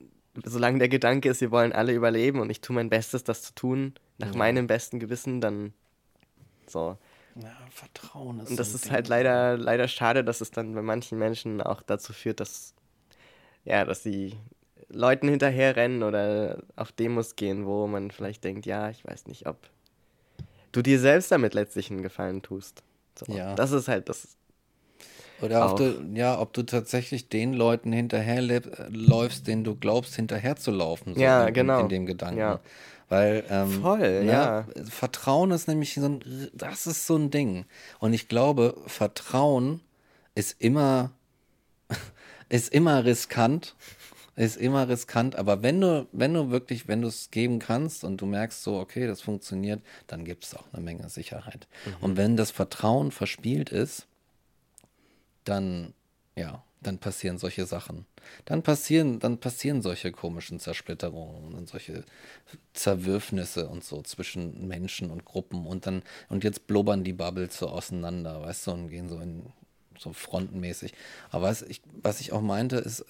solange 0.43 0.79
der 0.79 0.89
Gedanke 0.89 1.29
ist, 1.29 1.39
wir 1.39 1.51
wollen 1.51 1.71
alle 1.71 1.93
überleben 1.93 2.41
und 2.41 2.49
ich 2.49 2.59
tue 2.59 2.75
mein 2.75 2.89
Bestes, 2.89 3.23
das 3.23 3.43
zu 3.43 3.55
tun, 3.55 3.93
nach 4.17 4.31
Ja. 4.31 4.37
meinem 4.37 4.67
besten 4.67 4.99
Gewissen, 4.99 5.39
dann 5.39 5.73
so. 6.67 6.97
Ja, 7.35 7.55
Vertrauen 7.69 8.39
ist 8.41 8.51
Und 8.51 8.59
das 8.59 8.73
ist 8.73 8.85
Ding. 8.85 8.91
halt 8.93 9.07
leider, 9.07 9.57
leider 9.57 9.87
schade, 9.87 10.23
dass 10.23 10.41
es 10.41 10.51
dann 10.51 10.73
bei 10.73 10.81
manchen 10.81 11.17
Menschen 11.17 11.61
auch 11.61 11.81
dazu 11.81 12.13
führt, 12.13 12.39
dass, 12.39 12.73
ja, 13.63 13.85
dass 13.85 14.03
sie 14.03 14.35
Leuten 14.89 15.29
hinterherrennen 15.29 16.03
oder 16.03 16.63
auf 16.75 16.91
Demos 16.91 17.35
gehen, 17.35 17.65
wo 17.65 17.87
man 17.87 18.11
vielleicht 18.11 18.43
denkt, 18.43 18.65
ja, 18.65 18.89
ich 18.89 19.05
weiß 19.05 19.27
nicht, 19.27 19.47
ob 19.47 19.57
du 20.71 20.81
dir 20.81 20.99
selbst 20.99 21.31
damit 21.31 21.53
letztlich 21.53 21.89
einen 21.91 22.01
Gefallen 22.01 22.41
tust. 22.41 22.83
So, 23.17 23.31
Ja. 23.33 23.55
Das 23.55 23.71
ist 23.71 23.87
halt 23.87 24.09
das. 24.09 24.35
Oder 25.41 25.71
ob 25.71 25.77
du, 25.77 26.05
ja, 26.13 26.39
ob 26.39 26.53
du 26.53 26.63
tatsächlich 26.63 27.29
den 27.29 27.53
Leuten 27.53 27.91
hinterherläufst, 27.91 29.47
denen 29.47 29.63
du 29.63 29.75
glaubst, 29.75 30.15
hinterherzulaufen. 30.15 31.15
So 31.15 31.21
Ja, 31.21 31.47
in, 31.47 31.53
genau. 31.53 31.77
In, 31.77 31.83
in 31.85 31.89
dem 31.89 32.05
Gedanken. 32.05 32.39
Ja. 32.39 32.59
Weil, 33.11 33.43
ähm, 33.49 33.81
Voll, 33.81 34.23
ne, 34.23 34.31
ja. 34.31 34.65
Vertrauen 34.89 35.51
ist 35.51 35.67
nämlich 35.67 35.95
so 35.95 36.05
ein, 36.05 36.49
das 36.53 36.87
ist 36.87 37.05
so 37.05 37.17
ein 37.17 37.29
Ding. 37.29 37.65
Und 37.99 38.13
ich 38.13 38.29
glaube, 38.29 38.77
Vertrauen 38.87 39.81
ist 40.33 40.55
immer, 40.61 41.11
ist 42.47 42.73
immer 42.73 43.03
riskant. 43.03 43.75
Ist 44.37 44.55
immer 44.55 44.87
riskant, 44.87 45.35
aber 45.35 45.61
wenn 45.61 45.81
du, 45.81 46.07
wenn 46.13 46.33
du 46.33 46.51
wirklich, 46.51 46.87
wenn 46.87 47.01
du 47.01 47.09
es 47.09 47.31
geben 47.31 47.59
kannst 47.59 48.05
und 48.05 48.21
du 48.21 48.25
merkst 48.25 48.63
so, 48.63 48.79
okay, 48.79 49.05
das 49.05 49.19
funktioniert, 49.19 49.81
dann 50.07 50.23
gibt 50.23 50.45
es 50.45 50.55
auch 50.55 50.63
eine 50.71 50.81
Menge 50.81 51.09
Sicherheit. 51.09 51.67
Und 51.99 52.15
wenn 52.15 52.37
das 52.37 52.49
Vertrauen 52.49 53.11
verspielt 53.11 53.71
ist, 53.71 54.07
dann, 55.43 55.93
ja, 56.37 56.63
dann 56.81 56.97
passieren 56.97 57.37
solche 57.37 57.65
Sachen. 57.65 58.05
Dann 58.45 58.63
passieren, 58.63 59.19
dann 59.19 59.37
passieren 59.39 59.81
solche 59.81 60.11
komischen 60.11 60.59
Zersplitterungen 60.59 61.53
und 61.53 61.69
solche 61.69 62.03
Zerwürfnisse 62.73 63.67
und 63.67 63.83
so 63.83 64.01
zwischen 64.01 64.67
Menschen 64.67 65.11
und 65.11 65.25
Gruppen 65.25 65.65
und 65.67 65.85
dann, 65.85 66.01
und 66.29 66.43
jetzt 66.43 66.67
blubbern 66.67 67.03
die 67.03 67.13
Bubbles 67.13 67.57
so 67.57 67.69
auseinander, 67.69 68.41
weißt 68.41 68.67
du, 68.67 68.71
und 68.71 68.89
gehen 68.89 69.09
so 69.09 69.19
in 69.19 69.43
so 69.97 70.11
frontenmäßig. 70.13 70.93
Aber 71.29 71.47
was 71.47 71.61
ich, 71.61 71.81
was 72.01 72.19
ich 72.19 72.31
auch 72.31 72.41
meinte, 72.41 72.77
ist 72.77 73.05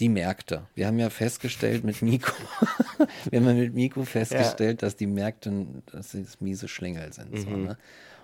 die 0.00 0.08
Märkte. 0.08 0.66
Wir 0.74 0.86
haben 0.86 0.98
ja 0.98 1.10
festgestellt 1.10 1.84
mit 1.84 2.02
Miko, 2.02 2.32
wir 3.30 3.40
haben 3.40 3.46
ja 3.46 3.54
mit 3.54 3.74
Miko 3.74 4.04
festgestellt, 4.04 4.82
dass 4.82 4.96
die 4.96 5.06
Märkte, 5.06 5.66
dass 5.86 6.12
sie 6.12 6.22
das 6.22 6.40
miese 6.40 6.68
Schlingel 6.68 7.12
sind. 7.12 7.38
So, 7.38 7.50
ne? 7.50 7.78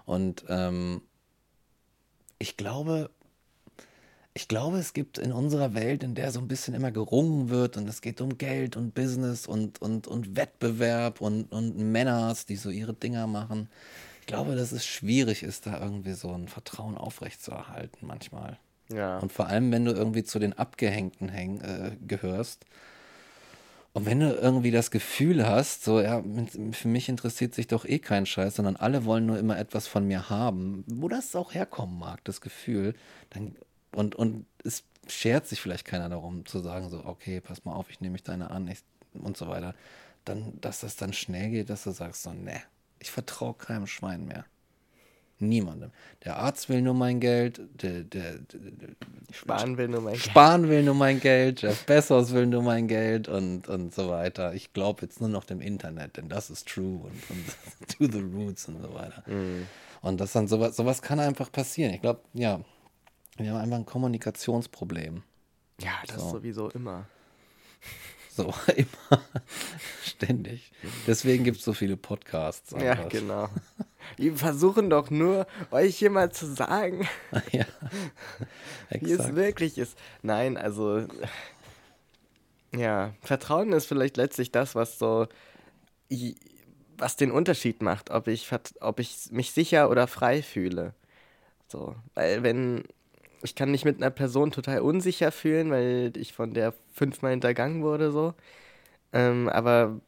Und 0.05 0.45
ähm, 0.49 1.03
ich 2.39 2.57
glaube, 2.57 3.11
ich 4.33 4.47
glaube, 4.47 4.79
es 4.79 4.93
gibt 4.93 5.19
in 5.19 5.33
unserer 5.33 5.75
Welt, 5.75 6.05
in 6.05 6.15
der 6.15 6.31
so 6.31 6.39
ein 6.39 6.49
bisschen 6.49 6.75
immer 6.75 6.93
gerungen 6.93 7.49
wird 7.49 7.77
und 7.77 7.89
es 7.89 8.01
geht 8.01 8.21
um 8.21 8.39
Geld 8.39 8.77
und 8.77 8.95
Business 8.95 9.47
und, 9.47 9.83
und, 9.83 10.07
und 10.07 10.37
Wettbewerb 10.37 11.21
und, 11.21 11.51
und 11.53 11.77
Männers, 11.77 12.47
die 12.47 12.57
so 12.57 12.71
ihre 12.71 12.95
Dinger 12.95 13.27
machen. 13.27 13.69
Ich 14.21 14.27
glaube, 14.27 14.55
dass 14.55 14.71
es 14.71 14.87
schwierig 14.87 15.43
ist, 15.43 15.67
da 15.67 15.81
irgendwie 15.81 16.13
so 16.13 16.33
ein 16.33 16.47
Vertrauen 16.47 16.97
aufrechtzuerhalten 16.97 18.07
manchmal. 18.07 18.59
Ja. 18.89 19.19
Und 19.19 19.33
vor 19.33 19.47
allem, 19.47 19.73
wenn 19.73 19.85
du 19.85 19.93
irgendwie 19.93 20.23
zu 20.23 20.39
den 20.39 20.53
Abgehängten 20.53 21.29
häng, 21.29 21.61
äh, 21.61 21.97
gehörst. 22.07 22.67
Und 23.93 24.07
wenn 24.07 24.21
du 24.21 24.33
irgendwie 24.33 24.71
das 24.71 24.93
Gefühl 24.93 25.49
hast, 25.49 25.83
so, 25.83 26.01
ja, 26.01 26.23
für 26.71 26.87
mich 26.87 27.09
interessiert 27.09 27.55
sich 27.55 27.67
doch 27.67 27.85
eh 27.85 27.99
kein 27.99 28.25
Scheiß, 28.25 28.55
sondern 28.55 28.77
alle 28.77 29.05
wollen 29.05 29.27
nur 29.27 29.39
immer 29.39 29.59
etwas 29.59 29.89
von 29.89 30.07
mir 30.07 30.31
haben, 30.31 30.85
wo 30.87 31.09
das 31.09 31.35
auch 31.35 31.55
herkommen 31.55 31.99
mag, 31.99 32.23
das 32.23 32.41
Gefühl, 32.41 32.95
dann, 33.31 33.57
und, 33.95 34.15
und 34.15 34.47
es 34.65 34.85
schert 35.07 35.47
sich 35.47 35.61
vielleicht 35.61 35.85
keiner 35.85 36.09
darum, 36.09 36.47
zu 36.47 36.61
sagen, 36.61 36.89
so, 36.91 37.05
okay, 37.05 37.41
pass 37.41 37.65
mal 37.65 37.75
auf, 37.75 37.91
ich 37.91 38.01
nehme 38.01 38.13
mich 38.13 38.23
deine 38.23 38.51
an, 38.51 38.69
ich, 38.69 38.81
und 39.15 39.37
so 39.37 39.49
weiter. 39.49 39.75
Dann, 40.25 40.61
dass 40.61 40.81
das 40.81 40.97
dann 40.97 41.13
schnell 41.13 41.51
geht, 41.51 41.71
dass 41.71 41.85
du 41.85 41.91
sagst, 41.91 42.23
so, 42.23 42.33
ne, 42.33 42.63
ich 42.99 43.11
vertraue 43.11 43.55
keinem 43.55 43.87
Schwein 43.87 44.27
mehr. 44.27 44.45
Niemandem. 45.43 45.91
Der 46.25 46.37
Arzt 46.37 46.69
will 46.69 46.83
nur 46.83 46.93
mein 46.93 47.19
Geld, 47.19 47.63
der, 47.81 48.05
der, 48.05 48.35
der, 48.35 48.61
der 48.61 48.89
Sparen 49.33 49.79
will 49.79 49.89
nur 49.89 50.03
mein 50.03 50.13
Geld. 50.13 50.25
Spahn 50.25 50.69
will 50.69 50.83
nur 50.83 50.95
mein 50.95 51.19
Geld, 51.19 51.63
Jeff 51.63 51.87
Bezos 51.87 52.33
will 52.35 52.47
nur 52.47 52.63
mein 52.63 52.89
Geld 52.89 53.27
und, 53.27 53.67
und 53.67 53.95
so 53.95 54.11
weiter. 54.11 54.53
Ich 54.53 54.75
glaube 54.75 55.01
jetzt 55.03 55.19
nur 55.21 55.31
noch 55.31 55.45
dem 55.45 55.63
Internet, 55.63 56.19
denn 56.19 56.29
das 56.29 56.51
ist 56.51 56.69
true 56.69 57.01
und, 57.05 57.31
und 57.31 57.89
to 57.89 58.05
the 58.13 58.21
roots 58.23 58.69
und 58.69 58.83
so 58.83 58.93
weiter. 58.93 59.25
Und 60.03 60.21
das 60.21 60.33
dann 60.33 60.47
sowas, 60.47 60.77
sowas 60.77 61.01
kann 61.01 61.21
einfach 61.21 61.51
passieren. 61.51 61.95
Ich 61.95 62.03
glaube, 62.03 62.21
ja, 62.35 62.61
wir 63.43 63.53
haben 63.53 63.61
einfach 63.63 63.77
ein 63.77 63.87
Kommunikationsproblem. 63.87 65.23
Ja, 65.81 65.93
das 66.07 66.21
So. 66.21 66.31
sowieso 66.31 66.69
immer. 66.71 67.07
So, 68.31 68.55
immer, 68.77 69.23
ständig. 70.05 70.73
Deswegen 71.07 71.45
gibt 71.45 71.59
es 71.59 71.65
so 71.65 71.73
viele 71.73 71.97
Podcasts. 71.97 72.73
Ja, 72.79 72.95
genau. 73.09 73.49
Wir 74.17 74.37
versuchen 74.37 74.89
doch 74.89 75.11
nur, 75.11 75.47
euch 75.71 75.97
hier 75.97 76.11
mal 76.11 76.31
zu 76.31 76.47
sagen, 76.47 77.09
ja, 77.53 77.67
wie 78.91 79.13
es 79.13 79.35
wirklich 79.35 79.79
ist. 79.79 79.97
Nein, 80.23 80.57
also 80.57 81.07
ja, 82.75 83.15
Vertrauen 83.23 83.73
ist 83.73 83.87
vielleicht 83.87 84.17
letztlich 84.17 84.53
das, 84.53 84.75
was 84.75 84.99
so 84.99 85.27
was 86.99 87.17
den 87.17 87.31
Unterschied 87.31 87.83
macht, 87.83 88.11
ob 88.11 88.29
ich 88.29 88.49
ob 88.81 89.01
ich 89.01 89.31
mich 89.31 89.53
sicher 89.53 89.91
oder 89.91 90.07
frei 90.07 90.43
fühle. 90.43 90.95
So, 91.69 91.97
weil 92.15 92.43
wenn 92.43 92.85
ich 93.43 93.55
kann 93.55 93.71
mich 93.71 93.85
mit 93.85 93.97
einer 93.97 94.11
Person 94.11 94.51
total 94.51 94.81
unsicher 94.81 95.33
fühlen, 95.33 95.71
weil 95.71 96.13
ich 96.17 96.33
von 96.33 96.55
der 96.55 96.75
fünfmal 96.93 97.33
hintergangen 97.33 97.83
wurde 97.83 98.11
so, 98.13 98.35
ähm, 99.13 99.49
aber 99.49 100.01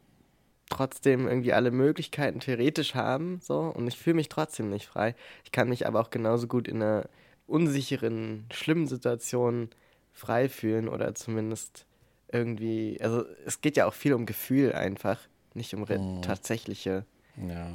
trotzdem 0.69 1.27
irgendwie 1.27 1.53
alle 1.53 1.71
Möglichkeiten 1.71 2.39
theoretisch 2.39 2.95
haben, 2.95 3.39
so, 3.41 3.59
und 3.59 3.87
ich 3.87 3.97
fühle 3.97 4.15
mich 4.15 4.29
trotzdem 4.29 4.69
nicht 4.69 4.87
frei. 4.87 5.15
Ich 5.43 5.51
kann 5.51 5.69
mich 5.69 5.85
aber 5.85 5.99
auch 5.99 6.09
genauso 6.09 6.47
gut 6.47 6.67
in 6.67 6.81
einer 6.81 7.07
unsicheren, 7.47 8.45
schlimmen 8.51 8.87
Situation 8.87 9.69
frei 10.13 10.49
fühlen 10.49 10.87
oder 10.87 11.13
zumindest 11.15 11.85
irgendwie, 12.31 12.97
also 13.01 13.23
es 13.45 13.61
geht 13.61 13.77
ja 13.77 13.85
auch 13.85 13.93
viel 13.93 14.13
um 14.13 14.25
Gefühl 14.25 14.73
einfach, 14.73 15.19
nicht 15.53 15.73
um 15.75 15.81
Mhm. 15.81 16.21
tatsächliche 16.21 17.05
Ja. 17.37 17.67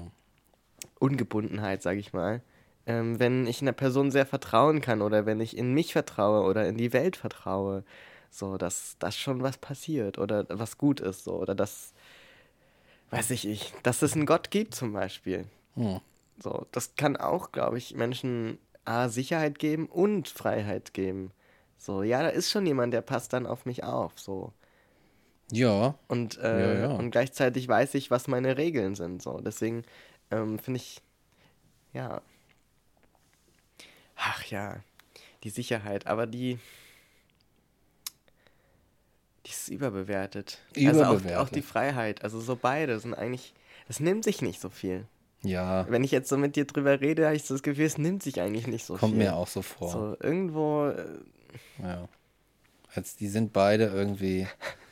Ungebundenheit, 0.99 1.83
sage 1.83 2.01
ich 2.01 2.13
mal. 2.13 2.43
Ähm, 2.89 3.21
wenn 3.21 3.47
ich 3.47 3.61
einer 3.61 3.73
Person 3.73 4.11
sehr 4.11 4.27
vertrauen 4.27 4.81
kann 4.81 5.03
oder 5.03 5.27
wenn 5.27 5.41
ich 5.41 5.57
in 5.57 5.75
mich 5.75 5.93
vertraue 5.93 6.43
oder 6.49 6.67
in 6.67 6.77
die 6.77 6.93
Welt 6.93 7.17
vertraue, 7.17 7.85
so, 8.31 8.57
dass, 8.57 8.97
dass 8.99 9.17
schon 9.17 9.43
was 9.43 9.59
passiert 9.59 10.19
oder 10.19 10.47
was 10.49 10.79
gut 10.79 10.99
ist, 11.01 11.25
so, 11.25 11.35
oder 11.35 11.55
dass, 11.55 11.93
weiß 13.11 13.31
ich 13.31 13.45
nicht, 13.45 13.75
dass 13.83 14.03
es 14.03 14.15
einen 14.15 14.27
Gott 14.27 14.51
gibt 14.51 14.75
zum 14.75 14.93
Beispiel. 14.93 15.45
Hm. 15.75 16.01
So, 16.43 16.67
das 16.73 16.95
kann 16.97 17.17
auch, 17.17 17.53
glaube 17.53 17.79
ich, 17.79 17.95
Menschen 17.95 18.59
A, 18.85 19.09
Sicherheit 19.09 19.59
geben 19.59 19.87
und 19.87 20.29
Freiheit 20.29 20.95
geben. 20.95 21.31
So, 21.77 22.03
ja, 22.03 22.23
da 22.23 22.29
ist 22.31 22.51
schon 22.51 22.65
jemand, 22.67 22.95
der 22.95 23.03
passt 23.03 23.33
dann 23.35 23.47
auf 23.47 23.67
mich 23.67 23.85
auf, 23.85 24.13
so. 24.19 24.53
Ja, 25.51 25.95
Und, 26.09 26.39
äh, 26.39 26.75
Ja, 26.75 26.89
ja. 26.89 26.97
und 26.97 27.11
gleichzeitig 27.11 27.69
weiß 27.69 27.95
ich, 27.95 28.11
was 28.11 28.29
meine 28.29 28.57
Regeln 28.57 28.95
sind. 28.95 29.23
So. 29.23 29.41
Deswegen 29.41 29.85
ähm, 30.31 30.59
finde 30.59 30.79
ich, 30.79 31.01
ja. 31.93 32.21
Ach 34.19 34.45
ja, 34.45 34.77
die 35.45 35.51
Sicherheit, 35.51 36.07
aber 36.07 36.27
die. 36.27 36.59
Die 39.47 39.51
ist 39.51 39.69
überbewertet. 39.69 40.59
Also 40.77 41.03
auch, 41.05 41.07
auch 41.09 41.13
Überbewertet. 41.15 41.57
die 41.57 41.63
Freiheit. 41.63 42.23
Also 42.25 42.41
so 42.41 42.57
beide 42.57 42.99
sind 43.01 43.15
eigentlich. 43.15 43.55
Das 43.87 44.01
nimmt 44.01 44.25
sich 44.25 44.43
nicht 44.43 44.61
so 44.61 44.69
viel. 44.69 45.07
ja, 45.43 45.87
Wenn 45.89 46.05
ich 46.05 46.11
jetzt 46.11 46.29
so 46.29 46.37
mit 46.37 46.57
dir 46.57 46.67
drüber 46.67 47.01
rede, 47.01 47.25
habe 47.25 47.37
ich 47.37 47.45
so 47.45 47.55
das 47.55 47.63
Gefühl, 47.63 47.87
es 47.87 47.97
nimmt 47.97 48.23
sich 48.23 48.41
eigentlich 48.41 48.67
nicht 48.67 48.85
so 48.85 48.97
kommt 48.97 49.15
viel. 49.15 49.23
mir 49.25 49.35
auch 49.37 49.47
so 49.47 49.63
vor. 49.63 49.91
So, 49.91 50.17
irgendwo. 50.21 50.89
Äh, 50.89 51.07
Ja. 51.83 52.09
Jetzt, 52.95 53.21
die 53.21 53.29
sind 53.29 53.53
beide 53.53 53.85
irgendwie. 53.87 54.47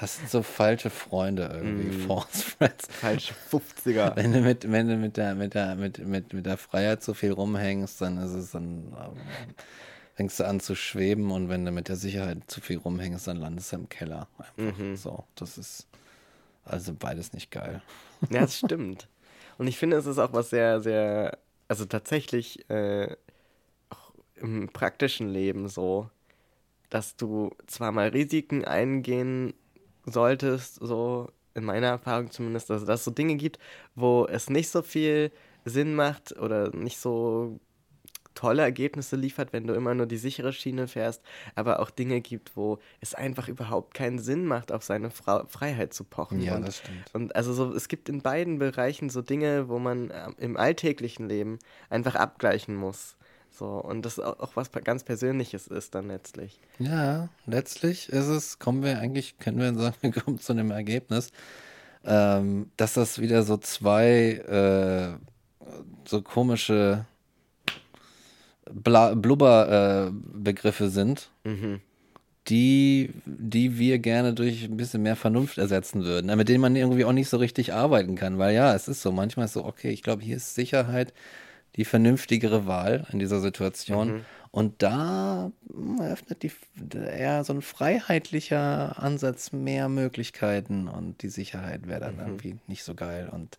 Das 0.00 0.16
sind 0.16 0.30
so 0.30 0.42
falsche 0.42 0.90
Freunde 0.90 1.50
irgendwie, 1.52 1.96
Mm. 1.96 2.06
False 2.08 2.42
Friends. 2.42 2.88
falsche 2.90 3.34
50er. 3.50 4.16
Wenn 4.16 4.32
du 4.32 4.40
mit, 4.40 4.70
wenn 4.70 4.88
du 4.88 4.96
mit 4.96 5.16
der, 5.16 5.34
mit 5.34 5.54
der, 5.54 5.74
mit, 5.76 5.98
mit, 5.98 6.32
mit 6.32 6.46
der 6.46 6.56
Freiheit 6.56 7.02
so 7.02 7.14
viel 7.14 7.32
rumhängst, 7.32 8.00
dann 8.00 8.18
ist 8.18 8.32
es 8.32 8.50
dann, 8.52 8.94
ähm, 8.98 9.54
fängst 10.14 10.40
du 10.40 10.44
an 10.46 10.60
zu 10.60 10.74
schweben 10.74 11.30
und 11.30 11.48
wenn 11.48 11.64
du 11.64 11.70
mit 11.72 11.88
der 11.88 11.96
Sicherheit 11.96 12.38
zu 12.48 12.60
viel 12.60 12.78
rumhängst, 12.78 13.26
dann 13.28 13.36
landest 13.38 13.72
du 13.72 13.76
im 13.76 13.88
Keller. 13.88 14.26
Einfach 14.38 14.78
Mhm. 14.78 14.96
so. 14.96 15.24
Das 15.36 15.58
ist 15.58 15.86
also 16.64 16.94
beides 16.94 17.32
nicht 17.32 17.50
geil. 17.50 17.82
Ja, 18.30 18.40
das 18.42 18.58
stimmt. 18.58 19.08
Und 19.58 19.66
ich 19.66 19.78
finde, 19.78 19.96
es 19.96 20.06
ist 20.06 20.18
auch 20.18 20.32
was 20.32 20.50
sehr, 20.50 20.80
sehr, 20.80 21.38
also 21.68 21.84
tatsächlich 21.84 22.68
äh, 22.70 23.14
auch 23.90 24.12
im 24.36 24.68
praktischen 24.68 25.28
Leben 25.28 25.68
so, 25.68 26.08
dass 26.92 27.16
du 27.16 27.50
zwar 27.66 27.90
mal 27.90 28.08
Risiken 28.08 28.66
eingehen 28.66 29.54
solltest, 30.04 30.74
so 30.74 31.30
in 31.54 31.64
meiner 31.64 31.86
Erfahrung 31.86 32.30
zumindest, 32.30 32.70
also 32.70 32.84
dass 32.84 33.00
es 33.00 33.04
so 33.06 33.10
Dinge 33.10 33.36
gibt, 33.36 33.58
wo 33.94 34.26
es 34.26 34.50
nicht 34.50 34.68
so 34.68 34.82
viel 34.82 35.32
Sinn 35.64 35.94
macht 35.94 36.36
oder 36.38 36.74
nicht 36.76 36.98
so 36.98 37.60
tolle 38.34 38.62
Ergebnisse 38.62 39.16
liefert, 39.16 39.54
wenn 39.54 39.66
du 39.66 39.74
immer 39.74 39.94
nur 39.94 40.06
die 40.06 40.18
sichere 40.18 40.52
Schiene 40.52 40.86
fährst, 40.86 41.22
aber 41.54 41.80
auch 41.80 41.90
Dinge 41.90 42.20
gibt, 42.20 42.56
wo 42.56 42.78
es 43.00 43.14
einfach 43.14 43.48
überhaupt 43.48 43.94
keinen 43.94 44.18
Sinn 44.18 44.44
macht, 44.44 44.70
auf 44.70 44.82
seine 44.82 45.10
Fra 45.10 45.46
Freiheit 45.46 45.94
zu 45.94 46.04
pochen. 46.04 46.42
Ja, 46.42 46.56
und, 46.56 46.66
das 46.66 46.78
stimmt. 46.78 47.14
Und 47.14 47.36
also 47.36 47.54
so, 47.54 47.72
es 47.74 47.88
gibt 47.88 48.10
in 48.10 48.20
beiden 48.20 48.58
Bereichen 48.58 49.08
so 49.08 49.22
Dinge, 49.22 49.68
wo 49.68 49.78
man 49.78 50.10
ähm, 50.14 50.34
im 50.38 50.56
alltäglichen 50.56 51.28
Leben 51.28 51.58
einfach 51.88 52.16
abgleichen 52.16 52.76
muss. 52.76 53.16
So, 53.62 53.78
und 53.78 54.04
das 54.04 54.18
auch, 54.18 54.40
auch 54.40 54.56
was 54.56 54.72
ganz 54.72 55.04
Persönliches 55.04 55.68
ist 55.68 55.94
dann 55.94 56.08
letztlich. 56.08 56.58
Ja, 56.80 57.28
letztlich 57.46 58.08
ist 58.08 58.26
es, 58.26 58.58
kommen 58.58 58.82
wir 58.82 58.98
eigentlich, 58.98 59.38
können 59.38 59.60
wir 59.60 59.72
sagen, 59.72 59.94
wir 60.00 60.10
kommen 60.10 60.40
zu 60.40 60.52
einem 60.52 60.72
Ergebnis, 60.72 61.30
ähm, 62.04 62.72
dass 62.76 62.94
das 62.94 63.20
wieder 63.20 63.44
so 63.44 63.56
zwei 63.58 64.32
äh, 64.48 65.12
so 66.04 66.22
komische 66.22 67.04
Blubberbegriffe 68.68 70.84
äh, 70.86 70.88
sind, 70.88 71.30
Mhm. 71.44 71.80
die, 72.48 73.10
die 73.26 73.78
wir 73.78 74.00
gerne 74.00 74.34
durch 74.34 74.64
ein 74.64 74.76
bisschen 74.76 75.04
mehr 75.04 75.14
Vernunft 75.14 75.58
ersetzen 75.58 76.02
würden, 76.02 76.30
äh, 76.30 76.34
mit 76.34 76.48
denen 76.48 76.62
man 76.62 76.74
irgendwie 76.74 77.04
auch 77.04 77.12
nicht 77.12 77.28
so 77.28 77.36
richtig 77.36 77.72
arbeiten 77.72 78.16
kann, 78.16 78.38
weil 78.38 78.56
ja, 78.56 78.74
es 78.74 78.88
ist 78.88 79.02
so, 79.02 79.12
manchmal 79.12 79.44
ist 79.44 79.52
so, 79.52 79.64
okay, 79.64 79.90
ich 79.90 80.02
glaube, 80.02 80.24
hier 80.24 80.38
ist 80.38 80.56
Sicherheit 80.56 81.14
die 81.76 81.84
vernünftigere 81.84 82.66
Wahl 82.66 83.06
in 83.12 83.18
dieser 83.18 83.40
Situation. 83.40 84.08
Mhm. 84.16 84.24
Und 84.50 84.82
da 84.82 85.50
hm, 85.72 85.98
eröffnet 86.00 86.42
die 86.42 86.52
eher 86.94 87.42
so 87.44 87.54
ein 87.54 87.62
freiheitlicher 87.62 89.02
Ansatz 89.02 89.52
mehr 89.52 89.88
Möglichkeiten 89.88 90.88
und 90.88 91.22
die 91.22 91.30
Sicherheit 91.30 91.88
wäre 91.88 92.00
dann 92.00 92.16
Mhm. 92.16 92.20
irgendwie 92.20 92.56
nicht 92.66 92.84
so 92.84 92.94
geil. 92.94 93.30
Und 93.32 93.58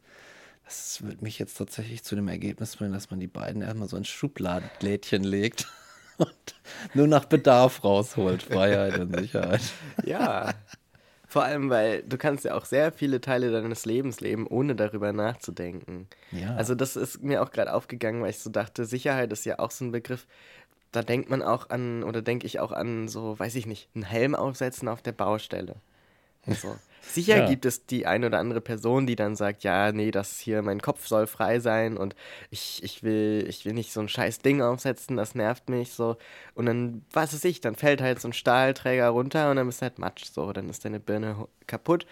das 0.66 1.04
wird 1.04 1.22
mich 1.22 1.40
jetzt 1.40 1.58
tatsächlich 1.58 2.04
zu 2.04 2.16
dem 2.16 2.28
Ergebnis 2.28 2.76
bringen, 2.76 2.94
dass 2.94 3.10
man 3.10 3.20
die 3.20 3.28
beiden 3.28 3.62
erstmal 3.64 3.90
so 3.90 3.98
ein 3.98 4.06
Schubladenlädchen 4.06 5.24
legt 5.24 5.68
und 6.18 6.56
nur 6.94 7.08
nach 7.08 7.26
Bedarf 7.26 7.84
rausholt. 7.84 8.44
Freiheit 8.44 9.00
und 9.00 9.18
Sicherheit. 9.18 9.62
Ja. 10.06 10.54
Vor 11.34 11.44
allem, 11.44 11.72
weil 11.72 12.04
du 12.04 12.16
kannst 12.20 12.46
ja 12.46 12.54
auch 12.54 12.66
sehr 12.66 12.92
viele 12.92 13.20
Teile 13.20 13.52
deines 13.52 13.88
Lebens 13.88 14.22
leben, 14.22 14.46
ohne 14.46 14.76
darüber 14.76 15.14
nachzudenken. 15.14 16.08
Ja. 16.30 16.54
Also 16.58 16.76
das 16.76 16.96
ist 16.96 17.24
mir 17.24 17.42
auch 17.42 17.50
gerade 17.50 17.74
aufgegangen, 17.74 18.22
weil 18.22 18.30
ich 18.30 18.38
so 18.38 18.52
dachte, 18.52 18.86
Sicherheit 18.86 19.34
ist 19.34 19.44
ja 19.44 19.58
auch 19.58 19.72
so 19.72 19.84
ein 19.84 19.92
Begriff, 19.92 20.28
da 20.92 21.02
denkt 21.02 21.32
man 21.32 21.42
auch 21.42 21.72
an, 21.72 22.04
oder 22.04 22.22
denke 22.22 22.46
ich 22.46 22.60
auch 22.60 22.72
an 22.72 23.08
so, 23.08 23.40
weiß 23.40 23.56
ich 23.56 23.66
nicht, 23.66 23.90
einen 23.96 24.04
Helm 24.04 24.36
aufsetzen 24.36 24.88
auf 24.88 25.02
der 25.02 25.14
Baustelle. 25.14 25.78
So. 26.46 26.76
Sicher 27.06 27.40
Ja. 27.40 27.46
gibt 27.46 27.66
es 27.66 27.86
die 27.86 28.06
eine 28.08 28.28
oder 28.28 28.40
andere 28.40 28.62
Person, 28.62 29.06
die 29.06 29.16
dann 29.16 29.36
sagt, 29.36 29.64
ja, 29.64 29.92
nee, 29.92 30.10
das 30.12 30.40
hier, 30.40 30.62
mein 30.62 30.82
Kopf 30.82 31.06
soll 31.08 31.28
frei 31.28 31.60
sein 31.60 31.98
und 31.98 32.16
ich, 32.50 32.82
ich 32.84 33.04
will, 33.04 33.46
ich 33.48 33.66
will 33.66 33.74
nicht 33.74 33.92
so 33.92 34.00
ein 34.00 34.08
scheiß 34.10 34.40
Ding 34.40 34.62
aufsetzen, 34.62 35.18
das 35.18 35.36
nervt 35.36 35.70
mich 35.70 35.92
so. 35.94 36.18
Und 36.56 36.66
dann, 36.66 37.04
was 37.12 37.34
weiß 37.34 37.44
ich, 37.46 37.62
dann 37.62 37.76
fällt 37.76 38.02
halt 38.02 38.22
so 38.22 38.30
ein 38.30 38.34
Stahlträger 38.34 39.10
runter 39.10 39.50
und 39.52 39.58
dann 39.58 39.68
bist 39.68 39.82
du 39.82 39.84
halt 39.84 40.00
Matsch, 40.00 40.26
so, 40.26 40.54
dann 40.54 40.70
ist 40.70 40.86
deine 40.86 41.00
Birne 41.00 41.48
kaputt. 41.68 42.06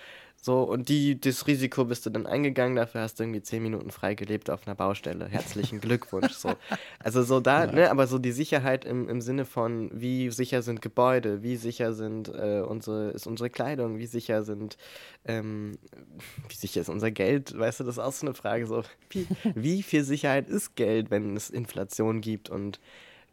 So, 0.44 0.64
und 0.64 0.90
die, 0.90 1.22
das 1.22 1.46
Risiko 1.46 1.86
bist 1.86 2.04
du 2.08 2.10
dann 2.10 2.26
eingegangen, 2.26 2.76
dafür 2.76 3.02
hast 3.02 3.20
du 3.20 3.24
irgendwie 3.24 3.44
zehn 3.44 3.62
Minuten 3.62 3.92
frei 3.92 4.16
gelebt 4.16 4.50
auf 4.50 4.66
einer 4.66 4.74
Baustelle. 4.74 5.28
Herzlichen 5.28 5.80
Glückwunsch. 5.82 6.32
So. 6.32 6.56
Also 6.98 7.22
so 7.22 7.40
da, 7.40 7.68
ne, 7.68 7.92
aber 7.92 8.08
so 8.08 8.18
die 8.18 8.32
Sicherheit 8.32 8.84
im, 8.84 9.08
im 9.08 9.22
Sinne 9.22 9.46
von, 9.46 9.92
wie 9.94 10.32
sicher 10.32 10.64
sind 10.64 10.82
Gebäude, 10.82 11.44
wie 11.44 11.58
sicher 11.58 11.94
sind 11.94 12.28
äh, 12.30 12.64
unsere, 12.68 13.12
ist 13.12 13.28
unsere 13.28 13.52
Kleidung, 13.52 14.00
wie 14.00 14.08
sicher 14.08 14.42
sind, 14.42 14.78
ähm, 15.26 15.78
wie 16.50 16.56
sicher 16.56 16.82
ist 16.82 16.90
unser 16.90 17.12
Geld, 17.12 17.56
weißt 17.56 17.82
du, 17.82 17.84
das 17.84 17.98
ist 17.98 18.04
auch 18.04 18.12
so 18.12 18.26
eine 18.26 18.34
Frage. 18.34 18.66
So, 18.66 18.82
wie, 19.12 19.28
wie 19.54 19.84
viel 19.84 20.04
Sicherheit 20.04 20.50
ist 20.50 20.76
Geld, 20.76 21.12
wenn 21.12 21.38
es 21.38 21.52
Inflation 21.52 22.20
gibt 22.20 22.50
und 22.50 22.80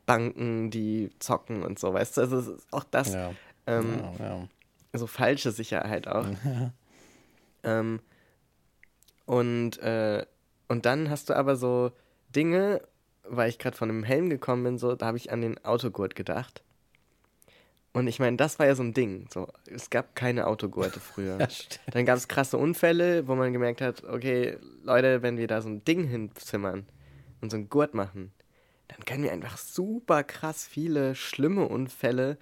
Banken, 0.05 0.71
die 0.71 1.09
zocken 1.21 1.63
und 1.63 1.79
so, 1.79 1.95
weißt 1.95 2.19
du, 2.19 2.21
also 2.21 2.57
auch 2.71 2.85
das, 2.85 3.15
ja. 3.15 3.31
ähm, 3.67 4.01
ja, 4.19 4.27
ja. 4.27 4.49
so 4.93 5.07
falsche 5.07 5.53
Sicherheit 5.53 6.07
auch. 6.07 6.27
ähm, 7.69 8.01
und, 9.27 9.79
äh, 9.79 10.25
und 10.69 10.87
dann 10.87 11.11
hast 11.11 11.29
du 11.29 11.35
aber 11.35 11.57
so 11.57 11.93
Dinge, 12.35 12.81
weil 13.25 13.51
ich 13.51 13.59
gerade 13.59 13.77
von 13.77 13.91
einem 13.91 14.05
Helm 14.05 14.31
gekommen 14.31 14.65
bin, 14.65 14.79
so, 14.79 14.95
da 14.95 15.07
habe 15.07 15.19
ich 15.19 15.33
an 15.33 15.43
den 15.43 15.63
Autogurt 15.65 16.15
gedacht. 16.15 16.63
Und 17.93 18.07
ich 18.07 18.21
meine, 18.21 18.37
das 18.37 18.59
war 18.59 18.67
ja 18.67 18.75
so 18.75 18.83
ein 18.83 18.95
Ding. 18.95 19.27
So, 19.33 19.49
es 19.67 19.91
gab 19.91 20.15
keine 20.15 20.47
Autogurte 20.47 21.01
früher. 21.01 21.39
Ja. 21.39 21.49
Dann 21.91 22.07
gab 22.07 22.17
es 22.17 22.29
krasse 22.29 22.57
Unfälle, 22.57 23.27
wo 23.27 23.35
man 23.35 23.53
gemerkt 23.53 23.81
hat, 23.81 24.05
okay, 24.05 24.57
Leute, 24.83 25.23
wenn 25.23 25.37
wir 25.37 25.47
da 25.47 25.61
so 25.61 25.69
ein 25.69 25.85
Ding 25.85 26.05
hinzimmern 26.05 26.87
und 27.41 27.51
so 27.51 27.57
einen 27.57 27.69
Gurt 27.69 27.95
machen, 27.95 28.33
dann 28.89 29.05
können 29.05 29.25
wir 29.25 29.33
einfach 29.33 29.59
super 29.59 30.23
krass 30.23 30.67
viele 30.67 31.15
schlimme 31.15 31.67
Unfälle 31.69 32.39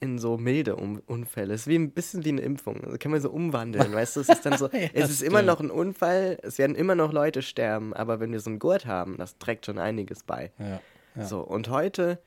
in 0.00 0.18
so 0.18 0.38
milde 0.38 0.76
um 0.76 1.00
Unfälle. 1.06 1.54
Es 1.54 1.62
ist 1.62 1.66
wie 1.66 1.76
ein 1.76 1.90
bisschen 1.92 2.24
wie 2.24 2.30
eine 2.30 2.40
Impfung. 2.40 2.82
Also 2.82 2.96
können 2.96 3.14
wir 3.14 3.20
so 3.20 3.30
umwandeln, 3.30 3.92
weißt 3.92 4.16
du? 4.16 4.20
Es 4.20 4.30
ist 4.30 4.46
dann 4.46 4.56
so, 4.56 4.68
Ja, 4.72 4.88
es 4.94 5.10
ist 5.10 5.22
immer 5.22 5.38
stimmt. 5.38 5.46
noch 5.46 5.60
ein 5.60 5.70
Unfall, 5.70 6.38
es 6.42 6.58
werden 6.58 6.74
immer 6.74 6.94
noch 6.94 7.12
Leute 7.12 7.42
sterben, 7.42 7.92
aber 7.92 8.18
wenn 8.18 8.32
wir 8.32 8.40
so 8.40 8.50
einen 8.50 8.58
Gurt 8.58 8.86
haben, 8.86 9.18
das 9.18 9.38
trägt 9.38 9.66
schon 9.66 9.78
einiges 9.78 10.24
bei. 10.24 10.52
Ja, 10.58 10.80
ja. 11.16 11.24
So, 11.26 11.40
und 11.40 11.68
heute, 11.68 12.18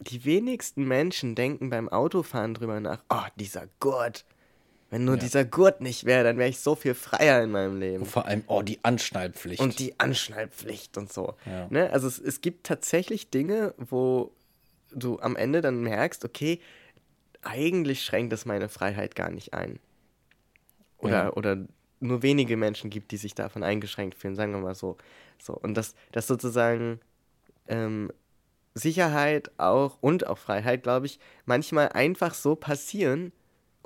die 0.00 0.24
wenigsten 0.24 0.84
Menschen 0.86 1.34
denken 1.36 1.70
beim 1.70 1.88
Autofahren 1.88 2.54
drüber 2.54 2.80
nach, 2.80 3.02
oh, 3.08 3.26
dieser 3.36 3.68
Gurt. 3.78 4.24
Wenn 4.90 5.06
nur 5.06 5.16
dieser 5.16 5.46
Gurt 5.46 5.80
nicht 5.80 6.04
wäre, 6.04 6.22
dann 6.22 6.36
wäre 6.36 6.50
ich 6.50 6.60
so 6.60 6.74
viel 6.74 6.92
freier 6.92 7.42
in 7.42 7.50
meinem 7.50 7.80
Leben. 7.80 8.02
Und 8.02 8.10
vor 8.10 8.26
allem, 8.26 8.44
oh, 8.46 8.60
die 8.60 8.78
Anschnallpflicht. 8.82 9.62
Und 9.62 9.78
die 9.78 9.98
Anschnallpflicht 9.98 10.98
und 10.98 11.10
so. 11.10 11.34
Ne? 11.70 11.88
Also 11.90 12.08
es, 12.08 12.18
es 12.18 12.42
gibt 12.42 12.66
tatsächlich 12.66 13.30
Dinge, 13.30 13.72
wo 13.78 14.32
du 14.94 15.18
am 15.20 15.36
Ende 15.36 15.60
dann 15.60 15.82
merkst, 15.82 16.24
okay, 16.24 16.60
eigentlich 17.42 18.04
schränkt 18.04 18.32
es 18.32 18.46
meine 18.46 18.68
Freiheit 18.68 19.14
gar 19.14 19.30
nicht 19.30 19.52
ein. 19.54 19.80
Oder, 20.98 21.24
Ja. 21.24 21.32
oder 21.32 21.66
nur 22.00 22.22
wenige 22.22 22.56
Menschen 22.56 22.90
gibt, 22.90 23.10
die 23.12 23.16
sich 23.16 23.34
davon 23.34 23.62
eingeschränkt 23.62 24.16
fühlen, 24.16 24.34
sagen 24.34 24.52
wir 24.52 24.60
mal 24.60 24.74
so. 24.74 24.96
so. 25.40 25.54
Und 25.54 25.74
dass 25.76 25.94
das 26.12 26.26
sozusagen 26.26 27.00
ähm, 27.68 28.10
Sicherheit 28.74 29.50
auch 29.58 29.98
und 30.00 30.26
auch 30.26 30.38
Freiheit, 30.38 30.82
glaube 30.82 31.06
ich, 31.06 31.18
manchmal 31.44 31.90
einfach 31.90 32.34
so 32.34 32.56
passieren, 32.56 33.32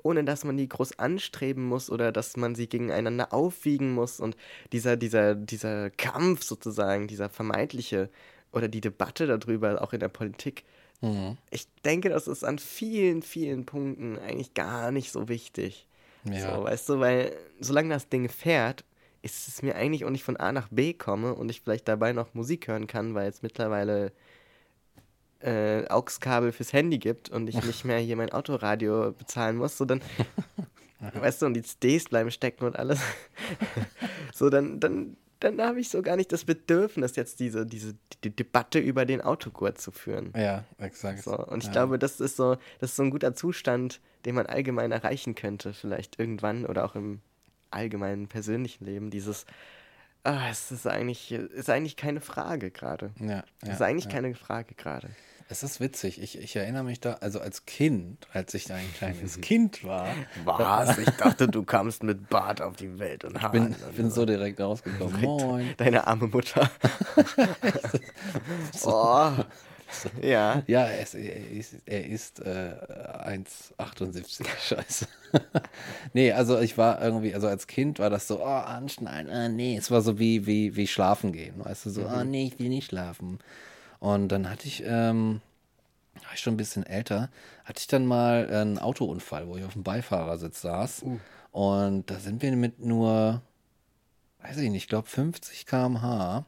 ohne 0.02 0.24
dass 0.24 0.44
man 0.44 0.56
die 0.56 0.68
groß 0.68 0.98
anstreben 0.98 1.64
muss 1.64 1.90
oder 1.90 2.12
dass 2.12 2.36
man 2.36 2.54
sie 2.54 2.68
gegeneinander 2.68 3.32
aufwiegen 3.32 3.92
muss 3.92 4.20
und 4.20 4.36
dieser, 4.72 4.96
dieser, 4.96 5.34
dieser 5.34 5.90
Kampf 5.90 6.44
sozusagen, 6.44 7.08
dieser 7.08 7.28
vermeintliche 7.28 8.08
oder 8.52 8.68
die 8.68 8.80
Debatte 8.80 9.26
darüber, 9.26 9.82
auch 9.82 9.92
in 9.92 10.00
der 10.00 10.08
Politik, 10.08 10.64
Mhm. 11.02 11.36
ich 11.50 11.66
denke, 11.84 12.08
das 12.08 12.26
ist 12.26 12.44
an 12.44 12.58
vielen, 12.58 13.22
vielen 13.22 13.66
Punkten 13.66 14.18
eigentlich 14.18 14.54
gar 14.54 14.90
nicht 14.90 15.12
so 15.12 15.28
wichtig. 15.28 15.86
Ja. 16.24 16.56
So, 16.56 16.64
weißt 16.64 16.88
du, 16.88 17.00
weil 17.00 17.32
solange 17.60 17.90
das 17.90 18.08
Ding 18.08 18.28
fährt, 18.28 18.84
ist 19.22 19.48
es 19.48 19.62
mir 19.62 19.74
eigentlich 19.74 20.04
auch 20.04 20.10
nicht 20.10 20.24
von 20.24 20.36
A 20.36 20.52
nach 20.52 20.68
B 20.70 20.92
komme 20.92 21.34
und 21.34 21.50
ich 21.50 21.60
vielleicht 21.60 21.88
dabei 21.88 22.12
noch 22.12 22.34
Musik 22.34 22.68
hören 22.68 22.86
kann, 22.86 23.14
weil 23.14 23.28
es 23.28 23.42
mittlerweile 23.42 24.12
äh, 25.40 25.86
AUX-Kabel 25.88 26.52
fürs 26.52 26.72
Handy 26.72 26.98
gibt 26.98 27.28
und 27.28 27.48
ich 27.48 27.62
nicht 27.64 27.84
mehr 27.84 27.98
hier 27.98 28.16
mein 28.16 28.32
Autoradio 28.32 29.12
bezahlen 29.12 29.56
muss, 29.56 29.76
so 29.76 29.84
dann, 29.84 30.00
weißt 31.14 31.42
du, 31.42 31.46
und 31.46 31.54
die 31.54 31.62
CDs 31.62 32.04
bleiben 32.04 32.30
stecken 32.30 32.64
und 32.64 32.78
alles. 32.78 33.00
so, 34.34 34.50
dann, 34.50 34.80
dann, 34.80 35.16
dann 35.40 35.60
habe 35.60 35.80
ich 35.80 35.88
so 35.88 36.02
gar 36.02 36.16
nicht 36.16 36.32
das 36.32 36.44
Bedürfnis, 36.44 37.16
jetzt 37.16 37.40
diese, 37.40 37.66
diese 37.66 37.94
die 38.24 38.34
Debatte 38.34 38.78
über 38.78 39.04
den 39.04 39.20
Autogurt 39.20 39.78
zu 39.78 39.90
führen. 39.90 40.32
ja, 40.36 40.64
exakt. 40.78 41.22
So, 41.22 41.36
und 41.36 41.62
ich 41.62 41.66
ja. 41.66 41.72
glaube, 41.72 41.98
das 41.98 42.20
ist 42.20 42.36
so, 42.36 42.56
das 42.80 42.90
ist 42.90 42.96
so 42.96 43.02
ein 43.02 43.10
guter 43.10 43.34
Zustand, 43.34 44.00
den 44.24 44.34
man 44.34 44.46
allgemein 44.46 44.92
erreichen 44.92 45.34
könnte, 45.34 45.72
vielleicht 45.72 46.18
irgendwann 46.18 46.66
oder 46.66 46.84
auch 46.84 46.94
im 46.94 47.20
allgemeinen 47.70 48.28
persönlichen 48.28 48.84
Leben. 48.84 49.10
Dieses, 49.10 49.44
ah, 50.24 50.48
es 50.50 50.72
ist 50.72 50.86
eigentlich, 50.86 51.32
ist 51.32 51.70
eigentlich 51.70 51.96
keine 51.96 52.20
Frage 52.20 52.70
gerade. 52.70 53.12
Ja, 53.20 53.44
Es 53.60 53.68
ja, 53.68 53.74
ist 53.74 53.82
eigentlich 53.82 54.06
ja. 54.06 54.12
keine 54.12 54.34
Frage 54.34 54.74
gerade. 54.74 55.10
Es 55.48 55.62
ist 55.62 55.80
witzig. 55.80 56.20
Ich, 56.20 56.38
ich 56.38 56.56
erinnere 56.56 56.82
mich 56.82 56.98
da, 56.98 57.14
also 57.14 57.40
als 57.40 57.66
Kind, 57.66 58.26
als 58.32 58.52
ich 58.54 58.72
ein 58.72 58.92
kleines 58.94 59.40
Kind 59.40 59.84
war, 59.84 60.08
Was? 60.44 60.98
Ich 60.98 61.10
dachte, 61.10 61.46
du 61.46 61.62
kamst 61.62 62.02
mit 62.02 62.28
Bart 62.28 62.60
auf 62.60 62.76
die 62.76 62.98
Welt 62.98 63.24
und 63.24 63.40
Haaren. 63.40 63.52
bin, 63.52 63.66
und 63.66 63.96
bin 63.96 64.10
so 64.10 64.26
direkt 64.26 64.60
rausgekommen. 64.60 65.20
Moin. 65.20 65.74
Deine 65.76 66.06
arme 66.06 66.26
Mutter. 66.26 66.68
oh. 68.84 69.30
Ja. 70.20 70.64
Ja, 70.66 70.84
er 70.86 71.00
ist, 71.00 71.14
er 71.14 71.50
ist, 71.50 71.76
er 71.86 72.06
ist 72.06 72.40
äh, 72.40 72.72
1,78. 73.24 74.46
Scheiße. 74.68 75.06
nee, 76.12 76.32
also 76.32 76.58
ich 76.58 76.76
war 76.76 77.00
irgendwie, 77.00 77.32
also 77.34 77.46
als 77.46 77.68
Kind 77.68 78.00
war 78.00 78.10
das 78.10 78.26
so, 78.26 78.40
oh, 78.40 78.44
anschneiden, 78.46 79.30
ah, 79.30 79.48
nee. 79.48 79.76
Es 79.76 79.92
war 79.92 80.02
so 80.02 80.18
wie, 80.18 80.44
wie, 80.46 80.74
wie 80.74 80.88
schlafen 80.88 81.32
gehen. 81.32 81.54
Weißt 81.58 81.86
du, 81.86 81.90
so, 81.90 82.04
ah, 82.06 82.24
nee, 82.24 82.48
ich 82.48 82.58
will 82.58 82.68
nicht 82.68 82.88
schlafen. 82.88 83.38
Und 83.98 84.28
dann 84.28 84.48
hatte 84.50 84.66
ich, 84.66 84.82
ähm, 84.84 85.40
war 86.14 86.34
ich 86.34 86.40
schon 86.40 86.54
ein 86.54 86.58
bisschen 86.58 86.84
älter, 86.84 87.30
hatte 87.64 87.80
ich 87.80 87.86
dann 87.86 88.06
mal 88.06 88.48
einen 88.48 88.78
Autounfall, 88.78 89.48
wo 89.48 89.56
ich 89.56 89.64
auf 89.64 89.74
dem 89.74 89.82
Beifahrersitz 89.82 90.62
saß. 90.62 91.04
Und 91.52 92.10
da 92.10 92.18
sind 92.18 92.42
wir 92.42 92.54
mit 92.56 92.84
nur, 92.84 93.40
weiß 94.42 94.58
ich 94.58 94.70
nicht, 94.70 94.84
ich 94.84 94.88
glaube 94.88 95.08
50 95.08 95.66
km/h 95.66 96.44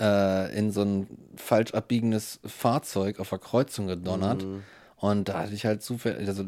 äh, 0.00 0.58
in 0.58 0.72
so 0.72 0.82
ein 0.82 1.06
falsch 1.36 1.72
abbiegendes 1.72 2.40
Fahrzeug 2.44 3.20
auf 3.20 3.30
der 3.30 3.38
Kreuzung 3.38 3.86
gedonnert. 3.86 4.42
Mhm. 4.42 4.62
Und 4.96 5.28
da 5.28 5.40
hatte 5.40 5.54
ich 5.54 5.66
halt 5.66 5.82
zufällig, 5.82 6.26
also 6.28 6.44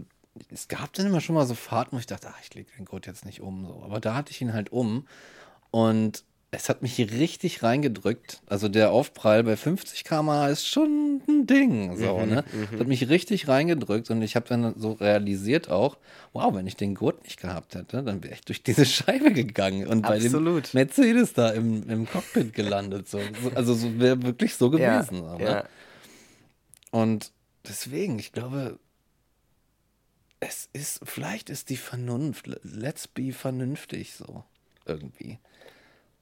es 0.51 0.69
gab 0.69 0.93
dann 0.95 1.07
immer 1.07 1.21
schon 1.21 1.35
mal 1.35 1.47
so 1.47 1.55
Fahrten, 1.55 1.97
wo 1.97 2.01
ich 2.01 2.07
dachte, 2.07 2.29
ach, 2.31 2.41
ich 2.43 2.55
lege 2.55 2.71
den 2.77 2.85
Gurt 2.85 3.07
jetzt 3.07 3.25
nicht 3.25 3.41
um. 3.41 3.67
So. 3.67 3.83
Aber 3.85 4.01
da 4.01 4.15
hatte 4.15 4.31
ich 4.33 4.41
ihn 4.41 4.53
halt 4.53 4.73
um. 4.73 5.07
Und 5.71 6.25
es 6.53 6.69
hat 6.69 6.81
mich 6.81 6.95
hier 6.95 7.11
richtig 7.11 7.63
reingedrückt. 7.63 8.41
Also 8.47 8.69
der 8.69 8.91
Aufprall 8.91 9.45
bei 9.45 9.57
50 9.57 10.05
km 10.05 10.31
ist 10.51 10.67
schon 10.67 11.21
ein 11.29 11.47
Ding. 11.47 11.97
So, 11.97 12.21
Mhm, 12.21 12.29
ne? 12.31 12.45
Das 12.73 12.81
hat 12.81 12.87
mich 12.87 13.09
richtig 13.09 13.49
reingedrückt 13.49 14.11
und 14.11 14.23
ich 14.23 14.37
habe 14.37 14.49
dann 14.49 14.75
so 14.79 14.93
realisiert 14.93 15.69
auch, 15.71 15.99
wow, 16.33 16.55
wenn 16.55 16.67
ich 16.67 16.77
den 16.77 16.95
Gurt 16.95 17.23
nicht 17.25 17.41
gehabt 17.41 17.75
hätte, 17.75 18.03
dann 18.03 18.23
wäre 18.23 18.35
ich 18.35 18.41
durch 18.43 18.63
diese 18.63 18.87
Scheibe 18.87 19.33
gegangen 19.33 19.87
und 19.87 20.03
bei 20.03 20.17
Absolut. 20.17 20.73
dem 20.73 20.79
Mercedes 20.79 21.35
da 21.35 21.51
im, 21.51 21.89
im 21.91 22.07
Cockpit 22.07 22.55
gelandet. 22.55 23.09
So. 23.09 23.21
So- 23.43 23.51
Also 23.55 23.75
so 23.75 23.99
wäre 23.99 24.23
wirklich 24.23 24.55
so 24.55 24.67
Ja, 24.79 25.01
gewesen. 25.01 25.19
so, 25.19 25.39
ne? 25.39 25.45
ja. 25.45 25.65
Und 26.93 27.33
deswegen, 27.69 28.19
ich 28.19 28.33
glaube, 28.33 28.79
es 30.41 30.69
ist, 30.73 31.01
vielleicht 31.03 31.51
ist 31.51 31.71
die 31.71 31.77
Vernunft, 31.77 32.47
let's 32.63 33.09
be 33.09 33.33
vernünftig 33.33 34.15
so, 34.15 34.45
irgendwie. 34.85 35.39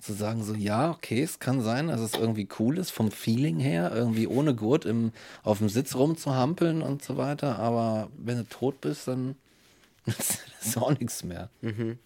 Zu 0.04 0.12
sagen 0.12 0.44
so, 0.44 0.52
ja, 0.54 0.90
okay, 0.90 1.22
es 1.22 1.38
kann 1.38 1.62
sein, 1.62 1.88
dass 1.88 2.00
es 2.00 2.12
irgendwie 2.12 2.46
cool 2.58 2.76
ist, 2.76 2.90
vom 2.90 3.10
Feeling 3.10 3.58
her, 3.58 3.90
irgendwie 3.94 4.26
ohne 4.26 4.54
Gurt 4.54 4.84
im, 4.84 5.12
auf 5.42 5.58
dem 5.58 5.70
Sitz 5.70 5.94
rumzuhampeln 5.94 6.82
und 6.82 7.02
so 7.02 7.16
weiter, 7.16 7.58
aber 7.58 8.08
wenn 8.18 8.36
du 8.36 8.44
tot 8.44 8.82
bist, 8.82 9.08
dann 9.08 9.34
ist 10.04 10.76
auch 10.76 10.90
nichts 10.98 11.24
mehr. 11.24 11.48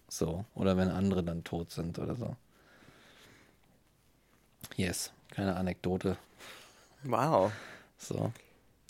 So, 0.07 0.45
oder 0.55 0.77
wenn 0.77 0.87
andere 0.87 1.23
dann 1.23 1.43
tot 1.43 1.71
sind 1.71 1.99
oder 1.99 2.15
so. 2.15 2.37
Yes, 4.77 5.11
kleine 5.31 5.57
Anekdote. 5.57 6.15
Wow. 7.03 7.51
So. 7.97 8.31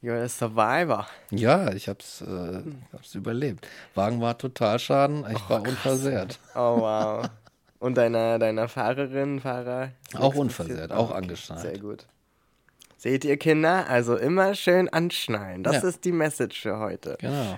You're 0.03 0.21
a 0.21 0.29
survivor. 0.29 1.07
Ja, 1.31 1.73
ich 1.73 1.89
hab's, 1.89 2.21
äh, 2.21 2.61
hab's 2.93 3.15
überlebt. 3.15 3.67
Wagen 3.95 4.21
war 4.21 4.37
Totalschaden, 4.37 5.25
ich 5.31 5.49
war 5.49 5.63
unversehrt. 5.63 6.37
Oh, 6.53 6.81
wow. 6.81 7.27
Und 7.79 7.95
deiner, 7.95 8.37
deiner 8.39 8.67
Fahrerin, 8.67 9.39
Fahrer? 9.39 9.91
Auch 10.15 10.35
unversehrt, 10.35 10.91
auch 10.91 11.11
angeschnallt. 11.11 11.61
Sehr 11.61 11.79
gut. 11.79 12.05
Seht 12.97 13.23
ihr, 13.23 13.37
Kinder? 13.37 13.87
Also 13.89 14.17
immer 14.17 14.53
schön 14.55 14.89
anschnallen. 14.89 15.63
Das 15.63 15.81
Ja. 15.83 15.87
ist 15.89 16.03
die 16.03 16.11
Message 16.11 16.61
für 16.61 16.79
heute. 16.79 17.15
Genau. 17.21 17.57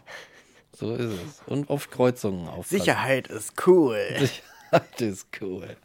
So 0.77 0.93
ist 0.95 1.05
es. 1.05 1.41
Und 1.47 1.69
auf 1.71 1.89
Kreuzungen 1.89 2.47
aufpassen. 2.47 2.77
Sicherheit 2.77 3.27
ist 3.27 3.65
cool. 3.67 3.97
Sicherheit 4.19 5.01
ist 5.01 5.27
cool. 5.41 5.75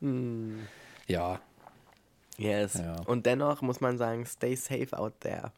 ja, 1.08 1.40
Yes. 2.36 2.74
Ja. 2.74 2.94
Und 3.06 3.26
dennoch 3.26 3.62
muss 3.62 3.80
man 3.80 3.98
sagen, 3.98 4.24
stay 4.24 4.54
safe 4.54 4.96
out 4.96 5.18
there. 5.20 5.50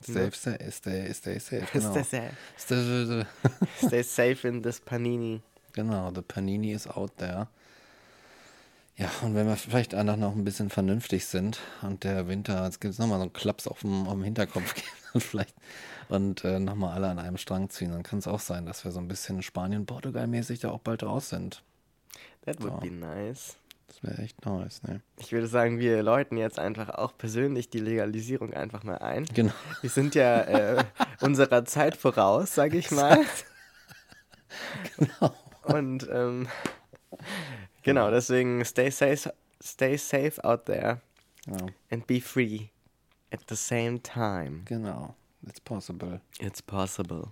Safe, 0.00 0.30
stay, 0.32 0.70
stay, 0.70 1.12
stay 1.12 1.38
safe. 1.38 1.66
Genau. 1.72 1.90
Stay 1.92 2.02
safe. 2.02 2.30
Stay- 2.56 3.86
Stay 3.86 4.02
safe 4.02 4.48
in 4.48 4.62
this 4.62 4.80
Panini. 4.80 5.40
Genau, 5.72 6.10
the 6.14 6.22
Panini 6.22 6.72
is 6.72 6.86
out 6.86 7.16
there. 7.18 7.48
Ja, 8.96 9.10
und 9.22 9.34
wenn 9.34 9.46
wir 9.46 9.56
vielleicht 9.56 9.94
einfach 9.94 10.16
noch 10.16 10.34
ein 10.34 10.44
bisschen 10.44 10.70
vernünftig 10.70 11.26
sind 11.26 11.58
und 11.82 12.02
der 12.04 12.28
Winter, 12.28 12.64
jetzt 12.64 12.80
gibt 12.80 12.92
es 12.94 12.98
nochmal 12.98 13.18
so 13.18 13.22
einen 13.24 13.32
Klaps 13.34 13.66
auf 13.66 13.80
dem, 13.80 14.06
auf 14.06 14.14
dem 14.14 14.22
Hinterkopf 14.24 14.74
gibt 14.74 14.86
und 15.12 15.22
vielleicht 15.22 15.54
und 16.08 16.44
äh, 16.44 16.58
nochmal 16.58 16.94
alle 16.94 17.08
an 17.08 17.18
einem 17.18 17.36
Strang 17.36 17.68
ziehen, 17.68 17.90
dann 17.92 18.02
kann 18.04 18.20
es 18.20 18.26
auch 18.26 18.40
sein, 18.40 18.64
dass 18.64 18.84
wir 18.84 18.92
so 18.92 19.00
ein 19.00 19.08
bisschen 19.08 19.42
Spanien-Portugal-mäßig 19.42 20.60
da 20.60 20.70
auch 20.70 20.78
bald 20.80 21.02
raus 21.02 21.28
sind. 21.28 21.62
That 22.46 22.60
would 22.62 22.72
Ja. 22.72 22.78
be 22.78 22.90
nice. 22.90 23.56
Das 23.88 24.02
wäre 24.02 24.18
echt 24.22 24.44
nice, 24.44 24.82
ne? 24.82 25.00
Ich 25.18 25.32
würde 25.32 25.46
sagen, 25.46 25.78
wir 25.78 26.02
läuten 26.02 26.36
jetzt 26.36 26.58
einfach 26.58 26.88
auch 26.90 27.16
persönlich 27.16 27.70
die 27.70 27.78
Legalisierung 27.78 28.52
einfach 28.52 28.82
mal 28.82 28.98
ein. 28.98 29.24
Genau. 29.26 29.52
Wir 29.80 29.90
sind 29.90 30.14
ja 30.14 30.40
äh, 30.42 30.84
unserer 31.20 31.64
Zeit 31.64 31.96
voraus, 31.96 32.54
sage 32.54 32.78
ich 32.78 32.90
mal. 32.90 33.24
genau. 34.96 35.34
Und 35.62 36.08
ähm, 36.10 36.48
genau, 37.82 38.10
deswegen 38.10 38.64
stay 38.64 38.90
safe, 38.90 39.32
stay 39.62 39.96
safe 39.96 40.42
out 40.44 40.66
there 40.66 41.00
Ja, 41.46 41.56
and 41.90 42.06
be 42.06 42.20
free 42.20 42.68
at 43.32 43.40
the 43.48 43.56
same 43.56 44.02
time. 44.02 44.62
genau. 44.64 45.14
It's 45.46 45.60
possible. 45.60 46.20
It's 46.40 46.60
possible. 46.60 47.28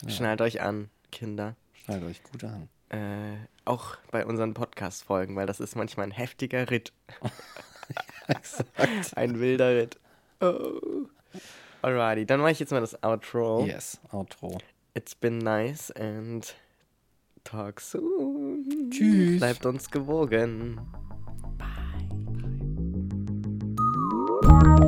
Genau. 0.00 0.12
Schnallt 0.12 0.40
euch 0.40 0.60
an, 0.60 0.90
Kinder. 1.12 1.54
Schneidet 1.84 2.08
euch 2.08 2.22
gut 2.24 2.42
an. 2.44 2.68
Äh, 2.90 3.36
auch 3.68 3.96
bei 4.10 4.24
unseren 4.24 4.54
Podcast-Folgen, 4.54 5.36
weil 5.36 5.46
das 5.46 5.60
ist 5.60 5.76
manchmal 5.76 6.06
ein 6.06 6.12
heftiger 6.12 6.70
Ritt. 6.70 6.92
Exakt. 8.28 9.16
Ein 9.16 9.40
wilder 9.40 9.74
Ritt. 9.76 9.98
Oh. 10.40 11.06
Alrighty, 11.82 12.26
dann 12.26 12.40
mache 12.40 12.52
ich 12.52 12.60
jetzt 12.60 12.72
mal 12.72 12.80
das 12.80 13.02
Outro. 13.02 13.64
Yes, 13.64 14.00
Outro. 14.10 14.58
It's 14.94 15.14
been 15.14 15.38
nice 15.38 15.90
and 15.92 16.54
talk 17.44 17.80
soon. 17.80 18.90
Tschüss. 18.90 19.38
Bleibt 19.38 19.64
uns 19.64 19.90
gewogen. 19.90 20.80
Bye. 21.56 22.08
Bye. 24.42 24.87